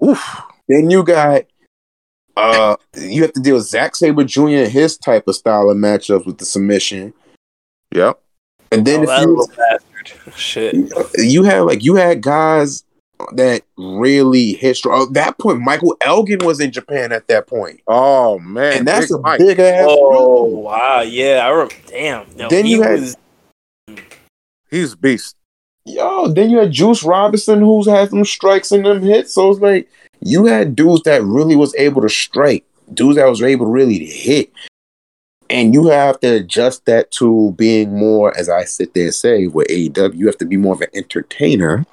Oof. 0.05 0.41
Then 0.67 0.89
you 0.89 1.03
got 1.03 1.43
uh 2.37 2.75
you 2.95 3.21
have 3.23 3.33
to 3.33 3.41
deal 3.41 3.55
with 3.55 3.65
Zack 3.65 3.95
Sabre 3.95 4.23
Jr. 4.23 4.47
and 4.47 4.71
his 4.71 4.97
type 4.97 5.27
of 5.27 5.35
style 5.35 5.69
of 5.69 5.77
matchups 5.77 6.25
with 6.25 6.37
the 6.37 6.45
submission. 6.45 7.13
Yep. 7.93 8.21
And 8.71 8.85
then 8.87 8.99
Oh, 8.99 9.03
if 9.03 9.09
that 9.09 9.21
you, 9.21 9.27
little 9.27 9.47
bastard. 9.55 10.35
Shit. 10.35 10.75
you 11.17 11.43
had 11.43 11.59
like 11.61 11.83
you 11.83 11.95
had 11.95 12.21
guys 12.21 12.83
that 13.33 13.61
really 13.77 14.53
hit 14.53 14.77
strong. 14.77 15.07
At 15.07 15.13
that 15.13 15.37
point, 15.37 15.59
Michael 15.59 15.95
Elgin 16.01 16.39
was 16.43 16.59
in 16.59 16.71
Japan 16.71 17.11
at 17.11 17.27
that 17.27 17.47
point. 17.47 17.81
Oh 17.87 18.39
man. 18.39 18.79
And 18.79 18.87
that's 18.87 19.07
Big 19.11 19.17
a 19.17 19.21
Mike. 19.21 19.39
big 19.39 19.59
ass 19.59 19.85
Oh 19.87 20.47
dude. 20.47 20.63
wow, 20.63 21.01
yeah, 21.01 21.41
I 21.45 21.49
remember. 21.49 21.73
Damn. 21.87 22.25
Yo, 22.37 22.49
Then 22.49 22.65
he 22.65 22.71
you 22.71 22.81
had- 22.81 22.99
was. 23.01 23.17
He's 24.69 24.95
beast. 24.95 25.35
Yo, 25.85 26.27
then 26.27 26.49
you 26.49 26.59
had 26.59 26.71
Juice 26.71 27.03
Robinson 27.03 27.59
who's 27.59 27.87
had 27.87 28.09
some 28.09 28.23
strikes 28.23 28.71
and 28.71 28.85
them 28.85 29.01
hits. 29.01 29.33
So 29.33 29.49
it's 29.51 29.59
like 29.59 29.89
you 30.21 30.45
had 30.45 30.75
dudes 30.75 31.03
that 31.03 31.23
really 31.23 31.55
was 31.55 31.75
able 31.75 32.01
to 32.03 32.09
strike, 32.09 32.63
dudes 32.93 33.17
that 33.17 33.27
was 33.27 33.41
able 33.41 33.65
to 33.65 33.71
really 33.71 34.05
hit. 34.05 34.51
And 35.51 35.73
you 35.73 35.87
have 35.89 36.19
to 36.21 36.35
adjust 36.35 36.85
that 36.85 37.11
to 37.11 37.51
being 37.57 37.97
more, 37.97 38.35
as 38.37 38.47
I 38.47 38.63
sit 38.63 38.93
there 38.93 39.05
and 39.05 39.13
say, 39.13 39.47
with 39.47 39.67
AEW, 39.67 40.15
you 40.15 40.25
have 40.27 40.37
to 40.37 40.45
be 40.45 40.55
more 40.55 40.75
of 40.75 40.81
an 40.81 40.87
entertainer 40.93 41.85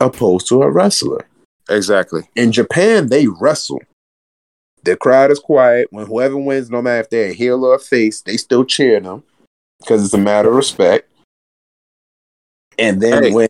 opposed 0.00 0.48
to 0.48 0.62
a 0.62 0.70
wrestler. 0.70 1.24
Exactly. 1.70 2.28
In 2.34 2.50
Japan, 2.50 3.08
they 3.08 3.28
wrestle. 3.28 3.80
The 4.82 4.96
crowd 4.96 5.30
is 5.30 5.38
quiet. 5.38 5.88
When 5.90 6.06
whoever 6.06 6.36
wins, 6.36 6.68
no 6.70 6.82
matter 6.82 7.00
if 7.00 7.10
they're 7.10 7.30
a 7.30 7.34
heel 7.34 7.64
or 7.64 7.74
a 7.76 7.78
face, 7.78 8.22
they 8.22 8.36
still 8.36 8.64
cheer 8.64 8.98
them 9.00 9.22
because 9.80 10.04
it's 10.04 10.14
a 10.14 10.18
matter 10.18 10.48
of 10.48 10.56
respect. 10.56 11.08
And 12.78 13.00
then 13.00 13.22
Hey. 13.24 13.32
when 13.32 13.48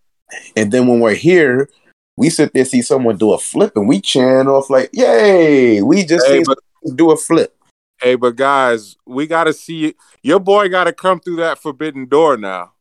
and 0.57 0.71
then 0.71 0.87
when 0.87 1.01
we're 1.01 1.15
here, 1.15 1.71
we 2.17 2.29
sit 2.29 2.53
there 2.53 2.65
see 2.67 2.83
someone 2.83 3.17
do 3.17 3.33
a 3.33 3.39
flip 3.39 3.75
and 3.77 3.89
we 3.89 4.01
chant 4.01 4.49
off 4.49 4.69
like, 4.69 4.91
"Yay! 4.93 5.81
We 5.81 6.05
just 6.05 6.27
Hey, 6.27 6.43
but- 6.45 6.59
do 6.97 7.11
a 7.11 7.17
flip." 7.17 7.55
Hey, 8.01 8.15
but 8.15 8.37
guys, 8.37 8.97
we 9.07 9.27
got 9.27 9.45
to 9.45 9.53
see 9.53 9.95
your 10.23 10.39
boy 10.39 10.69
got 10.69 10.85
to 10.85 10.93
come 10.93 11.19
through 11.21 11.37
that 11.37 11.59
forbidden 11.59 12.07
door 12.07 12.37
now. 12.37 12.73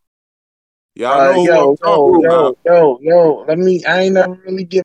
Y'all 0.96 1.20
Uh, 1.22 1.26
know 1.26 1.34
who 1.34 1.46
yo, 1.46 1.70
I'm 1.72 1.78
talking 1.78 2.22
yo, 2.24 2.30
about. 2.30 2.58
yo, 2.66 2.74
yo, 2.74 3.00
yo. 3.02 3.46
Let 3.48 3.58
me. 3.60 3.84
I 3.86 4.02
ain't 4.04 4.14
never 4.14 4.34
really 4.34 4.64
get. 4.64 4.84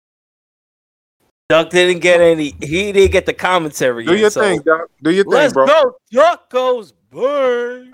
Duck 1.49 1.69
didn't 1.71 2.01
get 2.01 2.21
any. 2.21 2.55
He 2.63 2.93
didn't 2.93 3.13
get 3.13 3.27
the 3.27 3.35
commentary. 3.35 4.05
Do 4.07 4.13
in, 4.13 4.19
your 4.21 4.31
so- 4.31 4.41
thing, 4.41 4.61
Doc. 4.63 4.89
Do 5.03 5.11
your 5.11 5.25
thing, 5.25 5.33
Let's 5.33 5.53
bro. 5.53 5.67
go. 5.67 5.97
Duck 6.11 6.51
goes 6.51 6.93
burn. 7.11 7.93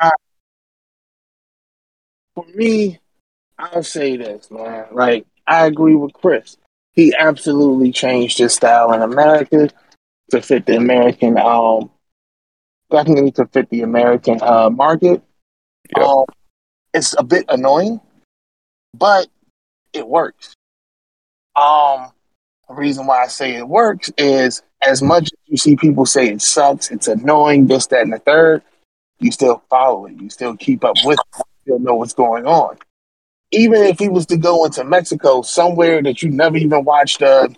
For 2.34 2.44
me, 2.54 3.00
I'll 3.58 3.82
say 3.82 4.16
this, 4.16 4.48
man. 4.50 4.86
Like 4.92 5.26
I 5.46 5.66
agree 5.66 5.96
with 5.96 6.12
Chris. 6.12 6.56
He 6.92 7.14
absolutely 7.18 7.90
changed 7.92 8.38
his 8.38 8.54
style 8.54 8.92
in 8.92 9.02
America 9.02 9.70
to 10.30 10.42
fit 10.42 10.66
the 10.66 10.76
American 10.76 11.36
um 11.38 11.90
definitely 12.90 13.32
to 13.32 13.46
fit 13.46 13.68
the 13.70 13.82
American 13.82 14.40
uh 14.42 14.70
market. 14.70 15.22
Um, 15.96 16.24
it's 16.94 17.14
a 17.18 17.22
bit 17.22 17.44
annoying, 17.48 18.00
but 18.94 19.28
it 19.92 20.06
works. 20.06 20.54
Um 21.56 22.12
the 22.68 22.74
reason 22.74 23.06
why 23.06 23.22
I 23.22 23.28
say 23.28 23.54
it 23.54 23.66
works 23.66 24.10
is 24.18 24.62
as 24.82 25.02
much 25.02 25.24
as 25.24 25.38
you 25.46 25.56
see 25.56 25.76
people 25.76 26.06
say 26.06 26.28
it 26.28 26.42
sucks, 26.42 26.90
it's 26.90 27.08
annoying, 27.08 27.66
this, 27.66 27.86
that, 27.86 28.02
and 28.02 28.12
the 28.12 28.18
third, 28.18 28.62
you 29.20 29.32
still 29.32 29.62
follow 29.70 30.06
it. 30.06 30.20
You 30.20 30.30
still 30.30 30.56
keep 30.56 30.84
up 30.84 30.96
with 31.04 31.18
it. 31.18 31.38
You 31.38 31.44
still 31.62 31.78
know 31.80 31.94
what's 31.94 32.12
going 32.12 32.46
on. 32.46 32.76
Even 33.50 33.82
if 33.82 33.98
he 33.98 34.08
was 34.08 34.26
to 34.26 34.36
go 34.36 34.66
into 34.66 34.84
Mexico, 34.84 35.42
somewhere 35.42 36.02
that 36.02 36.22
you 36.22 36.30
never 36.30 36.58
even 36.58 36.84
watched 36.84 37.22
uh 37.22 37.48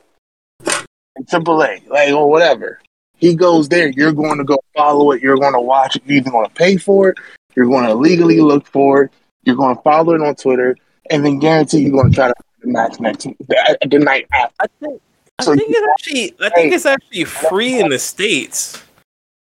AAA, 1.21 1.89
like 1.89 2.13
or 2.13 2.31
whatever. 2.31 2.81
He 3.21 3.35
goes 3.35 3.69
there, 3.69 3.89
you're 3.91 4.13
going 4.13 4.39
to 4.39 4.45
go 4.45 4.59
follow 4.75 5.13
it, 5.13 5.23
you're 5.23 5.37
going 5.37 5.53
to 5.53 5.61
watch 5.61 5.97
it, 5.97 6.03
you're 6.07 6.19
either 6.19 6.31
going 6.31 6.49
to 6.49 6.55
pay 6.55 6.77
for 6.79 7.11
it, 7.11 7.19
you're 7.55 7.67
going 7.67 7.87
to 7.87 7.95
legally 7.95 8.41
look 8.41 8.67
for 8.67 9.03
it, 9.05 9.13
you're 9.45 9.57
going 9.57 9.77
to 9.77 9.83
follow 9.83 10.15
it 10.15 10.23
on 10.23 10.35
Twitter, 10.35 10.77
and 11.11 11.25
then 11.25 11.39
guarantee 11.39 11.81
you're 11.83 11.91
going 11.93 12.11
to 12.11 12.15
try 12.15 12.29
to 12.29 12.35
find 12.35 12.63
the 12.63 12.69
match 12.69 12.99
next 13.01 13.25
the, 13.25 13.79
the 13.91 13.99
night 13.99 14.27
after. 14.33 14.55
I 14.61 14.67
think. 14.81 15.03
I 15.39 15.43
So 15.43 15.55
think 15.57 15.69
it's 15.71 15.89
actually. 15.93 16.35
I 16.41 16.51
think 16.51 16.73
it's 16.73 16.87
actually 16.87 17.25
free 17.25 17.79
in 17.81 17.89
the 17.91 17.99
states 17.99 18.83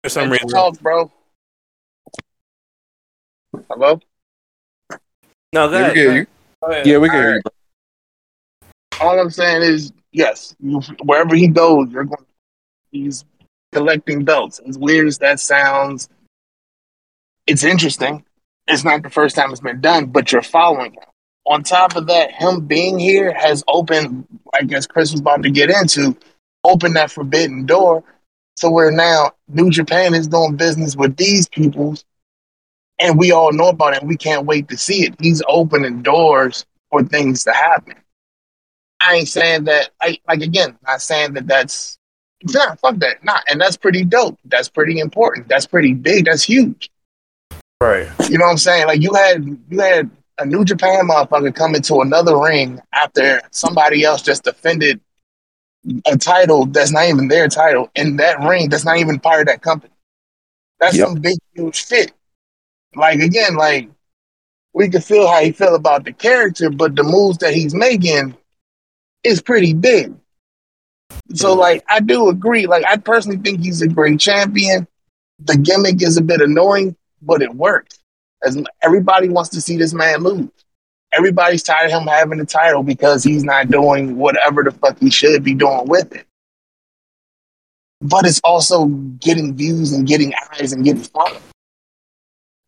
for 0.04 0.10
some 0.10 0.30
Let's 0.30 0.44
reason. 0.44 0.58
talk, 0.58 0.80
bro. 0.80 1.12
Hello? 3.70 4.00
No, 5.54 5.70
go 5.70 5.72
Yeah, 5.72 5.72
we 5.72 5.76
ahead. 5.78 5.94
can 5.94 5.96
hear 5.96 6.16
you. 6.16 6.28
Yeah, 6.92 6.98
we 6.98 7.10
can 7.10 7.18
hear 7.18 7.36
you. 7.36 7.42
All 9.02 9.20
I'm 9.20 9.30
saying 9.30 9.62
is, 9.62 9.92
yes, 10.12 10.56
you, 10.62 10.80
wherever 11.04 11.36
he 11.36 11.48
goes, 11.48 11.90
you're 11.92 12.04
going. 12.06 12.26
He's 12.92 13.26
collecting 13.76 14.24
belts. 14.24 14.60
As 14.60 14.78
weird 14.78 15.06
as 15.06 15.18
that 15.18 15.38
sounds, 15.38 16.08
it's 17.46 17.66
interesting. 17.66 18.24
It's 18.68 18.86
not 18.86 19.04
the 19.04 19.10
first 19.10 19.36
time 19.36 19.52
it's 19.52 19.60
been 19.60 19.82
done, 19.82 20.06
but 20.06 20.32
you're 20.32 20.42
following 20.42 20.94
him. 20.94 21.04
On 21.46 21.62
top 21.62 21.98
of 21.98 22.08
that, 22.08 22.32
him 22.32 22.62
being 22.62 22.98
here 22.98 23.34
has 23.34 23.66
opened, 23.68 24.26
I 24.58 24.64
guess 24.64 24.88
Chris 24.88 25.12
was 25.12 25.20
about 25.20 25.44
to 25.44 25.52
get 25.52 25.70
into, 25.70 26.16
opened 26.64 26.96
that 26.96 27.12
forbidden 27.12 27.66
door. 27.66 28.02
So 28.56 28.72
where 28.72 28.92
now 28.92 29.34
New 29.50 29.70
Japan 29.70 30.14
is 30.14 30.28
doing 30.30 30.56
business 30.56 30.96
with 30.96 31.18
these 31.18 31.50
people, 31.50 31.98
and 32.98 33.20
we 33.20 33.32
all 33.32 33.52
know 33.52 33.68
about 33.68 33.94
it. 33.94 34.00
And 34.00 34.08
we 34.08 34.16
can't 34.16 34.46
wait 34.46 34.70
to 34.70 34.78
see 34.78 35.04
it. 35.04 35.16
He's 35.20 35.44
opening 35.50 36.02
doors 36.02 36.66
for 36.90 37.04
things 37.04 37.44
to 37.44 37.52
happen. 37.52 37.96
I 39.02 39.16
ain't 39.16 39.28
saying 39.28 39.66
that. 39.66 39.90
I 40.02 40.18
like 40.30 40.42
again, 40.42 40.78
not 40.88 41.02
saying 41.02 41.34
that 41.34 41.46
that's 41.46 42.00
nah, 42.54 42.76
fuck 42.76 42.98
that, 42.98 43.24
nah, 43.24 43.40
and 43.50 43.60
that's 43.60 43.78
pretty 43.78 44.04
dope. 44.06 44.40
That's 44.46 44.70
pretty 44.70 45.00
important. 45.00 45.48
That's 45.48 45.66
pretty 45.66 45.94
big. 45.94 46.26
That's 46.26 46.44
huge. 46.44 46.90
Right. 47.82 48.08
You 48.30 48.38
know 48.38 48.46
what 48.46 48.52
I'm 48.52 48.58
saying? 48.58 48.88
Like 48.88 49.02
you 49.02 49.14
had 49.14 49.44
you 49.70 49.80
had 49.80 50.10
a 50.38 50.46
New 50.46 50.66
Japan 50.66 51.08
motherfucker 51.08 51.54
come 51.54 51.76
into 51.76 52.02
another 52.02 52.38
ring 52.40 52.80
after 52.94 53.42
somebody 53.52 54.04
else 54.04 54.22
just 54.22 54.44
defended 54.44 55.00
a 56.08 56.18
title 56.18 56.66
that's 56.66 56.92
not 56.92 57.06
even 57.06 57.28
their 57.28 57.48
title 57.48 57.92
in 57.96 58.18
that 58.18 58.40
ring 58.40 58.70
that's 58.70 58.86
not 58.86 58.98
even 58.98 59.20
part 59.20 59.42
of 59.42 59.48
that 59.48 59.62
company. 59.62 59.94
That's 60.80 60.98
Yep. 60.98 61.08
some 61.08 61.16
big 61.22 61.38
huge 61.54 61.84
fit. 61.84 62.12
Like 62.96 63.20
again, 63.20 63.56
like 63.56 63.90
we 64.74 64.90
can 64.90 65.02
feel 65.02 65.28
how 65.28 65.42
he 65.42 65.52
feel 65.52 65.76
about 65.76 66.06
the 66.06 66.14
character, 66.14 66.70
but 66.70 66.96
the 66.96 67.04
moves 67.04 67.38
that 67.40 67.54
he's 67.54 67.74
making 67.76 68.36
is 69.24 69.42
pretty 69.42 69.74
big. 69.74 70.14
So 71.34 71.54
like 71.54 71.84
I 71.90 72.00
do 72.00 72.30
agree. 72.30 72.68
Like 72.68 72.86
I 72.88 72.98
personally 72.98 73.38
think 73.38 73.62
he's 73.62 73.82
a 73.82 73.88
great 73.88 74.20
champion. 74.20 74.88
The 75.40 75.58
gimmick 75.58 76.02
is 76.02 76.18
a 76.18 76.22
bit 76.22 76.42
annoying, 76.42 76.96
but 77.22 77.42
it 77.42 77.54
works. 77.56 78.00
As 78.44 78.62
everybody 78.82 79.30
wants 79.30 79.50
to 79.52 79.62
see 79.62 79.78
this 79.78 79.94
man 79.94 80.22
lose. 80.24 80.50
Everybody's 81.12 81.64
tired 81.64 81.92
of 81.92 82.02
him 82.02 82.08
having 82.08 82.40
the 82.40 82.46
title 82.46 82.84
because 82.84 83.24
he's 83.24 83.44
not 83.44 83.70
doing 83.70 84.18
whatever 84.18 84.64
the 84.64 84.72
fuck 84.72 85.00
he 85.00 85.10
should 85.10 85.44
be 85.44 85.54
doing 85.54 85.86
with 85.88 86.14
it. 86.14 86.26
But 88.02 88.26
it's 88.26 88.42
also 88.44 88.86
getting 88.86 89.56
views 89.56 89.94
and 89.94 90.06
getting 90.06 90.34
eyes 90.52 90.74
and 90.74 90.84
getting 90.84 91.04
followed. 91.04 91.42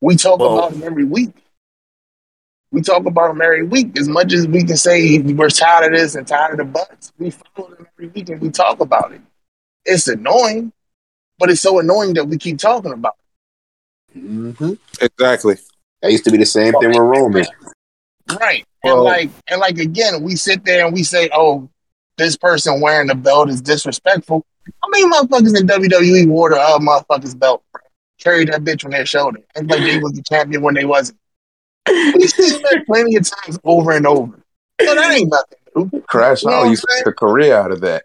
We 0.02 0.16
talk 0.16 0.40
Well- 0.40 0.58
about 0.60 0.74
him 0.74 0.84
every 0.84 1.04
week. 1.04 1.34
We 2.72 2.82
talk 2.82 3.06
about 3.06 3.32
him 3.32 3.42
every 3.42 3.64
week. 3.64 3.98
As 3.98 4.08
much 4.10 4.34
as 4.34 4.48
we 4.48 4.64
can 4.64 4.76
say 4.78 5.20
we're 5.20 5.50
tired 5.50 5.94
of 5.94 6.00
this 6.00 6.16
and 6.16 6.28
tired 6.28 6.52
of 6.54 6.58
the 6.58 6.66
butts, 6.66 7.14
we 7.18 7.32
follow 7.32 7.70
him 7.70 7.88
every 7.94 8.08
week 8.10 8.30
and 8.30 8.42
we 8.42 8.50
talk 8.50 8.80
about 8.82 9.14
it. 9.14 9.22
It's 9.86 10.08
annoying, 10.08 10.74
but 11.40 11.50
it's 11.50 11.62
so 11.62 11.80
annoying 11.80 12.14
that 12.16 12.26
we 12.26 12.38
keep 12.38 12.58
talking 12.60 12.92
about 12.92 13.16
hmm 14.14 14.74
Exactly. 15.02 15.56
That 16.02 16.12
used 16.12 16.24
to 16.26 16.32
be 16.32 16.38
the 16.38 16.46
same 16.46 16.74
thing 16.74 16.90
with 16.90 16.98
Roman. 16.98 17.42
it. 17.44 17.50
Right. 18.40 18.66
And 18.84 18.94
Well- 18.96 19.04
like 19.04 19.30
and 19.48 19.60
like 19.60 19.78
again, 19.78 20.22
we 20.24 20.36
sit 20.36 20.66
there 20.66 20.86
and 20.86 20.94
we 20.94 21.04
say, 21.04 21.30
Oh, 21.34 21.70
this 22.18 22.36
person 22.36 22.82
wearing 22.82 23.08
the 23.08 23.16
belt 23.16 23.50
is 23.50 23.62
disrespectful. 23.62 24.46
How 24.84 24.90
many 24.90 25.06
motherfuckers 25.06 25.58
in 25.60 25.68
WWE 25.68 26.28
wore 26.28 26.50
the 26.50 26.60
uh, 26.60 26.80
motherfuckers 26.80 27.38
belt? 27.38 27.64
bro? 27.72 27.82
Carried 28.20 28.50
that 28.50 28.64
bitch 28.64 28.84
on 28.84 28.92
their 28.92 29.06
shoulder. 29.06 29.40
And 29.56 29.70
like 29.70 29.82
they 29.82 30.00
was 30.00 30.14
the 30.14 30.24
champion 30.24 30.62
when 30.64 30.74
they 30.76 30.86
wasn't. 30.86 31.18
We've 31.88 32.30
seen 32.30 32.62
that 32.64 32.84
plenty 32.86 33.16
of 33.16 33.30
times 33.30 33.60
over 33.64 33.92
and 33.92 34.06
over. 34.08 34.40
So 34.82 34.94
that 34.96 35.12
ain't 35.12 35.32
nothing 35.32 35.92
new. 35.92 36.02
Crash 36.02 36.44
You 36.44 36.50
know 36.52 36.64
used 36.66 36.84
to 36.84 36.88
I'm 36.92 36.98
make 37.00 37.08
a 37.08 37.14
career 37.14 37.56
out 37.56 37.72
of 37.72 37.82
that. 37.82 38.04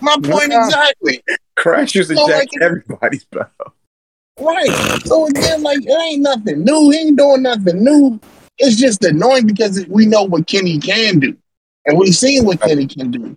My 0.00 0.14
point 0.22 0.50
Yeah. 0.50 0.64
exactly. 0.66 1.22
Crash 1.56 1.94
used 1.94 2.10
to 2.10 2.16
So, 2.16 2.26
jack 2.28 2.48
like- 2.52 2.62
everybody's 2.62 3.24
bow. 3.24 3.46
Right. 4.38 4.68
So 5.06 5.26
again, 5.26 5.62
like 5.62 5.78
it 5.82 5.90
ain't 6.12 6.22
nothing 6.22 6.64
new. 6.64 6.90
He 6.90 6.98
ain't 6.98 7.16
doing 7.18 7.42
nothing 7.42 7.82
new. 7.82 8.20
It's 8.58 8.76
just 8.76 9.02
annoying 9.04 9.46
because 9.46 9.86
we 9.88 10.04
know 10.06 10.24
what 10.24 10.46
Kenny 10.46 10.78
can 10.78 11.18
do, 11.20 11.36
and 11.86 11.98
we've 11.98 12.14
seen 12.14 12.44
what 12.44 12.60
Kenny 12.60 12.86
can 12.86 13.10
do, 13.10 13.36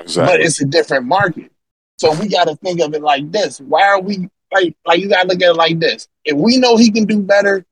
Exactly. 0.00 0.32
but 0.36 0.40
it's 0.40 0.60
a 0.60 0.64
different 0.64 1.06
market. 1.06 1.50
So 1.98 2.12
we 2.20 2.28
got 2.28 2.44
to 2.48 2.56
think 2.56 2.80
of 2.80 2.94
it 2.94 3.02
like 3.02 3.30
this: 3.30 3.60
Why 3.60 3.82
are 3.84 4.00
we 4.00 4.28
like 4.52 4.74
like 4.86 5.00
you 5.00 5.08
got 5.08 5.22
to 5.22 5.28
look 5.28 5.42
at 5.42 5.50
it 5.50 5.54
like 5.56 5.78
this? 5.80 6.08
If 6.24 6.36
we 6.36 6.56
know 6.56 6.76
he 6.76 6.90
can 6.90 7.04
do 7.04 7.20
better, 7.20 7.64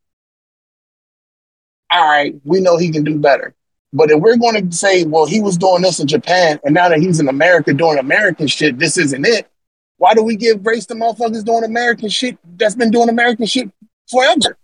all 1.91 2.09
right, 2.09 2.35
we 2.45 2.61
know 2.61 2.77
he 2.77 2.91
can 2.91 3.05
do 3.05 3.19
better. 3.19 3.55
But 3.93 4.11
if 4.11 4.21
we're 4.21 4.37
going 4.37 4.69
to 4.69 4.77
say, 4.77 5.05
well, 5.05 5.27
he 5.27 5.41
was 5.41 5.57
doing 5.57 5.83
this 5.83 5.99
in 5.99 6.07
Japan, 6.07 6.61
and 6.65 6.75
now 6.75 6.89
that 6.91 6.99
he's 6.99 7.21
in 7.21 7.29
America 7.29 7.73
doing 7.73 7.99
American 7.99 8.47
shit, 8.47 8.79
this 8.79 8.99
isn't 8.99 9.27
it. 9.27 9.49
Why 9.97 10.15
do 10.15 10.23
we 10.23 10.37
give 10.37 10.63
grace 10.63 10.87
to 10.87 10.95
motherfuckers 10.95 11.45
doing 11.45 11.65
American 11.65 12.09
shit 12.09 12.39
that's 12.57 12.75
been 12.75 12.91
doing 12.91 13.09
American 13.09 13.47
shit 13.47 13.71
forever? 14.11 14.59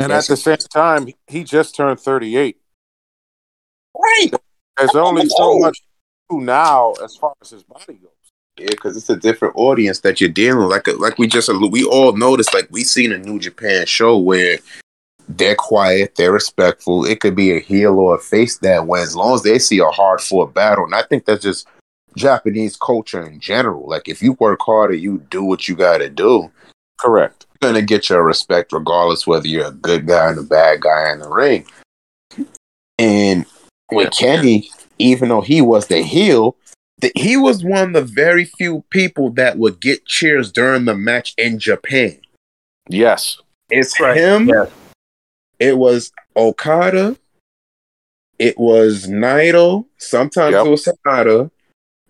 And 0.00 0.10
at 0.10 0.26
the 0.26 0.36
same 0.36 0.56
time, 0.56 1.08
he 1.26 1.44
just 1.44 1.76
turned 1.76 2.00
38. 2.00 2.56
Right. 3.96 4.30
There's 4.76 4.94
only 4.94 5.28
so 5.28 5.58
much 5.58 5.78
to 5.78 5.84
do 6.30 6.40
now 6.40 6.92
as 7.04 7.16
far 7.16 7.34
as 7.42 7.50
his 7.50 7.62
body 7.62 7.94
goes. 7.94 8.10
Yeah, 8.58 8.66
because 8.70 8.96
it's 8.96 9.10
a 9.10 9.16
different 9.16 9.54
audience 9.56 10.00
that 10.00 10.20
you're 10.20 10.30
dealing 10.30 10.66
with. 10.66 10.70
Like, 10.70 10.88
like 10.98 11.18
we 11.18 11.26
just 11.26 11.50
we 11.70 11.84
all 11.84 12.12
noticed. 12.12 12.52
Like 12.52 12.68
we 12.70 12.84
seen 12.84 13.12
a 13.12 13.18
New 13.18 13.38
Japan 13.38 13.86
show 13.86 14.18
where 14.18 14.58
they're 15.36 15.54
quiet, 15.56 16.14
they're 16.16 16.32
respectful. 16.32 17.04
It 17.04 17.20
could 17.20 17.34
be 17.36 17.52
a 17.56 17.60
heel 17.60 17.98
or 17.98 18.16
a 18.16 18.18
face 18.18 18.58
that 18.58 18.86
way, 18.86 19.02
as 19.02 19.16
long 19.16 19.34
as 19.34 19.42
they 19.42 19.58
see 19.58 19.78
a 19.78 19.86
hard 19.86 20.20
fought 20.20 20.54
battle. 20.54 20.84
And 20.84 20.94
I 20.94 21.02
think 21.02 21.24
that's 21.24 21.42
just 21.42 21.66
Japanese 22.16 22.76
culture 22.76 23.22
in 23.22 23.40
general. 23.40 23.88
Like 23.88 24.08
if 24.08 24.22
you 24.22 24.32
work 24.34 24.60
harder, 24.62 24.94
you 24.94 25.18
do 25.30 25.42
what 25.44 25.68
you 25.68 25.74
got 25.76 25.98
to 25.98 26.08
do. 26.10 26.50
Correct. 26.98 27.46
You're 27.60 27.72
gonna 27.72 27.82
get 27.82 28.08
your 28.08 28.22
respect 28.24 28.72
regardless 28.72 29.26
whether 29.26 29.46
you're 29.48 29.68
a 29.68 29.72
good 29.72 30.06
guy 30.06 30.30
and 30.30 30.38
a 30.38 30.42
bad 30.42 30.80
guy 30.80 31.12
in 31.12 31.20
the 31.20 31.28
ring. 31.28 31.66
And 32.98 33.46
with 33.90 34.12
Kenny, 34.12 34.70
even 34.98 35.28
though 35.28 35.40
he 35.40 35.60
was 35.60 35.86
the 35.86 36.02
heel, 36.02 36.56
the, 37.00 37.10
he 37.16 37.36
was 37.36 37.64
one 37.64 37.88
of 37.88 37.92
the 37.94 38.02
very 38.02 38.44
few 38.44 38.84
people 38.90 39.30
that 39.32 39.58
would 39.58 39.80
get 39.80 40.06
cheers 40.06 40.52
during 40.52 40.84
the 40.84 40.94
match 40.94 41.34
in 41.36 41.58
Japan. 41.58 42.18
Yes. 42.88 43.40
It's 43.70 43.98
Right, 43.98 44.16
him. 44.16 44.48
yeah. 44.48 44.66
It 45.62 45.78
was 45.78 46.10
Okada. 46.36 47.16
It 48.38 48.58
was 48.58 49.06
Naito. 49.06 49.86
Sometimes 49.98 50.54
Yep. 50.54 50.66
it 50.66 50.70
was 50.70 50.84
Sanada. 50.88 51.50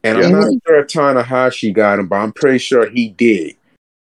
And 0.04 0.18
I'm 0.18 0.32
not 0.32 0.50
sure 0.66 0.84
Tanahashi 0.84 1.72
got 1.72 1.98
him, 1.98 2.08
but 2.08 2.16
I'm 2.16 2.32
pretty 2.32 2.58
sure 2.58 2.88
he 2.88 3.10
did. 3.10 3.56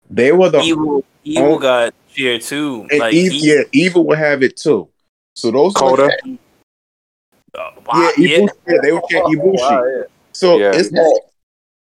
They 0.09 0.31
were 0.33 0.49
the 0.49 0.61
Evil, 0.61 1.05
evil 1.25 1.59
got 1.59 1.93
cheered 2.15 2.43
too. 2.43 2.87
and 2.91 3.01
like 3.01 3.13
Eve, 3.15 3.33
he- 3.33 3.49
yeah, 3.53 3.63
Evil 3.73 4.07
would 4.07 4.19
have 4.19 4.43
it 4.43 4.57
too. 4.57 4.89
So 5.35 5.51
those 5.51 5.75
Coda. 5.75 6.05
uh, 6.05 6.09
wow, 7.55 7.73
yeah, 7.95 8.13
yeah. 8.17 8.39
Ibushi, 8.39 8.49
yeah, 8.69 8.79
they 8.83 8.93
were 8.93 9.03
getting 9.11 9.39
Ibushi. 9.41 10.05
So 10.33 10.59
Yeah. 10.59 10.73
it's 10.75 10.93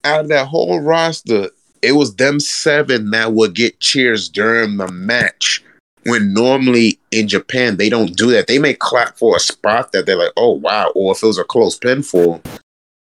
out 0.05 0.21
of 0.21 0.29
that 0.29 0.47
whole 0.49 0.81
roster, 0.81 1.49
it 1.83 1.93
was 1.93 2.17
them 2.17 2.41
seven 2.41 3.11
that 3.11 3.33
would 3.33 3.55
get 3.55 3.79
cheers 3.81 4.29
during 4.29 4.77
the 4.79 4.89
match. 4.89 5.63
When 6.07 6.33
normally 6.35 6.99
in 7.11 7.29
Japan 7.29 7.77
they 7.77 7.89
don't 7.89 8.17
do 8.17 8.31
that. 8.33 8.47
They 8.47 8.59
may 8.59 8.75
clap 8.75 9.17
for 9.17 9.37
a 9.37 9.41
spot 9.41 9.93
that 9.93 10.07
they're 10.07 10.17
like, 10.17 10.33
"Oh 10.37 10.53
wow," 10.53 10.93
or 10.95 11.13
if 11.13 11.23
it 11.23 11.27
was 11.27 11.39
a 11.39 11.45
close 11.45 11.79
pinfall, 11.79 12.45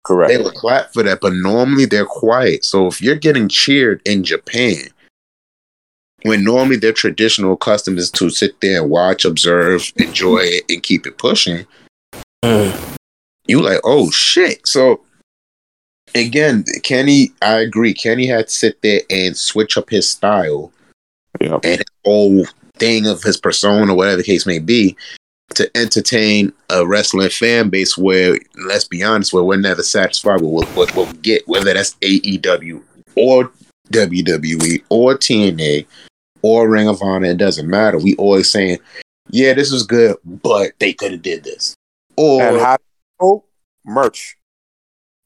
Correct. 0.06 0.32
they 0.32 0.42
would 0.42 0.54
clap 0.54 0.94
for 0.94 1.04
that. 1.04 1.20
But 1.22 1.34
normally 1.34 1.86
they're 1.86 2.06
quiet. 2.06 2.64
So 2.64 2.88
if 2.88 3.02
you're 3.02 3.16
getting 3.16 3.50
cheered 3.50 4.02
in 4.06 4.24
Japan, 4.24 4.88
when 6.24 6.44
normally 6.46 6.78
their 6.78 6.94
traditional 6.94 7.58
custom 7.58 7.98
is 7.98 8.10
to 8.12 8.30
sit 8.30 8.60
there 8.62 8.82
and 8.82 8.90
watch, 8.90 9.26
observe, 9.26 9.92
enjoy 9.98 10.38
it, 10.40 10.64
and 10.70 10.82
keep 10.82 11.06
it 11.06 11.18
pushing, 11.18 11.66
Mm. 12.46 12.96
you 13.48 13.62
like, 13.62 13.82
oh 13.84 14.10
shit. 14.12 14.66
So 14.66 15.02
again, 16.16 16.64
Kenny, 16.84 17.32
I 17.42 17.56
agree. 17.60 17.94
Kenny 17.94 18.28
had 18.28 18.48
to 18.48 18.54
sit 18.54 18.82
there 18.82 19.02
and 19.10 19.36
switch 19.36 19.78
up 19.78 19.90
his 19.90 20.10
style 20.10 20.72
Yep. 21.42 21.60
and 21.66 21.78
his 21.80 21.86
whole 22.06 22.46
thing 22.84 23.08
of 23.08 23.24
his 23.24 23.38
persona, 23.38 23.96
whatever 23.96 24.18
the 24.18 24.24
case 24.24 24.46
may 24.46 24.60
be, 24.60 24.98
to 25.56 25.70
entertain 25.78 26.52
a 26.70 26.86
wrestling 26.86 27.30
fan 27.30 27.70
base 27.70 27.98
where, 27.98 28.38
let's 28.66 28.88
be 28.88 29.04
honest, 29.04 29.34
where 29.34 29.44
we're 29.44 29.56
never 29.58 29.84
satisfied 29.84 30.42
with 30.42 30.52
what, 30.52 30.68
what 30.76 30.96
we'll 30.96 31.12
get, 31.14 31.48
whether 31.48 31.74
that's 31.74 31.96
AEW 31.96 32.82
or 33.16 33.52
WWE 33.92 34.84
or 34.90 35.16
TNA 35.18 35.86
or 36.42 36.70
Ring 36.70 36.90
of 36.90 37.02
Honor, 37.02 37.28
it 37.28 37.38
doesn't 37.38 37.70
matter. 37.70 37.98
We 37.98 38.16
always 38.16 38.52
saying, 38.52 38.80
yeah, 39.30 39.54
this 39.54 39.72
was 39.72 39.86
good, 39.86 40.18
but 40.26 40.74
they 40.80 40.92
could 40.92 41.12
have 41.14 41.22
did 41.22 41.44
this. 41.44 41.76
Or 42.18 42.42
And 42.42 42.60
how 42.60 42.78
oh, 43.22 43.44
merch. 43.86 44.38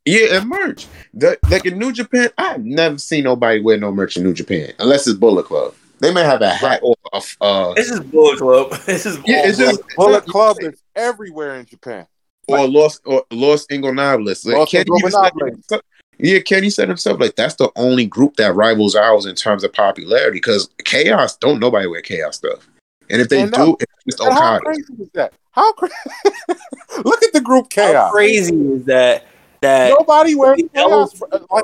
yeah, 0.05 0.37
and 0.37 0.49
merch. 0.49 0.85
The, 1.13 1.39
like 1.49 1.65
in 1.65 1.79
New 1.79 1.91
Japan, 1.91 2.29
I've 2.37 2.63
never 2.63 2.99
seen 2.99 3.23
nobody 3.23 3.61
wear 3.61 3.77
no 3.77 3.91
merch 3.91 4.15
in 4.15 4.23
New 4.23 4.33
Japan 4.33 4.73
unless 4.79 5.07
it's 5.07 5.17
Bullet 5.17 5.45
Club. 5.45 5.73
They 5.99 6.13
may 6.13 6.23
have 6.23 6.41
a 6.41 6.49
hat 6.49 6.79
or 6.83 6.95
a 7.13 7.17
f- 7.17 7.37
uh, 7.41 7.73
This 7.73 7.89
is 7.89 7.99
Bullet 8.01 8.37
Club. 8.37 8.71
This 8.85 9.05
is 9.05 9.17
yeah, 9.25 9.41
it's 9.47 9.57
just 9.57 9.81
Bullet 9.95 10.25
Club 10.25 10.57
is 10.61 10.81
everywhere 10.95 11.55
in 11.55 11.65
Japan. 11.65 12.05
or 12.47 12.67
Los 12.67 12.99
or 13.05 13.23
Los 13.31 13.65
Ingobernables. 13.67 14.45
Like, 14.45 14.55
Los 14.57 14.69
Kenny 14.71 14.85
even 14.99 15.11
said 15.11 15.81
yeah, 16.19 16.39
Kenny 16.39 16.69
said 16.71 16.87
himself 16.87 17.19
like 17.19 17.35
that's 17.35 17.55
the 17.55 17.69
only 17.75 18.05
group 18.05 18.35
that 18.37 18.55
rivals 18.55 18.95
ours 18.95 19.25
in 19.25 19.35
terms 19.35 19.63
of 19.63 19.71
popularity 19.73 20.37
because 20.37 20.69
Chaos 20.83 21.37
don't 21.37 21.59
nobody 21.59 21.87
wear 21.87 22.01
Chaos 22.01 22.37
stuff, 22.37 22.67
and 23.09 23.21
if 23.21 23.29
they 23.29 23.41
And 23.43 23.51
do, 23.51 23.57
no- 23.59 23.77
it's 23.79 24.03
just 24.05 24.19
And 24.21 24.33
how 24.33 24.59
crazy 24.59 24.83
is 24.99 25.09
that? 25.13 25.33
How 25.51 25.73
crazy? 25.73 25.93
Look 27.03 27.23
at 27.23 27.33
the 27.33 27.41
group 27.41 27.65
How 27.73 27.91
chaos. 27.91 28.11
crazy 28.11 28.55
is 28.55 28.85
that? 28.85 29.25
That 29.61 29.89
Nobody 29.89 30.35
wears 30.35 30.61
chaos. 30.73 31.19
was- 31.19 31.45
Like 31.51 31.63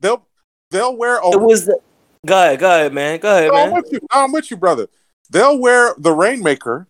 they'll 0.00 0.26
they'll 0.70 0.96
wear. 0.96 1.18
A, 1.18 1.30
it 1.30 1.40
was. 1.40 1.66
The, 1.66 1.78
go 2.24 2.34
ahead, 2.34 2.58
go 2.60 2.68
ahead, 2.68 2.92
man. 2.94 3.18
Go 3.20 3.36
ahead, 3.36 3.52
No, 3.52 3.58
I'm 3.58 3.72
with 3.72 3.92
you. 3.92 4.00
I'm 4.10 4.32
with 4.32 4.50
you, 4.50 4.56
brother. 4.56 4.86
They'll 5.30 5.58
wear 5.60 5.94
the 5.98 6.12
Rainmaker, 6.12 6.86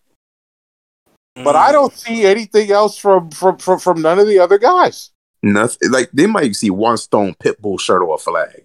but 1.35 1.55
Mm. 1.55 1.59
I 1.59 1.71
don't 1.71 1.93
see 1.93 2.25
anything 2.25 2.71
else 2.71 2.97
from 2.97 3.31
from 3.31 3.57
from, 3.57 3.79
from 3.79 4.01
none 4.01 4.19
of 4.19 4.27
the 4.27 4.39
other 4.39 4.57
guys. 4.57 5.11
Nothing 5.43 5.91
like 5.91 6.09
they 6.11 6.25
might 6.27 6.55
see 6.55 6.69
one 6.69 6.97
Stone 6.97 7.35
Pitbull 7.35 7.79
shirt 7.79 8.01
or 8.01 8.15
a 8.15 8.17
flag. 8.17 8.63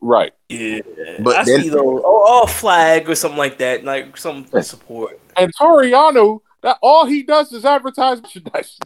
Right. 0.00 0.32
Yeah, 0.48 0.80
But 1.20 1.36
I 1.36 1.44
then- 1.44 1.62
see 1.62 1.68
though, 1.70 1.98
oh, 2.04 2.24
oh, 2.42 2.46
flag 2.46 3.08
or 3.08 3.14
something 3.16 3.38
like 3.38 3.58
that, 3.58 3.84
like 3.84 4.16
some 4.16 4.46
support. 4.62 5.18
And 5.36 5.52
Toru 5.58 5.90
Yano, 5.90 6.40
that 6.62 6.78
all 6.82 7.04
he 7.06 7.22
does 7.24 7.52
is 7.52 7.64
advertise 7.64 8.22
merchandise. 8.22 8.78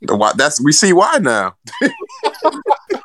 Why, 0.00 0.32
that's 0.36 0.62
we 0.62 0.72
see 0.72 0.92
why 0.92 1.18
now. 1.20 1.56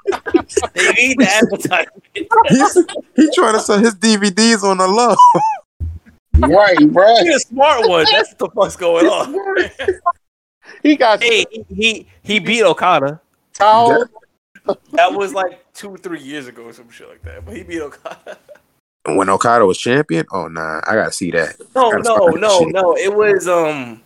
They 0.06 0.92
need 0.94 1.18
the 1.20 1.30
advertisement. 1.30 2.04
He's 2.50 2.74
he 3.16 3.30
trying 3.34 3.54
to 3.54 3.60
sell 3.60 3.80
his 3.80 3.96
DVDs 3.96 4.64
on 4.64 4.78
the 4.78 4.88
low. 4.88 5.16
Right, 6.36 6.78
bruh. 6.78 7.22
He's 7.22 7.36
a 7.36 7.40
smart 7.40 7.88
one. 7.88 8.06
That's 8.12 8.32
what 8.32 8.40
the 8.40 8.50
fuck's 8.50 8.76
going 8.76 9.06
on. 9.06 9.70
He 10.82 10.96
got 10.96 11.24
hey, 11.24 11.46
he, 11.50 11.66
he 11.70 12.08
he 12.24 12.40
beat 12.40 12.64
Okada. 12.64 13.22
towels. 13.54 14.08
That 14.92 15.14
was 15.14 15.34
like 15.34 15.64
two, 15.74 15.98
three 15.98 16.22
years 16.22 16.48
ago, 16.48 16.64
or 16.64 16.74
some 16.74 16.90
shit 16.90 17.08
like 17.10 17.22
that. 17.24 17.46
But 17.46 17.56
he 17.56 17.64
beat 17.64 17.82
Okada. 17.82 18.38
when 19.06 19.30
Okada 19.30 19.66
was 19.66 19.78
champion. 19.78 20.26
Oh 20.32 20.48
nah, 20.48 20.82
I 20.86 20.96
gotta 20.96 21.12
see 21.12 21.32
that. 21.32 21.56
No, 21.76 21.92
no, 21.92 22.28
no, 22.28 22.60
no. 22.62 22.98
It 22.98 23.14
was 23.14 23.48
um, 23.48 24.02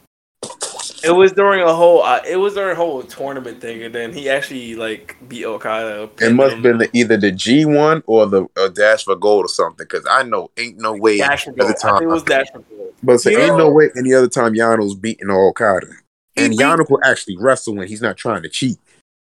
it 1.04 1.12
was 1.16 1.32
during 1.32 1.62
a 1.62 1.74
whole. 1.74 2.02
Uh, 2.04 2.22
it 2.28 2.38
was 2.38 2.54
during 2.56 2.72
a 2.74 2.76
whole 2.76 3.04
tournament 3.04 3.62
thing, 3.62 3.84
and 3.84 3.94
then 3.94 4.14
he 4.14 4.30
actually 4.30 4.76
like 4.76 5.16
beat 5.28 5.46
Okada. 5.46 6.10
It 6.20 6.34
must 6.34 6.54
have 6.56 6.64
been 6.64 6.78
the, 6.80 6.90
either 6.94 7.18
the 7.18 7.32
G 7.32 7.66
one 7.66 8.04
or 8.08 8.26
the 8.26 8.46
uh, 8.58 8.70
Dash 8.70 9.04
for 9.04 9.16
Gold 9.16 9.46
or 9.46 9.50
something. 9.50 9.86
Because 9.90 10.06
I 10.10 10.24
know 10.24 10.50
ain't 10.58 10.78
no 10.80 10.94
way 10.96 11.18
Dash 11.18 11.46
for 11.46 11.52
any 11.52 11.62
other 11.62 11.74
Gold. 11.74 11.76
I 11.84 11.88
think 11.90 12.00
time. 12.00 12.04
it 12.04 12.08
was 12.08 12.24
Dash 12.24 12.48
for 12.52 12.60
Gold. 12.60 12.94
But 13.04 13.18
say, 13.20 13.32
You 13.34 13.40
ain't 13.40 13.48
know- 13.50 13.58
no 13.58 13.70
way 13.72 13.90
any 13.98 14.14
other 14.14 14.28
time 14.28 14.54
Yano's 14.54 14.96
beating 14.96 15.30
Okada. 15.30 15.88
And 16.36 16.52
beat- 16.52 16.60
Yano 16.60 16.90
will 16.90 17.00
actually 17.04 17.38
wrestle 17.38 17.76
when 17.76 17.88
he's 17.88 18.02
not 18.02 18.18
trying 18.18 18.44
to 18.44 18.50
cheat. 18.50 18.78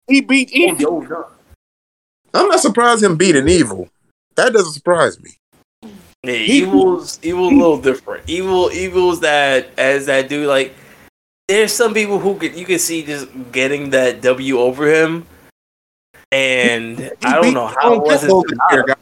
He 0.07 0.21
beat 0.21 0.51
Oh, 0.53 0.57
Evil. 0.75 1.29
I'm 2.33 2.47
not 2.49 2.59
surprised 2.59 3.03
him 3.03 3.17
beating 3.17 3.47
Evil. 3.47 3.89
That 4.35 4.53
doesn't 4.53 4.73
surprise 4.73 5.19
me. 5.21 5.31
Yeah, 6.23 6.33
He- 6.33 6.59
Evil's 6.63 7.19
Evil's 7.23 7.51
a 7.51 7.55
little 7.55 7.77
different. 7.81 8.29
Evil 8.29 8.71
Evil's 8.71 9.19
that 9.21 9.67
as 9.77 10.05
that 10.07 10.27
dude 10.29 10.47
like. 10.47 10.73
There's 11.51 11.73
some 11.73 11.93
people 11.93 12.17
who 12.17 12.35
could 12.35 12.55
you 12.55 12.65
can 12.65 12.79
see 12.79 13.03
just 13.03 13.27
getting 13.51 13.89
that 13.89 14.21
W 14.21 14.57
over 14.57 14.87
him, 14.87 15.25
and 16.31 16.97
He 16.97 17.11
I 17.23 17.41
don't 17.41 17.53
know 17.53 17.67
how 17.67 17.93
it 17.93 18.01
wasn't. 18.01 18.47
This 18.47 18.57
year, 18.71 18.83
guys. 18.85 18.95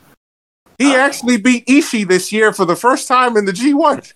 He 0.80 0.96
actually 0.96 1.38
beat 1.38 1.68
Ishii 1.68 2.08
this 2.08 2.32
year 2.32 2.52
for 2.52 2.66
the 2.66 2.76
first 2.76 3.08
time 3.08 3.38
in 3.38 3.46
the 3.46 3.52
G1. 3.52 4.14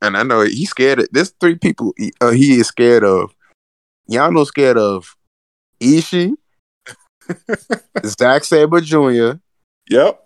And 0.00 0.16
I 0.16 0.22
know 0.22 0.42
he's 0.42 0.70
scared 0.70 1.00
of 1.00 1.08
there's 1.10 1.30
three 1.40 1.56
people 1.56 1.92
he, 1.96 2.12
uh, 2.20 2.30
he 2.30 2.60
is 2.60 2.68
scared 2.68 3.02
of. 3.02 3.34
Yano's 4.08 4.46
scared 4.46 4.78
of 4.78 5.16
Ishii, 5.80 6.34
Zack 8.04 8.44
Sabre 8.44 8.80
Jr., 8.80 9.32
Yep. 9.90 10.22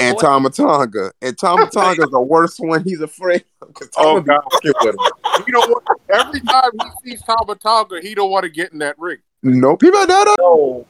And 0.00 0.18
Tama 0.18 0.50
Tonga. 0.50 1.12
And 1.22 1.36
Tama 1.38 1.68
Tonga's 1.68 2.10
the 2.10 2.20
worst 2.20 2.58
one 2.60 2.82
he's 2.84 3.00
afraid 3.00 3.44
of. 3.62 3.72
'cause 3.74 3.90
Oh, 3.96 4.14
Tama 4.14 4.20
be 4.22 4.26
God. 4.28 4.42
fucking 4.50 4.72
with 4.80 4.94
him. 4.94 5.44
You 5.46 5.52
know 5.52 5.66
what? 5.66 5.82
Every 6.10 6.40
time 6.40 6.70
he 6.74 7.10
sees 7.10 7.22
Tama 7.22 7.54
Tonga, 7.56 8.00
he 8.00 8.14
don't 8.14 8.30
want 8.30 8.44
to 8.44 8.48
get 8.50 8.72
in 8.72 8.78
that 8.78 8.98
ring. 8.98 9.18
No, 9.42 9.76
people 9.76 10.06
no, 10.06 10.24
no, 10.38 10.86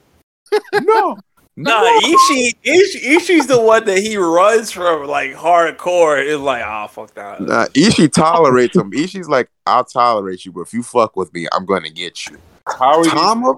No, 0.73 0.81
no. 0.83 1.17
Nah, 1.57 1.83
Ishii, 2.01 2.53
Ishii, 2.65 3.17
Ishii's 3.17 3.47
the 3.47 3.61
one 3.61 3.85
that 3.87 3.99
he 3.99 4.17
runs 4.17 4.71
from 4.71 5.07
like 5.09 5.35
hardcore. 5.35 6.23
It's 6.25 6.41
like, 6.41 6.63
oh 6.65 6.87
fuck 6.89 7.15
that. 7.15 7.41
Nah, 7.41 7.67
Ishii 7.69 8.13
tolerates 8.13 8.77
him. 8.77 8.91
Ishii's 8.93 9.29
like, 9.29 9.51
I'll 9.67 9.85
tolerate 9.85 10.45
you, 10.45 10.53
but 10.53 10.61
if 10.63 10.73
you 10.73 10.83
fuck 10.83 11.17
with 11.17 11.33
me, 11.35 11.49
I'm 11.53 11.65
gonna 11.67 11.91
get 11.91 12.27
you. 12.29 12.39
How 12.67 13.01
are 13.01 13.05
you? 13.05 13.11
Tama, 13.11 13.55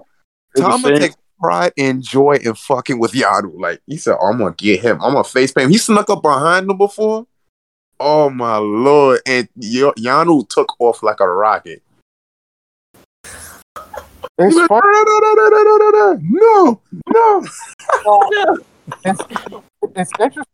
Tama 0.57 0.99
takes 0.99 1.17
pride 1.41 1.73
and 1.79 2.03
joy 2.03 2.39
in 2.43 2.55
fucking 2.55 2.99
with 2.99 3.13
Yano. 3.13 3.53
Like 3.59 3.81
he 3.87 3.97
said, 3.97 4.17
oh, 4.21 4.27
I'm 4.27 4.39
gonna 4.39 4.55
get 4.57 4.81
him. 4.81 5.03
I'm 5.03 5.13
gonna 5.13 5.25
face 5.25 5.53
him. 5.57 5.71
He 5.71 5.79
snuck 5.79 6.11
up 6.11 6.23
behind 6.23 6.71
him 6.71 6.79
before. 6.79 7.27
Oh 8.01 8.31
my 8.31 8.57
lord! 8.57 9.21
And 9.27 9.49
y- 9.57 9.93
Yano 9.99 10.49
took 10.49 10.81
off 10.81 11.03
like 11.03 11.21
a 11.21 11.29
rocket. 11.29 11.83
It's 14.39 14.55
like, 14.55 14.69
funny. 14.69 14.83
No, 14.85 15.03
no, 15.03 15.35
no, 15.35 15.49
no, 15.49 15.63
no, 15.63 15.77
no, 15.77 16.21
no, 16.21 16.81
no. 17.09 17.47
Well, 18.05 18.21
no. 18.31 18.59
it's, 19.05 19.21
it's 19.97 20.13
interesting 20.21 20.45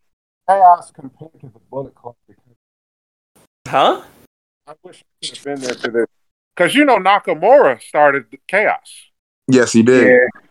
chaos 0.48 0.90
compared 0.90 1.38
to 1.40 1.48
the 1.48 1.60
Bullet 1.70 1.94
Club. 1.94 2.14
Huh? 3.68 4.02
I 4.66 4.72
wish 4.82 5.02
I 5.02 5.26
could 5.26 5.36
have 5.36 5.44
been 5.44 5.60
there 5.60 5.74
for 5.74 5.88
this 5.88 6.06
because 6.54 6.74
you 6.74 6.84
know 6.84 6.96
Nakamura 6.96 7.82
started 7.82 8.26
chaos. 8.46 9.10
Yes, 9.48 9.72
he 9.72 9.82
did. 9.82 10.08
Yeah. 10.08 10.43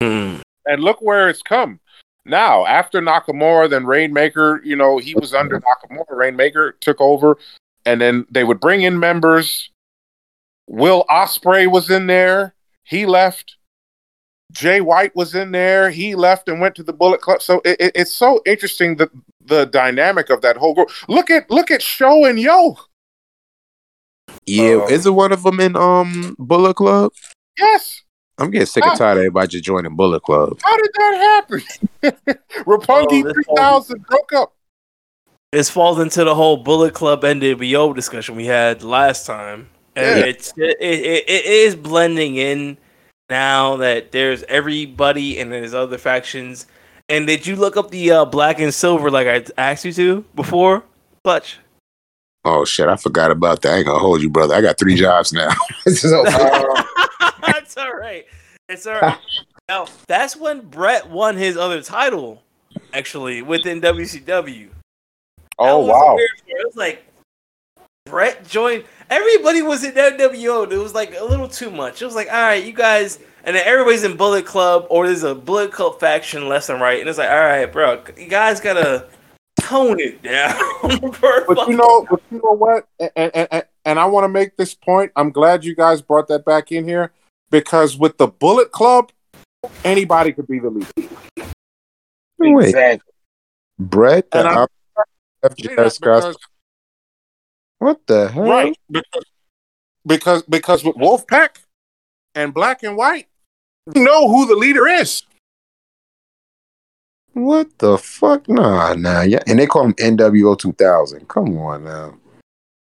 Hmm. 0.00 0.36
and 0.66 0.82
look 0.82 1.00
where 1.00 1.28
it's 1.28 1.42
come. 1.42 1.80
Now, 2.24 2.66
after 2.66 3.00
Nakamura, 3.00 3.70
then 3.70 3.86
Rainmaker, 3.86 4.60
you 4.64 4.76
know, 4.76 4.98
he 4.98 5.14
was 5.14 5.32
under 5.34 5.60
Nakamura. 5.60 6.04
Rainmaker 6.10 6.72
took 6.80 7.00
over, 7.00 7.38
and 7.86 8.00
then 8.00 8.26
they 8.30 8.44
would 8.44 8.60
bring 8.60 8.82
in 8.82 8.98
members. 9.00 9.70
Will 10.68 11.04
Ospreay 11.10 11.70
was 11.70 11.88
in 11.90 12.06
there. 12.06 12.54
He 12.84 13.06
left. 13.06 13.56
Jay 14.52 14.80
White 14.80 15.14
was 15.16 15.34
in 15.34 15.50
there. 15.52 15.90
He 15.90 16.14
left 16.14 16.48
and 16.48 16.60
went 16.60 16.74
to 16.76 16.82
the 16.82 16.92
Bullet 16.92 17.20
Club. 17.20 17.42
So 17.42 17.60
it, 17.64 17.76
it- 17.80 17.92
it's 17.94 18.12
so 18.12 18.40
interesting 18.46 18.96
the 18.96 19.10
the 19.44 19.64
dynamic 19.64 20.28
of 20.30 20.42
that 20.42 20.56
whole 20.58 20.74
group. 20.74 20.90
Look 21.08 21.30
at 21.30 21.50
look 21.50 21.70
at 21.70 21.80
Show 21.82 22.24
and 22.26 22.38
Yo. 22.38 22.76
Yeah, 24.46 24.76
Uh, 24.82 24.86
is 24.86 25.06
it 25.06 25.10
one 25.10 25.32
of 25.32 25.42
them 25.42 25.60
in 25.60 25.74
um 25.76 26.36
Bullet 26.38 26.74
Club? 26.74 27.12
Yes. 27.58 28.02
I'm 28.38 28.50
getting 28.50 28.66
sick 28.66 28.84
and 28.84 28.96
tired 28.96 29.12
of 29.16 29.18
everybody 29.18 29.48
just 29.48 29.64
joining 29.64 29.96
Bullet 29.96 30.22
Club. 30.22 30.58
How 30.62 30.76
did 30.76 30.90
that 30.94 31.42
happen? 31.42 31.62
Roppongi 32.64 33.24
Oh, 33.26 33.32
three 33.32 33.44
thousand 33.56 34.06
broke 34.06 34.32
up. 34.32 34.52
This 35.52 35.70
falls 35.70 35.98
into 35.98 36.24
the 36.24 36.34
whole 36.34 36.58
Bullet 36.58 36.94
Club 36.94 37.22
NWO 37.22 37.94
discussion 37.94 38.36
we 38.36 38.46
had 38.46 38.82
last 38.82 39.26
time, 39.26 39.68
and 39.96 40.18
Yeah. 40.18 40.24
it's 40.26 40.52
it, 40.56 40.76
it, 40.80 41.24
it 41.28 41.46
is 41.46 41.74
blending 41.74 42.36
in 42.36 42.76
now 43.30 43.76
that 43.76 44.12
there's 44.12 44.42
everybody 44.44 45.38
and 45.40 45.50
there's 45.50 45.74
other 45.74 45.98
factions. 45.98 46.66
And 47.08 47.26
did 47.26 47.46
you 47.46 47.56
look 47.56 47.76
up 47.78 47.90
the 47.90 48.10
uh, 48.10 48.24
black 48.26 48.60
and 48.60 48.72
silver 48.72 49.10
like 49.10 49.26
I 49.26 49.44
asked 49.60 49.84
you 49.86 49.92
to 49.94 50.24
before? 50.34 50.84
Clutch. 51.24 51.58
Oh 52.44 52.64
shit, 52.64 52.86
I 52.88 52.96
forgot 52.96 53.30
about 53.30 53.62
that. 53.62 53.72
I 53.72 53.76
ain't 53.78 53.86
gonna 53.86 53.98
hold 53.98 54.22
you, 54.22 54.30
brother. 54.30 54.54
I 54.54 54.60
got 54.60 54.78
three 54.78 54.94
jobs 54.94 55.32
now. 55.32 55.50
So- 55.88 56.22
That's 56.24 56.36
all 57.88 57.94
right. 57.94 58.26
It's 58.68 58.86
all 58.86 59.00
right. 59.00 59.18
now 59.68 59.86
that's 60.06 60.36
when 60.36 60.60
Bret 60.60 61.08
won 61.08 61.36
his 61.36 61.56
other 61.56 61.82
title, 61.82 62.42
actually 62.92 63.42
within 63.42 63.80
WCW. 63.80 64.68
Oh 65.58 65.86
wow. 65.86 66.16
It 66.18 66.66
was 66.66 66.76
like 66.76 67.04
Bret 68.06 68.46
joined. 68.48 68.84
Everybody 69.10 69.62
was 69.62 69.84
in 69.84 69.92
WWO. 69.92 70.70
It 70.70 70.76
was 70.76 70.94
like 70.94 71.14
a 71.16 71.24
little 71.24 71.48
too 71.48 71.70
much. 71.70 72.02
It 72.02 72.04
was 72.04 72.14
like, 72.14 72.28
all 72.28 72.34
right, 72.34 72.62
you 72.62 72.72
guys, 72.72 73.18
and 73.44 73.56
then 73.56 73.66
everybody's 73.66 74.04
in 74.04 74.16
Bullet 74.16 74.44
Club, 74.44 74.86
or 74.90 75.06
there's 75.06 75.22
a 75.22 75.34
Bullet 75.34 75.72
Club 75.72 75.98
faction 75.98 76.48
left 76.48 76.68
and 76.68 76.80
right, 76.80 77.00
and 77.00 77.08
it's 77.08 77.18
like, 77.18 77.30
all 77.30 77.36
right, 77.36 77.70
bro, 77.70 78.02
you 78.16 78.28
guys 78.28 78.60
gotta 78.60 79.08
tone 79.60 80.00
it 80.00 80.22
down. 80.22 80.56
But 81.46 81.68
you 81.68 81.76
know, 81.76 82.06
but 82.08 82.20
you 82.30 82.40
know 82.42 82.52
what? 82.52 82.86
And 82.98 83.10
and, 83.16 83.48
and, 83.50 83.64
and 83.84 83.98
I 83.98 84.06
want 84.06 84.24
to 84.24 84.28
make 84.28 84.56
this 84.56 84.74
point. 84.74 85.12
I'm 85.16 85.30
glad 85.30 85.64
you 85.64 85.74
guys 85.74 86.00
brought 86.00 86.28
that 86.28 86.44
back 86.44 86.70
in 86.72 86.86
here 86.86 87.12
because 87.50 87.96
with 87.96 88.18
the 88.18 88.26
Bullet 88.28 88.72
Club, 88.72 89.10
anybody 89.84 90.32
could 90.32 90.46
be 90.46 90.58
the 90.58 90.70
leader. 90.70 90.90
Wait, 92.38 92.68
Exactly. 92.68 93.12
Bret, 93.78 94.30
the 94.30 94.38
And 94.40 94.48
I- 94.48 94.54
op- 94.62 94.70
Say 95.42 95.74
that 95.76 95.86
FGS 95.86 95.98
because- 96.00 96.36
what 97.78 98.00
the 98.06 98.28
hell? 98.28 98.44
right? 98.44 98.76
Because 98.90 99.24
because 100.06 100.42
because 100.42 100.84
with 100.84 100.96
Wolfpack 100.96 101.58
and 102.34 102.52
Black 102.52 102.82
and 102.82 102.96
White, 102.96 103.28
you 103.94 104.02
know 104.02 104.26
who 104.28 104.46
the 104.46 104.56
leader 104.56 104.86
is. 104.88 105.22
What 107.34 107.78
the 107.78 107.98
fuck? 107.98 108.48
Nah, 108.48 108.94
nah. 108.94 109.20
Yeah, 109.22 109.40
and 109.46 109.58
they 109.60 109.66
call 109.66 109.84
him 109.84 109.94
NWO 109.94 110.58
2000. 110.58 111.28
Come 111.28 111.56
on 111.58 111.84
now. 111.84 112.18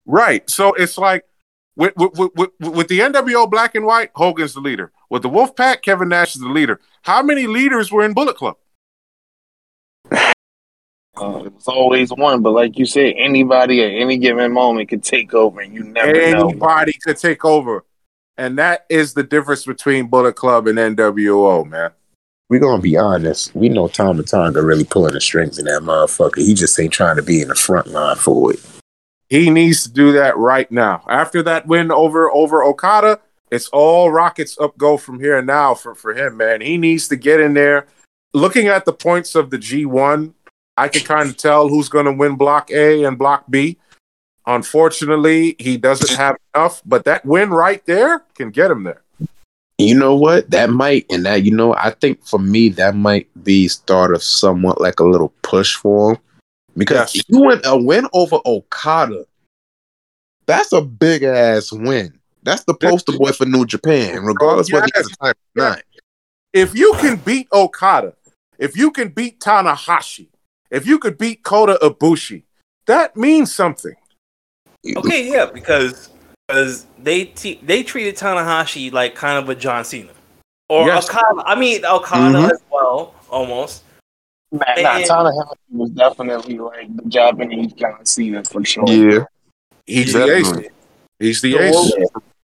Right. 0.06 0.48
So 0.48 0.72
it's 0.74 0.96
like 0.96 1.24
with 1.76 1.94
with, 1.96 2.12
with, 2.14 2.30
with, 2.34 2.50
with 2.60 2.88
the 2.88 3.00
NWO 3.00 3.50
Black 3.50 3.74
and 3.74 3.84
White, 3.84 4.10
Hogan's 4.14 4.54
the 4.54 4.60
leader. 4.60 4.92
With 5.10 5.22
the 5.22 5.30
Wolfpack, 5.30 5.82
Kevin 5.82 6.08
Nash 6.08 6.34
is 6.34 6.40
the 6.40 6.48
leader. 6.48 6.80
How 7.02 7.22
many 7.22 7.46
leaders 7.46 7.92
were 7.92 8.04
in 8.04 8.14
Bullet 8.14 8.36
Club? 8.36 8.56
Uh, 11.18 11.44
it 11.46 11.54
was 11.54 11.66
always 11.66 12.10
one, 12.10 12.42
but 12.42 12.50
like 12.50 12.78
you 12.78 12.84
said, 12.84 13.14
anybody 13.16 13.82
at 13.82 13.90
any 13.90 14.18
given 14.18 14.52
moment 14.52 14.88
could 14.88 15.02
take 15.02 15.32
over, 15.32 15.60
and 15.60 15.72
you 15.72 15.82
never 15.82 16.12
know. 16.12 16.48
Anybody 16.48 16.92
could 17.02 17.16
take 17.16 17.44
over. 17.44 17.84
And 18.38 18.58
that 18.58 18.84
is 18.90 19.14
the 19.14 19.22
difference 19.22 19.64
between 19.64 20.08
Bullet 20.08 20.34
Club 20.34 20.66
and 20.66 20.78
NWO, 20.78 21.66
man. 21.66 21.90
We're 22.50 22.60
gonna 22.60 22.82
be 22.82 22.96
honest. 22.96 23.54
We 23.54 23.70
know 23.70 23.88
Tama 23.88 24.24
Tonga 24.24 24.62
really 24.62 24.84
pulling 24.84 25.14
the 25.14 25.20
strings 25.20 25.58
in 25.58 25.64
that 25.64 25.82
motherfucker. 25.82 26.38
He 26.38 26.54
just 26.54 26.78
ain't 26.78 26.92
trying 26.92 27.16
to 27.16 27.22
be 27.22 27.40
in 27.40 27.48
the 27.48 27.54
front 27.54 27.88
line 27.88 28.16
for 28.16 28.52
it. 28.52 28.60
He 29.28 29.50
needs 29.50 29.82
to 29.82 29.90
do 29.90 30.12
that 30.12 30.36
right 30.36 30.70
now. 30.70 31.04
After 31.08 31.42
that 31.42 31.66
win 31.66 31.90
over 31.90 32.30
over 32.30 32.62
Okada, 32.62 33.20
it's 33.50 33.68
all 33.68 34.10
rockets 34.10 34.58
up 34.60 34.76
go 34.78 34.96
from 34.96 35.20
here 35.20 35.38
and 35.38 35.46
now 35.46 35.74
for, 35.74 35.94
for 35.94 36.14
him, 36.14 36.36
man. 36.36 36.60
He 36.60 36.76
needs 36.76 37.08
to 37.08 37.16
get 37.16 37.40
in 37.40 37.54
there. 37.54 37.86
Looking 38.32 38.68
at 38.68 38.84
the 38.84 38.92
points 38.92 39.34
of 39.34 39.50
the 39.50 39.58
G1, 39.58 40.32
I 40.76 40.88
can 40.88 41.02
kind 41.02 41.28
of 41.28 41.36
tell 41.36 41.68
who's 41.68 41.88
going 41.88 42.06
to 42.06 42.12
win 42.12 42.36
Block 42.36 42.70
A 42.70 43.04
and 43.04 43.18
Block 43.18 43.44
B. 43.48 43.78
Unfortunately, 44.46 45.56
he 45.58 45.76
doesn't 45.76 46.16
have 46.16 46.36
enough, 46.54 46.82
but 46.84 47.04
that 47.04 47.24
win 47.24 47.50
right 47.50 47.84
there 47.86 48.20
can 48.34 48.50
get 48.50 48.70
him 48.70 48.84
there. 48.84 49.02
You 49.78 49.94
know 49.98 50.14
what? 50.14 50.50
That 50.50 50.70
might, 50.70 51.06
and 51.10 51.26
that 51.26 51.42
you 51.42 51.50
know, 51.50 51.74
I 51.74 51.90
think 51.90 52.24
for 52.24 52.38
me 52.38 52.68
that 52.70 52.94
might 52.94 53.28
be 53.42 53.68
start 53.68 54.14
of 54.14 54.22
somewhat 54.22 54.80
like 54.80 55.00
a 55.00 55.04
little 55.04 55.32
push 55.42 55.74
for 55.74 56.12
him 56.12 56.18
because 56.76 57.14
Yes. 57.14 57.24
you 57.28 57.40
went 57.42 57.62
a 57.64 57.76
win 57.76 58.06
over 58.12 58.38
Okada. 58.44 59.24
That's 60.46 60.72
a 60.72 60.80
big 60.80 61.22
ass 61.22 61.72
win. 61.72 62.18
That's 62.42 62.64
the 62.64 62.74
poster 62.74 63.12
boy 63.12 63.32
for 63.32 63.44
New 63.46 63.66
Japan, 63.66 64.22
regardless 64.22 64.70
whether 64.70 64.86
he 64.86 64.92
has 64.94 65.08
a 65.10 65.16
time 65.24 65.34
or 65.56 65.62
not. 65.70 65.82
If 66.52 66.76
you 66.76 66.94
can 67.00 67.16
beat 67.16 67.48
Okada, 67.52 68.14
if 68.58 68.76
you 68.76 68.90
can 68.90 69.08
beat 69.08 69.40
Tanahashi, 69.40 70.28
If 70.68 70.84
you 70.84 70.98
could 70.98 71.16
beat 71.16 71.44
Kota 71.44 71.78
Ibushi, 71.80 72.42
that 72.86 73.16
means 73.16 73.54
something. 73.54 73.94
Okay, 74.96 75.30
yeah, 75.30 75.46
because 75.46 76.10
because 76.48 76.86
they 76.98 77.24
te- 77.26 77.60
they 77.62 77.82
treated 77.84 78.16
Tanahashi 78.16 78.92
like 78.92 79.14
kind 79.14 79.38
of 79.38 79.48
a 79.48 79.54
John 79.54 79.84
Cena 79.84 80.10
or 80.68 80.86
Yes. 80.86 81.08
Okada. 81.08 81.42
I 81.46 81.54
mean 81.54 81.84
Okada 81.84 82.38
Mhm. 82.38 82.50
as 82.50 82.60
well, 82.70 83.14
almost. 83.30 83.82
Man, 84.52 84.60
nah, 84.78 84.96
And- 84.96 85.04
Tanahashi 85.04 85.56
was 85.72 85.90
definitely 85.90 86.58
like 86.58 86.94
the 86.96 87.08
Japanese 87.08 87.72
John 87.72 88.04
Cena 88.04 88.44
for 88.44 88.64
sure. 88.64 88.84
Yeah. 88.88 89.24
He's 89.86 90.12
Yeah. 90.14 90.20
the 90.26 90.36
ace. 90.36 90.52
He's 91.18 91.40
the 91.40 91.56
ace. 91.58 91.92
Yeah. 91.98 92.04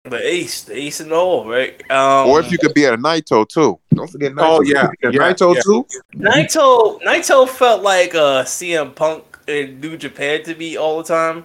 The 0.05 0.27
ace, 0.27 0.62
the 0.62 0.77
ace 0.79 1.01
and 1.01 1.12
all, 1.12 1.47
right? 1.49 1.79
Um, 1.91 2.29
Or 2.29 2.41
if 2.41 2.51
you 2.51 2.57
could 2.59 2.73
be 2.75 2.87
at 2.87 2.95
a 2.95 2.97
Naito 2.97 3.47
too. 3.47 3.79
Don't 3.95 4.09
forget 4.11 4.33
Naito. 4.33 4.59
Oh, 4.59 4.62
yeah. 4.62 4.85
You 4.85 4.89
could 5.03 5.12
be 5.12 5.19
Yeah, 5.19 5.29
at 5.29 5.37
Naito 5.37 5.55
yeah. 5.55 5.61
too. 5.62 5.87
Naito 6.17 7.01
Naito 7.03 7.49
felt 7.49 7.83
like 7.83 8.15
uh, 8.15 8.45
CM 8.45 8.95
Punk 8.95 9.25
in 9.47 9.81
New 9.81 9.97
Japan 9.97 10.43
to 10.45 10.55
me 10.55 10.77
all 10.77 10.99
the 10.99 11.05
time. 11.05 11.45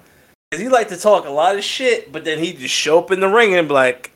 Cause 0.52 0.62
he 0.62 0.70
liked 0.70 0.90
to 0.92 0.98
talk 0.98 1.26
a 1.26 1.30
lot 1.32 1.56
of 1.58 1.64
shit, 1.64 2.12
but 2.12 2.24
then 2.24 2.40
he'd 2.40 2.60
just 2.60 2.74
show 2.74 3.00
up 3.00 3.12
in 3.12 3.20
the 3.20 3.28
ring 3.28 3.56
and 3.56 3.68
be 3.68 3.74
like, 3.74 4.12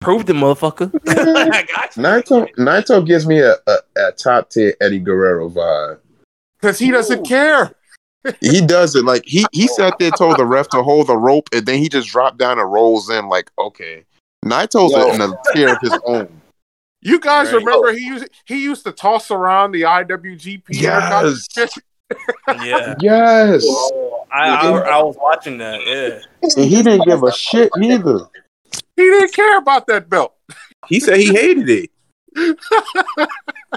"Prove 0.00 0.26
the 0.26 0.32
motherfucker." 0.32 0.90
I 1.08 1.62
got 1.62 1.96
you. 1.96 2.02
Naito 2.02 2.54
Naito 2.56 3.06
gives 3.06 3.26
me 3.26 3.38
a, 3.40 3.54
a, 3.66 3.76
a 3.96 4.12
top 4.12 4.50
tier 4.50 4.74
Eddie 4.80 4.98
Guerrero 5.00 5.48
vibe. 5.48 5.98
Because 6.60 6.78
he 6.78 6.90
doesn't 6.90 7.26
care. 7.26 7.72
He 8.40 8.60
does 8.60 8.94
it 8.94 9.04
like 9.04 9.24
he 9.24 9.46
he 9.52 9.66
sat 9.76 9.98
there 9.98 10.10
told 10.10 10.38
the 10.38 10.44
ref 10.44 10.68
to 10.70 10.82
hold 10.82 11.06
the 11.06 11.16
rope 11.16 11.48
and 11.52 11.64
then 11.64 11.78
he 11.78 11.88
just 11.88 12.08
dropped 12.08 12.38
down 12.38 12.58
and 12.58 12.70
rolls 12.70 13.08
in 13.08 13.28
like 13.28 13.50
okay. 13.58 14.04
Naito's 14.44 14.92
Yo. 14.92 15.12
in 15.12 15.20
a 15.20 15.32
tier 15.52 15.70
of 15.70 15.78
his 15.80 15.98
own. 16.04 16.28
You 17.02 17.18
guys 17.18 17.46
Right. 17.46 17.64
remember 17.64 17.88
oh. 17.88 17.94
he 17.94 18.04
used 18.06 18.28
he 18.44 18.62
used 18.62 18.84
to 18.84 18.92
toss 18.92 19.30
around 19.30 19.72
the 19.72 19.82
IWGP 19.82 20.64
Yes. 20.68 21.48
Yeah, 22.48 22.94
Yes. 23.00 23.64
Oh, 23.66 24.26
I, 24.32 24.48
I 24.48 24.70
I 24.98 25.02
was 25.02 25.16
watching 25.18 25.58
that. 25.58 25.80
Yeah, 25.86 26.20
And 26.42 26.66
he 26.66 26.82
didn't 26.82 27.06
give 27.06 27.22
a 27.22 27.32
shit 27.32 27.70
neither. 27.76 28.20
He 28.96 29.02
didn't 29.02 29.32
care 29.34 29.58
about 29.58 29.86
that 29.86 30.08
belt. 30.08 30.34
He 30.88 31.00
said 31.00 31.18
he 31.18 31.32
hated 31.32 31.68
it. 31.68 31.90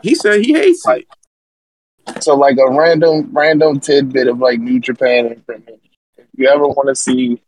he 0.04 0.16
said 0.16 0.42
he 0.44 0.54
hates 0.54 0.86
it. 0.88 1.08
So 2.22 2.36
like 2.36 2.58
a 2.58 2.70
random 2.72 3.30
random 3.32 3.80
tidbit 3.80 4.28
of 4.28 4.40
like 4.40 4.60
New 4.60 4.80
Japan 4.80 5.28
information. 5.28 5.80
If 6.18 6.26
you 6.36 6.48
ever 6.48 6.68
want 6.68 6.90
to 6.90 6.96
see 6.96 7.42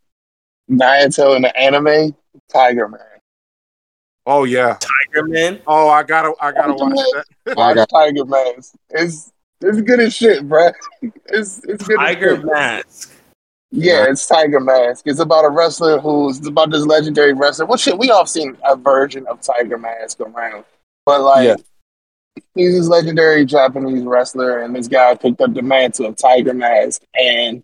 Naito 0.70 1.36
in 1.36 1.42
the 1.42 1.56
anime, 1.56 2.14
Tiger 2.52 2.88
Man. 2.88 3.00
Oh 4.26 4.44
yeah. 4.44 4.78
Tiger 4.80 5.26
Man. 5.28 5.60
Oh, 5.66 5.88
I 5.88 6.02
gotta 6.02 6.32
I 6.40 6.52
gotta 6.52 6.74
watch 6.74 6.96
that. 7.44 7.56
I 7.58 7.74
got- 7.74 7.88
Tiger 7.88 8.24
Man. 8.24 8.54
It's 8.90 9.32
it's 9.60 9.80
good 9.82 10.00
as 10.00 10.14
shit, 10.14 10.48
bruh. 10.48 10.72
It's 11.26 11.58
it's 11.64 11.84
good. 11.86 12.00
as 12.00 12.06
Tiger 12.06 12.36
shit. 12.36 12.44
Mask. 12.44 13.12
Yeah, 13.72 14.06
it's 14.08 14.26
Tiger 14.26 14.60
Mask. 14.60 15.02
It's 15.06 15.18
about 15.20 15.44
a 15.44 15.50
wrestler 15.50 15.98
who's 15.98 16.38
it's 16.38 16.46
about 16.48 16.70
this 16.70 16.86
legendary 16.86 17.32
wrestler. 17.32 17.66
Well, 17.66 17.76
shit, 17.76 17.98
we 17.98 18.10
all 18.10 18.26
seen 18.26 18.56
a 18.64 18.76
version 18.76 19.26
of 19.26 19.40
Tiger 19.40 19.76
Mask 19.76 20.20
around, 20.20 20.64
but 21.04 21.20
like 21.22 21.46
Yeah. 21.46 21.56
he's 22.54 22.74
this 22.78 22.88
legendary 22.88 23.44
Japanese 23.44 24.04
wrestler, 24.04 24.60
and 24.62 24.74
this 24.74 24.88
guy 24.88 25.14
picked 25.16 25.40
up 25.40 25.52
the 25.52 25.62
mantle 25.62 26.06
of 26.06 26.16
Tiger 26.16 26.54
Mask, 26.54 27.02
and 27.14 27.62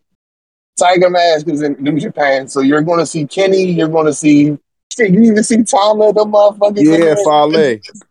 Tiger 0.79 1.09
Mask 1.09 1.47
is 1.49 1.63
in 1.63 1.77
New 1.79 1.99
Japan, 2.01 2.49
so 2.49 2.61
you're 2.61 2.83
going 2.83 2.99
to 2.99 3.07
see 3.07 3.27
Kenny, 3.27 3.63
you're 3.73 3.89
going 3.89 4.07
to 4.07 4.15
see. 4.15 4.59
Shit, 4.97 5.11
you 5.13 5.23
even 5.23 5.43
see 5.43 5.63
Tama, 5.63 6.13
the 6.13 6.25
motherfucker. 6.25 6.83
Yeah. 6.83 7.15
Fale. 7.25 7.79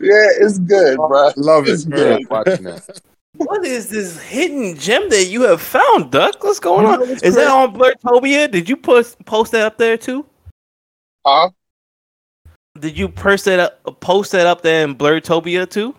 Yeah, 0.00 0.26
it's 0.40 0.58
good, 0.58 0.96
bro. 0.96 1.30
Love 1.36 1.66
It's 1.68 1.84
it. 1.84 1.90
good. 1.90 2.28
Watching 2.28 2.64
that. 2.64 3.00
What 3.36 3.64
is 3.64 3.88
this 3.88 4.20
hidden 4.22 4.76
gem 4.76 5.08
that 5.10 5.24
you 5.24 5.42
have 5.42 5.60
found, 5.60 6.10
Duck? 6.12 6.42
What's 6.44 6.60
going 6.60 6.86
on? 6.86 7.00
know 7.00 7.06
what's 7.06 7.22
Is 7.22 7.34
that 7.34 7.50
crazy? 7.50 7.50
on 7.50 7.74
Blurtopia? 7.74 8.50
Did 8.50 8.68
you 8.68 8.76
post 8.76 9.22
post 9.24 9.52
that 9.52 9.62
up 9.66 9.76
there 9.78 9.96
too? 9.96 10.24
Huh? 11.26 11.50
Did 12.78 12.96
you 12.98 13.08
post 13.08 13.44
that 13.46 13.58
up, 13.60 14.00
post 14.00 14.32
that 14.32 14.46
up 14.46 14.62
there 14.62 14.84
in 14.84 14.94
Blurtopia 14.94 15.68
too? 15.68 15.94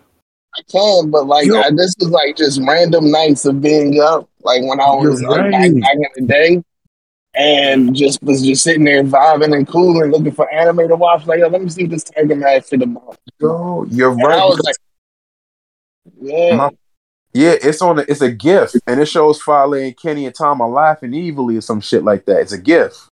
I 0.56 0.62
can, 0.70 1.10
but 1.10 1.26
like 1.26 1.50
I, 1.50 1.70
this 1.70 1.94
is 1.98 2.08
like 2.08 2.36
just 2.36 2.60
random 2.66 3.10
nights 3.10 3.44
of 3.44 3.60
being 3.60 4.00
up, 4.00 4.28
like 4.42 4.62
when 4.62 4.80
I 4.80 4.90
was 4.94 5.20
You're 5.20 5.50
back, 5.50 5.50
back 5.52 5.70
in 5.70 6.06
the 6.16 6.22
day, 6.26 6.62
and 7.34 7.94
just 7.94 8.22
was 8.22 8.42
just 8.42 8.64
sitting 8.64 8.84
there 8.84 9.04
vibing 9.04 9.54
and 9.54 9.68
cooling, 9.68 10.10
looking 10.10 10.32
for 10.32 10.50
anime 10.50 10.88
to 10.88 10.96
watch. 10.96 11.26
Like, 11.26 11.40
yo, 11.40 11.48
let 11.48 11.60
me 11.62 11.68
see 11.68 11.86
this 11.86 12.04
Tiger 12.04 12.34
Mask 12.36 12.70
the 12.70 12.84
about. 12.84 13.18
Yo, 13.38 13.84
you're 13.90 14.12
And 14.12 14.22
I 14.22 14.26
right. 14.26 14.44
was 14.46 14.60
like, 14.60 14.76
yeah, 16.22 16.56
My- 16.56 16.70
Yeah, 17.36 17.54
it's 17.62 17.82
on. 17.82 17.98
A, 17.98 18.02
it's 18.08 18.22
a 18.22 18.30
GIF, 18.32 18.72
and 18.86 18.98
it 19.00 19.06
shows 19.06 19.42
Fale 19.42 19.74
and 19.74 19.96
Kenny 19.96 20.24
and 20.26 20.34
Tom 20.34 20.60
are 20.62 20.68
laughing 20.68 21.14
evilly 21.14 21.56
or 21.56 21.60
some 21.60 21.80
shit 21.82 22.02
like 22.02 22.24
that. 22.24 22.40
It's 22.40 22.52
a 22.52 22.58
GIF. 22.58 23.08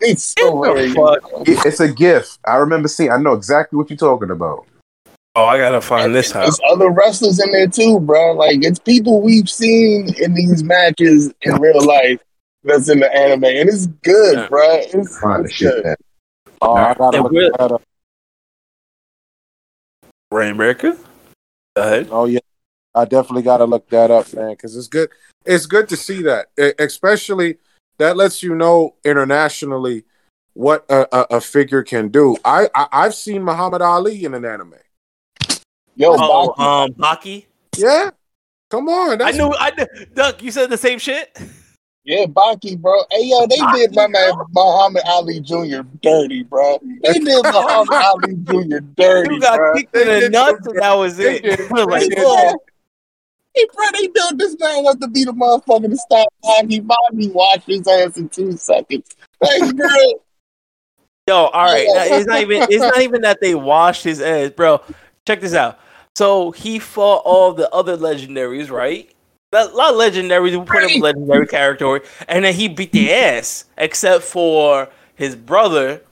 it's 0.00 0.34
so 0.38 0.54
What 0.54 0.74
the 0.74 0.88
hilarious. 0.88 1.22
fuck? 1.22 1.48
It- 1.48 1.66
it's 1.66 1.80
a 1.80 1.92
GIF. 1.92 2.38
I 2.46 2.56
remember 2.56 2.88
seeing. 2.88 3.10
I 3.10 3.18
know 3.18 3.34
exactly 3.34 3.76
what 3.76 3.90
you're 3.90 3.96
talking 3.98 4.30
about. 4.30 4.66
Oh, 5.34 5.44
I 5.44 5.58
gotta 5.58 5.80
find 5.80 6.14
this 6.14 6.30
house. 6.30 6.58
There's 6.58 6.72
other 6.72 6.90
wrestlers 6.90 7.40
in 7.42 7.50
there 7.52 7.66
too, 7.68 8.00
bro. 8.00 8.32
Like 8.32 8.64
it's 8.64 8.78
people 8.78 9.20
we've 9.22 9.48
seen 9.50 10.14
in 10.18 10.34
these 10.34 10.62
matches 10.62 11.32
in 11.42 11.54
real 11.60 11.84
life 11.84 12.20
that's 12.64 12.88
in 12.88 13.00
the 13.00 13.14
anime, 13.14 13.44
and 13.44 13.68
it's 13.68 13.86
good, 14.02 14.34
Yeah. 14.38 14.48
bro. 14.48 14.76
It's, 14.76 15.18
Find 15.20 15.42
the 15.44 15.48
it's 15.48 15.54
shit. 15.54 15.74
good. 15.74 15.84
That. 15.84 15.98
Oh, 16.62 16.72
I 16.74 16.94
gotta 16.94 17.16
And 17.18 17.30
look 17.32 17.52
that 17.58 17.72
up. 17.72 17.82
Rainbreaker. 20.32 20.96
Go 21.76 21.82
ahead. 21.82 22.08
Oh 22.10 22.24
yeah, 22.26 22.40
I 22.94 23.04
definitely 23.04 23.42
got 23.42 23.58
to 23.58 23.64
look 23.64 23.88
that 23.90 24.10
up, 24.10 24.32
man, 24.34 24.50
because 24.50 24.76
it's 24.76 24.88
good. 24.88 25.10
It's 25.44 25.66
good 25.66 25.88
to 25.88 25.96
see 25.96 26.22
that, 26.22 26.48
E- 26.60 26.72
especially 26.78 27.56
that 27.98 28.16
lets 28.16 28.42
you 28.42 28.54
know 28.54 28.94
internationally 29.04 30.04
what 30.54 30.84
a, 30.90 31.08
a, 31.16 31.36
a 31.36 31.40
figure 31.40 31.82
can 31.82 32.08
do. 32.08 32.36
I, 32.44 32.68
I 32.74 32.86
I've 32.92 33.14
seen 33.14 33.42
Muhammad 33.42 33.80
Ali 33.82 34.24
in 34.24 34.34
an 34.34 34.44
anime. 34.44 34.74
Yo, 35.96 36.12
Oh, 36.14 36.54
Baki, 36.58 36.84
um, 36.84 36.92
Baki. 36.94 37.44
Yeah, 37.76 38.10
come 38.70 38.88
on. 38.88 39.12
I 39.12 39.16
That's, 39.16 39.38
knew. 39.38 39.54
I 39.58 39.72
knew. 39.76 39.86
Duck, 40.14 40.42
you 40.42 40.50
said 40.50 40.68
the 40.70 40.76
same 40.76 40.98
shit. 40.98 41.36
yeah, 42.04 42.26
Baki, 42.26 42.78
bro. 42.78 42.94
Hey, 43.10 43.24
yo, 43.24 43.46
they 43.46 43.56
did 43.56 43.94
my 43.94 44.06
man 44.06 44.32
Muhammad 44.52 45.02
Ali 45.06 45.40
Jr. 45.40 45.80
dirty, 46.02 46.42
bro. 46.44 46.78
They 47.02 47.18
did 47.18 47.44
Muhammad 47.44 47.90
Ali 47.92 48.34
Jr. 48.44 48.78
dirty, 48.96 49.34
You 49.34 49.40
got 49.40 49.56
bro. 49.56 49.74
kicked 49.74 49.96
in 49.96 50.06
the 50.08 50.20
did 50.20 50.32
nuts, 50.32 50.64
so 50.64 50.70
and 50.72 50.80
that 50.80 50.92
was 50.94 51.16
They 51.16 51.38
it. 51.38 51.42
did. 51.42 51.70
We're 51.70 51.84
like, 51.86 52.12
Bro, 53.54 53.86
hey, 53.94 54.08
built 54.08 54.38
this 54.38 54.56
man 54.58 54.86
up 54.86 54.98
to 55.00 55.08
be 55.08 55.24
the 55.24 55.32
motherfucker 55.32 55.88
to 55.88 55.96
stop 55.96 56.28
Bobby. 56.42 56.80
Bobby 56.80 57.28
washed 57.28 57.66
his 57.66 57.86
ass 57.86 58.16
in 58.16 58.28
two 58.28 58.56
seconds. 58.56 59.14
Like, 59.40 59.76
bro, 59.76 59.88
Yo, 61.28 61.36
all 61.36 61.64
right. 61.66 61.86
It's 61.88 62.26
not 62.26 62.40
even. 62.40 62.62
It's 62.62 62.82
not 62.82 63.00
even 63.00 63.20
that 63.22 63.40
they 63.40 63.54
washed 63.54 64.02
his 64.02 64.20
ass, 64.20 64.50
bro. 64.50 64.80
Check 65.26 65.40
this 65.40 65.54
out. 65.54 65.78
So 66.16 66.50
he 66.50 66.78
fought 66.78 67.22
all 67.24 67.52
the 67.52 67.70
other 67.70 67.96
legendaries, 67.96 68.70
right? 68.70 69.08
A 69.52 69.66
lot 69.66 69.94
of 69.94 70.00
legendaries. 70.00 70.58
We 70.58 70.64
put 70.64 70.82
him 70.82 70.90
in 70.90 71.00
legendary 71.00 71.46
category, 71.46 72.00
and 72.26 72.44
then 72.44 72.54
he 72.54 72.68
beat 72.68 72.90
the 72.90 73.12
ass, 73.12 73.66
except 73.78 74.24
for 74.24 74.88
his 75.14 75.36
brother. 75.36 76.02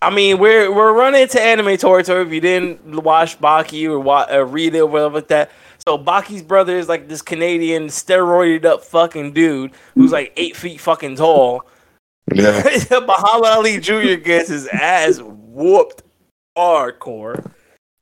I 0.00 0.08
mean, 0.10 0.38
we're 0.38 0.72
we're 0.72 0.94
running 0.94 1.22
into 1.22 1.40
anime 1.40 1.76
territory. 1.76 2.22
If 2.22 2.32
you 2.32 2.40
didn't 2.40 3.02
watch 3.02 3.38
Baki 3.38 3.86
or, 3.86 4.00
wa- 4.00 4.28
or 4.30 4.46
read 4.46 4.74
it 4.74 4.80
or 4.80 4.86
whatever 4.86 5.16
like 5.16 5.28
that, 5.28 5.50
so 5.86 5.96
Baki's 5.96 6.42
brother 6.42 6.76
is 6.76 6.88
like 6.88 7.08
this 7.08 7.22
Canadian 7.22 7.86
steroided 7.86 8.64
up 8.64 8.82
fucking 8.82 9.32
dude 9.32 9.72
who's 9.94 10.12
like 10.12 10.32
eight 10.36 10.56
feet 10.56 10.80
fucking 10.80 11.16
tall. 11.16 11.64
Yeah. 12.34 12.62
Muhammad 12.90 13.50
Ali 13.50 13.78
Jr. 13.78 14.14
gets 14.14 14.48
his 14.48 14.66
ass 14.68 15.20
whooped 15.20 16.02
hardcore. 16.56 17.52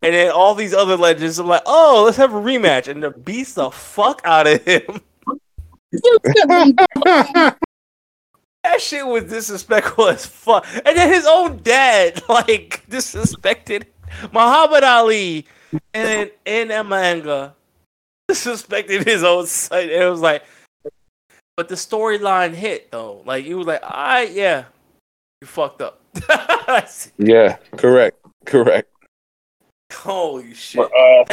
And 0.00 0.14
then 0.14 0.32
all 0.32 0.54
these 0.54 0.74
other 0.74 0.96
legends 0.96 1.38
are 1.40 1.46
like, 1.46 1.62
oh, 1.66 2.02
let's 2.04 2.16
have 2.16 2.32
a 2.34 2.40
rematch. 2.40 2.88
And 2.88 3.02
the 3.02 3.10
beats 3.10 3.54
the 3.54 3.70
fuck 3.70 4.22
out 4.24 4.46
of 4.46 4.62
him. 4.64 5.00
That 8.64 8.80
shit 8.80 9.06
was 9.06 9.24
disrespectful 9.24 10.08
as 10.08 10.24
fuck. 10.24 10.66
And 10.86 10.96
then 10.96 11.12
his 11.12 11.26
own 11.28 11.60
dad, 11.62 12.22
like, 12.30 12.82
disrespected 12.88 13.84
Muhammad 14.32 14.82
Ali 14.82 15.46
and 15.92 16.30
in 16.46 16.68
that 16.68 16.86
manga, 16.86 17.54
disrespected 18.30 19.04
his 19.04 19.22
own 19.22 19.46
son. 19.46 19.82
And 19.82 19.90
it 19.90 20.10
was 20.10 20.20
like, 20.20 20.44
but 21.56 21.68
the 21.68 21.74
storyline 21.74 22.52
hit 22.52 22.90
though. 22.90 23.22
Like, 23.24 23.44
he 23.44 23.54
was 23.54 23.66
like, 23.66 23.82
all 23.82 23.90
right, 23.90 24.30
yeah, 24.30 24.64
you 25.40 25.46
fucked 25.46 25.82
up. 25.82 26.00
yeah, 27.18 27.56
correct, 27.76 28.18
correct. 28.44 28.90
Holy 29.92 30.54
shit. 30.54 30.80
uh, 30.80 31.24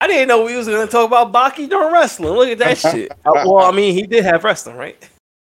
I 0.00 0.06
didn't 0.06 0.28
know 0.28 0.44
we 0.44 0.56
was 0.56 0.68
going 0.68 0.86
to 0.86 0.90
talk 0.90 1.06
about 1.06 1.32
Baki 1.32 1.68
during 1.68 1.92
wrestling. 1.92 2.34
Look 2.34 2.48
at 2.48 2.58
that 2.58 2.78
shit. 2.92 3.10
Uh, 3.24 3.32
well, 3.46 3.60
I 3.60 3.70
mean, 3.70 3.94
he 3.94 4.06
did 4.06 4.24
have 4.24 4.44
wrestling, 4.44 4.76
right? 4.76 5.02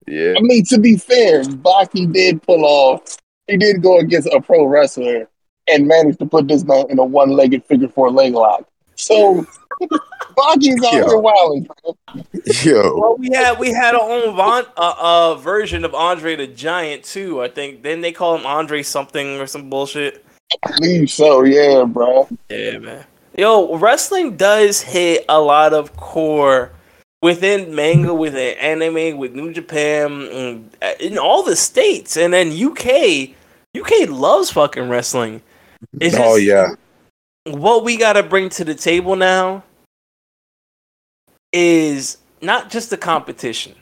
Yeah. 0.07 0.35
I 0.37 0.41
mean, 0.41 0.65
to 0.67 0.79
be 0.79 0.97
fair, 0.97 1.43
Baki 1.43 2.13
did 2.13 2.43
pull 2.43 2.65
off. 2.65 3.17
He 3.47 3.57
did 3.57 3.83
go 3.83 3.99
against 3.99 4.29
a 4.29 4.41
pro 4.41 4.67
wrestler 4.67 5.29
and 5.69 5.87
managed 5.87 6.19
to 6.19 6.27
put 6.27 6.49
this 6.49 6.65
man 6.65 6.87
in 6.91 6.99
a 6.99 7.05
one-legged 7.05 7.65
figure 7.65 7.89
four 7.89 8.11
leg 8.11 8.35
lock. 8.35 8.67
So 8.95 9.47
Baki's 10.37 10.83
out 10.85 10.93
Yo. 10.95 11.07
here 11.09 11.19
wilding. 11.19 11.69
Yo, 12.63 12.99
Well, 12.99 13.17
we 13.19 13.29
had 13.33 13.59
we 13.59 13.71
had 13.73 13.95
our 13.95 14.01
own 14.11 14.35
von, 14.37 14.65
uh, 14.77 14.95
uh, 14.99 15.35
version 15.37 15.85
of 15.85 15.95
Andre 15.95 16.37
the 16.37 16.47
Giant 16.47 17.05
too. 17.05 17.43
I 17.43 17.49
think. 17.49 17.83
Then 17.83 18.01
they 18.01 18.13
call 18.13 18.37
him 18.37 18.47
Andre 18.47 18.83
something 18.83 19.39
or 19.41 19.47
some 19.47 19.69
bullshit. 19.71 20.25
I 20.65 20.71
believe 20.79 21.11
so, 21.11 21.45
yeah, 21.45 21.85
bro. 21.85 22.29
Yeah, 22.51 22.79
man. 22.79 23.05
Yo, 23.37 23.77
wrestling 23.79 24.37
does 24.37 24.83
hit 24.83 25.25
a 25.29 25.41
lot 25.41 25.73
of 25.73 25.97
core 25.97 26.71
within 27.23 27.75
manga, 27.75 28.13
within 28.13 28.59
anime, 28.59 29.17
with 29.17 29.33
New 29.33 29.53
Japan, 29.53 30.29
and, 30.33 30.71
uh, 30.83 30.93
in 31.01 31.17
all 31.19 31.43
the 31.43 31.57
states, 31.57 32.17
and 32.17 32.35
then 32.35 32.51
UK. 32.53 33.31
UK 33.79 34.07
loves 34.11 34.51
fucking 34.51 34.89
wrestling. 34.91 35.41
It's 36.01 36.15
Oh 36.17 36.37
just- 36.37 36.43
yeah, 36.43 36.75
what 37.47 37.85
we 37.85 37.97
got 37.97 38.13
to 38.15 38.23
bring 38.23 38.51
to 38.51 38.65
the 38.65 38.75
table 38.75 39.17
now 39.17 39.63
is 41.53 42.19
not 42.41 42.71
just 42.71 42.91
the 42.91 42.97
competition, 42.97 43.75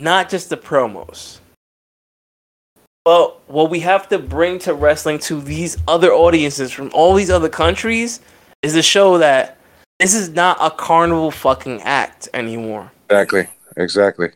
not 0.00 0.28
just 0.28 0.50
the 0.50 0.56
promos, 0.56 1.38
but 3.04 3.48
what 3.48 3.70
we 3.70 3.80
have 3.80 4.08
to 4.10 4.18
bring 4.18 4.58
to 4.60 4.74
wrestling 4.74 5.18
to 5.20 5.40
these 5.40 5.76
other 5.88 6.12
audiences 6.12 6.70
from 6.70 6.90
all 6.94 7.14
these 7.14 7.30
other 7.30 7.48
countries 7.48 8.20
is 8.62 8.74
to 8.74 8.82
show 8.82 9.18
that 9.18 9.58
this 9.98 10.14
is 10.14 10.30
not 10.30 10.56
a 10.60 10.70
carnival 10.70 11.30
fucking 11.30 11.80
act 11.82 12.28
anymore. 12.34 12.90
exactly, 13.08 13.48
exactly. 13.76 14.30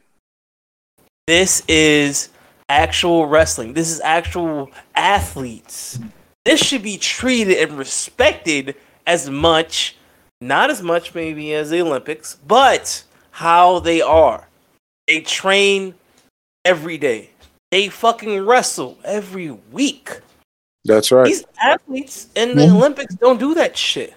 This 1.27 1.63
is 1.67 2.29
actual 2.69 3.27
wrestling. 3.27 3.75
This 3.75 3.91
is 3.91 4.01
actual 4.01 4.71
athletes. 4.95 5.99
This 6.45 6.61
should 6.61 6.83
be 6.83 6.99
treated 6.99 7.59
and 7.59 7.79
respected 7.79 8.77
as 9.07 9.29
much, 9.29 9.96
not 10.41 10.71
as 10.71 10.83
much 10.83 11.15
maybe 11.15 11.55
as 11.55 11.71
the 11.71 11.81
Olympics, 11.81 12.37
but 12.47 13.03
how 13.31 13.79
they 13.79 14.01
are. 14.01 14.49
They 15.07 15.21
train 15.21 15.95
every 16.65 16.99
day. 16.99 17.31
They 17.71 17.89
fucking 17.89 18.45
wrestle 18.45 18.99
every 19.05 19.51
week. 19.51 20.21
That's 20.85 21.11
right. 21.11 21.27
These 21.27 21.45
athletes 21.61 22.29
in 22.35 22.57
the 22.57 22.63
mhm. 22.63 22.77
Olympics 22.77 23.15
don't 23.17 23.41
do 23.41 23.55
that 23.55 23.77
shit. 23.77 24.15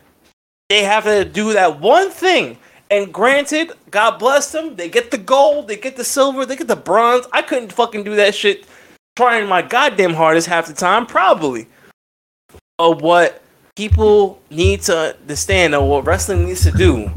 They 0.69 0.83
have 0.83 1.03
to 1.05 1.25
do 1.25 1.53
that 1.53 1.79
one 1.79 2.11
thing. 2.11 2.57
And 2.91 3.13
granted, 3.13 3.71
God 3.91 4.17
bless 4.17 4.51
them, 4.51 4.75
they 4.75 4.89
get 4.89 5.11
the 5.11 5.17
gold, 5.17 5.67
they 5.67 5.77
get 5.77 5.95
the 5.95 6.03
silver, 6.03 6.45
they 6.45 6.55
get 6.55 6.67
the 6.67 6.75
bronze. 6.75 7.27
I 7.31 7.43
couldn't 7.43 7.71
fucking 7.71 8.03
do 8.03 8.15
that 8.15 8.33
shit 8.33 8.65
trying 9.15 9.47
my 9.47 9.61
goddamn 9.61 10.13
hardest 10.13 10.47
half 10.47 10.67
the 10.67 10.73
time, 10.73 11.05
probably. 11.05 11.67
But 12.77 13.01
what 13.01 13.43
people 13.79 14.37
need 14.49 14.81
to 14.81 15.15
understand 15.21 15.73
or 15.73 15.87
what 15.87 16.05
wrestling 16.05 16.43
needs 16.43 16.63
to 16.63 16.71
do 16.71 17.09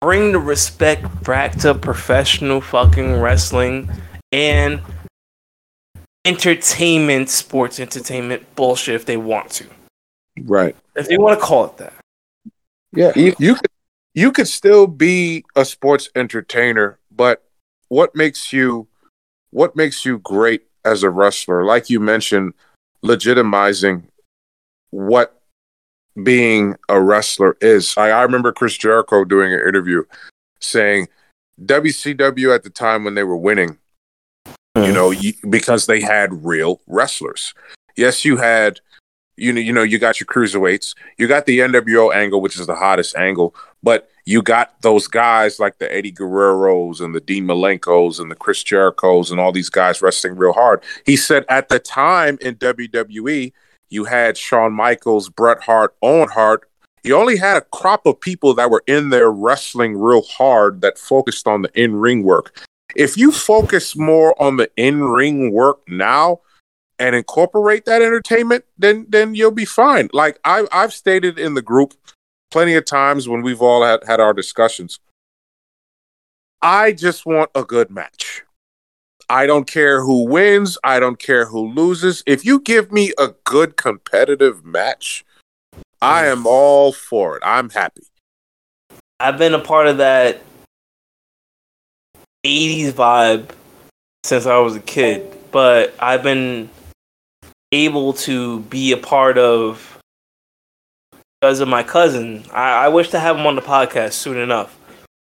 bring 0.00 0.32
the 0.32 0.38
respect 0.38 1.04
back 1.24 1.52
to 1.52 1.74
professional 1.74 2.58
fucking 2.62 3.20
wrestling 3.20 3.90
and 4.32 4.80
entertainment, 6.24 7.28
sports 7.28 7.78
entertainment 7.78 8.42
bullshit 8.56 8.94
if 8.94 9.04
they 9.04 9.18
want 9.18 9.50
to. 9.50 9.66
Right. 10.44 10.74
If 10.96 11.08
they 11.08 11.18
want 11.18 11.38
to 11.38 11.44
call 11.44 11.66
it 11.66 11.76
that. 11.76 11.92
Yeah, 12.92 13.12
you, 13.14 13.34
you 13.38 13.56
could 13.56 13.70
you 14.14 14.32
could 14.32 14.48
still 14.48 14.86
be 14.86 15.44
a 15.54 15.66
sports 15.66 16.08
entertainer, 16.16 16.98
but 17.14 17.44
what 17.88 18.14
makes 18.14 18.54
you 18.54 18.88
what 19.50 19.76
makes 19.76 20.06
you 20.06 20.18
great 20.20 20.62
as 20.82 21.02
a 21.02 21.10
wrestler? 21.10 21.66
Like 21.66 21.90
you 21.90 22.00
mentioned, 22.00 22.54
legitimizing 23.04 24.04
what 24.90 25.40
being 26.22 26.76
a 26.88 27.00
wrestler 27.00 27.56
is. 27.60 27.94
I, 27.96 28.10
I 28.10 28.22
remember 28.22 28.52
Chris 28.52 28.76
Jericho 28.76 29.24
doing 29.24 29.52
an 29.52 29.60
interview 29.60 30.04
saying 30.60 31.08
WCW 31.62 32.54
at 32.54 32.62
the 32.62 32.70
time 32.70 33.04
when 33.04 33.14
they 33.14 33.24
were 33.24 33.36
winning, 33.36 33.78
you 34.76 34.92
know, 34.92 35.10
you, 35.10 35.32
because 35.48 35.86
they 35.86 36.00
had 36.00 36.44
real 36.44 36.80
wrestlers. 36.86 37.54
Yes, 37.96 38.24
you 38.24 38.36
had 38.36 38.80
you 39.38 39.52
know, 39.52 39.60
you 39.60 39.72
know, 39.72 39.82
you 39.82 39.98
got 39.98 40.18
your 40.18 40.26
cruiserweights, 40.26 40.94
you 41.16 41.28
got 41.28 41.46
the 41.46 41.60
NWO 41.60 42.12
angle, 42.12 42.40
which 42.40 42.58
is 42.58 42.66
the 42.66 42.74
hottest 42.74 43.16
angle, 43.16 43.54
but 43.82 44.10
you 44.24 44.42
got 44.42 44.82
those 44.82 45.06
guys 45.06 45.58
like 45.60 45.78
the 45.78 45.92
Eddie 45.94 46.12
Guerreros 46.12 47.00
and 47.00 47.14
the 47.14 47.20
Dean 47.20 47.46
Malenkos 47.46 48.20
and 48.20 48.30
the 48.30 48.34
Chris 48.34 48.62
Jerichos 48.64 49.30
and 49.30 49.40
all 49.40 49.52
these 49.52 49.70
guys 49.70 50.02
wrestling 50.02 50.36
real 50.36 50.52
hard. 50.52 50.82
He 51.06 51.16
said 51.16 51.44
at 51.48 51.68
the 51.68 51.78
time 51.78 52.36
in 52.40 52.56
WWE, 52.56 53.52
you 53.90 54.04
had 54.04 54.36
Shawn 54.36 54.72
Michaels, 54.72 55.28
Bret 55.28 55.62
Hart, 55.62 55.94
Owen 56.02 56.28
Hart. 56.28 56.68
You 57.04 57.16
only 57.16 57.36
had 57.36 57.56
a 57.56 57.62
crop 57.62 58.06
of 58.06 58.20
people 58.20 58.54
that 58.54 58.70
were 58.70 58.82
in 58.86 59.10
there 59.10 59.30
wrestling 59.30 59.96
real 59.96 60.22
hard 60.22 60.80
that 60.82 60.98
focused 60.98 61.46
on 61.46 61.62
the 61.62 61.70
in 61.80 61.96
ring 61.96 62.22
work. 62.22 62.64
If 62.96 63.16
you 63.16 63.32
focus 63.32 63.96
more 63.96 64.40
on 64.42 64.56
the 64.56 64.70
in 64.76 65.04
ring 65.04 65.52
work 65.52 65.80
now, 65.88 66.40
and 66.98 67.14
incorporate 67.14 67.84
that 67.84 68.02
entertainment, 68.02 68.64
then 68.76 69.06
then 69.08 69.34
you'll 69.34 69.50
be 69.50 69.64
fine. 69.64 70.08
Like 70.12 70.38
I 70.44 70.66
I've 70.72 70.92
stated 70.92 71.38
in 71.38 71.54
the 71.54 71.62
group 71.62 71.94
plenty 72.50 72.74
of 72.74 72.84
times 72.84 73.28
when 73.28 73.42
we've 73.42 73.62
all 73.62 73.84
had, 73.84 74.00
had 74.06 74.20
our 74.20 74.32
discussions. 74.32 74.98
I 76.60 76.92
just 76.92 77.24
want 77.24 77.50
a 77.54 77.64
good 77.64 77.90
match. 77.90 78.42
I 79.28 79.46
don't 79.46 79.66
care 79.66 80.02
who 80.02 80.24
wins, 80.24 80.78
I 80.84 81.00
don't 81.00 81.18
care 81.18 81.46
who 81.46 81.68
loses. 81.72 82.22
If 82.26 82.44
you 82.44 82.60
give 82.60 82.92
me 82.92 83.12
a 83.18 83.34
good 83.44 83.76
competitive 83.76 84.64
match, 84.64 85.24
I 86.00 86.22
mm. 86.22 86.32
am 86.32 86.46
all 86.46 86.92
for 86.92 87.36
it. 87.36 87.42
I'm 87.44 87.70
happy. 87.70 88.02
I've 89.20 89.38
been 89.38 89.54
a 89.54 89.58
part 89.58 89.88
of 89.88 89.98
that 89.98 90.40
80s 92.46 92.92
vibe 92.92 93.50
since 94.24 94.46
I 94.46 94.58
was 94.58 94.76
a 94.76 94.80
kid, 94.80 95.36
but 95.50 95.94
I've 95.98 96.22
been 96.22 96.70
able 97.72 98.12
to 98.14 98.60
be 98.60 98.92
a 98.92 98.96
part 98.96 99.38
of 99.38 99.98
because 101.40 101.60
of 101.60 101.68
my 101.68 101.82
cousin. 101.82 102.44
I, 102.52 102.86
I 102.86 102.88
wish 102.88 103.10
to 103.10 103.18
have 103.18 103.36
him 103.36 103.46
on 103.46 103.56
the 103.56 103.62
podcast 103.62 104.12
soon 104.12 104.36
enough. 104.36 104.76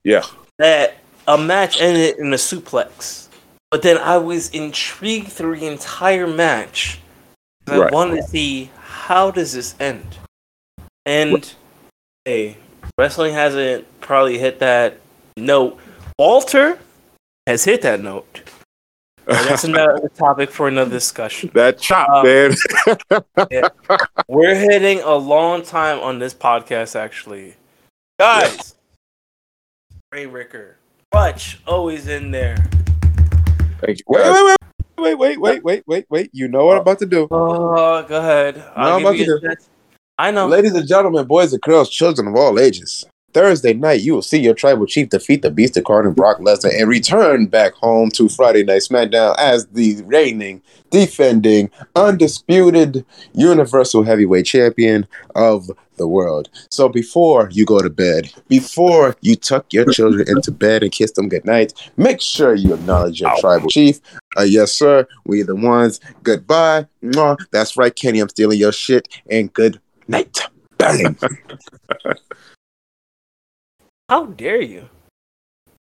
Yeah. 0.03 0.23
That 0.57 0.97
a 1.27 1.38
match 1.38 1.80
ended 1.81 2.18
in 2.18 2.34
a 2.34 2.38
suplex, 2.38 3.27
but 3.72 3.81
then 3.81 3.98
I 3.98 4.18
was 4.18 4.49
intrigued 4.49 5.30
through 5.30 5.57
the 5.60 5.68
entire 5.68 6.27
match. 6.27 6.99
I 7.68 7.77
Right. 7.80 7.91
wanted 7.91 8.18
to 8.18 8.23
see 8.23 8.69
how 8.80 9.31
does 9.31 9.53
this 9.53 9.76
end, 9.80 10.18
and 11.06 11.53
hey, 12.26 12.57
wrestling 12.98 13.34
hasn't 13.34 13.85
probably 14.02 14.38
hit 14.38 14.60
that 14.60 14.98
note. 15.38 15.80
Walter 16.19 16.77
has 17.48 17.64
hit 17.64 17.81
that 17.84 18.02
note. 18.02 18.41
But 19.26 19.45
that's 19.48 19.64
another 19.64 20.10
topic 20.18 20.49
for 20.52 20.68
another 20.68 20.89
discussion. 20.91 21.52
that 21.53 21.77
chop, 21.80 22.10
Uh, 22.10 22.23
man. 22.23 23.64
We're 24.27 24.56
hitting 24.56 24.99
a 25.02 25.15
long 25.15 25.61
time 25.64 25.99
on 25.99 26.18
this 26.19 26.34
podcast, 26.34 26.95
actually. 26.99 27.53
Guys, 28.19 28.76
Ray 30.11 30.26
Ricker, 30.26 30.77
Crutch, 31.11 31.60
always 31.68 32.07
in 32.07 32.31
there. 32.31 32.57
Thank 33.81 33.99
you. 33.99 34.03
Wait, 34.07 34.23
wait, 34.23 34.57
wait, 34.97 35.17
wait, 35.17 35.17
wait, 35.17 35.39
wait, 35.39 35.63
wait, 35.63 35.83
wait, 35.87 36.05
wait. 36.09 36.29
You 36.33 36.47
know 36.47 36.65
what 36.65 36.75
I'm 36.75 36.81
about 36.81 36.99
to 36.99 37.05
do. 37.05 37.27
Oh, 37.31 38.03
go 38.03 38.19
ahead. 38.19 38.63
I'll 38.75 38.95
I'm 38.95 39.05
about 39.05 39.17
to 39.17 39.23
a 39.23 39.41
chance. 39.41 39.69
I 40.17 40.31
know. 40.31 40.47
Ladies 40.47 40.73
and 40.73 40.87
gentlemen, 40.87 41.25
boys 41.25 41.51
and 41.53 41.61
girls, 41.61 41.89
children 41.89 42.27
of 42.27 42.35
all 42.35 42.59
ages. 42.59 43.05
Thursday 43.33 43.73
night, 43.73 44.01
you 44.01 44.13
will 44.13 44.21
see 44.21 44.39
your 44.39 44.53
tribal 44.53 44.85
chief 44.85 45.09
defeat 45.09 45.41
the 45.41 45.51
Beast 45.51 45.77
Incarnate 45.77 46.15
Brock 46.15 46.39
Lesnar 46.39 46.77
and 46.77 46.89
return 46.89 47.47
back 47.47 47.73
home 47.73 48.09
to 48.11 48.29
Friday 48.29 48.63
Night 48.63 48.81
SmackDown 48.81 49.35
as 49.37 49.67
the 49.67 50.01
reigning, 50.03 50.61
defending, 50.89 51.69
undisputed 51.95 53.05
Universal 53.33 54.03
Heavyweight 54.03 54.45
Champion 54.45 55.07
of 55.35 55.69
the 55.97 56.07
world. 56.07 56.49
So 56.69 56.89
before 56.89 57.49
you 57.51 57.65
go 57.65 57.79
to 57.79 57.89
bed, 57.89 58.33
before 58.47 59.15
you 59.21 59.35
tuck 59.35 59.71
your 59.71 59.85
children 59.91 60.27
into 60.27 60.51
bed 60.51 60.83
and 60.83 60.91
kiss 60.91 61.11
them 61.11 61.29
goodnight, 61.29 61.73
make 61.95 62.21
sure 62.21 62.55
you 62.55 62.73
acknowledge 62.73 63.21
your 63.21 63.31
tribal 63.39 63.69
chief. 63.69 63.99
Uh, 64.37 64.43
yes, 64.43 64.71
sir. 64.71 65.07
We 65.25 65.43
the 65.43 65.55
ones. 65.55 65.99
Goodbye. 66.23 66.87
Mwah. 67.03 67.37
That's 67.51 67.77
right, 67.77 67.95
Kenny. 67.95 68.19
I'm 68.19 68.29
stealing 68.29 68.59
your 68.59 68.71
shit. 68.71 69.07
And 69.29 69.53
good 69.53 69.79
night. 70.07 70.39
Bang. 70.77 71.17
How 74.11 74.25
dare 74.25 74.61
you? 74.61 74.89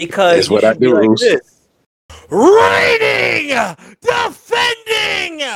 Because 0.00 0.38
It's 0.38 0.50
what 0.50 0.64
I 0.64 0.74
do, 0.74 0.94
like 0.94 1.16
this. 1.16 1.68
Reigning, 2.28 3.54
defending 4.00 5.46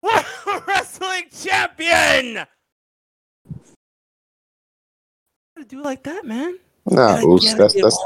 wrestling 0.68 1.24
champion. 1.36 2.46
Do 5.66 5.82
like 5.82 6.04
that, 6.04 6.24
man. 6.24 6.56
Nah, 6.88 7.20
Oos, 7.24 7.52
that's 7.56 7.74
that's 7.74 7.98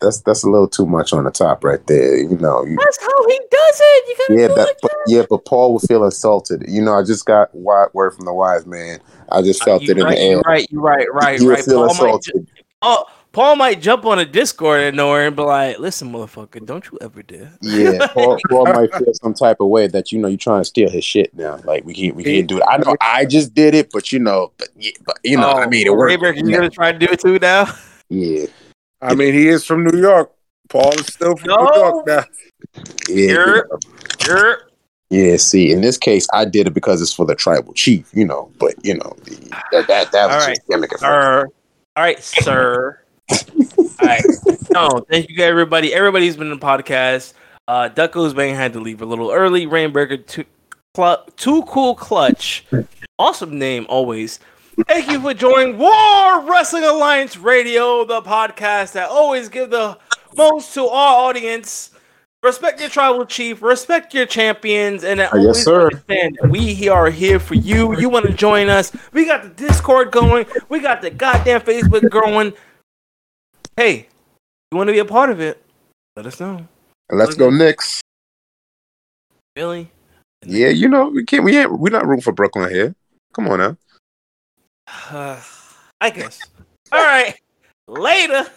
that's 0.00 0.20
that's 0.22 0.44
a 0.44 0.48
little 0.48 0.66
too 0.66 0.86
much 0.86 1.12
on 1.12 1.24
the 1.24 1.30
top 1.30 1.64
right 1.64 1.86
there. 1.86 2.16
You 2.16 2.38
know, 2.38 2.64
you, 2.64 2.78
That's 2.82 2.98
how 2.98 3.28
he 3.28 3.40
does 3.50 3.80
it. 3.82 4.08
You 4.08 4.16
gotta 4.16 4.40
yeah, 4.40 4.48
do 4.48 4.54
that, 4.54 4.66
like 4.68 4.76
but, 4.80 4.92
yeah, 5.06 5.22
but 5.28 5.44
Paul 5.44 5.74
would 5.74 5.82
feel 5.82 6.02
insulted. 6.06 6.64
You 6.66 6.80
know, 6.80 6.94
I 6.94 7.02
just 7.02 7.26
got 7.26 7.54
wide 7.54 7.88
word 7.92 8.14
from 8.14 8.24
the 8.24 8.32
wise 8.32 8.64
man. 8.64 9.00
I 9.30 9.42
just 9.42 9.62
felt 9.64 9.82
you 9.82 9.90
it 9.90 9.98
in 9.98 10.04
right, 10.04 10.16
the 10.16 10.22
air. 10.22 10.36
you 10.36 10.42
right, 10.46 10.66
you 10.70 10.80
right, 10.80 11.06
right, 11.12 11.40
would 11.42 11.48
right. 11.50 11.64
feel 11.64 11.86
Paul 11.86 11.88
might, 11.88 12.22
ju- 12.22 12.32
insulted. 12.32 12.50
oh, 12.80 13.04
Paul 13.32 13.56
might 13.56 13.80
jump 13.82 14.04
on 14.06 14.18
a 14.18 14.24
Discord 14.24 14.80
and 14.80 14.96
nowhere 14.96 15.26
and 15.26 15.36
be 15.36 15.42
like, 15.42 15.78
"Listen, 15.78 16.10
motherfucker, 16.10 16.64
don't 16.64 16.84
you 16.90 16.98
ever 17.00 17.22
dare." 17.22 17.52
Yeah, 17.60 18.06
Paul, 18.08 18.38
Paul 18.50 18.64
might 18.66 18.92
feel 18.94 19.12
some 19.14 19.34
type 19.34 19.58
of 19.60 19.68
way 19.68 19.86
that 19.86 20.10
you 20.10 20.18
know 20.18 20.28
you're 20.28 20.38
trying 20.38 20.60
to 20.62 20.64
steal 20.64 20.90
his 20.90 21.04
shit 21.04 21.34
now. 21.34 21.58
Like 21.64 21.84
we 21.84 21.94
can't, 21.94 22.16
we 22.16 22.24
can't 22.24 22.46
do 22.48 22.58
it. 22.58 22.64
I 22.66 22.78
know 22.78 22.96
I 23.00 23.26
just 23.26 23.54
did 23.54 23.74
it, 23.74 23.90
but 23.92 24.12
you 24.12 24.18
know, 24.18 24.52
but, 24.58 24.68
yeah, 24.76 24.92
but 25.04 25.18
you 25.24 25.36
know, 25.36 25.50
I 25.50 25.64
oh, 25.64 25.68
mean, 25.68 25.86
it 25.86 25.94
worked. 25.94 26.20
Rayberg, 26.20 26.36
you 26.36 26.50
gonna 26.50 26.70
try 26.70 26.90
to 26.90 26.98
do 26.98 27.06
it 27.10 27.20
too 27.20 27.38
now? 27.38 27.66
Yeah, 28.08 28.46
I 29.02 29.14
mean, 29.14 29.34
he 29.34 29.48
is 29.48 29.64
from 29.64 29.84
New 29.84 30.00
York. 30.00 30.32
Paul 30.70 30.92
is 30.94 31.06
still 31.06 31.36
from 31.36 31.48
No. 31.48 31.64
New 31.64 31.76
York 31.76 32.06
now. 32.06 32.24
yeah, 33.08 33.14
you 33.14 33.28
You're- 33.28 33.62
You're 34.26 34.58
yeah. 35.10 35.36
See, 35.36 35.70
in 35.72 35.80
this 35.80 35.96
case, 35.96 36.26
I 36.32 36.44
did 36.44 36.66
it 36.66 36.74
because 36.74 37.00
it's 37.02 37.12
for 37.12 37.26
the 37.26 37.34
tribal 37.34 37.74
chief. 37.74 38.10
You 38.14 38.24
know, 38.24 38.50
but 38.58 38.74
you 38.82 38.94
know 38.94 39.14
that 39.72 39.86
that, 39.88 40.12
that 40.12 40.26
was 40.26 40.42
All 40.42 40.48
just 40.48 40.66
gimmick. 40.68 40.96
sir. 40.98 41.46
All 41.96 42.02
right, 42.02 42.22
sir. 42.22 43.00
All 43.30 43.88
right. 44.02 44.22
No, 44.70 45.04
thank 45.10 45.28
you, 45.30 45.42
everybody. 45.44 45.92
Everybody's 45.94 46.36
been 46.36 46.50
in 46.52 46.58
the 46.58 46.64
podcast. 46.64 47.32
Uh, 47.66 47.88
Ducko's 47.88 48.34
Bang 48.34 48.54
had 48.54 48.72
to 48.74 48.80
leave 48.80 49.02
a 49.02 49.06
little 49.06 49.30
early. 49.30 49.66
Rainburger, 49.66 50.24
too, 50.26 50.44
cl- 50.96 51.24
too 51.36 51.62
cool 51.64 51.94
clutch. 51.94 52.64
Awesome 53.18 53.58
name, 53.58 53.86
always. 53.88 54.40
Thank 54.86 55.10
you 55.10 55.20
for 55.20 55.34
joining 55.34 55.76
War 55.76 56.40
Wrestling 56.42 56.84
Alliance 56.84 57.36
Radio, 57.36 58.04
the 58.04 58.22
podcast 58.22 58.92
that 58.92 59.08
always 59.08 59.48
give 59.48 59.70
the 59.70 59.98
most 60.36 60.72
to 60.74 60.86
our 60.86 61.28
audience. 61.28 61.90
Respect 62.44 62.78
your 62.78 62.88
tribal 62.88 63.26
chief, 63.26 63.60
respect 63.62 64.14
your 64.14 64.24
champions, 64.24 65.02
and 65.02 65.18
yes, 65.18 65.32
always 65.34 65.64
sir. 65.64 65.86
understand 65.86 66.38
that 66.40 66.48
we 66.48 66.88
are 66.88 67.10
here 67.10 67.40
for 67.40 67.54
you. 67.54 67.98
You 67.98 68.08
want 68.08 68.26
to 68.26 68.32
join 68.32 68.68
us? 68.68 68.92
We 69.12 69.26
got 69.26 69.42
the 69.42 69.48
Discord 69.48 70.12
going. 70.12 70.46
We 70.68 70.78
got 70.78 71.02
the 71.02 71.10
goddamn 71.10 71.62
Facebook 71.62 72.08
going. 72.10 72.52
Hey, 73.78 74.08
you 74.72 74.76
want 74.76 74.88
to 74.88 74.92
be 74.92 74.98
a 74.98 75.04
part 75.04 75.30
of 75.30 75.38
it? 75.38 75.64
Let 76.16 76.26
us 76.26 76.40
know. 76.40 76.66
And 77.10 77.16
let's 77.16 77.36
go, 77.36 77.48
Knicks. 77.48 78.00
Billy. 79.54 79.88
Yeah, 80.44 80.70
you 80.70 80.88
know 80.88 81.10
we 81.10 81.24
can't. 81.24 81.44
We 81.44 81.56
ain't. 81.56 81.78
We're 81.78 81.92
not 81.92 82.04
rooting 82.04 82.22
for 82.22 82.32
Brooklyn 82.32 82.74
here. 82.74 82.96
Come 83.32 83.46
on 83.46 83.60
now. 83.60 83.76
Uh, 85.12 85.40
I 86.00 86.10
guess. 86.10 86.40
All 86.90 87.04
right. 87.04 87.36
Later. 87.86 88.50